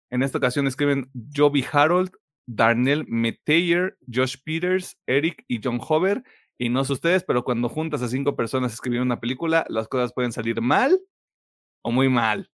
En 0.10 0.24
esta 0.24 0.38
ocasión 0.38 0.68
escriben 0.68 1.10
Joby 1.36 1.66
Harold, 1.72 2.12
Darnell 2.46 3.06
Meteyer, 3.08 3.98
Josh 4.14 4.36
Peters, 4.44 4.98
Eric 5.08 5.46
y 5.48 5.62
John 5.64 5.80
Hover. 5.82 6.24
Y 6.58 6.70
no 6.70 6.84
sé 6.84 6.94
ustedes, 6.94 7.24
pero 7.24 7.44
cuando 7.44 7.70
juntas 7.70 8.02
a 8.02 8.08
cinco 8.08 8.36
personas 8.36 8.74
escribir 8.74 9.02
una 9.02 9.20
película, 9.20 9.66
las 9.70 9.88
cosas 9.88 10.14
pueden 10.14 10.32
salir 10.32 10.62
mal 10.62 11.00
o 11.82 11.92
muy 11.92 12.10
mal. 12.10 12.52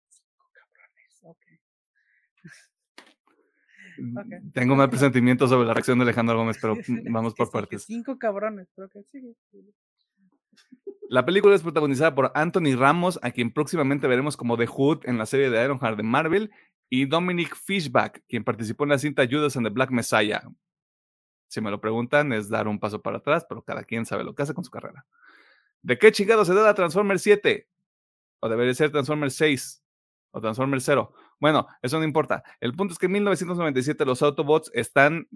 Tengo 4.53 4.75
mal 4.75 4.89
presentimiento 4.89 5.47
sobre 5.47 5.67
la 5.67 5.73
reacción 5.73 5.99
de 5.99 6.03
Alejandro 6.03 6.37
Gómez, 6.37 6.57
pero 6.61 6.75
vamos 7.09 7.33
por 7.33 7.47
sí, 7.47 7.53
partes. 7.53 7.83
Cinco 7.83 8.17
cabrones, 8.17 8.67
pero 8.75 8.89
que 8.89 9.03
sigue. 9.03 9.35
La 11.09 11.25
película 11.25 11.55
es 11.55 11.61
protagonizada 11.61 12.13
por 12.13 12.31
Anthony 12.35 12.75
Ramos, 12.77 13.19
a 13.21 13.31
quien 13.31 13.51
próximamente 13.51 14.07
veremos 14.07 14.35
como 14.35 14.57
The 14.57 14.67
Hood 14.67 15.05
en 15.05 15.17
la 15.17 15.25
serie 15.25 15.49
de 15.49 15.63
Ironheart 15.63 15.95
de 15.95 16.03
Marvel, 16.03 16.51
y 16.89 17.05
Dominic 17.05 17.55
Fishback, 17.55 18.23
quien 18.27 18.43
participó 18.43 18.83
en 18.83 18.89
la 18.89 18.99
cinta 18.99 19.25
Judas 19.29 19.55
and 19.55 19.65
the 19.65 19.73
Black 19.73 19.91
Messiah. 19.91 20.41
Si 21.47 21.61
me 21.61 21.71
lo 21.71 21.79
preguntan, 21.79 22.33
es 22.33 22.49
dar 22.49 22.67
un 22.67 22.79
paso 22.79 23.01
para 23.01 23.17
atrás, 23.17 23.45
pero 23.47 23.61
cada 23.61 23.83
quien 23.83 24.05
sabe 24.05 24.23
lo 24.23 24.35
que 24.35 24.43
hace 24.43 24.53
con 24.53 24.63
su 24.63 24.71
carrera. 24.71 25.05
¿De 25.81 25.97
qué 25.97 26.11
chingado 26.11 26.43
se 26.43 26.53
da 26.53 26.73
Transformers 26.73 27.21
7? 27.21 27.67
¿O 28.41 28.49
debería 28.49 28.73
ser 28.73 28.91
Transformers 28.91 29.35
6? 29.35 29.83
¿O 30.31 30.41
Transformers 30.41 30.83
0? 30.83 31.13
Bueno, 31.39 31.67
eso 31.81 31.99
no 31.99 32.03
importa. 32.05 32.43
El 32.59 32.73
punto 32.73 32.93
es 32.93 32.99
que 32.99 33.05
en 33.05 33.11
1997 33.13 34.05
los 34.05 34.21
Autobots 34.21 34.71
están 34.73 35.27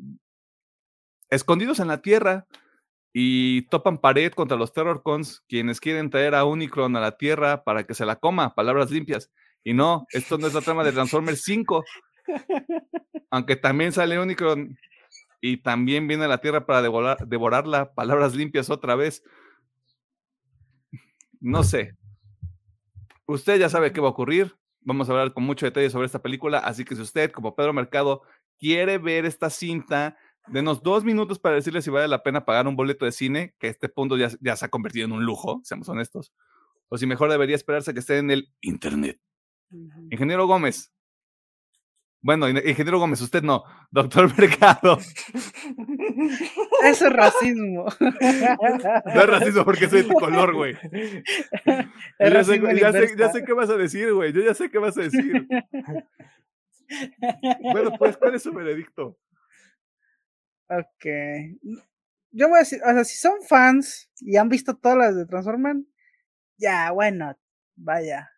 escondidos 1.29 1.79
en 1.79 1.87
la 1.87 2.01
Tierra 2.01 2.47
y 3.13 3.63
topan 3.63 3.97
pared 3.99 4.31
contra 4.33 4.57
los 4.57 4.73
Terrorcons, 4.73 5.43
quienes 5.47 5.79
quieren 5.79 6.09
traer 6.09 6.33
a 6.33 6.45
Unicron 6.45 6.95
a 6.95 7.01
la 7.01 7.17
Tierra 7.17 7.63
para 7.63 7.83
que 7.85 7.93
se 7.93 8.05
la 8.05 8.15
coma, 8.17 8.55
palabras 8.55 8.89
limpias. 8.89 9.31
Y 9.63 9.73
no, 9.73 10.05
esto 10.11 10.37
no 10.37 10.47
es 10.47 10.53
la 10.53 10.61
trama 10.61 10.83
de 10.83 10.91
Transformers 10.91 11.43
5, 11.43 11.83
aunque 13.29 13.55
también 13.55 13.91
sale 13.91 14.19
Unicron 14.19 14.77
y 15.39 15.57
también 15.57 16.07
viene 16.07 16.25
a 16.25 16.29
la 16.29 16.39
Tierra 16.39 16.65
para 16.65 16.81
devorar- 16.81 17.27
devorarla, 17.27 17.93
palabras 17.93 18.35
limpias 18.35 18.69
otra 18.69 18.95
vez. 18.95 19.23
No 21.39 21.63
sé. 21.63 21.95
Usted 23.25 23.59
ya 23.59 23.69
sabe 23.69 23.91
qué 23.91 24.01
va 24.01 24.07
a 24.07 24.11
ocurrir. 24.11 24.55
Vamos 24.81 25.07
a 25.07 25.11
hablar 25.11 25.33
con 25.33 25.43
mucho 25.43 25.65
detalle 25.65 25.89
sobre 25.89 26.07
esta 26.07 26.21
película, 26.21 26.59
así 26.59 26.83
que 26.85 26.95
si 26.95 27.01
usted, 27.01 27.31
como 27.31 27.55
Pedro 27.55 27.73
Mercado, 27.73 28.23
quiere 28.59 28.97
ver 28.97 29.25
esta 29.25 29.49
cinta, 29.49 30.17
denos 30.47 30.81
dos 30.81 31.03
minutos 31.03 31.39
para 31.39 31.55
decirle 31.55 31.81
si 31.81 31.89
vale 31.89 32.07
la 32.07 32.23
pena 32.23 32.45
pagar 32.45 32.67
un 32.67 32.75
boleto 32.75 33.05
de 33.05 33.11
cine, 33.11 33.55
que 33.59 33.67
a 33.67 33.69
este 33.69 33.89
punto 33.89 34.17
ya, 34.17 34.29
ya 34.39 34.55
se 34.55 34.65
ha 34.65 34.69
convertido 34.69 35.05
en 35.05 35.11
un 35.11 35.23
lujo, 35.23 35.61
seamos 35.63 35.87
honestos, 35.89 36.33
o 36.89 36.97
si 36.97 37.05
mejor 37.05 37.29
debería 37.29 37.55
esperarse 37.55 37.91
a 37.91 37.93
que 37.93 37.99
esté 37.99 38.17
en 38.17 38.31
el 38.31 38.51
Internet. 38.61 39.19
Ingeniero 40.09 40.47
Gómez. 40.47 40.91
Bueno, 42.23 42.47
in- 42.47 42.57
ingeniero 42.57 42.99
Gómez, 42.99 43.19
usted 43.21 43.41
no, 43.41 43.63
doctor 43.89 44.31
Mercado. 44.37 44.99
Eso 46.83 47.07
es 47.07 47.13
racismo. 47.13 47.85
No 47.99 49.21
es 49.21 49.27
racismo 49.27 49.65
porque 49.65 49.89
soy 49.89 50.03
de 50.03 50.09
tu 50.09 50.13
color, 50.15 50.53
güey. 50.53 50.77
Ya, 52.19 52.43
sé, 52.43 52.59
ya 52.59 52.91
ya 52.91 53.45
qué 53.45 53.53
vas 53.53 53.69
a 53.69 53.77
decir, 53.77 54.13
güey. 54.13 54.31
Yo 54.33 54.41
ya 54.41 54.53
sé 54.53 54.69
qué 54.69 54.77
vas 54.77 54.97
a 54.97 55.01
decir. 55.01 55.47
Bueno, 57.73 57.91
pues, 57.97 58.17
¿cuál 58.17 58.35
es 58.35 58.43
su 58.43 58.53
veredicto? 58.53 59.17
Ok. 60.69 61.05
Yo 62.31 62.47
voy 62.47 62.57
a 62.57 62.59
decir, 62.59 62.79
o 62.83 62.91
sea, 62.91 63.03
si 63.03 63.17
son 63.17 63.41
fans 63.47 64.09
y 64.19 64.37
han 64.37 64.47
visto 64.47 64.77
todas 64.77 64.97
las 64.97 65.15
de 65.15 65.25
Transformers, 65.25 65.79
ya, 66.57 66.91
bueno, 66.91 67.35
vaya, 67.75 68.29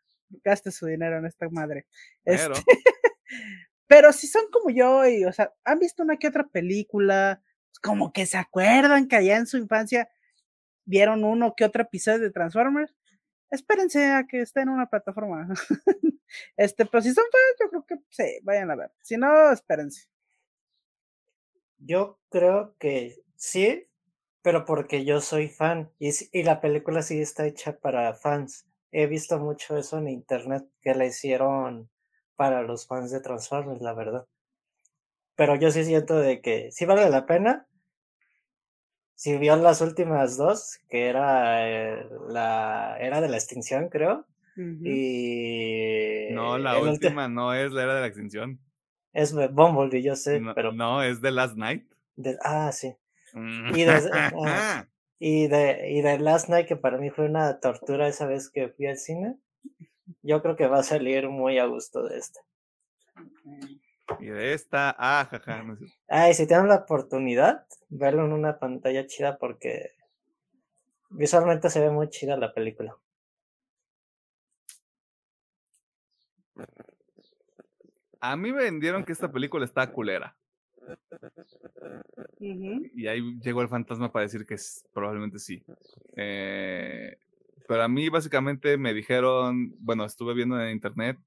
gaste 0.44 0.72
su 0.72 0.88
dinero 0.88 1.18
en 1.20 1.26
esta 1.26 1.48
madre. 1.50 1.86
Este, 2.26 2.48
Pero, 3.88 4.14
si 4.14 4.28
son 4.28 4.44
como 4.52 4.70
yo 4.70 5.06
y, 5.08 5.26
o 5.26 5.34
sea, 5.34 5.54
han 5.64 5.80
visto 5.80 6.04
una 6.04 6.18
que 6.18 6.28
otra 6.28 6.48
película, 6.48 7.42
pues, 7.70 7.80
como 7.80 8.14
que 8.14 8.26
se 8.26 8.38
acuerdan 8.38 9.08
que 9.08 9.16
allá 9.18 9.38
en 9.38 9.48
su 9.48 9.58
infancia 9.58 10.10
vieron 10.86 11.24
uno 11.24 11.54
que 11.56 11.66
otro 11.66 11.84
episodio 11.84 12.20
de 12.20 12.32
Transformers, 12.32 12.96
espérense 13.50 14.12
a 14.12 14.26
que 14.28 14.42
esté 14.42 14.62
en 14.62 14.70
una 14.70 14.90
plataforma. 14.90 15.48
este, 16.58 16.86
pero 16.86 17.02
si 17.02 17.14
son 17.14 17.26
fans, 17.26 17.56
yo 17.60 17.70
creo 17.70 17.86
que 17.86 17.96
sí, 18.10 18.40
vayan 18.44 18.72
a 18.72 18.76
ver. 18.76 18.92
Si 19.02 19.18
no, 19.18 19.52
espérense. 19.52 20.08
Yo 21.78 22.20
creo 22.30 22.76
que 22.80 23.24
sí, 23.36 23.88
pero 24.42 24.66
porque 24.66 25.06
yo 25.06 25.22
soy 25.22 25.50
fan 25.50 25.92
y, 26.00 26.12
y 26.32 26.44
la 26.44 26.62
película 26.62 27.02
sí 27.02 27.22
está 27.22 27.46
hecha 27.46 27.78
para 27.78 28.14
fans. 28.14 28.66
He 28.92 29.08
visto 29.08 29.40
mucho 29.40 29.78
eso 29.78 29.98
en 29.98 30.08
internet 30.08 30.66
que 30.82 30.94
la 30.94 31.06
hicieron 31.06 31.90
para 32.36 32.62
los 32.64 32.88
fans 32.88 33.12
de 33.12 33.22
Transformers, 33.22 33.82
la 33.82 33.94
verdad. 33.94 34.26
Pero 35.36 35.56
yo 35.56 35.72
sí 35.72 35.84
siento 35.86 36.18
de 36.18 36.42
que 36.42 36.72
sí 36.72 36.86
vale 36.86 37.10
la 37.10 37.26
pena. 37.26 37.68
Si 39.16 39.38
vio 39.38 39.56
las 39.56 39.82
últimas 39.82 40.38
dos, 40.38 40.80
que 40.90 41.08
era 41.08 41.68
eh, 41.70 42.06
la 42.30 42.98
era 43.00 43.22
de 43.22 43.30
la 43.30 43.38
extinción, 43.38 43.90
creo. 43.90 44.26
Y 44.86 46.28
no, 46.34 46.58
la 46.58 46.80
última 46.80 47.28
no 47.28 47.54
es 47.54 47.72
la 47.72 47.84
era 47.84 47.96
de 47.96 48.02
la 48.02 48.08
extinción. 48.08 48.60
es 49.14 49.34
Bumblebee, 49.34 50.04
yo 50.04 50.16
sé, 50.16 50.40
No, 50.40 50.54
pero 50.54 50.72
no, 50.72 51.02
es 51.04 51.22
The 51.22 51.32
Last 51.32 51.56
Night. 51.56 51.86
de- 52.16 52.38
ah, 52.44 52.72
sí. 52.72 52.96
Mm. 53.34 53.76
Y 53.76 53.84
desde- 53.84 54.10
ah. 54.14 54.86
Y 55.20 55.48
de, 55.48 55.90
y 55.92 56.02
de 56.02 56.20
Last 56.20 56.50
Night, 56.50 56.68
que 56.68 56.76
para 56.76 56.98
mí 56.98 57.10
fue 57.10 57.26
una 57.28 57.60
tortura 57.62 58.10
esa 58.10 58.26
vez 58.26 58.50
que 58.50 58.68
fui 58.68 58.88
al 58.88 58.98
cine, 58.98 59.38
yo 60.22 60.42
creo 60.42 60.56
que 60.56 60.68
va 60.68 60.80
a 60.80 60.84
salir 60.84 61.30
muy 61.30 61.60
a 61.60 61.66
gusto 61.66 62.04
de 62.04 62.18
esta. 62.18 62.42
Y 64.20 64.26
de 64.28 64.54
esta, 64.54 64.96
ah, 64.98 65.28
jaja. 65.30 65.64
no 65.64 65.76
sé. 65.78 65.86
Ay, 66.08 66.34
si 66.34 66.48
tienen 66.48 66.68
la 66.68 66.76
oportunidad, 66.76 67.66
verlo 67.90 68.26
en 68.26 68.34
una 68.34 68.60
pantalla 68.60 69.06
chida 69.08 69.38
porque 69.38 69.92
visualmente 71.10 71.70
se 71.70 71.80
ve 71.80 71.90
muy 71.90 72.10
chida 72.10 72.38
la 72.38 72.54
película. 72.54 72.96
A 78.20 78.38
mí 78.38 78.52
me 78.54 78.64
vendieron 78.64 79.04
que 79.04 79.12
esta 79.12 79.32
película 79.32 79.66
está 79.66 79.92
culera. 79.92 80.36
Y 82.40 83.08
ahí 83.08 83.22
llegó 83.42 83.62
el 83.62 83.68
fantasma 83.70 84.12
para 84.12 84.24
decir 84.24 84.46
que 84.46 84.56
es- 84.56 84.86
probablemente 84.94 85.40
sí. 85.40 85.64
Eh, 86.16 87.18
pero 87.68 87.84
a 87.84 87.88
mí 87.88 88.10
básicamente 88.10 88.78
me 88.78 88.94
dijeron, 88.94 89.76
bueno, 89.80 90.06
estuve 90.06 90.34
viendo 90.34 90.60
en 90.62 90.72
internet, 90.72 91.20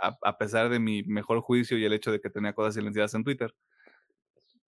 a, 0.00 0.16
a 0.22 0.38
pesar 0.38 0.68
de 0.68 0.78
mi 0.78 1.02
mejor 1.04 1.40
juicio 1.40 1.78
y 1.78 1.84
el 1.84 1.92
hecho 1.92 2.12
de 2.12 2.20
que 2.20 2.30
tenía 2.30 2.54
cosas 2.54 2.74
silenciadas 2.74 3.14
en 3.14 3.24
Twitter, 3.24 3.54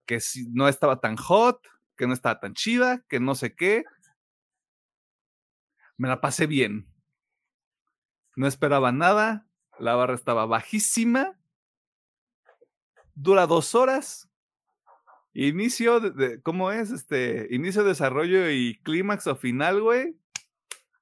que 0.07 0.21
si 0.21 0.49
no 0.51 0.69
estaba 0.69 1.01
tan 1.01 1.17
hot, 1.17 1.61
que 1.97 2.07
no 2.07 2.13
estaba 2.13 2.41
tan 2.41 2.55
chida, 2.55 3.05
que 3.09 3.21
no 3.21 3.35
sé 3.35 3.55
qué. 3.55 3.85
Me 5.97 6.09
la 6.09 6.21
pasé 6.21 6.47
bien. 6.47 6.87
No 8.35 8.47
esperaba 8.47 8.93
nada, 8.93 9.47
la 9.79 9.95
barra 9.95 10.15
estaba 10.15 10.47
bajísima, 10.47 11.39
dura 13.15 13.47
dos 13.47 13.75
horas, 13.75 14.33
Inicio 15.35 15.99
de, 16.01 16.43
¿cómo 16.43 16.73
es? 16.73 16.91
Este, 16.91 17.47
inicio, 17.51 17.85
desarrollo 17.85 18.51
y 18.51 18.79
clímax 18.83 19.27
o 19.27 19.37
final, 19.37 19.81
güey. 19.81 20.15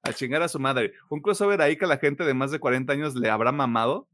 A 0.03 0.13
chingar 0.13 0.41
a 0.41 0.47
su 0.47 0.59
madre. 0.59 0.93
Un 1.09 1.21
crossover 1.21 1.61
ahí 1.61 1.77
que 1.77 1.85
a 1.85 1.87
la 1.87 1.97
gente 1.97 2.23
de 2.23 2.33
más 2.33 2.51
de 2.51 2.59
40 2.59 2.91
años 2.93 3.15
le 3.15 3.29
habrá 3.29 3.51
mamado. 3.51 4.07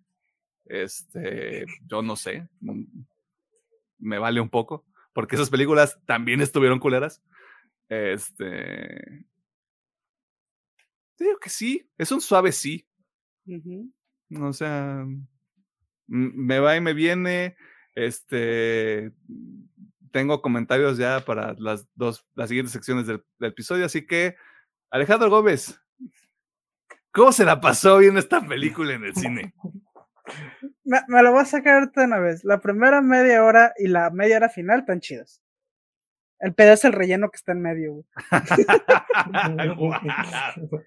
Este, 0.66 1.66
yo 1.86 2.02
no 2.02 2.16
sé. 2.16 2.48
Me 3.98 4.20
vale 4.20 4.42
un 4.42 4.50
poco. 4.50 4.86
Porque 5.14 5.36
esas 5.36 5.50
películas 5.50 6.00
también 6.06 6.42
estuvieron 6.42 6.80
culeras. 6.80 7.24
Este. 7.90 9.26
Digo 11.18 11.40
que 11.40 11.50
sí. 11.50 11.90
Es 11.98 12.12
un 12.12 12.22
suave 12.22 12.52
sí. 12.52 12.88
O 14.40 14.54
sea. 14.54 15.06
Me 16.08 16.60
va 16.60 16.76
y 16.76 16.82
me 16.82 16.94
viene. 16.94 17.56
Este 17.96 19.14
tengo 20.18 20.42
comentarios 20.42 20.98
ya 20.98 21.24
para 21.24 21.54
las 21.60 21.88
dos, 21.96 22.26
las 22.34 22.50
siguientes 22.50 22.72
secciones 22.74 23.06
del, 23.08 23.24
episodio, 23.40 23.86
así 23.86 24.06
que 24.06 24.36
Alejandro 24.90 25.30
Gómez, 25.30 25.80
¿cómo 27.12 27.32
se 27.32 27.46
la 27.46 27.60
pasó 27.60 27.98
viendo 27.98 28.20
esta 28.20 28.42
película 28.42 28.94
en 28.94 29.06
el 29.06 29.16
cine? 29.16 29.54
Me, 30.84 31.24
lo 31.24 31.32
voy 31.32 31.42
a 31.42 31.46
sacar 31.46 31.92
de 31.92 32.04
una 32.04 32.20
vez. 32.20 32.44
La 32.44 32.60
primera 32.60 33.02
media 33.02 33.44
hora 33.44 33.74
y 33.78 33.88
la 33.88 34.10
media 34.10 34.38
hora 34.38 34.50
final 34.50 34.80
están 34.80 35.00
chidos. 35.00 35.42
El 36.40 36.54
pedo 36.54 36.74
es 36.74 36.86
el 36.86 36.94
relleno 36.94 37.30
que 37.30 37.38
está 37.38 37.52
en 37.52 37.62
medio, 37.62 38.06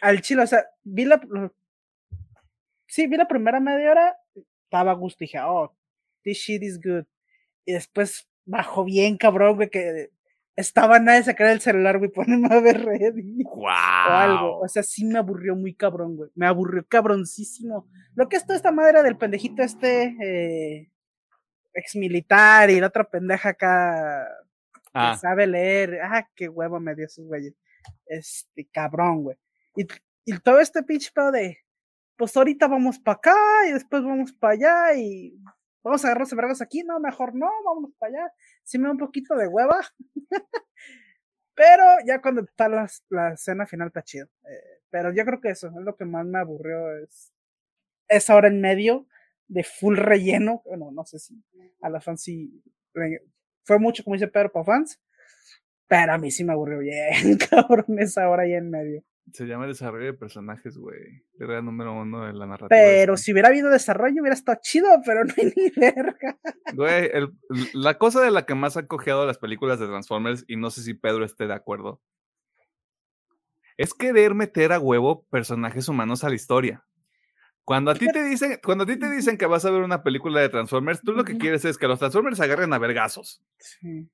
Al 0.00 0.20
chilo, 0.20 0.42
o 0.42 0.46
sea, 0.46 0.64
vi 0.84 1.06
la. 1.06 1.20
Sí, 2.86 3.06
vi 3.06 3.16
la 3.16 3.26
primera 3.26 3.58
media 3.58 3.90
hora, 3.90 4.16
estaba 4.64 4.92
a 4.92 4.94
gusto. 4.94 5.18
Dije, 5.20 5.40
oh, 5.40 5.74
this 6.22 6.38
shit 6.38 6.62
is 6.62 6.80
good 6.80 7.04
y 7.68 7.72
después 7.72 8.26
bajó 8.46 8.82
bien 8.82 9.18
cabrón, 9.18 9.56
güey, 9.56 9.68
que 9.68 10.10
estaba 10.58 10.98
nada 10.98 11.18
de 11.18 11.24
sacar 11.24 11.46
el 11.50 11.60
celular, 11.60 11.98
güey, 11.98 12.10
ponerme 12.12 12.48
a 12.50 12.60
ver 12.60 12.84
Reddit 12.84 13.46
wow. 13.46 13.64
o 13.64 14.10
algo. 14.10 14.60
O 14.60 14.68
sea, 14.68 14.82
sí 14.82 15.04
me 15.04 15.18
aburrió 15.18 15.54
muy 15.54 15.74
cabrón, 15.74 16.16
güey. 16.16 16.30
Me 16.34 16.46
aburrió 16.46 16.84
cabroncísimo. 16.86 17.88
Lo 18.14 18.28
que 18.28 18.36
es 18.36 18.44
toda 18.44 18.56
esta 18.56 18.72
madre 18.72 19.02
del 19.04 19.16
pendejito 19.16 19.62
este 19.62 20.16
eh, 20.20 20.90
ex 21.74 21.94
militar 21.94 22.70
y 22.70 22.80
la 22.80 22.88
otra 22.88 23.04
pendeja 23.04 23.50
acá 23.50 24.26
que 24.72 24.90
ah. 24.94 25.16
sabe 25.16 25.46
leer. 25.46 26.00
Ah, 26.02 26.28
qué 26.34 26.48
huevo 26.48 26.80
me 26.80 26.96
dio 26.96 27.06
esos 27.06 27.24
güeyes. 27.24 27.54
Este 28.06 28.68
cabrón, 28.72 29.22
güey. 29.22 29.36
Y, 29.76 29.86
y 30.24 30.38
todo 30.40 30.58
este 30.58 30.82
pinche 30.82 31.12
pedo 31.14 31.30
de, 31.30 31.58
pues 32.16 32.36
ahorita 32.36 32.66
vamos 32.66 32.98
para 32.98 33.16
acá 33.18 33.36
y 33.68 33.72
después 33.74 34.02
vamos 34.02 34.32
para 34.32 34.54
allá 34.54 34.94
y 34.98 35.40
vamos 35.84 36.04
a 36.04 36.08
agarrarse 36.08 36.34
vergas 36.34 36.60
aquí, 36.60 36.82
no, 36.82 36.98
mejor 36.98 37.32
no, 37.34 37.48
vamos 37.64 37.92
para 37.96 38.10
allá. 38.12 38.32
Sí 38.68 38.78
me 38.78 38.84
da 38.84 38.92
un 38.92 38.98
poquito 38.98 39.34
de 39.34 39.46
hueva. 39.48 39.80
pero 41.54 41.84
ya 42.06 42.20
cuando 42.20 42.42
está 42.42 42.68
la, 42.68 42.86
la 43.08 43.32
escena 43.32 43.66
final 43.66 43.88
está 43.88 44.02
chido. 44.02 44.26
Eh, 44.44 44.82
pero 44.90 45.10
yo 45.10 45.24
creo 45.24 45.40
que 45.40 45.48
eso 45.48 45.68
es 45.68 45.74
lo 45.74 45.96
que 45.96 46.04
más 46.04 46.26
me 46.26 46.38
aburrió, 46.38 46.94
es 46.98 47.32
esa 48.08 48.36
hora 48.36 48.48
en 48.48 48.60
medio 48.60 49.06
de 49.46 49.64
full 49.64 49.96
relleno. 49.96 50.60
Bueno, 50.66 50.90
no 50.92 51.06
sé 51.06 51.18
si 51.18 51.42
a 51.80 51.88
las 51.88 52.04
fans 52.04 52.22
sí 52.22 52.62
fue 53.64 53.78
mucho, 53.78 54.04
como 54.04 54.16
dice 54.16 54.28
Pedro, 54.28 54.52
para 54.52 54.66
fans. 54.66 55.00
Pero 55.86 56.12
a 56.12 56.18
mí 56.18 56.30
sí 56.30 56.44
me 56.44 56.52
aburrió 56.52 56.80
bien, 56.80 57.38
cabrón, 57.50 57.98
esa 57.98 58.28
hora 58.28 58.42
ahí 58.42 58.52
en 58.52 58.68
medio. 58.68 59.02
Se 59.32 59.46
llama 59.46 59.66
desarrollo 59.66 60.06
de 60.06 60.14
personajes, 60.14 60.76
güey. 60.76 61.22
Era 61.38 61.58
el 61.58 61.64
número 61.64 61.92
uno 61.92 62.26
de 62.26 62.32
la 62.32 62.46
narrativa. 62.46 62.68
Pero 62.68 63.16
si 63.16 63.32
hubiera 63.32 63.48
habido 63.48 63.70
desarrollo, 63.70 64.22
hubiera 64.22 64.34
estado 64.34 64.58
chido, 64.62 64.88
pero 65.04 65.24
no 65.24 65.34
hay 65.36 65.52
ni 65.56 65.70
verga. 65.76 66.38
Güey, 66.74 67.10
la 67.74 67.98
cosa 67.98 68.20
de 68.20 68.30
la 68.30 68.46
que 68.46 68.54
más 68.54 68.76
ha 68.76 68.86
cojeado 68.86 69.26
las 69.26 69.38
películas 69.38 69.78
de 69.78 69.86
Transformers, 69.86 70.44
y 70.48 70.56
no 70.56 70.70
sé 70.70 70.82
si 70.82 70.94
Pedro 70.94 71.24
esté 71.24 71.46
de 71.46 71.54
acuerdo, 71.54 72.00
es 73.76 73.94
querer 73.94 74.34
meter 74.34 74.72
a 74.72 74.80
huevo 74.80 75.24
personajes 75.30 75.88
humanos 75.88 76.24
a 76.24 76.28
la 76.28 76.34
historia. 76.34 76.84
Cuando 77.64 77.90
a 77.90 77.94
ti 77.94 78.06
te 78.06 78.24
dicen, 78.24 78.58
cuando 78.64 78.84
a 78.84 78.86
ti 78.86 78.98
te 78.98 79.10
dicen 79.10 79.36
que 79.36 79.46
vas 79.46 79.64
a 79.64 79.70
ver 79.70 79.82
una 79.82 80.02
película 80.02 80.40
de 80.40 80.48
Transformers, 80.48 81.02
tú 81.02 81.12
lo 81.12 81.24
que 81.24 81.36
quieres 81.36 81.64
es 81.64 81.76
que 81.76 81.86
los 81.86 81.98
Transformers 81.98 82.40
agarren 82.40 82.72
a 82.72 82.78
vergazos. 82.78 83.42
Sí. 83.58 84.10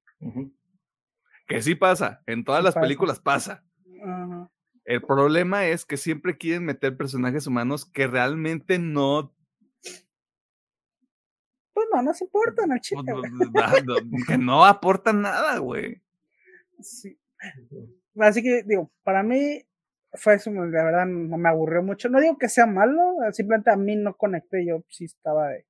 Que 1.46 1.62
sí 1.62 1.74
pasa, 1.74 2.22
en 2.26 2.42
todas 2.44 2.64
las 2.64 2.74
películas 2.74 3.20
pasa. 3.20 3.62
Ajá. 4.04 4.50
El 4.84 5.00
problema 5.02 5.66
es 5.66 5.86
que 5.86 5.96
siempre 5.96 6.36
quieren 6.36 6.64
meter 6.64 6.96
personajes 6.96 7.46
humanos 7.46 7.86
que 7.86 8.06
realmente 8.06 8.78
no. 8.78 9.34
Pues 11.72 11.86
no 11.92 12.02
nos 12.02 12.20
importan 12.20 12.70
al 12.70 12.80
chile. 12.80 13.02
que 14.26 14.38
no 14.38 14.64
aportan 14.64 15.22
nada, 15.22 15.58
güey. 15.58 16.02
Sí. 16.80 17.18
Así 18.18 18.42
que, 18.42 18.62
digo, 18.62 18.90
para 19.02 19.22
mí 19.22 19.64
fue 20.12 20.34
eso, 20.34 20.50
de 20.50 20.68
verdad 20.70 21.06
no 21.06 21.36
me 21.38 21.48
aburrió 21.48 21.82
mucho. 21.82 22.08
No 22.08 22.20
digo 22.20 22.38
que 22.38 22.48
sea 22.48 22.66
malo, 22.66 23.16
simplemente 23.32 23.70
a 23.70 23.76
mí 23.76 23.96
no 23.96 24.16
conecté. 24.16 24.66
Yo 24.66 24.84
sí 24.88 25.06
estaba 25.06 25.48
de. 25.48 25.66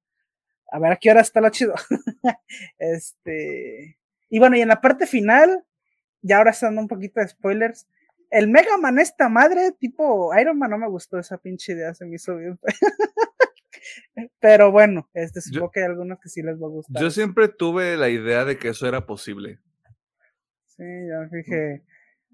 A 0.71 0.79
ver 0.81 0.93
a 0.93 0.97
qué 0.97 1.11
hora 1.11 1.21
está 1.21 1.41
lo 1.41 1.51
chido. 1.51 1.75
este. 2.79 3.97
Y 4.29 4.39
bueno, 4.41 4.57
y 4.57 4.61
en 4.61 4.69
la 4.69 4.81
parte 4.81 5.07
final, 5.07 5.65
ya 6.21 6.39
ahora 6.39 6.51
están 6.51 6.77
un 6.79 6.89
poquito 6.89 7.21
de 7.21 7.29
spoilers 7.29 7.87
el 8.35 8.49
Mega 8.49 8.77
Man, 8.79 8.99
esta 8.99 9.29
madre, 9.29 9.71
tipo 9.79 10.37
Iron 10.37 10.59
Man, 10.59 10.71
no 10.71 10.79
me 10.79 10.89
gustó 10.89 11.19
esa 11.21 11.39
pinche 11.39 11.73
idea, 11.73 11.95
se 11.95 12.05
me 12.05 12.17
hizo 12.17 12.37
bien. 12.37 12.59
Pero 14.41 14.73
bueno, 14.73 15.09
este 15.15 15.41
supongo 15.41 15.71
que 15.71 15.81
hay 15.81 15.87
algunos 15.87 16.19
que 16.21 16.29
sí 16.29 16.43
les 16.43 16.61
va 16.61 16.67
a 16.67 16.71
gustar. 16.71 17.01
Yo 17.01 17.11
siempre 17.11 17.47
tuve 17.49 17.97
la 17.97 18.09
idea 18.09 18.45
de 18.45 18.59
que 18.59 18.69
eso 18.69 18.89
era 18.89 19.07
posible. 19.07 19.61
Sí, 20.67 20.83
yo 20.83 21.37
dije, 21.37 21.85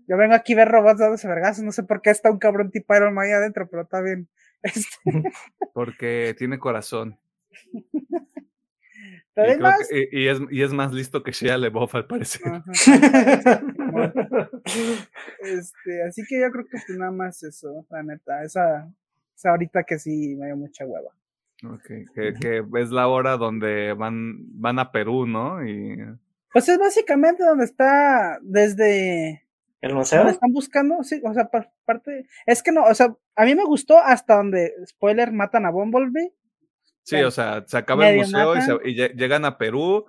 yo 0.08 0.16
vengo 0.16 0.34
aquí 0.34 0.54
a 0.54 0.56
ver 0.56 0.68
robots 0.68 1.00
dándose 1.00 1.28
vergas, 1.28 1.60
no 1.60 1.70
sé 1.70 1.82
por 1.82 2.00
qué 2.00 2.08
está 2.08 2.30
un 2.30 2.38
cabrón 2.38 2.70
tipo 2.70 2.96
Iron 2.96 3.12
Man 3.12 3.26
ahí 3.26 3.32
adentro, 3.32 3.68
pero 3.68 3.82
está 3.82 4.00
bien. 4.00 4.28
Este 4.62 4.96
Porque 5.74 6.34
tiene 6.36 6.58
corazón. 6.58 7.18
Y, 9.36 10.26
es, 10.26 10.40
y, 10.50 10.62
es, 10.62 10.72
más 10.72 10.92
listo 10.92 11.22
que 11.22 11.32
Shia 11.32 11.56
LeBoff 11.56 11.94
al 11.94 12.06
parecer. 12.06 12.42
este, 15.40 16.02
así 16.02 16.22
que 16.28 16.40
yo 16.40 16.50
creo 16.50 16.64
que 16.64 16.78
pues 16.86 16.98
nada 16.98 17.12
más 17.12 17.42
eso, 17.42 17.86
la 17.90 18.02
neta. 18.02 18.42
Esa, 18.42 18.92
esa 19.34 19.50
ahorita 19.50 19.84
que 19.84 19.98
sí 19.98 20.36
me 20.36 20.46
dio 20.46 20.56
mucha 20.56 20.84
hueva. 20.84 21.12
Ok, 21.64 21.86
que, 22.14 22.34
que, 22.40 22.64
es 22.78 22.90
la 22.90 23.08
hora 23.08 23.36
donde 23.36 23.92
van, 23.92 24.38
van 24.60 24.78
a 24.78 24.90
Perú, 24.92 25.26
¿no? 25.26 25.66
Y... 25.66 25.96
Pues 26.52 26.68
es 26.68 26.78
básicamente 26.78 27.44
donde 27.44 27.64
está 27.64 28.38
desde... 28.42 29.44
¿El 29.80 29.94
museo? 29.94 30.26
Están 30.28 30.52
buscando, 30.52 31.02
sí, 31.04 31.20
o 31.24 31.32
sea, 31.32 31.50
parte... 31.84 32.26
Es 32.46 32.62
que 32.62 32.72
no, 32.72 32.84
o 32.84 32.94
sea, 32.94 33.14
a 33.36 33.44
mí 33.44 33.54
me 33.54 33.64
gustó 33.64 33.98
hasta 33.98 34.36
donde, 34.36 34.72
spoiler, 34.86 35.32
matan 35.32 35.66
a 35.66 35.70
Bumblebee 35.70 36.32
Sí, 37.02 37.16
o 37.16 37.30
sea, 37.30 37.64
se 37.66 37.76
acaba 37.76 38.08
el 38.08 38.18
museo 38.18 38.80
y, 38.84 38.94
llegan 38.94 39.44
a 39.44 39.58
Perú 39.58 40.06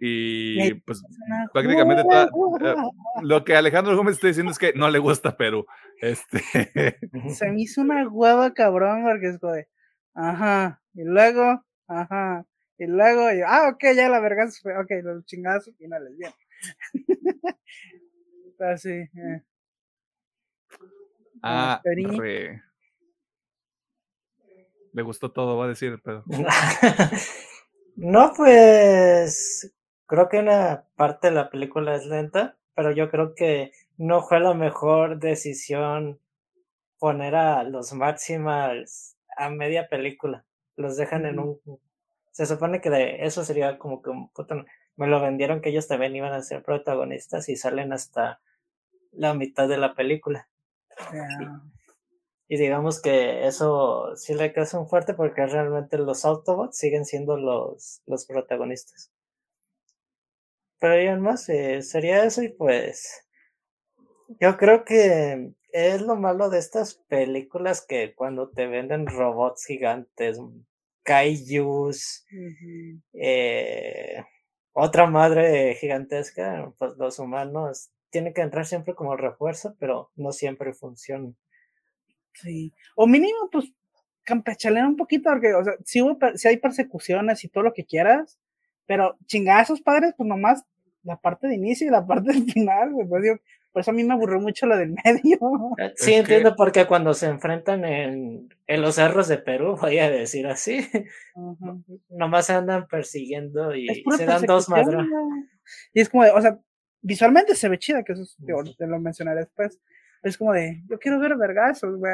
y 0.00 0.74
pues 0.74 1.02
prácticamente 1.52 2.02
eh, 2.02 2.74
lo 3.22 3.44
que 3.44 3.56
Alejandro 3.56 3.96
Gómez 3.96 4.14
está 4.14 4.28
diciendo 4.28 4.52
es 4.52 4.58
que 4.58 4.72
no 4.74 4.88
le 4.90 4.98
gusta 4.98 5.36
Perú. 5.36 5.66
Este. 6.00 6.40
Se 7.34 7.50
me 7.50 7.62
hizo 7.62 7.80
una 7.80 8.06
hueva 8.08 8.52
cabrón 8.54 9.02
porque 9.02 9.28
es 9.28 9.40
de, 9.40 9.68
ajá, 10.14 10.80
y 10.94 11.04
luego, 11.04 11.64
ajá, 11.88 12.46
y 12.78 12.86
luego, 12.86 13.32
y, 13.32 13.40
ah, 13.46 13.70
ok, 13.72 13.82
ya 13.94 14.08
la 14.08 14.20
verga, 14.20 14.46
ok, 14.46 14.90
los 15.02 15.24
chingazos 15.26 15.74
finales, 15.76 16.16
bien. 16.16 16.32
Así. 18.58 18.90
Eh. 18.90 19.42
Ah, 21.42 21.80
re. 21.84 22.62
Le 24.92 25.02
gustó 25.02 25.30
todo, 25.32 25.56
va 25.56 25.66
a 25.66 25.68
decir 25.68 26.00
pero 26.02 26.24
no, 27.96 28.32
pues 28.36 29.72
creo 30.06 30.28
que 30.28 30.38
una 30.38 30.84
parte 30.96 31.28
de 31.28 31.34
la 31.34 31.50
película 31.50 31.94
es 31.94 32.06
lenta, 32.06 32.56
pero 32.74 32.92
yo 32.92 33.10
creo 33.10 33.34
que 33.34 33.72
no 33.96 34.22
fue 34.22 34.40
la 34.40 34.54
mejor 34.54 35.18
decisión 35.18 36.18
poner 36.98 37.34
a 37.34 37.64
los 37.64 37.92
Maximals 37.92 39.16
a 39.36 39.50
media 39.50 39.88
película. 39.88 40.44
Los 40.76 40.96
dejan 40.96 41.26
en 41.26 41.38
un... 41.38 41.60
Se 42.30 42.46
supone 42.46 42.80
que 42.80 42.90
de 42.90 43.24
eso 43.24 43.44
sería 43.44 43.78
como 43.78 44.02
que 44.02 44.10
un 44.10 44.30
Me 44.96 45.06
lo 45.06 45.20
vendieron 45.20 45.60
que 45.60 45.70
ellos 45.70 45.88
también 45.88 46.14
iban 46.16 46.32
a 46.32 46.42
ser 46.42 46.62
protagonistas 46.62 47.48
y 47.48 47.56
salen 47.56 47.92
hasta 47.92 48.40
la 49.12 49.34
mitad 49.34 49.68
de 49.68 49.78
la 49.78 49.94
película. 49.94 50.48
Y 52.52 52.56
digamos 52.56 53.00
que 53.00 53.46
eso 53.46 54.16
sí 54.16 54.34
le 54.34 54.52
causa 54.52 54.80
un 54.80 54.88
fuerte 54.88 55.14
porque 55.14 55.46
realmente 55.46 55.96
los 55.98 56.24
Autobots 56.24 56.76
siguen 56.76 57.04
siendo 57.04 57.36
los, 57.36 58.02
los 58.06 58.26
protagonistas. 58.26 59.12
Pero 60.80 61.00
ya 61.00 61.16
más 61.16 61.48
eh, 61.48 61.80
sería 61.82 62.24
eso 62.24 62.42
y 62.42 62.48
pues 62.48 63.24
yo 64.40 64.56
creo 64.56 64.84
que 64.84 65.52
es 65.70 66.00
lo 66.00 66.16
malo 66.16 66.50
de 66.50 66.58
estas 66.58 66.96
películas 67.06 67.86
que 67.86 68.16
cuando 68.16 68.50
te 68.50 68.66
venden 68.66 69.06
robots 69.06 69.64
gigantes, 69.66 70.40
kaijus, 71.04 72.26
eh, 73.12 74.24
otra 74.72 75.06
madre 75.06 75.76
gigantesca, 75.76 76.74
pues 76.78 76.96
los 76.96 77.20
humanos 77.20 77.92
tienen 78.10 78.34
que 78.34 78.40
entrar 78.40 78.66
siempre 78.66 78.96
como 78.96 79.16
refuerzo, 79.16 79.76
pero 79.78 80.10
no 80.16 80.32
siempre 80.32 80.74
funciona. 80.74 81.32
Sí. 82.34 82.72
O 82.96 83.06
mínimo, 83.06 83.48
pues, 83.50 83.72
campechalear 84.24 84.86
un 84.86 84.96
poquito, 84.96 85.30
porque, 85.30 85.54
o 85.54 85.64
sea, 85.64 85.74
si, 85.84 86.00
hubo, 86.02 86.18
si 86.34 86.48
hay 86.48 86.56
persecuciones 86.58 87.44
y 87.44 87.48
todo 87.48 87.64
lo 87.64 87.72
que 87.72 87.84
quieras, 87.84 88.38
pero 88.86 89.16
chingazos 89.26 89.80
padres, 89.80 90.14
pues 90.16 90.28
nomás 90.28 90.64
la 91.02 91.16
parte 91.16 91.48
de 91.48 91.54
inicio 91.54 91.86
y 91.86 91.90
la 91.90 92.06
parte 92.06 92.32
del 92.32 92.44
final, 92.44 92.90
pues, 93.08 93.40
por 93.72 93.82
eso 93.82 93.92
a 93.92 93.94
mí 93.94 94.02
me 94.02 94.14
aburrió 94.14 94.40
mucho 94.40 94.66
la 94.66 94.76
del 94.76 94.94
medio. 95.04 95.38
Eh, 95.78 95.92
sí, 95.96 96.14
entiendo 96.14 96.54
porque 96.56 96.86
cuando 96.86 97.14
se 97.14 97.26
enfrentan 97.26 97.84
en, 97.84 98.48
en, 98.66 98.82
los 98.82 98.96
cerros 98.96 99.28
de 99.28 99.38
Perú, 99.38 99.76
voy 99.80 99.98
a 99.98 100.10
decir 100.10 100.46
así, 100.46 100.88
nomás 102.08 102.46
se 102.46 102.54
andan 102.54 102.88
persiguiendo 102.88 103.74
y 103.74 103.88
se 104.16 104.26
dan 104.26 104.42
dos 104.42 104.68
madras. 104.68 105.06
Y 105.92 106.00
es 106.00 106.08
como 106.08 106.24
de, 106.24 106.30
o 106.30 106.40
sea, 106.40 106.58
visualmente 107.00 107.54
se 107.54 107.68
ve 107.68 107.78
chida, 107.78 108.02
que 108.02 108.12
eso 108.12 108.22
es, 108.22 108.36
te 108.76 108.86
lo 108.86 108.98
mencionaré 108.98 109.40
después. 109.40 109.78
Es 110.22 110.36
como 110.36 110.52
de, 110.52 110.82
yo 110.88 110.98
quiero 110.98 111.18
ver 111.18 111.36
vergazos, 111.36 111.96
güey. 111.96 112.12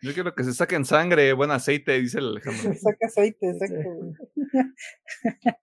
Yo 0.00 0.14
quiero 0.14 0.34
que 0.34 0.44
se 0.44 0.54
saquen 0.54 0.84
sangre, 0.84 1.32
buen 1.32 1.50
aceite, 1.50 2.00
dice 2.00 2.18
el 2.18 2.28
Alejandro. 2.28 2.74
Saca 2.74 3.06
aceite, 3.06 3.50
exacto. 3.50 3.90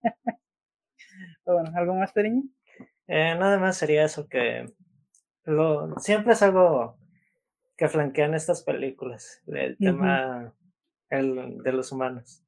bueno, 1.46 1.72
¿algo 1.76 1.96
más, 1.96 2.12
Periño? 2.12 2.44
Eh, 3.08 3.36
nada 3.40 3.58
más 3.60 3.78
sería 3.78 4.04
eso 4.04 4.28
que 4.28 4.66
lo, 5.46 5.98
siempre 6.00 6.34
es 6.34 6.42
algo 6.42 6.98
que 7.78 7.88
flanquean 7.88 8.34
estas 8.34 8.64
películas, 8.64 9.42
el 9.48 9.78
tema 9.78 10.54
el, 11.10 11.60
de 11.62 11.72
los 11.72 11.92
humanos. 11.92 12.44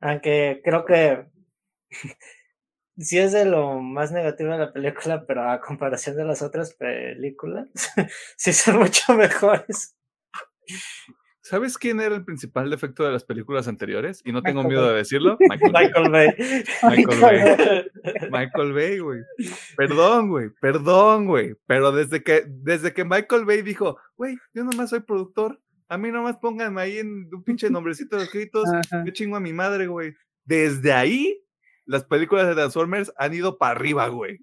Aunque 0.00 0.60
creo 0.64 0.84
que 0.84 1.26
sí 3.00 3.18
es 3.18 3.32
de 3.32 3.44
lo 3.44 3.80
más 3.80 4.12
negativo 4.12 4.52
de 4.52 4.58
la 4.58 4.72
película, 4.72 5.24
pero 5.26 5.50
a 5.50 5.60
comparación 5.60 6.16
de 6.16 6.24
las 6.24 6.42
otras 6.42 6.74
películas, 6.74 7.68
sí 8.36 8.52
son 8.52 8.78
mucho 8.78 9.14
mejores. 9.14 9.96
¿Sabes 11.42 11.78
quién 11.78 12.00
era 12.00 12.14
el 12.14 12.24
principal 12.24 12.70
defecto 12.70 13.02
de 13.02 13.10
las 13.10 13.24
películas 13.24 13.66
anteriores? 13.66 14.22
Y 14.24 14.30
no 14.30 14.40
tengo 14.40 14.62
miedo 14.62 14.88
de 14.88 14.98
decirlo. 14.98 15.36
Michael, 15.48 16.08
Bay. 16.08 16.28
Michael 16.84 17.20
Bay. 17.20 18.30
Michael 18.30 18.72
Bay, 18.72 18.98
güey. 19.00 19.20
Perdón, 19.76 20.28
güey. 20.28 20.50
Perdón, 20.60 21.26
güey. 21.26 21.56
Pero 21.66 21.90
desde 21.90 22.22
que, 22.22 22.44
desde 22.46 22.94
que 22.94 23.04
Michael 23.04 23.46
Bay 23.46 23.62
dijo, 23.62 23.98
güey, 24.16 24.36
yo 24.54 24.62
nomás 24.62 24.90
soy 24.90 25.00
productor. 25.00 25.60
A 25.88 25.98
mí 25.98 26.12
nomás 26.12 26.36
pónganme 26.36 26.82
ahí 26.82 26.98
en 26.98 27.28
un 27.34 27.42
pinche 27.42 27.68
nombrecito 27.68 28.16
de 28.16 28.24
escritos. 28.24 28.68
Yo 29.04 29.12
chingo 29.12 29.34
a 29.34 29.40
mi 29.40 29.52
madre, 29.52 29.88
güey. 29.88 30.14
Desde 30.44 30.92
ahí, 30.92 31.42
las 31.90 32.04
películas 32.04 32.46
de 32.46 32.54
Transformers 32.54 33.12
han 33.16 33.34
ido 33.34 33.58
para 33.58 33.72
arriba, 33.72 34.08
güey. 34.08 34.38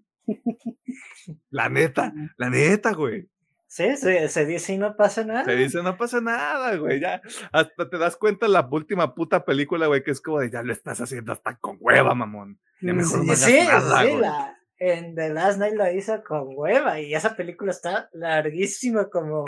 La 1.50 1.70
neta, 1.70 2.14
la 2.38 2.50
neta, 2.50 2.94
güey. 2.94 3.30
Sí, 3.68 3.98
se, 3.98 4.46
dice 4.46 4.74
y 4.74 4.78
no 4.78 4.96
pasa 4.96 5.24
nada. 5.26 5.46
Se 5.46 5.56
dice 5.56 5.84
no 5.84 5.98
pasa 5.98 6.22
nada, 6.22 6.76
güey. 6.78 7.00
Ya 7.00 7.22
hasta 7.52 7.90
te 7.90 7.98
das 7.98 8.16
cuenta 8.16 8.46
en 8.46 8.54
la 8.54 8.68
última 8.70 9.14
puta 9.14 9.46
película, 9.46 9.88
güey, 9.88 10.04
que 10.04 10.12
es 10.12 10.22
como 10.22 10.40
de 10.40 10.50
ya 10.50 10.64
lo 10.64 10.72
estás 10.72 11.02
haciendo 11.02 11.32
hasta 11.32 11.58
con 11.58 11.78
hueva, 11.80 12.16
mamón. 12.16 12.60
mejor 12.80 13.24
sí, 13.24 13.36
sí, 13.36 13.60
sí 13.60 13.68
la, 14.20 14.58
en 14.80 15.16
The 15.16 15.30
Last 15.30 15.60
Night 15.60 15.76
lo 15.76 15.92
hizo 15.92 16.24
con 16.24 16.48
hueva 16.56 17.00
y 17.00 17.14
esa 17.14 17.36
película 17.36 17.72
está 17.72 18.10
larguísima 18.14 19.10
como 19.10 19.46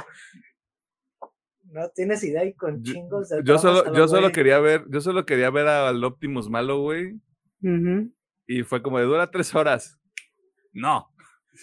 no 1.72 1.90
tienes 1.90 2.24
idea 2.24 2.44
y 2.46 2.54
con 2.54 2.82
chingos 2.84 3.30
de 3.30 3.42
yo 3.44 3.60
solo 3.60 3.94
yo 3.94 4.08
solo 4.08 4.32
quería 4.32 4.60
ver 4.60 4.86
yo 4.90 5.02
solo 5.02 5.26
quería 5.26 5.52
ver 5.52 5.68
al 5.68 6.04
Optimus 6.04 6.50
malo 6.50 6.82
güey 6.82 7.20
y 7.62 8.64
fue 8.64 8.82
como 8.82 9.00
de 9.00 9.06
dura 9.06 9.30
tres 9.30 9.54
horas 9.54 10.00
no 10.74 11.10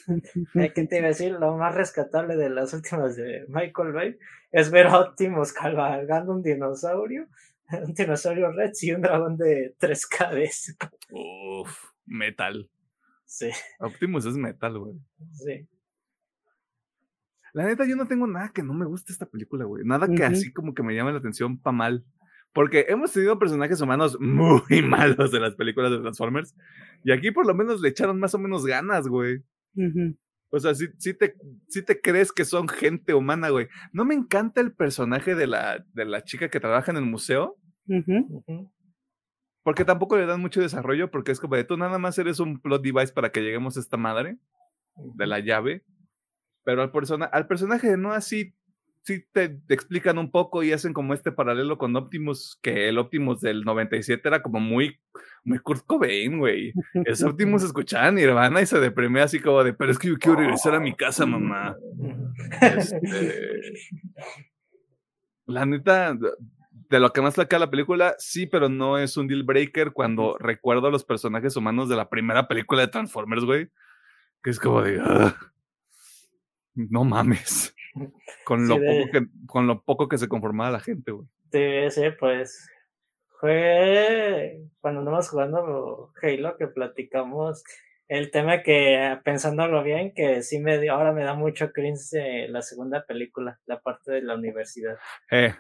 ¿Qué 0.74 0.86
te 0.86 0.98
iba 0.98 1.06
a 1.06 1.09
decir? 1.09 1.32
Lo 1.32 1.56
más 1.56 1.74
rescatable 1.74 2.36
de 2.36 2.51
las 2.51 2.73
últimas 2.74 3.16
de 3.16 3.47
Michael 3.48 3.93
Bay 3.93 4.18
es 4.52 4.70
ver 4.70 4.86
a 4.86 5.01
Optimus 5.01 5.52
cabalgando 5.52 6.32
un 6.32 6.43
dinosaurio, 6.43 7.28
un 7.73 7.94
dinosaurio 7.94 8.52
Rex 8.52 8.82
y 8.85 8.93
un 8.93 9.02
dragón 9.02 9.36
de 9.36 9.74
tres 9.78 10.06
cabezas. 10.06 10.77
Uf, 11.10 11.90
metal. 12.05 12.70
Sí. 13.24 13.51
Optimus 13.81 14.27
es 14.27 14.36
metal, 14.36 14.78
güey. 14.78 14.94
Sí. 15.32 15.68
La 17.52 17.64
neta, 17.64 17.86
yo 17.86 17.97
no 17.97 18.06
tengo 18.06 18.27
nada 18.27 18.51
que 18.51 18.62
no 18.62 18.74
me 18.74 18.85
guste 18.85 19.12
esta 19.12 19.27
película, 19.27 19.64
güey. 19.64 19.82
Nada 19.85 20.06
que 20.09 20.24
así 20.24 20.52
como 20.52 20.74
que 20.74 20.82
me 20.82 20.94
llame 20.94 21.12
la 21.12 21.18
atención 21.18 21.59
pa' 21.59 21.73
mal. 21.73 22.05
Porque 22.52 22.86
hemos 22.89 23.12
tenido 23.12 23.39
personajes 23.39 23.81
humanos 23.81 24.18
muy 24.20 24.82
malos 24.82 25.32
en 25.35 25.43
las 25.43 25.55
películas 25.55 25.90
de 25.90 25.98
Transformers. 25.98 26.55
Y 27.05 27.12
aquí 27.12 27.31
por 27.31 27.47
lo 27.47 27.55
menos 27.55 27.81
le 27.81 27.89
echaron 27.89 28.18
más 28.18 28.35
o 28.35 28.39
menos 28.39 28.64
ganas, 28.64 29.09
güey. 29.09 29.43
O 30.51 30.59
sea, 30.59 30.74
si 30.74 30.89
te, 31.14 31.35
te 31.68 32.01
crees 32.01 32.32
que 32.32 32.44
son 32.44 32.68
gente 32.68 33.14
humana, 33.14 33.51
güey. 33.51 33.68
No 33.93 34.05
me 34.05 34.14
encanta 34.14 34.60
el 34.60 34.73
personaje 34.73 35.35
de 35.35 35.47
la, 35.47 35.85
de 35.93 36.05
la 36.05 36.23
chica 36.23 36.48
que 36.48 36.60
trabaja 36.60 36.90
en 36.90 36.97
el 36.97 37.05
museo. 37.05 37.59
Porque 39.62 39.85
tampoco 39.85 40.16
le 40.16 40.27
dan 40.27 40.40
mucho 40.40 40.60
desarrollo, 40.60 41.10
porque 41.10 41.32
es 41.32 41.40
como 41.40 41.56
de 41.56 41.64
tú 41.64 41.77
nada 41.77 41.98
más 41.98 42.16
eres 42.18 42.39
un 42.39 42.60
plot 42.60 42.82
device 42.82 43.12
para 43.12 43.31
que 43.31 43.43
lleguemos 43.43 43.77
a 43.77 43.81
esta 43.81 43.97
madre 43.97 44.39
de 44.94 45.27
la 45.27 45.40
llave. 45.40 45.85
Pero 46.64 46.82
al, 46.82 46.93
persona, 46.93 47.27
al 47.27 47.47
personaje 47.47 47.97
no 47.97 48.12
así 48.12 48.55
sí 49.07 49.24
te, 49.33 49.61
explican 49.69 50.19
un 50.19 50.33
poco 50.33 50.65
y 50.65 50.73
hacen 50.73 50.93
como 50.93 51.15
este 51.15 51.31
paralelo 51.31 51.78
con 51.78 51.95
Optimus, 51.95 52.59
que 52.61 52.89
el 52.89 52.99
Optimus 52.99 53.41
del 53.41 53.62
97 53.62 54.27
era 54.27 54.43
como 54.43 54.59
muy, 54.59 54.99
muy 55.45 55.61
Kurt 55.61 55.87
Cobain, 55.87 56.39
güey. 56.39 56.73
Es 57.05 57.23
Optimus 57.23 57.62
escuchaba 57.62 58.11
Nirvana 58.11 58.61
y 58.61 58.66
se 58.66 58.81
deprimía 58.81 59.24
así 59.24 59.39
como 59.39 59.62
de, 59.62 59.74
pero 59.74 59.93
es 59.93 59.99
que 59.99 60.09
yo 60.09 60.19
quiero 60.19 60.41
regresar 60.41 60.74
a 60.74 60.81
mi 60.81 60.95
casa, 60.95 61.24
mamá. 61.24 61.77
Este, 62.61 63.61
la 65.47 65.65
neta, 65.66 66.19
de 66.91 67.01
lo 67.01 67.12
que 67.12 67.23
más 67.23 67.35
saca 67.35 67.61
la 67.61 67.70
película, 67.70 68.16
sí, 68.19 68.47
pero 68.47 68.69
no 68.69 68.99
es 68.99 69.16
un 69.16 69.28
deal 69.28 69.45
breaker 69.45 69.93
cuando 69.93 70.37
recuerdo 70.39 70.89
a 70.89 70.91
los 70.91 71.05
personajes 71.05 71.57
humanos 71.57 71.89
de 71.89 71.95
la 71.95 72.09
primera 72.09 72.49
película 72.49 72.81
de 72.83 72.89
Transformers, 72.89 73.45
güey. 73.45 73.70
Que 74.43 74.51
es 74.51 74.59
como 74.59 74.83
de, 74.83 75.01
ah, 75.01 75.37
no 76.74 77.05
mames. 77.05 77.76
Con, 78.44 78.68
lo 78.68 78.77
poco 78.77 79.10
que, 79.12 79.27
con 79.47 79.66
lo 79.66 79.82
poco 79.82 80.09
que 80.09 80.18
se 80.18 80.28
conformaba 80.28 80.70
la 80.70 80.81
gente, 80.81 81.12
güey. 81.12 81.27
Sí, 81.52 81.90
sí, 81.90 82.10
pues 82.18 82.68
fue 83.40 84.62
cuando 84.81 85.01
andamos 85.01 85.28
jugando 85.28 86.12
Halo 86.23 86.56
que 86.56 86.66
platicamos 86.68 87.62
el 88.09 88.31
tema 88.31 88.62
que 88.62 89.18
pensándolo 89.24 89.82
bien 89.82 90.12
que 90.14 90.43
sí 90.43 90.60
me 90.60 90.78
dio 90.78 90.94
ahora 90.94 91.12
me 91.12 91.24
da 91.24 91.35
mucho 91.35 91.73
cringe 91.73 92.10
de 92.12 92.48
la 92.48 92.62
segunda 92.62 93.05
película 93.05 93.59
la 93.66 93.81
parte 93.81 94.12
de 94.12 94.23
la 94.23 94.35
universidad 94.36 94.97
eh, 95.31 95.55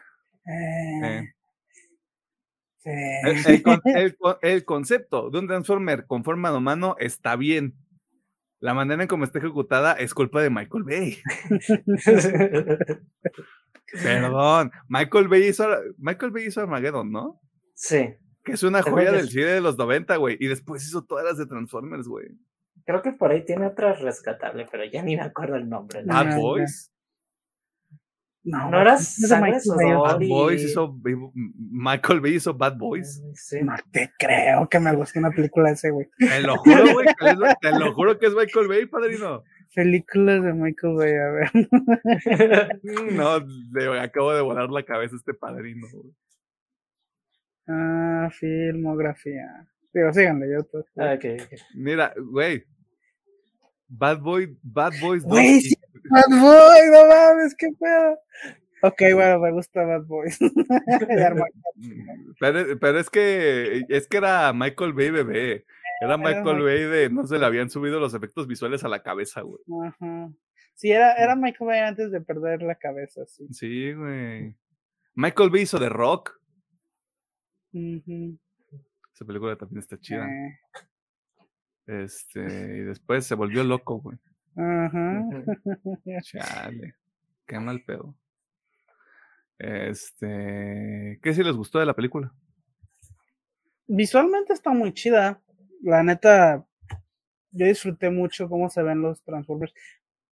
eh. 0.48 1.32
El, 2.84 3.66
el, 3.84 4.16
el, 4.42 4.64
concepto 4.64 5.28
de 5.28 5.40
un 5.40 5.48
transformer 5.48 6.06
con 6.06 6.22
forma 6.22 6.52
de 6.52 6.58
humano 6.58 6.94
está 7.00 7.34
bien 7.34 7.74
la 8.60 8.74
manera 8.74 9.02
en 9.02 9.08
cómo 9.08 9.24
está 9.24 9.38
ejecutada 9.38 9.92
es 9.92 10.14
culpa 10.14 10.42
de 10.42 10.50
Michael 10.50 10.84
Bay. 10.84 11.18
Perdón, 14.02 14.72
Michael 14.88 15.28
Bay 15.28 15.44
hizo, 15.44 15.66
Michael 15.98 16.32
Bay 16.32 16.46
hizo 16.46 16.60
Armageddon, 16.60 17.10
¿no? 17.10 17.40
Sí. 17.74 18.14
Que 18.42 18.52
es 18.52 18.62
una 18.62 18.82
joya 18.82 19.12
del 19.12 19.28
cine 19.28 19.46
de 19.46 19.60
los 19.60 19.76
90, 19.76 20.16
güey. 20.16 20.36
Y 20.40 20.46
después 20.46 20.86
hizo 20.86 21.04
todas 21.04 21.24
las 21.24 21.38
de 21.38 21.46
Transformers, 21.46 22.08
güey. 22.08 22.28
Creo 22.84 23.02
que 23.02 23.12
por 23.12 23.30
ahí 23.32 23.44
tiene 23.44 23.66
otra 23.66 23.94
rescatable, 23.94 24.66
pero 24.70 24.84
ya 24.84 25.02
ni 25.02 25.16
me 25.16 25.22
acuerdo 25.22 25.56
el 25.56 25.68
nombre. 25.68 26.02
Bad 26.04 26.36
Boys. 26.36 26.92
No, 28.46 28.70
¿No 28.70 28.80
eras 28.80 29.18
Bad 29.28 30.20
Boys 30.28 30.62
hizo 30.62 30.96
Michael 31.02 32.20
Bay 32.20 32.34
hizo 32.36 32.54
Bad 32.54 32.76
Boys. 32.78 33.20
No 33.60 33.74
te 33.90 34.12
creo 34.16 34.68
que 34.68 34.78
me 34.78 34.94
guste 34.94 35.18
una 35.18 35.30
película 35.30 35.68
de 35.70 35.74
ese 35.74 35.90
güey. 35.90 36.06
Te 36.16 36.42
lo 36.42 36.56
juro, 36.58 36.84
güey. 36.94 37.06
Te 37.60 37.76
lo 37.76 37.92
juro 37.92 38.16
que 38.20 38.26
es 38.26 38.34
Michael 38.34 38.68
Bay, 38.68 38.86
padrino. 38.86 39.42
Películas 39.74 40.44
de 40.44 40.52
Michael 40.52 40.94
Bay, 40.94 41.12
a 41.12 41.30
ver. 41.32 41.50
no, 43.12 43.40
le 43.72 44.00
acabo 44.00 44.32
de 44.32 44.42
volar 44.42 44.70
la 44.70 44.84
cabeza 44.84 45.16
a 45.16 45.18
este 45.18 45.34
padrino, 45.34 45.88
güey. 45.92 46.14
Ah, 47.66 48.28
filmografía. 48.30 49.66
Digo, 49.92 50.12
síganle, 50.12 50.52
yo 50.52 50.62
todo. 50.62 50.84
Ah, 50.96 51.14
okay, 51.16 51.38
Mira, 51.74 52.14
güey. 52.16 52.64
Bad 53.88 54.20
Boy, 54.20 54.56
Bad 54.62 54.92
Boys 55.00 55.24
Güey, 55.24 55.62
Bad 56.10 56.30
Boys, 56.30 56.90
no 56.92 57.08
mames, 57.08 57.54
qué 57.56 57.68
pedo. 57.78 58.18
Ok, 58.82 59.02
bueno, 59.14 59.40
me 59.40 59.52
gusta 59.52 59.84
Bad 59.84 60.04
Boys. 60.04 60.38
pero, 62.40 62.78
pero, 62.78 63.00
es 63.00 63.10
que 63.10 63.84
es 63.88 64.06
que 64.06 64.16
era 64.16 64.52
Michael 64.52 64.92
Bay 64.92 65.10
bebé. 65.10 65.64
Era 66.00 66.18
Michael 66.18 66.62
Bay 66.62 66.84
de 66.84 67.10
no 67.10 67.26
se 67.26 67.38
le 67.38 67.46
habían 67.46 67.70
subido 67.70 67.98
los 67.98 68.14
efectos 68.14 68.46
visuales 68.46 68.84
a 68.84 68.88
la 68.88 69.02
cabeza, 69.02 69.40
güey. 69.40 69.60
Ajá. 69.86 70.30
Sí, 70.74 70.90
era, 70.90 71.14
era 71.14 71.34
Michael 71.34 71.68
Bay 71.68 71.80
antes 71.80 72.10
de 72.10 72.20
perder 72.20 72.62
la 72.62 72.74
cabeza, 72.74 73.24
sí. 73.26 73.46
Sí, 73.50 73.92
güey. 73.94 74.54
Michael 75.14 75.50
Bay 75.50 75.62
hizo 75.62 75.78
de 75.78 75.88
rock. 75.88 76.38
Esa 77.72 79.24
película 79.26 79.56
también 79.56 79.78
está 79.78 79.98
chida. 79.98 80.26
Eh, 80.26 80.58
Este, 81.86 82.40
y 82.40 82.80
después 82.80 83.26
se 83.26 83.34
volvió 83.34 83.62
loco, 83.64 84.00
güey. 84.00 84.18
ajá. 84.56 85.24
Chale. 86.22 86.94
Qué 87.46 87.60
mal 87.60 87.82
pedo. 87.84 88.14
Este, 89.58 91.18
¿qué 91.22 91.32
sí 91.32 91.42
les 91.42 91.54
gustó 91.54 91.78
de 91.78 91.86
la 91.86 91.94
película? 91.94 92.32
Visualmente 93.86 94.52
está 94.52 94.70
muy 94.70 94.92
chida. 94.92 95.40
La 95.82 96.02
neta, 96.02 96.66
yo 97.52 97.66
disfruté 97.66 98.10
mucho 98.10 98.48
cómo 98.48 98.68
se 98.68 98.82
ven 98.82 99.00
los 99.00 99.22
Transformers. 99.22 99.72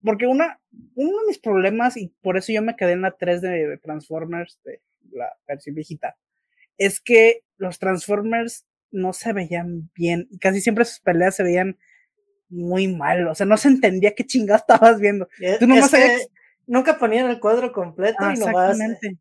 Porque 0.03 0.27
una, 0.27 0.59
uno 0.93 1.19
de 1.21 1.27
mis 1.27 1.39
problemas, 1.39 1.97
y 1.97 2.13
por 2.21 2.37
eso 2.37 2.51
yo 2.51 2.61
me 2.61 2.75
quedé 2.75 2.91
en 2.91 3.01
la 3.01 3.11
3 3.11 3.41
de, 3.41 3.67
de 3.67 3.77
Transformers, 3.77 4.59
de 4.63 4.81
la 5.11 5.31
versión 5.47 5.75
viejita, 5.75 6.17
es 6.77 6.99
que 6.99 7.43
los 7.57 7.79
Transformers 7.79 8.67
no 8.95 9.13
se 9.13 9.33
veían 9.33 9.89
bien. 9.95 10.27
Y 10.31 10.39
casi 10.39 10.61
siempre 10.61 10.85
sus 10.85 10.99
peleas 10.99 11.35
se 11.35 11.43
veían 11.43 11.77
muy 12.49 12.87
mal. 12.87 13.27
O 13.27 13.35
sea, 13.35 13.45
no 13.45 13.57
se 13.57 13.67
entendía 13.69 14.15
qué 14.15 14.25
chingado 14.25 14.57
estabas 14.59 14.99
viendo. 14.99 15.27
Es- 15.39 15.59
Tú 15.59 15.67
nomás 15.67 15.91
sabías- 15.91 16.27
nunca 16.67 16.97
ponían 16.97 17.29
el 17.29 17.39
cuadro 17.39 17.71
completo 17.71 18.17
Ah, 18.19 18.33
y 18.35 18.39
nomás. 18.39 18.71
exactamente. 18.71 19.17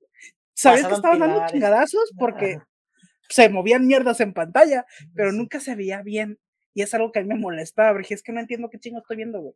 Sabías 0.55 0.87
que 0.87 0.95
estabas 0.95 1.19
dando 1.19 1.47
chingadazos 1.47 2.13
porque 2.19 2.59
se 3.29 3.49
movían 3.49 3.87
mierdas 3.87 4.21
en 4.21 4.33
pantalla, 4.33 4.85
pero 5.15 5.31
Sí. 5.33 5.37
nunca 5.37 5.59
se 5.61 5.75
veía 5.75 6.03
bien. 6.03 6.39
Y 6.75 6.83
es 6.83 6.93
algo 6.95 7.13
que 7.13 7.21
a 7.21 7.23
mí 7.23 7.29
me 7.29 7.35
molestaba, 7.39 7.93
porque 7.93 8.15
es 8.15 8.23
que 8.23 8.33
no 8.33 8.41
entiendo 8.41 8.69
qué 8.71 8.79
chingo 8.79 8.99
estoy 9.01 9.17
viendo, 9.17 9.41
güey. 9.41 9.55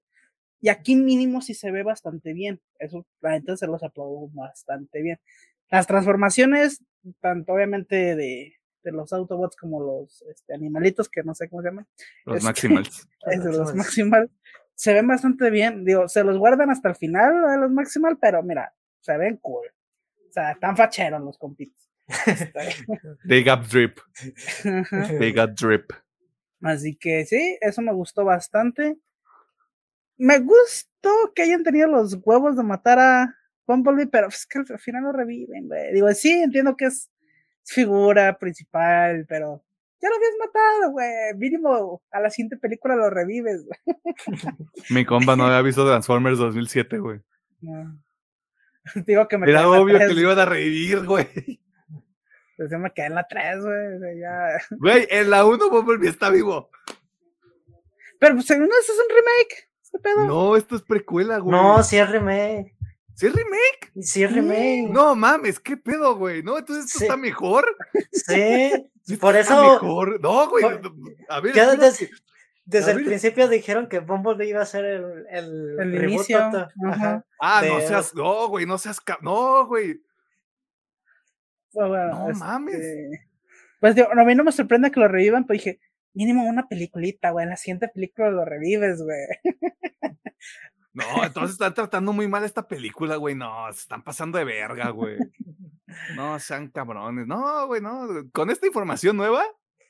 Y 0.60 0.70
aquí 0.70 0.96
mínimo 0.96 1.40
sí 1.40 1.54
se 1.54 1.70
ve 1.70 1.82
bastante 1.84 2.32
bien. 2.32 2.60
Eso, 2.80 3.06
la 3.20 3.30
neta 3.30 3.56
se 3.56 3.66
los 3.68 3.82
aplaudo 3.84 4.28
bastante 4.32 5.02
bien. 5.02 5.20
Las 5.70 5.86
transformaciones, 5.86 6.82
tanto 7.20 7.52
obviamente 7.52 8.16
de, 8.16 8.54
de 8.90 8.96
los 8.96 9.12
Autobots 9.12 9.56
como 9.56 9.82
los 9.82 10.22
este, 10.22 10.54
animalitos, 10.54 11.08
que 11.08 11.22
no 11.22 11.34
sé 11.34 11.48
cómo 11.48 11.62
se 11.62 11.68
llaman, 11.68 11.86
Los 12.24 12.36
Este, 12.36 12.46
Maximals. 12.46 13.08
es 13.26 13.44
de 13.44 13.52
los 13.52 13.74
Maximals. 13.74 13.76
Maximal, 13.76 14.30
se 14.74 14.94
ven 14.94 15.06
bastante 15.06 15.50
bien. 15.50 15.84
Digo, 15.84 16.08
se 16.08 16.24
los 16.24 16.38
guardan 16.38 16.70
hasta 16.70 16.88
el 16.88 16.96
final 16.96 17.50
de 17.50 17.58
los 17.58 17.70
Maximal, 17.70 18.18
pero 18.18 18.42
mira, 18.42 18.72
se 19.00 19.16
ven 19.16 19.36
cool. 19.38 19.66
O 20.28 20.32
sea, 20.32 20.52
están 20.52 20.76
facheros 20.76 21.20
los 21.22 21.36
compitos. 21.36 21.90
They 23.28 23.44
got 23.44 23.66
drip. 23.66 23.98
They 25.18 25.32
got 25.32 25.50
drip. 25.50 25.92
Así 26.62 26.96
que 26.96 27.26
sí, 27.26 27.58
eso 27.60 27.82
me 27.82 27.92
gustó 27.92 28.24
bastante. 28.24 28.98
Me 30.16 30.38
gustó 30.38 31.32
que 31.34 31.42
hayan 31.42 31.62
tenido 31.62 31.88
los 31.88 32.18
huevos 32.24 32.56
de 32.56 32.62
matar 32.62 32.98
a 32.98 33.34
Bumblebee, 33.66 34.06
pero 34.06 34.28
es 34.28 34.46
que 34.46 34.58
al 34.58 34.78
final 34.78 35.04
lo 35.04 35.12
reviven, 35.12 35.68
güey. 35.68 35.92
Digo, 35.92 36.10
sí, 36.12 36.32
entiendo 36.32 36.76
que 36.76 36.86
es 36.86 37.10
figura 37.68 38.38
principal, 38.38 39.26
pero 39.28 39.62
ya 40.00 40.08
lo 40.08 40.16
habías 40.16 40.34
matado, 40.38 40.92
güey. 40.92 41.34
Mínimo 41.36 42.02
a 42.10 42.20
la 42.20 42.30
siguiente 42.30 42.56
película 42.56 42.96
lo 42.96 43.10
revives, 43.10 43.64
güey. 43.64 43.96
Mi 44.90 45.04
compa 45.04 45.36
no 45.36 45.46
había 45.46 45.62
visto 45.62 45.86
Transformers 45.86 46.38
2007, 46.38 46.98
güey. 46.98 47.20
No. 47.60 48.00
Digo 49.06 49.28
que 49.28 49.38
me 49.38 49.46
quedé 49.46 49.56
Era 49.56 49.62
en 49.62 49.68
obvio 49.68 49.98
que 49.98 50.14
lo 50.14 50.20
iban 50.20 50.38
a 50.38 50.44
revivir, 50.44 51.04
güey. 51.04 51.60
pues 52.56 52.70
yo 52.70 52.78
me 52.78 52.92
quedé 52.92 53.06
en 53.06 53.14
la 53.16 53.26
3, 53.26 53.60
güey. 53.60 53.96
o 53.96 53.98
sea, 53.98 54.14
ya. 54.14 54.64
Güey, 54.78 55.06
en 55.10 55.30
la 55.30 55.44
1 55.44 55.70
Bumblebee 55.70 56.08
está 56.08 56.30
vivo. 56.30 56.70
Pero 58.20 58.34
pues 58.34 58.46
según 58.46 58.66
eso 58.66 58.92
es 58.92 58.98
un 58.98 59.16
remake. 59.16 59.68
¿Qué 59.90 59.98
pedo? 60.00 60.26
No, 60.26 60.56
esto 60.56 60.76
es 60.76 60.82
precuela, 60.82 61.38
güey. 61.38 61.56
No, 61.56 61.82
sí 61.82 61.96
es 61.96 62.08
remake. 62.08 62.77
¿Sí 63.18 63.26
es 63.26 63.32
remake? 63.34 63.92
Sí 64.00 64.22
es 64.22 64.32
remake. 64.32 64.88
No 64.90 65.16
mames, 65.16 65.58
¿qué 65.58 65.76
pedo, 65.76 66.16
güey? 66.16 66.42
No, 66.44 66.56
entonces 66.56 66.84
esto 66.86 66.98
Sí. 67.00 67.04
está 67.06 67.16
mejor. 67.16 67.66
Sí. 68.12 68.32
Esto 69.08 69.20
Por 69.20 69.36
está 69.36 69.54
eso- 69.54 69.72
mejor. 69.72 70.20
No, 70.20 70.48
güey. 70.50 70.62
por- 70.62 70.92
A 71.30 71.40
ver, 71.40 71.54
Ya 71.54 71.62
espérate. 71.64 71.84
desde, 71.86 72.10
desde 72.66 72.90
A 72.90 72.92
el 72.92 72.96
ver. 72.98 73.06
principio 73.06 73.48
dijeron 73.48 73.88
que 73.88 73.98
Bumblebee 74.00 74.50
iba 74.50 74.60
a 74.62 74.66
ser 74.66 74.84
el, 74.84 75.26
el, 75.30 75.80
El 75.80 76.04
inicio, 76.04 76.38
total. 76.38 76.68
ajá. 76.86 76.94
Ajá. 76.94 77.24
Ah, 77.40 77.62
no 77.66 77.80
seas. 77.80 78.14
No, 78.14 78.48
güey, 78.48 78.66
no 78.66 78.76
seas. 78.78 78.98
No, 79.22 79.66
güey. 79.66 80.00
Bueno, 81.72 82.28
No 82.28 82.34
mames. 82.38 82.74
este, 82.74 83.26
Pues 83.80 83.94
digo, 83.94 84.08
a 84.12 84.24
mí 84.24 84.34
no 84.34 84.44
me 84.44 84.52
sorprende 84.52 84.90
que 84.90 85.00
lo 85.00 85.08
revivan, 85.08 85.44
pero 85.46 85.56
dije, 85.58 85.80
mínimo 86.14 86.44
una 86.48 86.68
peliculita, 86.68 87.30
güey. 87.30 87.44
En 87.44 87.50
la 87.50 87.56
siguiente 87.56 87.88
película 87.88 88.30
lo 88.30 88.44
revives, 88.44 89.02
güey. 89.02 89.18
No, 90.98 91.24
entonces 91.24 91.52
están 91.52 91.74
tratando 91.74 92.12
muy 92.12 92.28
mal 92.28 92.44
esta 92.44 92.66
película, 92.66 93.16
güey. 93.16 93.34
No, 93.34 93.72
se 93.72 93.80
están 93.80 94.02
pasando 94.02 94.38
de 94.38 94.44
verga, 94.44 94.90
güey. 94.90 95.16
No, 96.16 96.38
sean 96.38 96.68
cabrones. 96.68 97.26
No, 97.26 97.66
güey, 97.66 97.80
no. 97.80 98.08
Con 98.32 98.50
esta 98.50 98.66
información 98.66 99.16
nueva, 99.16 99.42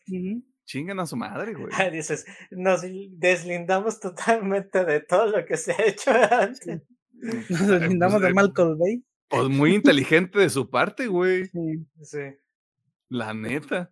Ujú. 0.08 0.44
chingan 0.64 1.00
a 1.00 1.06
su 1.06 1.16
madre, 1.16 1.54
güey. 1.54 1.68
Dices, 1.92 2.26
nos 2.50 2.82
deslindamos 2.82 4.00
totalmente 4.00 4.84
de 4.84 5.00
todo 5.00 5.26
lo 5.26 5.44
que 5.44 5.56
se 5.56 5.72
ha 5.72 5.84
hecho 5.86 6.10
antes. 6.30 6.82
Nos 7.12 7.66
deslindamos 7.66 8.20
de 8.20 8.28
eh, 8.28 8.34
Malcolm 8.34 8.78
Bay. 8.78 9.04
Pues 9.28 9.48
muy 9.48 9.74
inteligente 9.74 10.38
de 10.38 10.50
su 10.50 10.70
parte, 10.70 11.06
güey. 11.06 11.46
Sí. 11.46 11.86
Sí. 12.02 12.18
La 13.08 13.34
neta. 13.34 13.90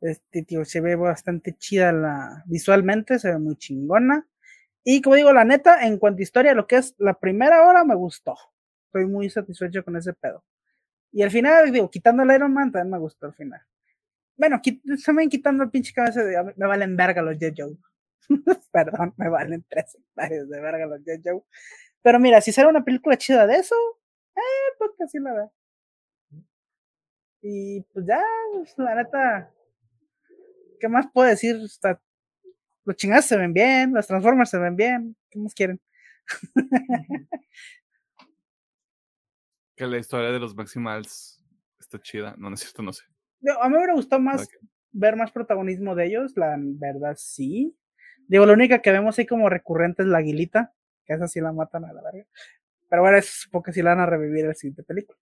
Este 0.00 0.42
tío 0.44 0.64
se 0.64 0.80
ve 0.80 0.96
bastante 0.96 1.56
chida 1.58 1.92
la 1.92 2.42
visualmente, 2.46 3.18
se 3.18 3.28
ve 3.32 3.38
muy 3.38 3.56
chingona. 3.56 4.26
Y 4.84 5.02
como 5.02 5.16
digo, 5.16 5.32
la 5.32 5.44
neta, 5.44 5.86
en 5.86 5.98
cuanto 5.98 6.20
a 6.20 6.22
historia, 6.22 6.54
lo 6.54 6.66
que 6.66 6.76
es 6.76 6.94
la 6.98 7.14
primera 7.14 7.66
hora 7.68 7.84
me 7.84 7.94
gustó. 7.94 8.36
Estoy 8.86 9.06
muy 9.06 9.28
satisfecho 9.30 9.84
con 9.84 9.96
ese 9.96 10.12
pedo. 10.14 10.44
Y 11.12 11.22
al 11.22 11.30
final, 11.30 11.72
digo, 11.72 11.90
quitando 11.90 12.22
el 12.24 12.32
Iron 12.32 12.52
Man, 12.54 12.72
también 12.72 12.92
me 12.92 12.98
gustó 12.98 13.26
al 13.26 13.34
final. 13.34 13.62
Bueno, 14.36 14.58
quit- 14.62 14.82
también 15.04 15.30
quitando 15.30 15.64
el 15.64 15.70
pinche 15.70 15.92
cabeza 15.94 16.24
de. 16.24 16.36
a 16.38 16.44
mí 16.44 16.52
Me 16.56 16.66
valen 16.66 16.96
verga 16.96 17.22
los 17.22 17.38
Jet 17.38 17.54
Joe. 17.56 17.76
Perdón, 18.72 19.14
me 19.18 19.28
valen 19.30 19.64
tres 19.68 19.96
hectáreas 19.96 20.48
de 20.48 20.60
verga 20.60 20.86
los 20.86 21.04
Jet 21.04 21.22
Joe. 21.24 21.42
Pero 22.02 22.20
mira, 22.20 22.40
si 22.40 22.52
sale 22.52 22.68
una 22.68 22.84
película 22.84 23.16
chida 23.18 23.46
de 23.46 23.56
eso, 23.56 23.76
eh, 24.36 24.40
pues 24.78 24.92
que 24.98 25.08
sí 25.08 25.18
la 25.20 25.34
veo. 25.34 25.52
Y 27.42 27.82
pues 27.92 28.06
ya, 28.06 28.22
la 28.78 28.94
neta, 28.94 29.52
¿qué 30.78 30.88
más 30.88 31.06
puedo 31.12 31.28
decir? 31.28 31.56
Está- 31.56 32.00
los 32.84 32.96
chingados 32.96 33.24
se 33.26 33.36
ven 33.36 33.52
bien, 33.52 33.92
los 33.92 34.06
Transformers 34.06 34.50
se 34.50 34.58
ven 34.58 34.76
bien. 34.76 35.16
¿Qué 35.30 35.38
más 35.38 35.54
quieren? 35.54 35.80
Que 39.76 39.86
la 39.86 39.98
historia 39.98 40.30
de 40.30 40.38
los 40.38 40.54
Maximals 40.54 41.42
está 41.78 41.98
chida. 42.00 42.34
No, 42.36 42.48
no 42.50 42.54
es 42.54 42.60
cierto, 42.60 42.82
no 42.82 42.92
sé. 42.92 43.04
A 43.60 43.68
mí 43.68 43.72
me 43.72 43.78
hubiera 43.78 43.94
gustado 43.94 44.20
más 44.20 44.48
ver 44.92 45.16
más 45.16 45.30
protagonismo 45.30 45.94
de 45.94 46.06
ellos, 46.06 46.32
la 46.36 46.56
verdad 46.58 47.14
sí. 47.16 47.76
Digo, 48.26 48.44
la 48.46 48.52
única 48.52 48.82
que 48.82 48.92
vemos 48.92 49.18
ahí 49.18 49.26
como 49.26 49.48
recurrente 49.48 50.02
es 50.02 50.08
la 50.08 50.18
aguilita, 50.18 50.74
que 51.06 51.14
esa 51.14 51.26
sí 51.28 51.40
la 51.40 51.52
matan 51.52 51.84
a 51.84 51.92
la 51.92 52.02
verga. 52.02 52.26
Pero 52.88 53.02
bueno, 53.02 53.16
es 53.18 53.48
porque 53.50 53.72
sí 53.72 53.82
la 53.82 53.90
van 53.94 54.00
a 54.00 54.06
revivir 54.06 54.40
en 54.40 54.48
la 54.48 54.54
siguiente 54.54 54.82
película. 54.82 55.16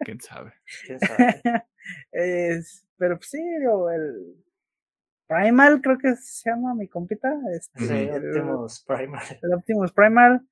Quién 0.00 0.20
sabe. 0.20 0.54
¿Quién 0.86 1.00
sabe? 1.00 1.42
Es- 2.12 2.84
pero 2.96 3.18
pues 3.18 3.28
sí, 3.30 3.38
digo, 3.60 3.90
el 3.90 4.36
Primal 5.26 5.80
creo 5.82 5.98
que 5.98 6.14
se 6.16 6.50
llama 6.50 6.74
mi 6.74 6.88
compita. 6.88 7.32
Este, 7.54 7.80
Sí, 7.86 7.94
el- 7.94 8.28
Optimus 8.28 8.84
Primal. 8.86 9.22
el 9.42 9.54
Optimus 9.54 9.92
Primal. 9.92 10.46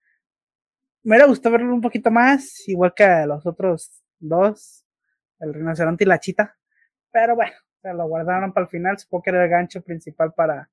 Me 1.02 1.10
hubiera 1.16 1.26
gustado 1.26 1.52
verlo 1.52 1.74
un 1.74 1.80
poquito 1.80 2.10
más, 2.10 2.66
igual 2.68 2.92
que 2.94 3.04
a 3.04 3.26
los 3.26 3.44
otros 3.46 4.02
dos, 4.18 4.84
el 5.40 5.52
rinoceronte 5.54 6.04
y 6.04 6.06
la 6.06 6.18
chita. 6.18 6.56
Pero 7.12 7.36
bueno, 7.36 7.52
se 7.82 7.92
lo 7.92 8.06
guardaron 8.08 8.52
para 8.52 8.64
el 8.64 8.70
final. 8.70 8.98
Supongo 8.98 9.22
que 9.22 9.30
era 9.30 9.44
el 9.44 9.50
gancho 9.50 9.82
principal 9.82 10.32
para 10.32 10.70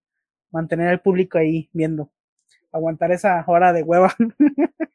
mantener 0.52 0.88
al 0.88 1.02
público 1.02 1.38
ahí 1.38 1.70
viendo. 1.74 2.12
Aguantar 2.72 3.12
esa 3.12 3.44
hora 3.48 3.74
de 3.74 3.84
hueva 3.84 4.16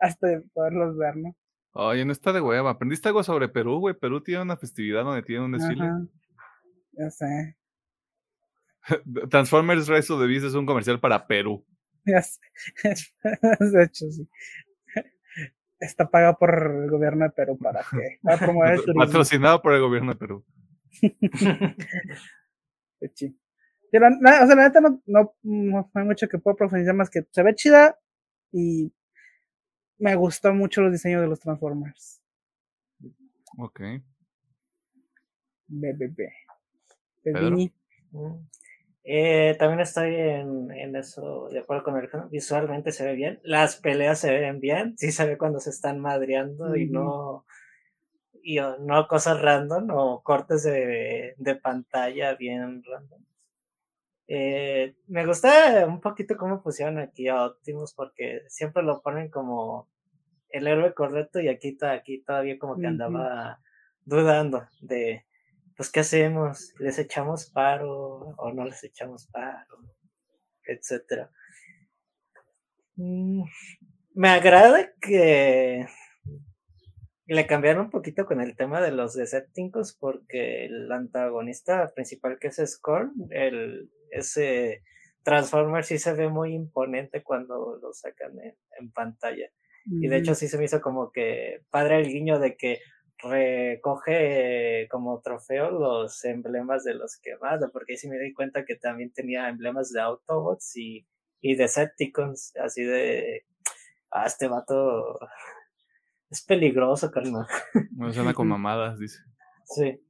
hasta 0.00 0.40
poderlos 0.54 0.96
ver, 0.96 1.16
¿no? 1.16 1.36
Oye, 1.72 2.04
no 2.04 2.12
está 2.12 2.32
de 2.32 2.40
hueva. 2.40 2.70
¿Aprendiste 2.70 3.08
algo 3.08 3.22
sobre 3.22 3.48
Perú, 3.48 3.78
güey? 3.80 3.94
Perú 3.94 4.22
tiene 4.22 4.42
una 4.42 4.56
festividad 4.56 5.04
donde 5.04 5.22
tiene 5.22 5.44
un 5.44 5.52
desfile. 5.52 5.84
Ajá. 5.86 6.00
Ya 6.92 7.10
sé, 7.10 7.56
Transformers 9.30 9.88
Rise 9.88 10.12
of 10.12 10.20
the 10.20 10.26
Beast 10.26 10.46
es 10.46 10.54
un 10.54 10.66
comercial 10.66 11.00
para 11.00 11.26
Perú. 11.26 11.64
De 12.04 13.82
hecho, 13.84 14.10
sí. 14.10 14.28
Está 15.80 16.10
pagado 16.10 16.36
por 16.38 16.50
el 16.84 16.90
gobierno 16.90 17.24
de 17.24 17.30
Perú 17.30 17.56
para 17.58 17.82
que 17.88 18.18
para 18.22 18.36
promover 18.38 18.72
el 18.72 18.80
turismo. 18.80 19.04
Patrocinado 19.04 19.62
por 19.62 19.74
el 19.74 19.80
gobierno 19.80 20.12
de 20.12 20.18
Perú. 20.18 20.44
La, 23.92 24.10
la- 24.20 24.44
o 24.44 24.46
sea, 24.46 24.56
la 24.56 24.64
neta 24.68 24.80
no, 24.80 25.02
no, 25.06 25.34
no 25.42 25.90
hay 25.94 26.04
mucho 26.04 26.28
que 26.28 26.38
puedo 26.38 26.56
profundizar 26.56 26.94
más 26.94 27.08
que 27.10 27.26
se 27.30 27.42
ve 27.42 27.54
chida 27.54 27.96
y 28.52 28.92
me 29.98 30.14
gustó 30.16 30.52
mucho 30.52 30.82
los 30.82 30.92
diseños 30.92 31.22
de 31.22 31.28
los 31.28 31.40
Transformers. 31.40 32.22
Ok. 33.56 33.80
BBB. 35.68 36.28
Pedro. 37.22 37.56
Mm. 38.10 38.48
Eh, 39.10 39.56
también 39.58 39.80
estoy 39.80 40.14
en, 40.16 40.70
en 40.70 40.94
eso, 40.94 41.48
de 41.48 41.60
acuerdo 41.60 41.82
con 41.82 41.96
el 41.96 42.10
visualmente 42.30 42.92
se 42.92 43.06
ve 43.06 43.14
bien, 43.14 43.40
las 43.42 43.76
peleas 43.76 44.18
se 44.18 44.30
ven 44.30 44.60
bien, 44.60 44.98
sí 44.98 45.12
se 45.12 45.24
ve 45.24 45.38
cuando 45.38 45.60
se 45.60 45.70
están 45.70 45.98
madreando 45.98 46.76
y 46.76 46.90
no, 46.90 47.46
y 48.42 48.58
no 48.80 49.08
cosas 49.08 49.40
random 49.40 49.88
o 49.92 50.22
cortes 50.22 50.62
de, 50.64 51.34
de 51.38 51.56
pantalla 51.56 52.34
bien 52.34 52.82
random. 52.84 53.24
Eh, 54.26 54.94
me 55.06 55.24
gusta 55.24 55.86
un 55.86 56.02
poquito 56.02 56.36
cómo 56.36 56.62
pusieron 56.62 56.98
aquí 56.98 57.28
a 57.28 57.46
Optimus 57.46 57.94
porque 57.94 58.42
siempre 58.48 58.82
lo 58.82 59.00
ponen 59.00 59.30
como 59.30 59.88
el 60.50 60.66
héroe 60.66 60.92
correcto 60.92 61.40
y 61.40 61.48
aquí, 61.48 61.78
aquí 61.80 62.20
todavía 62.20 62.58
como 62.58 62.76
que 62.76 62.88
andaba 62.88 63.58
dudando 64.04 64.68
de, 64.82 65.24
pues, 65.78 65.92
¿qué 65.92 66.00
hacemos? 66.00 66.74
¿Les 66.80 66.98
echamos 66.98 67.50
paro 67.50 68.34
o 68.36 68.52
no 68.52 68.64
les 68.64 68.82
echamos 68.82 69.28
paro? 69.28 69.78
Etcétera. 70.64 71.30
Mm, 72.96 73.44
me 74.14 74.28
agrada 74.28 74.92
que 75.00 75.86
le 77.26 77.46
cambiaron 77.46 77.84
un 77.84 77.90
poquito 77.90 78.26
con 78.26 78.40
el 78.40 78.56
tema 78.56 78.80
de 78.80 78.90
los 78.90 79.14
Decepticons 79.14 79.96
porque 80.00 80.64
el 80.64 80.90
antagonista 80.90 81.92
principal 81.94 82.40
que 82.40 82.48
es 82.48 82.56
Scorn, 82.56 83.12
el, 83.30 83.88
ese 84.10 84.82
Transformer 85.22 85.84
sí 85.84 85.98
se 85.98 86.12
ve 86.12 86.28
muy 86.28 86.54
imponente 86.54 87.22
cuando 87.22 87.78
lo 87.80 87.92
sacan 87.92 88.32
en, 88.80 88.90
pantalla. 88.90 89.48
Y 89.86 90.08
de 90.08 90.16
hecho 90.16 90.34
sí 90.34 90.48
se 90.48 90.58
me 90.58 90.64
hizo 90.64 90.80
como 90.80 91.12
que 91.12 91.62
padre 91.70 92.00
el 92.00 92.08
guiño 92.08 92.40
de 92.40 92.56
que 92.56 92.80
recoge 93.18 94.86
como 94.90 95.20
trofeo 95.20 95.70
los 95.70 96.24
emblemas 96.24 96.84
de 96.84 96.94
los 96.94 97.18
que 97.18 97.36
porque 97.72 97.96
sí 97.96 98.08
me 98.08 98.18
di 98.18 98.32
cuenta 98.32 98.64
que 98.64 98.76
también 98.76 99.12
tenía 99.12 99.48
emblemas 99.48 99.90
de 99.90 100.00
Autobots 100.00 100.76
y, 100.76 101.06
y 101.40 101.56
Decepticons, 101.56 102.54
así 102.56 102.84
de, 102.84 103.44
ah, 104.10 104.26
este 104.26 104.48
vato 104.48 105.18
es 106.30 106.42
peligroso, 106.44 107.10
carnal. 107.10 107.46
No 107.92 108.12
suena 108.12 108.34
con 108.34 108.48
mamadas, 108.48 108.98
dice. 108.98 109.18
Sí. 109.64 110.00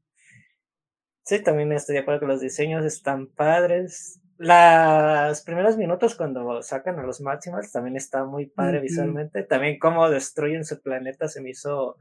Sí, 1.25 1.43
también 1.43 1.73
estoy 1.73 1.95
de 1.95 2.01
acuerdo 2.01 2.21
que 2.21 2.27
los 2.27 2.41
diseños 2.41 2.85
están 2.85 3.27
padres. 3.27 4.21
Las 4.39 5.43
primeros 5.43 5.77
minutos 5.77 6.15
cuando 6.15 6.63
sacan 6.63 6.99
a 6.99 7.03
los 7.03 7.21
Maximals 7.21 7.73
también 7.73 7.97
está 7.97 8.25
muy 8.25 8.47
padre 8.47 8.81
visualmente. 8.81 9.43
También 9.43 9.79
cómo 9.79 10.09
destruyen 10.09 10.65
su 10.65 10.81
planeta 10.81 11.29
se 11.29 11.43
me 11.43 11.51
hizo 11.51 11.97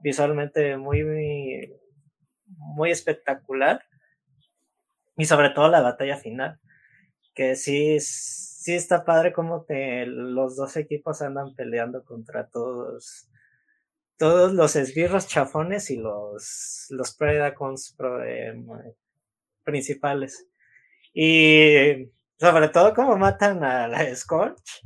visualmente 0.00 0.76
muy, 0.76 1.04
muy, 2.46 2.90
espectacular. 2.90 3.82
Y 5.16 5.24
sobre 5.24 5.50
todo 5.50 5.68
la 5.68 5.80
batalla 5.80 6.16
final, 6.16 6.60
que 7.34 7.56
sí, 7.56 7.98
sí 8.00 8.74
está 8.74 9.04
padre 9.04 9.32
como 9.32 9.64
que 9.64 10.04
los 10.06 10.56
dos 10.56 10.76
equipos 10.76 11.22
andan 11.22 11.54
peleando 11.54 12.04
contra 12.04 12.48
todos 12.48 13.30
todos 14.18 14.52
los 14.52 14.76
esbirros 14.76 15.26
chafones 15.26 15.90
y 15.90 15.96
los, 15.96 16.86
los 16.90 17.14
Predacons 17.14 17.96
eh, 18.26 18.54
principales. 19.64 20.48
Y 21.12 22.10
sobre 22.38 22.68
todo 22.68 22.94
como 22.94 23.16
matan 23.16 23.62
a 23.64 23.88
la 23.88 24.14
Scorch. 24.14 24.82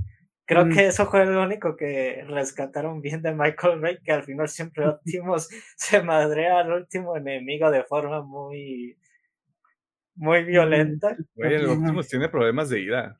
Creo 0.51 0.69
que 0.69 0.87
eso 0.89 1.07
fue 1.07 1.25
lo 1.27 1.45
único 1.45 1.77
que 1.77 2.25
rescataron 2.27 3.01
bien 3.01 3.23
de 3.23 3.33
Michael 3.33 3.79
Bay, 3.79 3.99
que 4.03 4.11
al 4.11 4.25
final 4.25 4.49
siempre 4.49 4.85
Optimus 4.89 5.49
se 5.77 6.03
madrea 6.03 6.59
al 6.59 6.73
último 6.73 7.17
enemigo 7.17 7.71
de 7.71 7.85
forma 7.85 8.21
muy, 8.23 8.99
muy 10.17 10.43
violenta. 10.43 11.17
Oye, 11.37 11.55
el 11.55 11.67
Optimus 11.67 12.09
tiene 12.09 12.29
problemas 12.29 12.69
de 12.69 12.81
ira. 12.81 13.17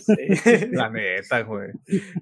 Sí. 0.00 0.68
La 0.72 0.90
neta, 0.90 1.42
güey. 1.42 1.70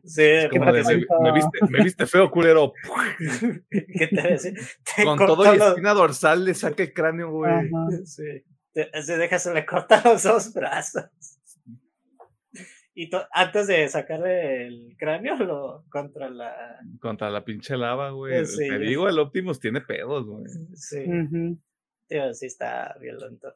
Sí, 0.05 0.23
me, 0.53 1.33
viste, 1.33 1.59
me 1.71 1.83
viste 1.83 2.07
feo, 2.07 2.31
culero. 2.31 2.75
¿Qué 3.71 4.07
te 4.09 4.23
decía? 4.23 4.53
Con 5.05 5.17
todo 5.17 5.55
y 5.55 5.59
espina 5.59 5.95
dorsal 5.95 6.45
le 6.45 6.53
saca 6.53 6.83
el 6.83 6.93
cráneo, 6.93 7.31
güey. 7.31 7.71
Sí. 8.05 8.45
Se 8.75 9.17
deja, 9.17 9.39
se 9.39 9.55
le 9.55 9.65
corta 9.65 10.03
los 10.05 10.23
dos 10.23 10.53
brazos. 10.53 11.05
Y 12.95 13.11
antes 13.33 13.67
de 13.69 13.89
sacarle 13.89 14.67
el 14.67 14.97
cráneo, 14.99 15.37
lo 15.37 15.85
contra 15.91 16.29
la. 16.29 16.79
Contra 17.01 17.31
la 17.31 17.45
pinche 17.45 17.77
lava, 17.77 18.11
güey. 18.11 18.45
Te 18.45 18.79
digo, 18.79 19.09
el 19.09 19.19
Optimus 19.19 19.61
tiene 19.61 19.81
pedos, 19.81 20.27
güey. 20.27 20.45
Sí. 20.75 21.05
sí, 22.35 22.47
está 22.47 22.95
violento. 23.01 23.55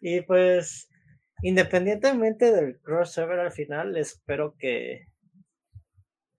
Y 0.00 0.20
pues 0.22 0.90
independientemente 1.42 2.52
del 2.52 2.80
crossover 2.80 3.38
al 3.38 3.52
final, 3.52 3.96
espero 3.96 4.56
que, 4.58 5.06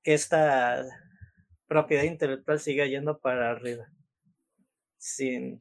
que 0.03 0.13
esta 0.13 0.83
propiedad 1.67 2.03
intelectual 2.03 2.59
siga 2.59 2.85
yendo 2.85 3.19
para 3.19 3.51
arriba. 3.51 3.87
Sin. 4.97 5.59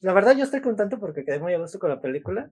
La 0.00 0.12
verdad, 0.12 0.36
yo 0.36 0.44
estoy 0.44 0.60
contento 0.60 0.98
porque 0.98 1.24
quedé 1.24 1.38
muy 1.38 1.54
a 1.54 1.58
gusto 1.58 1.78
con 1.78 1.90
la 1.90 2.00
película. 2.00 2.50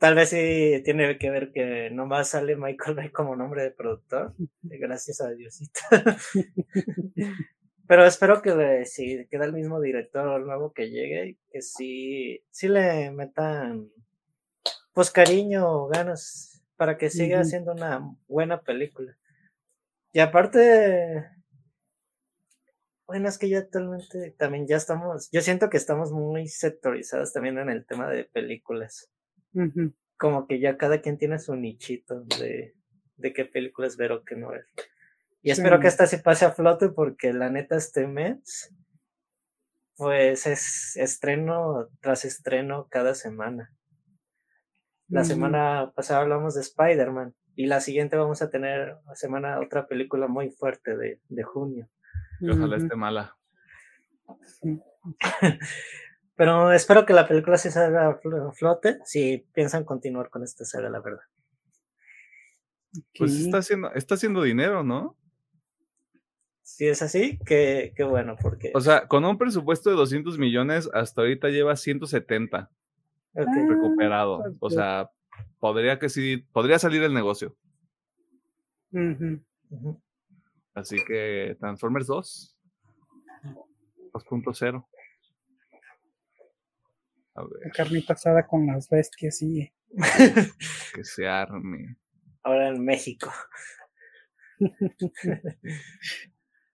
Tal 0.00 0.14
vez 0.14 0.30
sí 0.30 0.80
tiene 0.82 1.18
que 1.18 1.28
ver 1.28 1.52
que 1.52 1.90
nomás 1.90 2.30
sale 2.30 2.56
Michael 2.56 2.96
Bay 2.96 3.10
como 3.10 3.36
nombre 3.36 3.64
de 3.64 3.70
productor. 3.70 4.34
Gracias 4.62 5.20
a 5.20 5.28
Diosito. 5.28 5.78
Pero 7.86 8.06
espero 8.06 8.40
que 8.40 8.86
si 8.86 9.26
queda 9.26 9.44
el 9.44 9.52
mismo 9.52 9.78
director 9.78 10.40
nuevo 10.40 10.72
que 10.72 10.88
llegue, 10.88 11.36
que 11.52 11.60
sí, 11.60 12.42
sí 12.50 12.68
le 12.68 13.10
metan 13.10 13.90
pues 14.94 15.10
cariño, 15.10 15.88
ganas 15.88 16.62
para 16.76 16.96
que 16.96 17.10
siga 17.10 17.44
siendo 17.44 17.72
una 17.72 18.00
buena 18.26 18.62
película. 18.62 19.18
Y 20.14 20.20
aparte, 20.20 21.26
bueno, 23.06 23.28
es 23.28 23.36
que 23.36 23.50
ya 23.50 23.58
actualmente 23.58 24.34
también 24.38 24.66
ya 24.66 24.76
estamos, 24.76 25.28
yo 25.30 25.42
siento 25.42 25.68
que 25.68 25.76
estamos 25.76 26.10
muy 26.10 26.48
sectorizados 26.48 27.34
también 27.34 27.58
en 27.58 27.68
el 27.68 27.84
tema 27.84 28.08
de 28.08 28.24
películas. 28.24 29.10
Como 30.16 30.46
que 30.46 30.60
ya 30.60 30.76
cada 30.76 31.00
quien 31.00 31.18
tiene 31.18 31.38
su 31.38 31.56
nichito 31.56 32.22
de, 32.38 32.74
de 33.16 33.32
qué 33.32 33.44
películas 33.44 33.96
ver 33.96 34.12
o 34.12 34.24
qué 34.24 34.36
no 34.36 34.50
ver. 34.50 34.66
Y 35.42 35.50
espero 35.50 35.80
que 35.80 35.86
esta 35.86 36.06
se 36.06 36.18
pase 36.18 36.44
a 36.44 36.52
flote 36.52 36.90
porque 36.90 37.32
la 37.32 37.48
neta 37.48 37.76
este 37.76 38.06
mes, 38.06 38.74
pues 39.96 40.46
es 40.46 40.96
estreno 40.96 41.88
tras 42.00 42.24
estreno 42.24 42.88
cada 42.90 43.14
semana. 43.14 43.72
La 45.08 45.24
semana 45.24 45.92
pasada 45.96 46.20
hablamos 46.20 46.54
de 46.54 46.60
Spider-Man 46.60 47.34
y 47.56 47.66
la 47.66 47.80
siguiente 47.80 48.16
vamos 48.16 48.42
a 48.42 48.50
tener 48.50 48.96
la 49.04 49.14
semana 49.16 49.58
otra 49.60 49.88
película 49.88 50.28
muy 50.28 50.50
fuerte 50.50 50.96
de, 50.96 51.20
de 51.28 51.42
junio. 51.42 51.88
ojalá 52.42 52.76
esté 52.76 52.94
mala. 52.94 53.36
Pero 56.40 56.72
espero 56.72 57.04
que 57.04 57.12
la 57.12 57.28
película 57.28 57.58
se 57.58 57.70
salga 57.70 58.08
a 58.08 58.52
flote 58.52 58.98
si 59.04 59.44
piensan 59.52 59.84
continuar 59.84 60.30
con 60.30 60.42
esta 60.42 60.64
saga, 60.64 60.88
la 60.88 61.00
verdad. 61.00 61.20
Pues 63.18 63.34
está 63.34 63.58
haciendo, 63.58 63.92
está 63.92 64.14
haciendo 64.14 64.42
dinero, 64.42 64.82
¿no? 64.82 65.18
Si 66.62 66.86
es 66.86 67.02
así, 67.02 67.38
qué, 67.44 67.92
qué 67.94 68.04
bueno, 68.04 68.36
porque... 68.40 68.72
O 68.74 68.80
sea, 68.80 69.06
con 69.06 69.22
un 69.26 69.36
presupuesto 69.36 69.90
de 69.90 69.96
200 69.96 70.38
millones, 70.38 70.88
hasta 70.94 71.20
ahorita 71.20 71.50
lleva 71.50 71.76
170. 71.76 72.58
Ah, 72.58 72.70
recuperado. 73.34 74.42
O 74.60 74.70
sea, 74.70 75.10
podría 75.58 75.98
que 75.98 76.08
sí, 76.08 76.38
podría 76.54 76.78
salir 76.78 77.02
el 77.02 77.12
negocio. 77.12 77.54
Así 80.72 80.96
que 81.06 81.54
Transformers 81.60 82.06
2 82.06 82.56
2.0. 84.12 84.86
A 87.40 87.44
ver. 87.44 87.72
Carnita 87.72 88.12
asada 88.12 88.46
con 88.46 88.66
las 88.66 88.88
bestias 88.88 89.40
y 89.42 89.72
que 90.94 91.04
se 91.04 91.26
arme. 91.26 91.96
Ahora 92.42 92.68
en 92.68 92.84
México. 92.84 93.32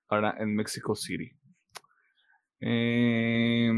Ahora 0.09 0.35
en 0.39 0.55
Mexico 0.55 0.95
City. 0.95 1.31
Eh, 2.61 3.71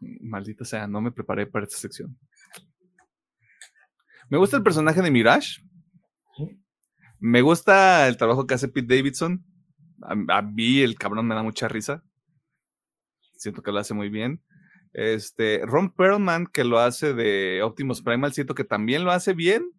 Maldita 0.00 0.64
sea, 0.64 0.86
no 0.86 1.00
me 1.00 1.12
preparé 1.12 1.46
para 1.46 1.64
esta 1.64 1.78
sección. 1.78 2.18
Me 4.30 4.38
gusta 4.38 4.56
el 4.56 4.62
personaje 4.62 5.02
de 5.02 5.10
Mirage. 5.10 5.62
Me 7.18 7.42
gusta 7.42 8.06
el 8.06 8.16
trabajo 8.16 8.46
que 8.46 8.54
hace 8.54 8.68
Pete 8.68 8.96
Davidson. 8.96 9.44
A, 10.02 10.42
mí 10.42 10.80
el 10.80 10.96
cabrón 10.96 11.26
me 11.26 11.34
da 11.34 11.42
mucha 11.42 11.66
risa. 11.66 12.04
Siento 13.34 13.62
que 13.62 13.72
lo 13.72 13.78
hace 13.78 13.94
muy 13.94 14.08
bien. 14.08 14.42
Este, 15.00 15.60
Ron 15.64 15.92
Perlman, 15.92 16.48
que 16.48 16.64
lo 16.64 16.80
hace 16.80 17.14
de 17.14 17.62
Optimus 17.62 18.02
Primal, 18.02 18.32
siento 18.32 18.56
que 18.56 18.64
también 18.64 19.04
lo 19.04 19.12
hace 19.12 19.32
bien. 19.32 19.70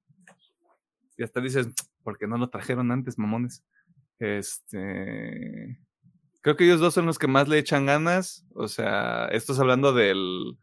Y 1.17 1.23
hasta 1.23 1.41
dices, 1.41 1.67
¿por 2.03 2.17
qué 2.17 2.25
no 2.25 2.37
lo 2.37 2.49
trajeron 2.49 2.89
antes, 2.89 3.19
mamones? 3.19 3.61
Este. 4.17 5.77
Creo 6.39 6.55
que 6.55 6.63
ellos 6.63 6.79
dos 6.79 6.93
son 6.93 7.05
los 7.05 7.19
que 7.19 7.27
más 7.27 7.49
le 7.49 7.57
echan 7.57 7.85
ganas. 7.85 8.45
O 8.53 8.69
sea, 8.69 9.25
esto 9.33 9.51
es 9.51 9.59
hablando 9.59 9.91
del, 9.91 10.57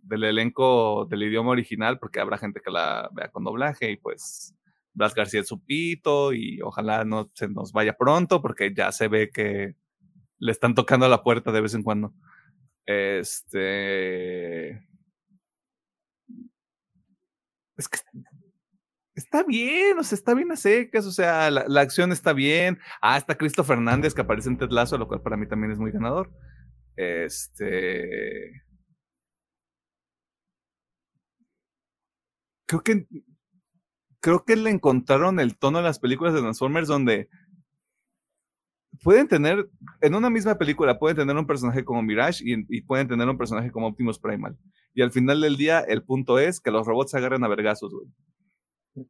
del 0.00 0.24
elenco 0.24 1.04
del 1.04 1.24
idioma 1.24 1.50
original, 1.50 1.98
porque 1.98 2.18
habrá 2.18 2.38
gente 2.38 2.62
que 2.64 2.70
la 2.70 3.10
vea 3.12 3.28
con 3.28 3.44
doblaje 3.44 3.90
y 3.90 3.98
pues 3.98 4.54
Blas 4.94 5.14
García 5.14 5.40
es 5.40 5.48
su 5.48 5.62
pito 5.62 6.32
y 6.32 6.62
ojalá 6.62 7.04
no 7.04 7.30
se 7.34 7.46
nos 7.46 7.72
vaya 7.72 7.98
pronto 7.98 8.40
porque 8.40 8.72
ya 8.74 8.90
se 8.90 9.08
ve 9.08 9.28
que 9.28 9.76
le 10.38 10.50
están 10.50 10.74
tocando 10.74 11.04
a 11.04 11.10
la 11.10 11.22
puerta 11.22 11.52
de 11.52 11.60
vez 11.60 11.74
en 11.74 11.82
cuando. 11.82 12.14
Este. 12.86 14.70
Es 17.76 17.88
que 17.88 17.98
está 19.14 19.42
bien, 19.44 19.98
o 19.98 20.02
sea, 20.04 20.16
está 20.16 20.34
bien 20.34 20.52
a 20.52 20.56
secas, 20.56 21.06
o 21.06 21.12
sea, 21.12 21.50
la, 21.50 21.80
acción 21.80 22.12
está 22.12 22.32
bien. 22.32 22.78
Ah, 23.00 23.16
está 23.16 23.36
Cristo 23.36 23.64
Fernández 23.64 24.14
que 24.14 24.22
aparece 24.22 24.48
en 24.48 24.58
Ted 24.58 24.70
lo 24.70 25.08
cual 25.08 25.22
para 25.22 25.36
mí 25.36 25.46
también 25.48 25.72
es 25.72 25.78
muy 25.78 25.90
ganador. 25.92 26.30
Este. 26.96 28.62
Creo 32.66 32.82
que. 32.82 33.06
Creo 34.20 34.44
que 34.44 34.54
le 34.54 34.70
encontraron 34.70 35.40
el 35.40 35.58
tono 35.58 35.78
a 35.78 35.82
las 35.82 35.98
películas 35.98 36.32
de 36.32 36.40
Transformers 36.40 36.86
donde 36.86 37.28
pueden 39.02 39.28
tener, 39.28 39.68
en 40.00 40.14
una 40.14 40.30
misma 40.30 40.56
película, 40.56 40.98
pueden 40.98 41.16
tener 41.16 41.36
un 41.36 41.46
personaje 41.46 41.84
como 41.84 42.02
Mirage 42.02 42.42
y, 42.44 42.82
pueden 42.82 43.08
tener 43.08 43.28
un 43.28 43.38
personaje 43.38 43.70
como 43.70 43.88
Optimus 43.88 44.18
Primal. 44.18 44.56
Y 44.94 45.02
al 45.02 45.12
final 45.12 45.40
del 45.40 45.56
día, 45.56 45.80
el 45.80 46.02
punto 46.02 46.38
es 46.38 46.60
que 46.60 46.70
los 46.70 46.86
robots 46.86 47.12
se 47.12 47.18
agarren 47.18 47.44
a 47.44 47.48
vergazos, 47.48 47.92
güey. 47.92 48.08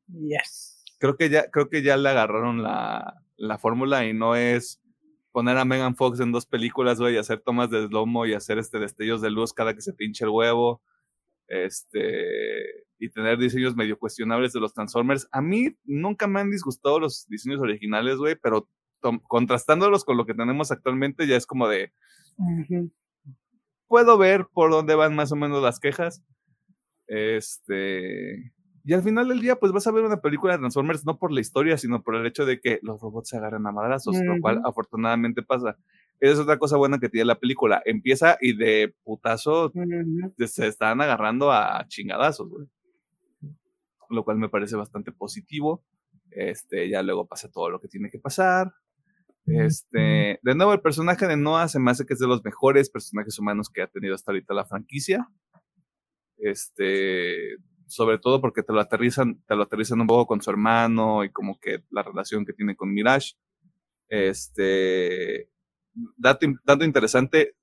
Yes. 0.06 0.84
Creo 0.98 1.16
que 1.16 1.28
ya, 1.28 1.50
creo 1.50 1.68
que 1.68 1.82
ya 1.82 1.96
le 1.96 2.08
agarraron 2.08 2.62
la, 2.62 3.22
la 3.36 3.58
fórmula 3.58 4.06
y 4.06 4.14
no 4.14 4.36
es 4.36 4.80
poner 5.32 5.56
a 5.56 5.64
Megan 5.64 5.96
Fox 5.96 6.20
en 6.20 6.30
dos 6.30 6.46
películas, 6.46 7.00
güey, 7.00 7.14
y 7.14 7.18
hacer 7.18 7.40
tomas 7.40 7.70
de 7.70 7.88
lomo 7.88 8.26
y 8.26 8.34
hacer 8.34 8.58
este 8.58 8.78
destellos 8.78 9.20
de 9.20 9.30
luz 9.30 9.52
cada 9.52 9.74
que 9.74 9.80
se 9.80 9.92
pinche 9.92 10.24
el 10.24 10.30
huevo. 10.30 10.82
Este, 11.48 12.86
y 12.98 13.10
tener 13.10 13.36
diseños 13.36 13.74
medio 13.74 13.98
cuestionables 13.98 14.52
de 14.52 14.60
los 14.60 14.72
Transformers. 14.72 15.28
A 15.32 15.42
mí 15.42 15.76
nunca 15.84 16.26
me 16.28 16.40
han 16.40 16.50
disgustado 16.50 17.00
los 17.00 17.26
diseños 17.28 17.60
originales, 17.60 18.16
güey, 18.16 18.36
pero 18.40 18.68
contrastándolos 19.28 20.04
con 20.04 20.16
lo 20.16 20.26
que 20.26 20.34
tenemos 20.34 20.70
actualmente, 20.70 21.26
ya 21.26 21.36
es 21.36 21.46
como 21.46 21.68
de. 21.68 21.92
Puedo 23.88 24.16
ver 24.16 24.46
por 24.52 24.70
dónde 24.70 24.94
van 24.94 25.14
más 25.14 25.32
o 25.32 25.36
menos 25.36 25.62
las 25.62 25.80
quejas. 25.80 26.24
Este. 27.06 28.52
Y 28.84 28.94
al 28.94 29.02
final 29.02 29.28
del 29.28 29.40
día, 29.40 29.56
pues 29.56 29.70
vas 29.70 29.86
a 29.86 29.92
ver 29.92 30.04
una 30.04 30.20
película 30.20 30.54
de 30.54 30.58
Transformers 30.58 31.04
no 31.04 31.18
por 31.18 31.30
la 31.30 31.40
historia, 31.40 31.78
sino 31.78 32.02
por 32.02 32.16
el 32.16 32.26
hecho 32.26 32.44
de 32.44 32.60
que 32.60 32.80
los 32.82 33.00
robots 33.00 33.28
se 33.28 33.36
agarran 33.36 33.66
a 33.66 33.72
madrazos, 33.72 34.16
lo 34.20 34.40
cual 34.40 34.60
afortunadamente 34.64 35.42
pasa. 35.42 35.76
Esa 36.18 36.32
es 36.34 36.38
otra 36.38 36.58
cosa 36.58 36.76
buena 36.76 36.98
que 36.98 37.08
tiene 37.08 37.26
la 37.26 37.38
película. 37.38 37.82
Empieza 37.84 38.38
y 38.40 38.56
de 38.56 38.94
putazo 39.04 39.72
se 40.38 40.66
están 40.66 41.00
agarrando 41.00 41.52
a 41.52 41.84
chingadazos, 41.88 42.48
Lo 44.08 44.24
cual 44.24 44.38
me 44.38 44.48
parece 44.48 44.76
bastante 44.76 45.12
positivo. 45.12 45.84
Este, 46.30 46.88
ya 46.88 47.02
luego 47.02 47.26
pasa 47.26 47.50
todo 47.50 47.70
lo 47.70 47.80
que 47.80 47.88
tiene 47.88 48.10
que 48.10 48.18
pasar. 48.18 48.72
Este, 49.46 50.38
de 50.42 50.54
nuevo, 50.54 50.72
el 50.72 50.80
personaje 50.80 51.26
de 51.26 51.36
Noah 51.36 51.68
se 51.68 51.80
me 51.80 51.90
hace 51.90 52.06
que 52.06 52.14
es 52.14 52.20
de 52.20 52.28
los 52.28 52.44
mejores 52.44 52.90
personajes 52.90 53.38
humanos 53.38 53.68
que 53.68 53.82
ha 53.82 53.88
tenido 53.88 54.14
hasta 54.14 54.30
ahorita 54.32 54.54
la 54.54 54.64
franquicia. 54.64 55.28
Este, 56.38 57.56
sobre 57.86 58.18
todo 58.18 58.40
porque 58.40 58.62
te 58.62 58.72
lo 58.72 58.80
aterrizan, 58.80 59.42
te 59.46 59.56
lo 59.56 59.64
aterrizan 59.64 60.00
un 60.00 60.06
poco 60.06 60.26
con 60.26 60.42
su 60.42 60.50
hermano 60.50 61.24
y 61.24 61.30
como 61.30 61.58
que 61.58 61.84
la 61.90 62.02
relación 62.02 62.44
que 62.44 62.52
tiene 62.52 62.76
con 62.76 62.92
Mirage. 62.92 63.34
Este, 64.08 65.48
dato, 66.16 66.84
interesante, 66.84 67.54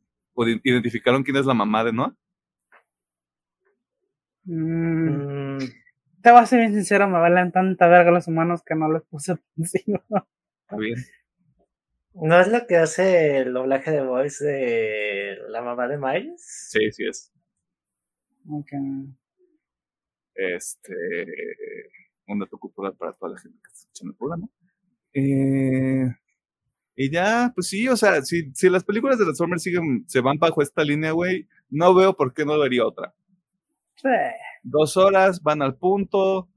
¿identificaron 0.64 1.24
quién 1.24 1.38
es 1.38 1.46
la 1.46 1.54
mamá 1.54 1.84
de 1.84 1.94
Noah? 1.94 2.16
Mm, 4.44 5.58
mm. 5.58 5.60
te 6.24 6.32
voy 6.32 6.40
a 6.40 6.46
ser 6.46 6.60
bien 6.60 6.74
sincero, 6.74 7.08
me 7.08 7.20
valen 7.20 7.52
tanta 7.52 7.88
verga 7.88 8.10
los 8.12 8.28
humanos 8.28 8.64
que 8.66 8.76
no 8.76 8.92
les 8.92 9.04
puse 9.04 9.38
encima. 9.58 10.02
Está 10.64 10.78
bien. 10.78 10.96
¿No 12.14 12.40
es 12.40 12.48
lo 12.48 12.66
que 12.68 12.78
hace 12.78 13.38
el 13.38 13.54
doblaje 13.54 13.92
de 13.92 14.02
voice 14.02 14.44
de 14.44 15.38
la 15.50 15.62
mamá 15.62 15.88
de 15.88 15.98
Miles? 15.98 16.70
Sí, 16.70 16.92
sí 16.92 17.06
es. 17.08 17.32
Ok. 18.50 18.72
Este. 20.36 20.96
Un 22.28 22.40
dato 22.40 22.58
cultural 22.58 22.96
para 22.96 23.14
toda 23.14 23.34
la 23.34 23.40
gente 23.40 23.58
que 23.64 23.72
está 23.72 23.80
escuchando 23.80 24.12
el 24.12 24.18
programa. 24.18 24.48
Eh, 25.14 26.16
y 26.96 27.10
ya, 27.12 27.52
pues 27.56 27.68
sí, 27.68 27.88
o 27.88 27.96
sea, 27.96 28.22
si, 28.24 28.52
si 28.54 28.70
las 28.70 28.84
películas 28.84 29.18
de 29.18 29.24
Transformers 29.24 29.64
siguen, 29.64 30.04
se 30.08 30.22
van 30.22 30.38
bajo 30.38 30.62
esta 30.62 30.84
línea, 30.84 31.12
güey, 31.12 31.48
no 31.70 31.94
veo 31.94 32.16
por 32.16 32.34
qué 32.34 32.46
no 32.46 32.60
vería 32.60 32.86
otra. 32.86 33.14
Sí. 33.96 34.10
Dos 34.64 34.98
horas, 34.98 35.42
van 35.42 35.62
al 35.62 35.78
punto. 35.78 36.50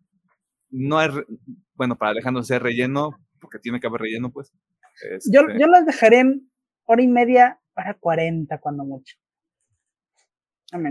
No 0.71 0.99
hay, 0.99 1.11
bueno, 1.75 1.97
para 1.97 2.11
Alejandro 2.11 2.43
sea 2.43 2.59
relleno, 2.59 3.19
porque 3.41 3.59
tiene 3.59 3.81
que 3.81 3.87
haber 3.87 4.03
relleno, 4.03 4.31
pues. 4.33 4.53
Yo, 5.31 5.41
este 5.43 5.59
yo 5.59 5.67
las 5.67 5.87
dejaré 5.87 6.21
en 6.21 6.51
hora 6.85 7.03
y 7.03 7.09
media 7.09 7.61
para 7.75 7.95
40, 7.95 8.59
cuando 8.59 8.85
mucho. 8.85 9.17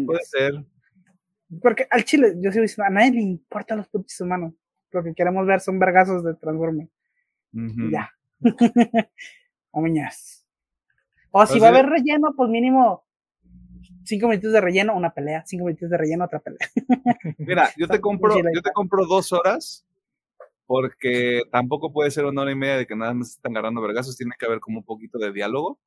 Puede 0.06 0.24
ser. 0.24 0.54
Porque 1.62 1.88
al 1.90 2.04
chile, 2.04 2.34
yo 2.38 2.52
diciendo, 2.52 2.84
a 2.84 2.90
nadie 2.90 3.12
le 3.12 3.22
importa 3.22 3.76
los 3.76 3.88
putos 3.88 4.20
humanos. 4.22 4.54
Lo 4.92 5.04
que 5.04 5.14
queremos 5.14 5.46
ver 5.46 5.60
son 5.60 5.80
vergazos 5.80 6.24
de 6.24 6.36
Transformers. 6.36 6.90
Ya. 7.92 8.12
Omiñas. 9.72 10.46
O 11.32 11.46
si 11.46 11.60
va 11.60 11.68
a 11.68 11.70
haber 11.70 11.86
relleno, 11.86 12.34
pues 12.36 12.50
mínimo 12.50 13.06
cinco 14.04 14.28
minutos 14.28 14.52
de 14.52 14.62
relleno, 14.62 14.96
una 14.96 15.14
pelea, 15.14 15.44
cinco 15.46 15.66
minutos 15.66 15.90
de 15.90 15.98
relleno, 15.98 16.26
otra 16.26 16.40
pelea. 16.40 16.68
Mira, 17.38 17.70
yo 17.78 17.88
te 17.88 18.00
compro, 18.02 18.36
yo 18.38 18.62
te 18.62 18.72
compro 18.72 19.06
dos 19.06 19.32
horas 19.32 19.86
porque 20.66 21.44
tampoco 21.52 21.92
puede 21.92 22.12
ser 22.12 22.26
una 22.26 22.42
hora 22.42 22.52
y 22.52 22.56
media 22.56 22.78
de 22.78 22.88
que 22.88 22.96
nada 22.96 23.14
más 23.14 23.32
están 23.32 23.52
agarrando 23.52 23.82
vergazos, 23.82 24.18
tiene 24.18 24.34
que 24.38 24.46
haber 24.46 24.60
como 24.60 24.80
un 24.80 24.86
poquito 24.86 25.18
de 25.18 25.32
diálogo, 25.32 25.80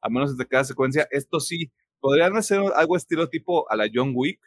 a 0.00 0.08
menos 0.08 0.36
de 0.36 0.46
cada 0.46 0.64
secuencia. 0.64 1.06
Esto 1.10 1.40
sí, 1.40 1.70
podrían 2.00 2.36
hacer 2.36 2.60
algo 2.74 2.96
estilo 2.96 3.28
tipo 3.28 3.70
a 3.70 3.76
la 3.76 3.88
John 3.92 4.12
Wick, 4.14 4.40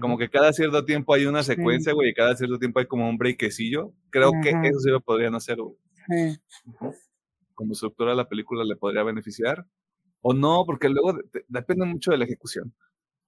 como 0.00 0.18
que 0.18 0.28
cada 0.28 0.52
cierto 0.52 0.84
tiempo 0.84 1.14
hay 1.14 1.26
una 1.26 1.42
secuencia, 1.42 1.92
güey, 1.94 2.10
y 2.10 2.14
cada 2.14 2.36
cierto 2.36 2.58
tiempo 2.58 2.78
hay 2.78 2.86
como 2.86 3.08
un 3.08 3.16
breakecillo. 3.16 3.94
Creo 4.10 4.32
que 4.42 4.50
eso 4.50 4.80
sí 4.80 4.90
lo 4.90 5.00
podrían 5.00 5.34
hacer, 5.34 5.56
güey. 5.56 5.76
Como 7.54 7.72
estructura 7.72 8.10
de 8.10 8.16
la 8.16 8.28
película 8.28 8.64
le 8.64 8.76
podría 8.76 9.02
beneficiar. 9.02 9.64
O 10.20 10.34
no, 10.34 10.64
porque 10.66 10.88
luego 10.88 11.18
depende 11.48 11.86
mucho 11.86 12.10
de 12.10 12.18
la 12.18 12.24
ejecución. 12.24 12.74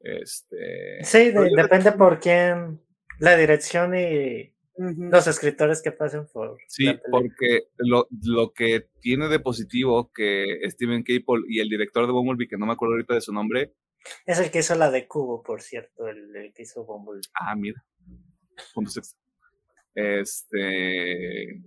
Este, 0.01 1.03
sí, 1.03 1.33
depende 1.57 1.93
por 1.93 2.21
quién, 2.21 2.81
la 3.19 3.37
dirección 3.37 3.95
y 3.95 4.53
los 4.77 5.27
escritores 5.27 5.83
que 5.83 5.93
pasen 5.93 6.27
por. 6.33 6.59
Sí, 6.69 6.87
porque 7.11 7.65
lo, 7.77 8.07
lo, 8.23 8.53
que 8.53 8.89
tiene 9.01 9.29
de 9.29 9.41
positivo 9.41 10.11
que 10.15 10.59
Steven 10.71 11.03
Caple 11.03 11.45
y 11.49 11.61
el 11.61 11.69
director 11.69 12.07
de 12.07 12.13
Bumblebee, 12.13 12.49
que 12.49 12.57
no 12.57 12.67
me 12.67 12.73
acuerdo 12.73 12.95
ahorita 12.95 13.15
de 13.15 13.21
su 13.21 13.33
nombre. 13.33 13.75
Es 14.25 14.39
el 14.39 14.51
que 14.51 14.61
hizo 14.61 14.75
la 14.77 14.91
de 14.91 15.07
Cubo, 15.07 15.43
por 15.43 15.61
cierto, 15.61 16.09
el, 16.09 16.53
que 16.55 16.63
hizo 16.63 16.85
Bumblebee. 16.85 17.29
Ah, 17.35 17.55
mira. 17.55 17.85
Punto 18.75 18.91
sexto. 18.91 19.19
Este. 19.95 21.63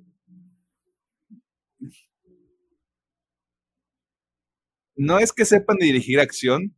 No 4.96 5.20
es 5.20 5.34
que 5.34 5.46
sepan 5.46 5.78
dirigir 5.78 6.20
acción, 6.20 6.76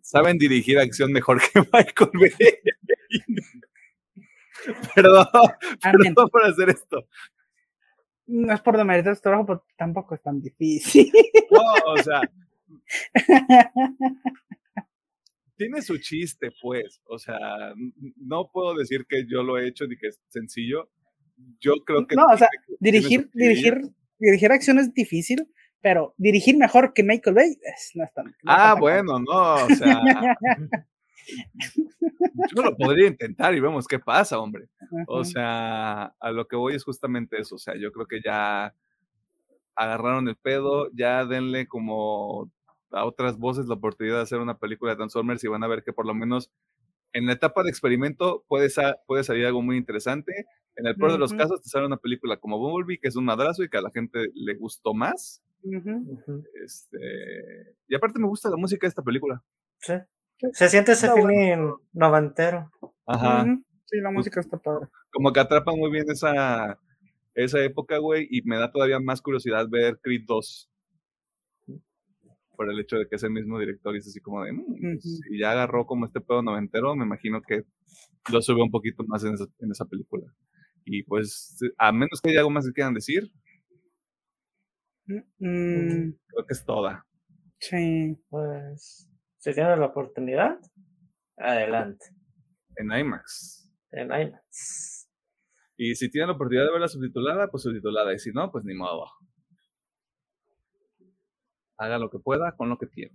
saben 0.00 0.38
dirigir 0.38 0.78
acción 0.78 1.12
mejor 1.12 1.40
que 1.52 1.60
Michael 1.60 2.10
Bay. 2.14 2.30
perdón, 4.94 5.26
perdón 5.82 6.28
por 6.28 6.44
hacer 6.44 6.70
esto. 6.70 7.08
No 8.26 8.54
es 8.54 8.60
por 8.60 8.76
demeritar 8.76 9.12
este 9.12 9.24
trabajo, 9.24 9.46
pero 9.46 9.66
tampoco 9.76 10.14
es 10.14 10.22
tan 10.22 10.40
difícil. 10.40 11.10
No, 11.50 11.92
o 11.92 11.96
sea. 11.98 12.20
tiene 15.56 15.82
su 15.82 15.98
chiste, 15.98 16.50
pues. 16.60 17.00
O 17.04 17.16
sea, 17.16 17.38
no 18.16 18.50
puedo 18.52 18.74
decir 18.74 19.06
que 19.08 19.24
yo 19.28 19.44
lo 19.44 19.56
he 19.56 19.68
hecho 19.68 19.86
ni 19.86 19.96
que 19.96 20.08
es 20.08 20.20
sencillo. 20.28 20.90
Yo 21.60 21.74
creo 21.84 22.08
que. 22.08 22.16
No, 22.16 22.26
o 22.26 22.36
sea, 22.36 22.48
dirigir, 22.80 23.30
dirigir, 23.34 23.82
dirigir 24.18 24.50
acción 24.50 24.80
es 24.80 24.92
difícil, 24.92 25.46
pero 25.80 26.14
dirigir 26.16 26.56
mejor 26.56 26.92
que 26.92 27.04
Michael 27.04 27.36
Bay 27.36 27.56
no 27.94 28.04
es 28.04 28.12
tan. 28.14 28.34
ah, 28.46 28.74
bueno, 28.80 29.20
no, 29.20 29.54
o 29.54 29.70
sea. 29.70 30.00
Yo 32.54 32.62
lo 32.62 32.76
podría 32.76 33.08
intentar 33.08 33.54
y 33.54 33.60
vemos 33.60 33.86
qué 33.86 33.98
pasa, 33.98 34.38
hombre. 34.38 34.68
O 35.06 35.24
sea, 35.24 36.14
a 36.18 36.30
lo 36.30 36.46
que 36.46 36.56
voy 36.56 36.74
es 36.74 36.84
justamente 36.84 37.40
eso. 37.40 37.56
O 37.56 37.58
sea, 37.58 37.74
yo 37.76 37.92
creo 37.92 38.06
que 38.06 38.20
ya 38.24 38.74
agarraron 39.76 40.28
el 40.28 40.36
pedo, 40.36 40.90
ya 40.92 41.24
denle 41.24 41.66
como 41.66 42.50
a 42.90 43.04
otras 43.04 43.38
voces 43.38 43.66
la 43.66 43.74
oportunidad 43.74 44.16
de 44.16 44.22
hacer 44.22 44.38
una 44.38 44.58
película 44.58 44.92
de 44.92 44.96
Transformers 44.96 45.42
y 45.42 45.48
van 45.48 45.64
a 45.64 45.68
ver 45.68 45.82
que 45.82 45.92
por 45.92 46.06
lo 46.06 46.14
menos 46.14 46.50
en 47.12 47.26
la 47.26 47.32
etapa 47.32 47.62
de 47.62 47.70
experimento 47.70 48.44
puede, 48.48 48.68
puede 49.06 49.24
salir 49.24 49.46
algo 49.46 49.62
muy 49.62 49.76
interesante. 49.76 50.46
En 50.76 50.86
el 50.86 50.96
peor 50.96 51.12
de 51.12 51.18
los 51.18 51.32
casos 51.32 51.62
te 51.62 51.68
sale 51.68 51.86
una 51.86 51.96
película 51.96 52.36
como 52.36 52.58
Bumblebee, 52.58 52.98
que 52.98 53.08
es 53.08 53.16
un 53.16 53.24
madrazo 53.24 53.62
y 53.62 53.68
que 53.68 53.78
a 53.78 53.82
la 53.82 53.90
gente 53.90 54.26
le 54.34 54.54
gustó 54.54 54.94
más. 54.94 55.42
Este, 56.64 57.76
y 57.88 57.94
aparte 57.94 58.18
me 58.18 58.26
gusta 58.26 58.50
la 58.50 58.56
música 58.56 58.86
de 58.86 58.88
esta 58.88 59.02
película. 59.02 59.42
Sí. 59.80 59.94
Se 60.52 60.68
siente 60.68 60.92
ese 60.92 61.10
feeling 61.12 61.72
noventero. 61.92 62.70
Ajá. 63.06 63.46
Sí, 63.86 63.98
la 64.00 64.10
música 64.10 64.40
está 64.40 64.58
padre. 64.58 64.88
como 65.12 65.32
que 65.32 65.40
atrapa 65.40 65.72
muy 65.74 65.90
bien 65.90 66.04
esa, 66.10 66.78
esa 67.34 67.62
época, 67.62 67.98
güey, 67.98 68.26
y 68.30 68.42
me 68.42 68.56
da 68.58 68.70
todavía 68.72 68.98
más 68.98 69.20
curiosidad 69.22 69.68
ver 69.68 69.98
Creed 70.02 70.22
2. 70.26 70.70
Por 72.56 72.70
el 72.70 72.78
hecho 72.80 72.96
de 72.96 73.08
que 73.08 73.16
es 73.16 73.22
el 73.24 73.30
mismo 73.32 73.58
director 73.58 73.94
y 73.94 73.98
es 73.98 74.06
así 74.06 74.20
como 74.20 74.44
de, 74.44 74.52
mm, 74.52 74.64
pues, 74.78 75.20
si 75.28 75.38
ya 75.38 75.52
agarró 75.52 75.86
como 75.86 76.06
este 76.06 76.20
pedo 76.20 76.42
noventero, 76.42 76.94
me 76.94 77.04
imagino 77.04 77.42
que 77.42 77.64
lo 78.32 78.40
sube 78.42 78.62
un 78.62 78.70
poquito 78.70 79.02
más 79.06 79.24
en 79.24 79.34
esa, 79.34 79.44
en 79.58 79.70
esa 79.72 79.84
película. 79.86 80.32
Y 80.84 81.02
pues, 81.04 81.58
a 81.78 81.90
menos 81.92 82.20
que 82.22 82.30
haya 82.30 82.40
algo 82.40 82.50
más 82.50 82.66
que 82.66 82.72
quieran 82.72 82.94
decir, 82.94 83.30
Mm, 85.06 86.12
creo 86.28 86.46
que 86.48 86.54
es 86.54 86.64
toda. 86.64 87.06
sí. 87.58 88.16
Pues, 88.30 89.06
si 89.44 89.52
tiene 89.52 89.76
la 89.76 89.84
oportunidad, 89.84 90.58
adelante. 91.36 92.06
En 92.76 92.90
IMAX. 92.90 93.70
En 93.92 94.06
IMAX. 94.06 95.06
Y 95.76 95.94
si 95.96 96.10
tienen 96.10 96.28
la 96.28 96.34
oportunidad 96.34 96.64
de 96.64 96.72
verla 96.72 96.88
subtitulada, 96.88 97.48
pues 97.50 97.62
subtitulada. 97.62 98.14
Y 98.14 98.18
si 98.18 98.32
no, 98.32 98.50
pues 98.50 98.64
ni 98.64 98.72
modo. 98.72 99.04
Haga 101.76 101.98
lo 101.98 102.08
que 102.08 102.20
pueda 102.20 102.52
con 102.56 102.70
lo 102.70 102.78
que 102.78 102.86
tiene. 102.86 103.14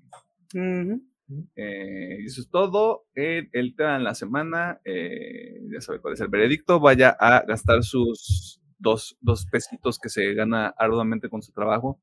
Eh, 1.56 2.18
y 2.20 2.26
eso 2.26 2.42
es 2.42 2.50
todo. 2.52 3.08
en 3.16 3.50
el 3.52 3.76
tema 3.76 3.98
de 3.98 4.04
la 4.04 4.14
semana, 4.14 4.82
eh, 4.86 5.62
ya 5.74 5.82
sabe 5.82 6.00
cuál 6.00 6.14
es 6.14 6.22
el 6.22 6.28
veredicto. 6.28 6.80
Vaya 6.80 7.10
a 7.20 7.44
gastar 7.44 7.82
sus 7.82 8.62
dos, 8.78 9.18
dos 9.20 9.48
pesitos 9.48 9.98
que 9.98 10.10
se 10.10 10.32
gana 10.36 10.68
arduamente 10.78 11.28
con 11.28 11.42
su 11.42 11.52
trabajo 11.54 12.00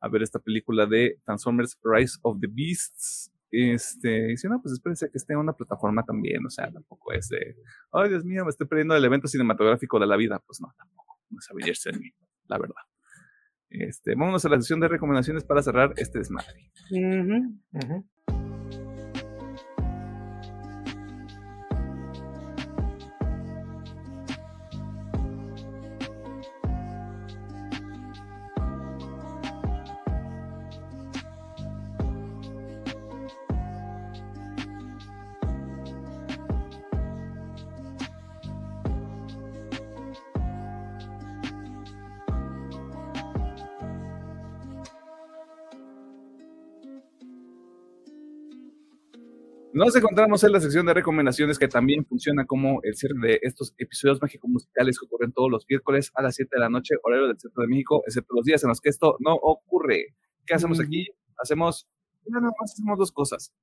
a 0.00 0.08
ver 0.08 0.22
esta 0.22 0.38
película 0.38 0.86
de 0.86 1.18
Transformers 1.24 1.76
Rise 1.82 2.18
of 2.22 2.38
the 2.40 2.46
Beasts. 2.48 3.32
Este, 3.50 4.32
y 4.32 4.36
si 4.36 4.48
no, 4.48 4.60
pues 4.60 4.74
espérense 4.74 5.10
que 5.10 5.18
esté 5.18 5.32
en 5.32 5.38
una 5.40 5.52
plataforma 5.52 6.04
también. 6.04 6.44
O 6.44 6.50
sea, 6.50 6.70
tampoco 6.70 7.12
es 7.12 7.28
de, 7.28 7.56
ay 7.92 8.08
Dios 8.10 8.24
mío, 8.24 8.44
me 8.44 8.50
estoy 8.50 8.66
perdiendo 8.66 8.94
el 8.94 9.04
evento 9.04 9.28
cinematográfico 9.28 9.98
de 9.98 10.06
la 10.06 10.16
vida. 10.16 10.42
Pues 10.46 10.60
no, 10.60 10.72
tampoco. 10.76 11.18
No 11.30 11.38
es 11.38 11.50
avillarse 11.50 11.90
en 11.90 12.00
mí, 12.00 12.10
la 12.46 12.58
verdad. 12.58 12.82
Este, 13.70 14.14
vámonos 14.14 14.44
a 14.44 14.48
la 14.48 14.56
sesión 14.56 14.80
de 14.80 14.88
recomendaciones 14.88 15.44
para 15.44 15.62
cerrar 15.62 15.92
este 15.96 16.18
desmadre. 16.18 16.70
Ujú. 16.90 17.58
Ujú. 17.72 18.06
Nos 49.78 49.94
encontramos 49.94 50.42
en 50.42 50.50
la 50.50 50.58
sección 50.58 50.86
de 50.86 50.92
recomendaciones 50.92 51.56
que 51.56 51.68
también 51.68 52.04
funciona 52.04 52.44
como 52.44 52.80
el 52.82 52.96
cierre 52.96 53.14
de 53.20 53.38
estos 53.42 53.72
episodios 53.78 54.20
mágicos 54.20 54.50
musicales 54.50 54.98
que 54.98 55.06
ocurren 55.06 55.30
todos 55.30 55.48
los 55.52 55.64
miércoles 55.68 56.10
a 56.16 56.22
las 56.22 56.34
7 56.34 56.50
de 56.52 56.60
la 56.60 56.68
noche, 56.68 56.96
horario 57.00 57.28
del 57.28 57.38
centro 57.38 57.62
de 57.62 57.68
México, 57.68 58.02
excepto 58.04 58.34
los 58.34 58.44
días 58.44 58.60
en 58.64 58.70
los 58.70 58.80
que 58.80 58.88
esto 58.88 59.16
no 59.20 59.34
ocurre. 59.34 60.16
¿Qué 60.44 60.54
hacemos 60.54 60.80
aquí? 60.80 61.06
Hacemos, 61.40 61.86
nada 62.26 62.50
más 62.60 62.72
hacemos 62.72 62.98
dos 62.98 63.12
cosas. 63.12 63.54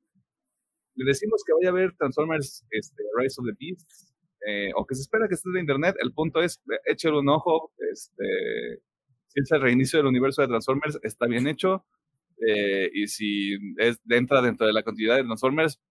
Le 0.96 1.04
decimos 1.04 1.44
que 1.46 1.52
vaya 1.52 1.72
a 1.72 1.74
ver 1.74 1.94
Transformers 1.98 2.66
este, 2.70 3.04
Rise 3.18 3.42
of 3.42 3.48
the 3.48 3.54
Beasts, 3.60 4.14
eh, 4.48 4.72
o 4.74 4.86
que 4.86 4.96
se 4.96 5.02
espera 5.02 5.28
que 5.28 5.34
esté 5.34 5.50
en 5.50 5.58
internet. 5.58 5.98
El 6.00 6.14
punto 6.14 6.42
es, 6.42 6.64
échale 6.86 7.20
un 7.20 7.28
ojo. 7.28 7.74
Este, 7.92 8.82
si 9.28 9.42
es 9.42 9.52
el 9.52 9.60
reinicio 9.60 10.00
del 10.00 10.08
universo 10.08 10.44
de 10.44 10.48
Transformers, 10.48 10.98
está 11.04 11.26
bien 11.28 11.46
hecho. 11.46 11.86
eh, 12.48 12.90
y 12.94 13.08
si 13.08 13.58
es, 13.80 14.00
entra 14.10 14.42
dentro 14.42 14.66
de 14.66 14.72
la 14.72 14.84
continuidad 14.84 15.18
de 15.18 15.24
Transformers, 15.26 15.82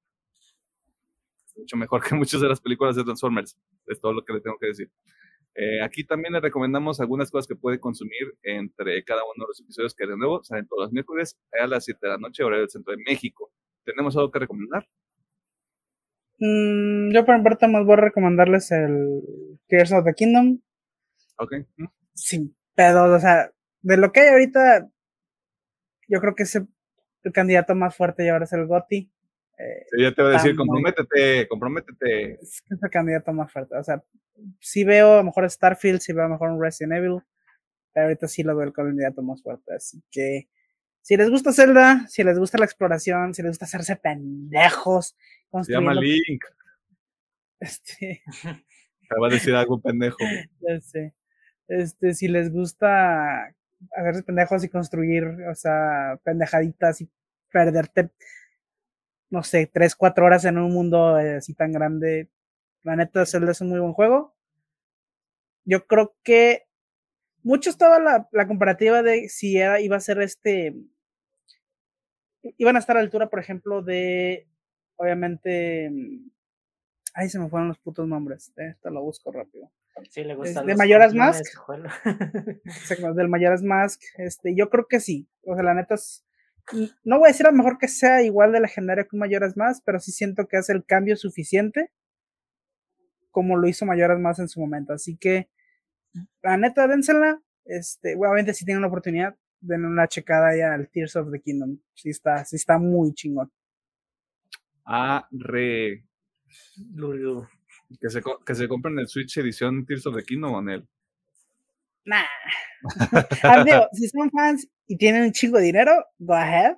mucho 1.57 1.77
mejor 1.77 2.03
que 2.03 2.15
muchas 2.15 2.41
de 2.41 2.49
las 2.49 2.61
películas 2.61 2.97
de 2.97 3.05
Transformers. 3.05 3.57
Es 3.87 4.01
todo 4.01 4.13
lo 4.13 4.25
que 4.25 4.33
le 4.33 4.41
tengo 4.41 4.57
que 4.59 4.69
decir. 4.69 4.91
Eh, 5.57 5.83
aquí 5.83 6.05
también 6.05 6.33
le 6.33 6.41
recomendamos 6.41 7.01
algunas 7.01 7.31
cosas 7.31 7.47
que 7.47 7.55
puede 7.55 7.79
consumir 7.79 8.37
entre 8.43 9.05
cada 9.05 9.23
uno 9.23 9.45
de 9.45 9.49
los 9.49 9.61
episodios 9.61 9.95
que 9.95 10.07
de 10.07 10.17
nuevo 10.17 10.43
salen 10.43 10.67
todos 10.67 10.85
los 10.85 10.93
miércoles 10.93 11.39
a 11.61 11.67
las 11.69 11.85
7 11.85 12.01
de 12.03 12.09
la 12.09 12.19
noche, 12.19 12.43
horario 12.43 12.63
del 12.63 12.71
centro 12.71 12.93
de 12.93 13.03
México. 13.07 13.53
¿Tenemos 13.85 14.17
algo 14.17 14.33
que 14.33 14.41
recomendar? 14.41 14.89
Mm, 16.39 17.13
yo 17.13 17.25
por 17.25 17.39
mi 17.39 17.45
parte 17.45 17.69
más 17.69 17.85
voy 17.85 17.95
a 17.95 17.97
recomendarles 17.97 18.71
el 18.73 19.23
Tears 19.69 19.93
of 19.93 20.05
the 20.05 20.15
Kingdom. 20.15 20.61
Ok. 21.39 21.53
Mm. 21.77 21.85
Sin 22.15 22.57
pedos, 22.75 23.11
o 23.11 23.21
sea, 23.21 23.51
de 23.83 23.97
lo 23.97 24.13
que 24.13 24.21
hay 24.21 24.29
ahorita, 24.29 24.89
yo 26.09 26.21
creo 26.21 26.35
que 26.35 26.45
es 26.45 26.57
el, 26.57 26.69
candidato 27.33 27.75
más 27.75 27.97
fuerte 27.97 28.25
y 28.25 28.29
ahora 28.29 28.45
es 28.45 28.53
el 28.53 28.67
GOTY. 28.67 29.11
Eh, 29.59 29.87
Sí, 29.91 30.03
ya 30.03 30.13
te 30.13 30.23
voy 30.23 30.31
a 30.31 30.35
decir, 30.35 30.51
Está 30.53 30.65
muy- 30.65 30.69
comprométete, 30.83 31.49
comprométete. 31.49 32.33
es 32.43 32.61
que 32.63 32.75
es 32.75 32.83
el 32.83 32.91
candidato 32.91 33.33
más 33.33 33.53
fuerte. 33.53 33.77
O 33.77 33.85
sea, 33.85 34.03
sí 34.61 34.85
veo 34.85 35.15
a 35.15 35.17
lo 35.19 35.25
mejor 35.25 35.49
Starfield, 35.51 36.01
sí 36.01 36.13
veo 36.13 36.25
a 36.25 36.29
lo 36.29 36.35
mejor 36.35 36.51
un 36.51 36.61
Resident 36.63 36.95
Evil, 36.95 37.21
pero 37.93 38.07
ahorita 38.07 38.27
sí 38.29 38.43
lo 38.43 38.57
veo 38.57 38.67
el 38.67 38.73
candidato 38.73 39.23
más 39.23 39.43
fuerte. 39.43 39.75
Así 39.75 40.03
que 40.11 40.49
si 41.03 41.17
les 41.17 41.31
gusta 41.31 41.53
Zelda, 41.53 42.07
si 42.09 42.25
les 42.25 42.39
gusta 42.39 42.59
la 42.59 42.65
exploración, 42.65 43.35
si 43.35 43.43
les 43.43 43.51
gusta 43.51 43.67
hacerse 43.67 43.97
pendejos, 43.97 45.17
Se 45.63 45.73
llama 45.73 45.95
Link. 45.95 46.43
este, 47.61 48.23
Te 49.09 49.21
va 49.21 49.29
a 49.29 49.31
decir 49.31 49.55
algo 49.55 49.81
pendejo. 49.81 50.17
ya 50.61 50.81
sé, 50.81 51.15
este, 51.69 52.15
si 52.15 52.27
les 52.29 52.51
gusta 52.51 53.55
hacerse 53.97 54.23
pendejos 54.23 54.65
y 54.65 54.69
construir, 54.69 55.25
o 55.51 55.55
sea, 55.55 56.19
pendejaditas 56.25 57.01
y 57.03 57.11
perderte, 57.53 58.11
no 59.31 59.43
sé, 59.43 59.69
tres, 59.73 59.95
cuatro 59.97 60.27
horas 60.27 60.45
en 60.45 60.59
un 60.59 60.73
mundo 60.73 61.19
eh, 61.19 61.37
así 61.37 61.55
tan 61.55 61.73
grande. 61.73 62.29
La 62.83 62.97
neta, 62.97 63.27
Zelda 63.27 63.53
es 63.53 63.61
un 63.61 63.71
muy 63.71 63.81
buen 63.81 63.93
juego. 63.93 64.35
Yo 65.65 65.87
creo 65.87 66.15
que 66.23 66.67
mucho 67.43 67.71
estaba 67.71 67.99
la, 67.99 68.29
la 68.33 68.47
comparativa 68.47 69.03
de 69.03 69.29
si 69.29 69.57
era, 69.59 69.81
iba 69.81 69.97
a 69.97 70.01
ser 70.01 70.21
este. 70.21 70.75
Iban 72.59 72.77
a 72.77 72.79
estar 72.79 72.97
a 72.97 73.01
la 73.01 73.05
altura, 73.05 73.29
por 73.31 73.41
ejemplo, 73.41 73.83
de. 73.83 74.47
Obviamente. 74.97 75.91
mm, 75.91 76.31
Ay, 77.15 77.29
se 77.29 77.39
me 77.39 77.49
fueron 77.49 77.69
los 77.69 77.79
putos 77.79 78.07
nombres. 78.09 78.53
eh, 78.57 78.71
Esto 78.71 78.91
lo 78.91 79.03
busco 79.03 79.31
rápido. 79.33 79.71
Sí, 80.11 80.25
le 80.25 80.35
gustan 80.35 80.67
¿de 80.67 80.75
Pokémones, 80.75 81.15
Mask? 81.15 81.55
del 83.15 83.29
Majora's 83.29 83.63
Mask, 83.63 84.03
este, 84.19 84.57
yo 84.57 84.69
creo 84.69 84.89
que 84.89 84.99
sí. 84.99 85.29
O 85.45 85.55
sea, 85.55 85.63
la 85.63 85.75
neta 85.75 85.95
es, 85.95 86.24
no 87.05 87.19
voy 87.19 87.29
a 87.29 87.33
decir 87.33 87.47
a 87.47 87.51
lo 87.51 87.57
mejor 87.57 87.79
que 87.79 87.89
sea 87.89 88.23
igual 88.23 88.53
de 88.53 88.61
legendario 88.61 89.05
que 89.05 89.17
un 89.17 89.21
Majora's 89.21 89.57
Mask, 89.57 89.83
pero 89.85 90.01
sí 90.01 90.13
siento 90.13 90.47
que 90.49 90.57
hace 90.57 90.73
el 90.73 90.85
cambio 90.85 91.17
suficiente 91.17 91.91
como 93.31 93.57
lo 93.57 93.67
hizo 93.67 93.85
Majora's 93.85 94.21
Mask 94.21 94.41
en 94.41 94.49
su 94.49 94.61
momento. 94.61 94.93
Así 94.93 95.17
que, 95.17 95.51
la 96.43 96.57
neta, 96.57 96.87
dénsela. 96.87 97.43
Este, 97.65 98.15
obviamente 98.15 98.55
si 98.55 98.65
tienen 98.65 98.79
una 98.79 98.89
oportunidad, 98.89 99.37
den 99.61 99.85
una 99.85 100.07
checada 100.07 100.57
ya 100.57 100.73
al 100.73 100.89
Tears 100.89 101.17
of 101.17 101.33
the 101.33 101.41
Kingdom. 101.41 101.79
Sí 101.95 102.11
está, 102.11 102.45
sí 102.45 102.57
está 102.57 102.79
muy 102.79 103.13
chingón. 103.13 103.51
Arre. 104.85 106.05
Lulu. 106.95 107.47
Que 108.01 108.09
se, 108.09 108.23
que 108.47 108.55
se 108.55 108.69
compren 108.69 108.99
el 108.99 109.09
Switch 109.09 109.37
edición 109.39 109.85
Tears 109.85 110.07
of 110.07 110.17
the 110.17 110.23
Kingdom, 110.23 110.55
Anel. 110.57 110.89
Nah. 112.07 112.25
Ah, 113.43 113.65
digo, 113.65 113.89
si 113.93 114.09
son 114.09 114.31
fans 114.31 114.69
y 114.87 114.97
tienen 114.97 115.23
un 115.25 115.33
chingo 115.33 115.59
de 115.59 115.65
dinero, 115.65 115.93
go 116.19 116.35
ahead. 116.35 116.77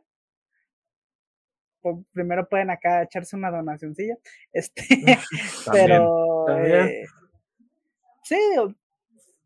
Primero 2.12 2.48
pueden 2.48 2.70
acá 2.70 3.02
echarse 3.02 3.36
una 3.36 3.50
donacioncilla. 3.50 4.16
Este, 4.52 4.82
pero 5.72 6.44
También. 6.46 6.86
eh, 6.88 7.04
sí, 8.24 8.36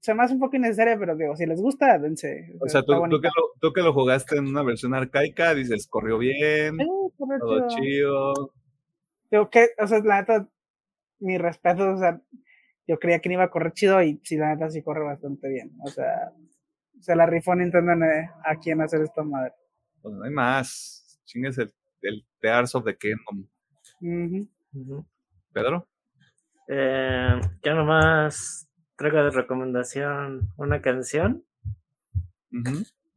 se 0.01 0.15
me 0.15 0.23
hace 0.23 0.33
un 0.35 0.41
poco 0.41 0.57
innecesaria, 0.57 0.99
pero 0.99 1.15
digo, 1.15 1.37
si 1.37 1.45
les 1.45 1.61
gusta, 1.61 1.99
dense. 1.99 2.55
O 2.61 2.69
sea, 2.69 2.83
tú, 2.83 2.93
que 3.21 3.29
lo, 3.29 3.53
tú 3.61 3.73
que 3.73 3.83
lo 3.83 3.93
jugaste 3.93 4.37
en 4.37 4.47
una 4.47 4.63
versión 4.63 4.95
arcaica, 4.95 5.55
dices, 5.55 5.87
corrió 5.87 6.17
bien, 6.17 6.79
Sí, 6.79 6.87
todo 7.39 7.69
chido. 7.69 8.35
chido. 8.35 8.55
Digo 9.31 9.51
que, 9.51 9.69
o 9.79 9.87
sea, 9.87 10.01
la 10.01 10.21
neta, 10.21 10.49
mi 11.19 11.37
respeto, 11.37 11.93
o 11.93 11.99
sea, 11.99 12.19
yo 12.87 12.99
creía 12.99 13.21
que 13.21 13.29
no 13.29 13.35
iba 13.35 13.45
a 13.45 13.51
correr 13.51 13.73
chido 13.75 14.03
y 14.03 14.19
sí, 14.25 14.37
la 14.37 14.55
neta 14.55 14.71
sí 14.71 14.83
corre 14.83 15.05
bastante 15.05 15.49
bien. 15.49 15.73
O 15.85 15.89
sea, 15.89 16.33
se 17.01 17.17
la 17.17 17.27
rifó 17.27 17.55
Nintendo 17.55 17.93
en, 17.93 18.03
eh, 18.03 18.31
aquí 18.45 18.71
en 18.71 18.83
hacer 18.83 19.03
esta 19.03 19.23
madre. 19.23 19.53
Pues 20.03 20.15
no 20.15 20.25
hay 20.25 20.31
más. 20.31 21.21
Chingues 21.25 21.59
el, 21.59 21.73
el 22.03 22.27
Tears 22.41 22.75
of 22.75 22.85
the 22.85 22.97
Kingdom. 22.97 23.47
Pedro. 25.53 25.89
Eh, 26.69 27.41
yo 27.63 27.75
nomás 27.75 28.69
traigo 28.97 29.19
de 29.25 29.31
recomendación 29.31 30.53
una 30.57 30.81
canción. 30.81 31.45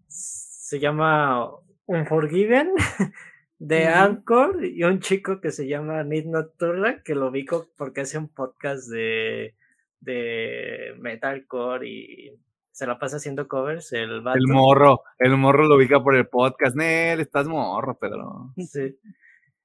Se 0.07 0.79
llama 0.79 1.49
Unforgiven 1.85 2.71
de. 3.59 3.87
Anchor 3.87 4.65
y 4.65 4.83
un 4.83 4.99
chico 4.99 5.39
que 5.39 5.51
se 5.51 5.67
llama 5.67 6.03
Need 6.03 6.25
Not 6.25 6.57
Turla, 6.57 7.03
que 7.03 7.15
lo 7.15 7.29
ubico 7.29 7.67
porque 7.77 8.01
hace 8.01 8.17
un 8.17 8.29
podcast 8.29 8.89
de, 8.89 9.55
de 9.99 10.95
metalcore 10.99 11.87
y 11.87 12.42
se 12.73 12.87
la 12.87 12.97
pasa 12.97 13.17
haciendo 13.17 13.47
covers, 13.47 13.93
el 13.93 14.21
vato. 14.21 14.39
El 14.39 14.47
morro, 14.47 15.03
el 15.19 15.37
morro 15.37 15.65
lo 15.65 15.75
ubica 15.75 16.03
por 16.03 16.15
el 16.15 16.27
podcast. 16.27 16.75
Nel, 16.75 17.19
estás 17.19 17.47
morro, 17.47 17.97
Pedro. 17.99 18.51
Sí. 18.57 18.97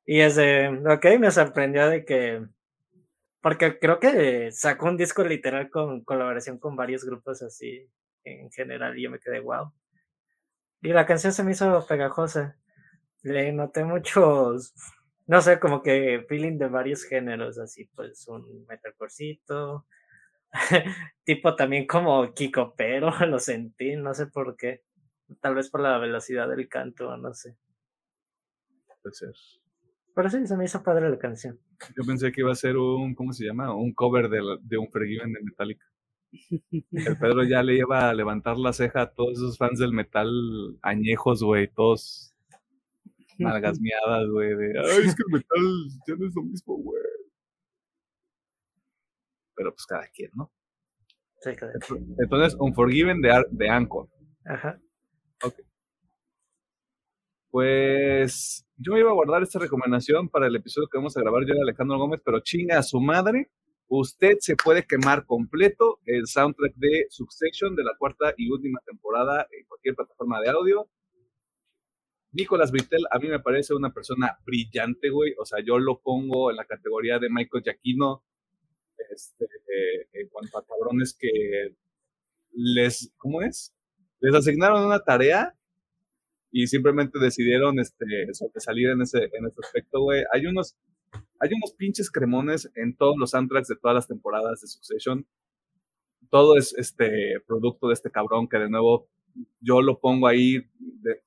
Y 0.05 0.21
ese, 0.21 0.69
ok, 0.69 1.07
me 1.19 1.31
sorprendió 1.31 1.89
de 1.89 2.05
que, 2.05 2.47
porque 3.41 3.79
creo 3.79 3.99
que 3.99 4.53
sacó 4.53 4.87
un 4.87 4.99
disco 4.99 5.25
literal 5.25 5.71
con 5.71 6.05
colaboración 6.05 6.59
con 6.59 6.77
varios 6.77 7.05
grupos 7.05 7.43
así 7.43 7.91
en 8.25 8.51
general 8.51 8.99
y 8.99 9.05
yo 9.05 9.11
me 9.11 9.19
quedé 9.19 9.41
wow. 9.41 9.73
Y 10.83 10.89
la 10.93 11.07
canción 11.07 11.33
se 11.33 11.43
me 11.45 11.53
hizo 11.53 11.87
pegajosa. 11.87 12.57
Le 13.23 13.53
noté 13.53 13.85
muchos, 13.85 14.75
no 15.27 15.41
sé, 15.41 15.59
como 15.59 15.83
que 15.83 16.27
feeling 16.29 16.59
de 16.59 16.69
varios 16.69 17.05
géneros, 17.05 17.59
así 17.59 17.87
pues 17.95 18.29
un 18.29 18.67
metalcorecito, 18.67 19.87
tipo 21.25 21.55
también 21.55 21.87
como 21.87 22.33
Kiko 22.33 22.75
pero 22.77 23.11
lo 23.27 23.39
sentí, 23.39 23.97
no 23.97 24.15
sé 24.15 24.27
por 24.27 24.57
qué. 24.57 24.83
Tal 25.41 25.55
vez 25.55 25.71
por 25.71 25.81
la 25.81 25.99
velocidad 25.99 26.49
del 26.49 26.69
canto, 26.69 27.17
no 27.17 27.35
sé. 27.35 27.57
Puede 29.03 29.15
ser. 29.15 29.33
Pero 30.15 30.31
sí, 30.31 30.47
se 30.47 30.57
me 30.57 30.65
hizo 30.65 30.83
padre 30.83 31.11
la 31.11 31.19
canción. 31.19 31.61
Yo 31.97 32.05
pensé 32.05 32.33
que 32.33 32.41
iba 32.41 32.51
a 32.51 32.57
ser 32.57 32.77
un, 32.77 33.15
¿cómo 33.15 33.33
se 33.33 33.45
llama? 33.45 33.75
Un 33.75 33.93
cover 33.93 34.29
de, 34.29 34.41
de 34.63 34.79
un 34.79 34.91
Forgiven 34.91 35.33
de 35.33 35.43
Metallica. 35.43 35.87
El 36.71 37.19
Pedro 37.19 37.45
ya 37.45 37.63
le 37.63 37.75
lleva 37.75 38.11
a 38.11 38.15
levantar 38.15 38.59
la 38.59 38.73
ceja 38.73 39.03
a 39.03 39.11
todos 39.15 39.39
esos 39.39 39.57
fans 39.57 39.79
del 39.79 39.93
metal 39.93 40.29
añejos, 40.83 41.43
güey, 41.43 41.69
todos 41.69 42.35
nalgas 43.39 43.81
miadas, 43.81 44.29
güey, 44.29 44.55
de, 44.55 44.79
ay, 44.79 45.07
es 45.07 45.15
que 45.15 45.23
el 45.27 45.33
metal 45.33 45.89
ya 46.07 46.15
no 46.17 46.27
es 46.27 46.35
lo 46.35 46.43
mismo, 46.43 46.77
güey. 46.77 47.03
Pero 49.59 49.73
pues 49.73 49.85
cada 49.87 50.07
quien, 50.07 50.31
¿no? 50.35 50.53
Sí, 51.41 51.51
cada 51.57 51.73
quien. 51.73 52.15
Entonces, 52.17 52.57
Unforgiven 52.61 53.21
de, 53.21 53.45
de 53.51 53.69
Anchor. 53.69 54.09
Ajá. 54.47 54.81
Pues 57.51 58.65
yo 58.77 58.93
me 58.93 59.01
iba 59.01 59.11
a 59.11 59.15
guardar 59.15 59.43
esta 59.43 59.59
recomendación 59.59 60.29
para 60.29 60.47
el 60.47 60.55
episodio 60.55 60.87
que 60.87 60.99
vamos 60.99 61.17
a 61.17 61.21
grabar 61.21 61.43
yo 61.45 61.55
y 61.55 61.61
Alejandro 61.61 61.99
Gómez, 61.99 62.21
pero 62.25 62.41
chinga 62.41 62.79
a 62.79 62.83
su 62.85 63.01
madre. 63.01 63.51
Usted 63.89 64.37
se 64.39 64.55
puede 64.55 64.87
quemar 64.87 65.27
completo 65.27 65.99
el 66.05 66.29
soundtrack 66.29 66.75
de 66.77 67.07
Succession 67.09 67.75
de 67.75 67.83
la 67.83 67.97
cuarta 67.99 68.33
y 68.37 68.49
última 68.49 68.79
temporada 68.87 69.49
en 69.51 69.67
cualquier 69.67 69.97
plataforma 69.97 70.41
de 70.41 70.51
audio. 70.51 70.89
Nicolas 72.31 72.71
Britell 72.71 73.07
a 73.11 73.19
mí 73.19 73.27
me 73.27 73.41
parece 73.41 73.75
una 73.75 73.93
persona 73.93 74.39
brillante, 74.45 75.11
güey. 75.11 75.35
O 75.41 75.45
sea, 75.45 75.61
yo 75.65 75.79
lo 75.79 76.01
pongo 76.01 76.51
en 76.51 76.57
la 76.59 76.67
categoría 76.67 77.19
de 77.19 77.31
Michael 77.31 77.65
Giacchino 77.65 78.23
este, 79.11 79.45
eh, 79.45 80.07
en 80.13 80.29
cuanto 80.29 80.59
a 80.59 80.65
cabrones 80.67 81.15
que 81.19 81.75
les, 82.53 83.13
¿cómo 83.17 83.43
es? 83.43 83.75
Les 84.21 84.35
asignaron 84.35 84.85
una 84.85 85.01
tarea 85.01 85.55
y 86.51 86.67
simplemente 86.67 87.19
decidieron 87.19 87.79
este, 87.79 88.33
sobresalir 88.33 88.89
en 88.89 89.03
ese, 89.03 89.19
en 89.33 89.47
ese 89.47 89.61
aspecto, 89.63 90.01
güey. 90.01 90.25
Hay 90.33 90.47
unos, 90.47 90.77
hay 91.39 91.51
unos 91.53 91.73
pinches 91.73 92.11
cremones 92.11 92.71
en 92.75 92.97
todos 92.97 93.17
los 93.19 93.31
soundtracks 93.31 93.69
de 93.69 93.77
todas 93.77 93.95
las 93.95 94.09
temporadas 94.09 94.61
de 94.61 94.67
Succession. 94.67 95.27
Todo 96.31 96.57
es 96.57 96.75
este 96.77 97.41
producto 97.47 97.89
de 97.89 97.95
este 97.95 98.11
cabrón 98.11 98.49
que 98.49 98.59
de 98.59 98.69
nuevo 98.71 99.09
yo 99.61 99.83
lo 99.83 99.99
pongo 100.01 100.27
ahí 100.27 100.67
de- 100.79 101.23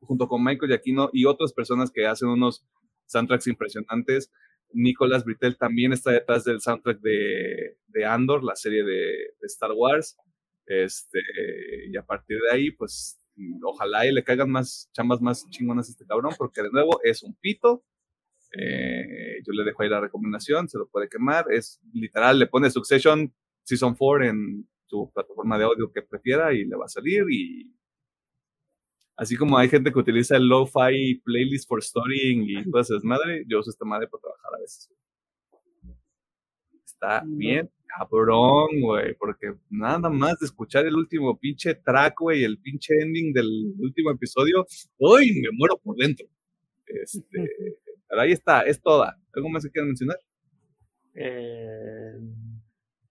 junto 0.00 0.28
con 0.28 0.42
Michael 0.44 0.70
Giacchino 0.70 1.10
y 1.12 1.24
otras 1.24 1.52
personas 1.52 1.90
que 1.90 2.06
hacen 2.06 2.28
unos 2.28 2.64
soundtracks 3.06 3.46
impresionantes. 3.48 4.30
Nicolas 4.72 5.24
Britell 5.24 5.56
también 5.56 5.92
está 5.92 6.10
detrás 6.10 6.44
del 6.44 6.60
soundtrack 6.60 7.00
de, 7.00 7.78
de 7.86 8.04
Andor, 8.04 8.44
la 8.44 8.56
serie 8.56 8.84
de, 8.84 9.34
Star 9.42 9.72
Wars. 9.72 10.16
Este, 10.66 11.20
y 11.88 11.96
a 11.96 12.02
partir 12.02 12.38
de 12.40 12.56
ahí, 12.56 12.70
pues, 12.70 13.20
ojalá 13.62 14.06
y 14.06 14.12
le 14.12 14.24
caigan 14.24 14.50
más 14.50 14.90
chambas 14.92 15.20
más 15.20 15.48
chingonas 15.50 15.88
a 15.88 15.92
este 15.92 16.06
cabrón, 16.06 16.34
porque 16.36 16.62
de 16.62 16.70
nuevo 16.70 17.00
es 17.02 17.22
un 17.22 17.34
pito. 17.36 17.84
Eh, 18.52 19.42
yo 19.46 19.52
le 19.52 19.64
dejo 19.64 19.82
ahí 19.82 19.88
la 19.88 20.00
recomendación, 20.00 20.68
se 20.68 20.78
lo 20.78 20.88
puede 20.88 21.08
quemar. 21.08 21.46
Es 21.50 21.80
literal, 21.92 22.38
le 22.38 22.46
pone 22.46 22.70
Succession 22.70 23.32
Season 23.62 23.94
4 23.94 24.26
en 24.26 24.68
su 24.86 25.10
plataforma 25.12 25.58
de 25.58 25.64
audio 25.64 25.92
que 25.92 26.02
prefiera 26.02 26.52
y 26.52 26.64
le 26.64 26.76
va 26.76 26.86
a 26.86 26.88
salir. 26.88 27.24
Y 27.30 27.74
así 29.18 29.36
como 29.36 29.58
hay 29.58 29.68
gente 29.68 29.92
que 29.92 29.98
utiliza 29.98 30.36
el 30.36 30.48
Lo-Fi 30.48 31.20
Playlist 31.24 31.68
for 31.68 31.82
Storying 31.82 32.44
y 32.48 32.70
toda 32.70 32.80
esa 32.82 32.94
desmadre, 32.94 33.44
yo 33.46 33.58
uso 33.60 33.70
esta 33.70 33.84
madre 33.84 34.08
para 34.08 34.22
trabajar 34.22 34.54
a 34.54 34.60
veces. 34.60 34.90
Está 36.84 37.22
bien 37.26 37.70
cabrón, 37.88 38.80
güey, 38.80 39.14
porque 39.14 39.54
nada 39.70 40.08
más 40.08 40.38
de 40.38 40.46
escuchar 40.46 40.86
el 40.86 40.94
último 40.94 41.38
pinche 41.38 41.74
track, 41.74 42.20
güey, 42.20 42.44
el 42.44 42.58
pinche 42.58 42.94
ending 43.00 43.32
del 43.32 43.74
último 43.78 44.10
episodio, 44.10 44.66
¡uy! 44.98 45.40
Me 45.40 45.48
muero 45.52 45.78
por 45.78 45.96
dentro. 45.96 46.26
Este, 46.86 47.22
pero 48.08 48.20
ahí 48.20 48.32
está, 48.32 48.62
es 48.62 48.80
toda. 48.80 49.18
¿Algo 49.34 49.48
más 49.48 49.64
que 49.64 49.70
quieran 49.70 49.88
mencionar? 49.88 50.18
Eh, 51.14 52.18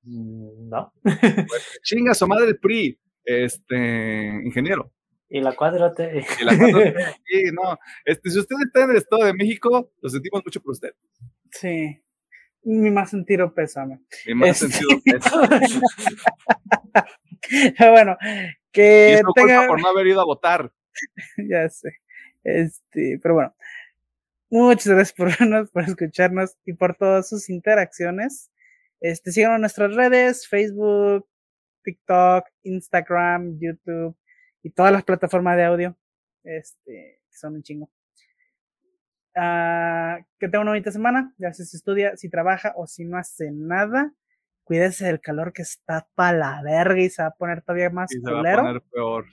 mm, 0.03 0.69
no. 0.69 0.93
Chinga 1.83 2.13
su 2.13 2.27
madre 2.27 2.49
el 2.49 2.59
PRI, 2.59 2.97
este, 3.25 4.41
ingeniero. 4.45 4.91
Y 5.29 5.41
la 5.41 5.53
cuadra 5.53 5.93
te. 5.93 6.19
Y 6.39 6.43
la 6.43 6.57
cuatro- 6.57 6.81
sí, 7.25 7.43
no, 7.53 7.77
este, 8.05 8.29
si 8.29 8.39
usted 8.39 8.55
está 8.65 8.83
en 8.85 8.91
el 8.91 8.97
Estado 8.97 9.25
de 9.25 9.33
México, 9.33 9.91
lo 10.01 10.09
sentimos 10.09 10.41
mucho 10.45 10.61
por 10.61 10.71
usted. 10.71 10.93
Sí. 11.51 12.01
Mi 12.63 12.89
más 12.91 13.09
sentido 13.11 13.53
pésame. 13.53 13.99
Mi 14.25 14.33
más 14.35 14.61
Este- 14.61 14.73
sentido 14.77 15.01
es, 15.05 15.23
bueno, 17.91 18.17
y 18.21 18.71
que 18.71 19.13
es 19.15 19.23
culpa 19.23 19.41
tenga. 19.41 19.67
por 19.67 19.81
no 19.81 19.87
haber 19.89 20.07
ido 20.07 20.21
a 20.21 20.25
votar. 20.25 20.71
ya 21.37 21.69
sé. 21.69 21.89
Este, 22.43 23.19
pero 23.21 23.35
bueno. 23.35 23.53
Muchas 24.49 24.87
gracias 24.87 25.11
por 25.13 25.37
vernos, 25.37 25.69
por 25.71 25.83
escucharnos 25.83 26.55
y 26.65 26.71
por 26.71 26.95
todas 26.95 27.27
sus 27.27 27.49
interacciones. 27.49 28.49
Este, 29.01 29.33
síganos 29.33 29.55
en 29.55 29.61
nuestras 29.61 29.93
redes, 29.93 30.47
Facebook, 30.47 31.27
TikTok, 31.83 32.45
Instagram, 32.63 33.59
YouTube 33.59 34.15
y 34.67 34.69
todas 34.71 34.91
las 34.91 35.03
plataformas 35.03 35.55
de 35.55 35.63
audio. 35.63 35.97
Este, 36.43 37.21
son 37.29 37.55
un 37.55 37.63
chingo. 37.63 37.89
Ah, 39.35 40.17
que 40.39 40.47
tenga 40.47 40.61
una 40.61 40.71
bonita 40.71 40.91
semana, 40.91 41.33
ya 41.37 41.53
si 41.53 41.63
estudia, 41.63 42.17
si 42.17 42.27
trabaja 42.29 42.73
o 42.75 42.85
si 42.87 43.05
no 43.05 43.17
hace 43.17 43.51
nada. 43.51 44.11
Cuídese 44.63 45.05
del 45.05 45.21
calor 45.21 45.53
que 45.53 45.61
está 45.61 46.07
para 46.15 46.37
la 46.37 46.61
verga 46.63 46.99
y 46.99 47.09
se 47.09 47.21
va 47.21 47.29
a 47.29 47.35
poner 47.35 47.61
todavía 47.61 47.89
más 47.89 48.11
Y 48.13 48.19
se 48.19 48.23
va 48.29 48.39
a 48.39 48.41
culero. 48.41 48.61
poner 48.63 48.81
peor. 48.91 49.25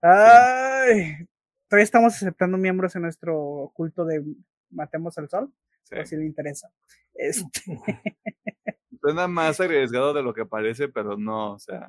Ay, 0.00 1.28
todavía 1.68 1.84
estamos 1.84 2.16
aceptando 2.16 2.58
miembros 2.58 2.96
en 2.96 3.02
nuestro 3.02 3.70
culto 3.74 4.04
de 4.04 4.24
Matemos 4.70 5.16
al 5.18 5.28
Sol, 5.28 5.52
Sí. 5.84 5.94
por 5.96 6.06
si 6.06 6.16
le 6.16 6.24
interesa. 6.26 6.68
Este, 7.14 7.60
Suena 9.00 9.28
más 9.28 9.60
arriesgado 9.60 10.12
de 10.12 10.22
lo 10.22 10.32
que 10.34 10.46
parece, 10.46 10.88
pero 10.88 11.16
no, 11.16 11.52
o 11.52 11.58
sea. 11.60 11.88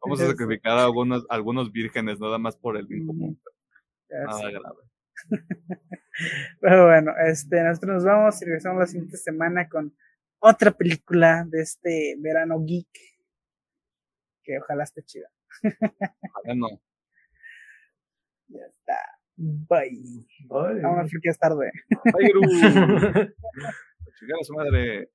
Vamos 0.00 0.20
a 0.20 0.24
sé. 0.24 0.30
sacrificar 0.30 0.78
a 0.78 0.84
algunos, 0.84 1.26
algunos 1.28 1.72
vírgenes, 1.72 2.20
nada 2.20 2.38
más 2.38 2.56
por 2.56 2.76
el 2.76 2.86
bien 2.86 3.06
común. 3.06 3.40
Nada 4.08 4.50
grave. 4.50 4.82
Pero 6.60 6.86
bueno, 6.86 7.12
este, 7.26 7.62
nosotros 7.62 7.94
nos 7.94 8.04
vamos 8.04 8.40
y 8.40 8.44
regresamos 8.44 8.80
la 8.80 8.86
siguiente 8.86 9.16
semana 9.16 9.68
con 9.68 9.94
otra 10.40 10.70
película 10.70 11.44
de 11.48 11.62
este 11.62 12.16
verano 12.18 12.64
geek. 12.64 12.88
Que 14.42 14.58
ojalá 14.58 14.84
esté 14.84 15.02
chida. 15.02 15.28
Ojalá 15.62 16.54
no. 16.54 16.68
Ya 18.52 18.66
está. 18.66 18.98
Bye. 19.36 20.26
Ay. 20.50 20.80
Vámonos 20.82 21.08
porque 21.12 21.28
es 21.28 21.38
tarde. 21.38 21.70
Ay, 22.18 22.28
Gru. 22.30 22.42
A 24.40 24.44
su 24.44 24.54
madre. 24.54 25.08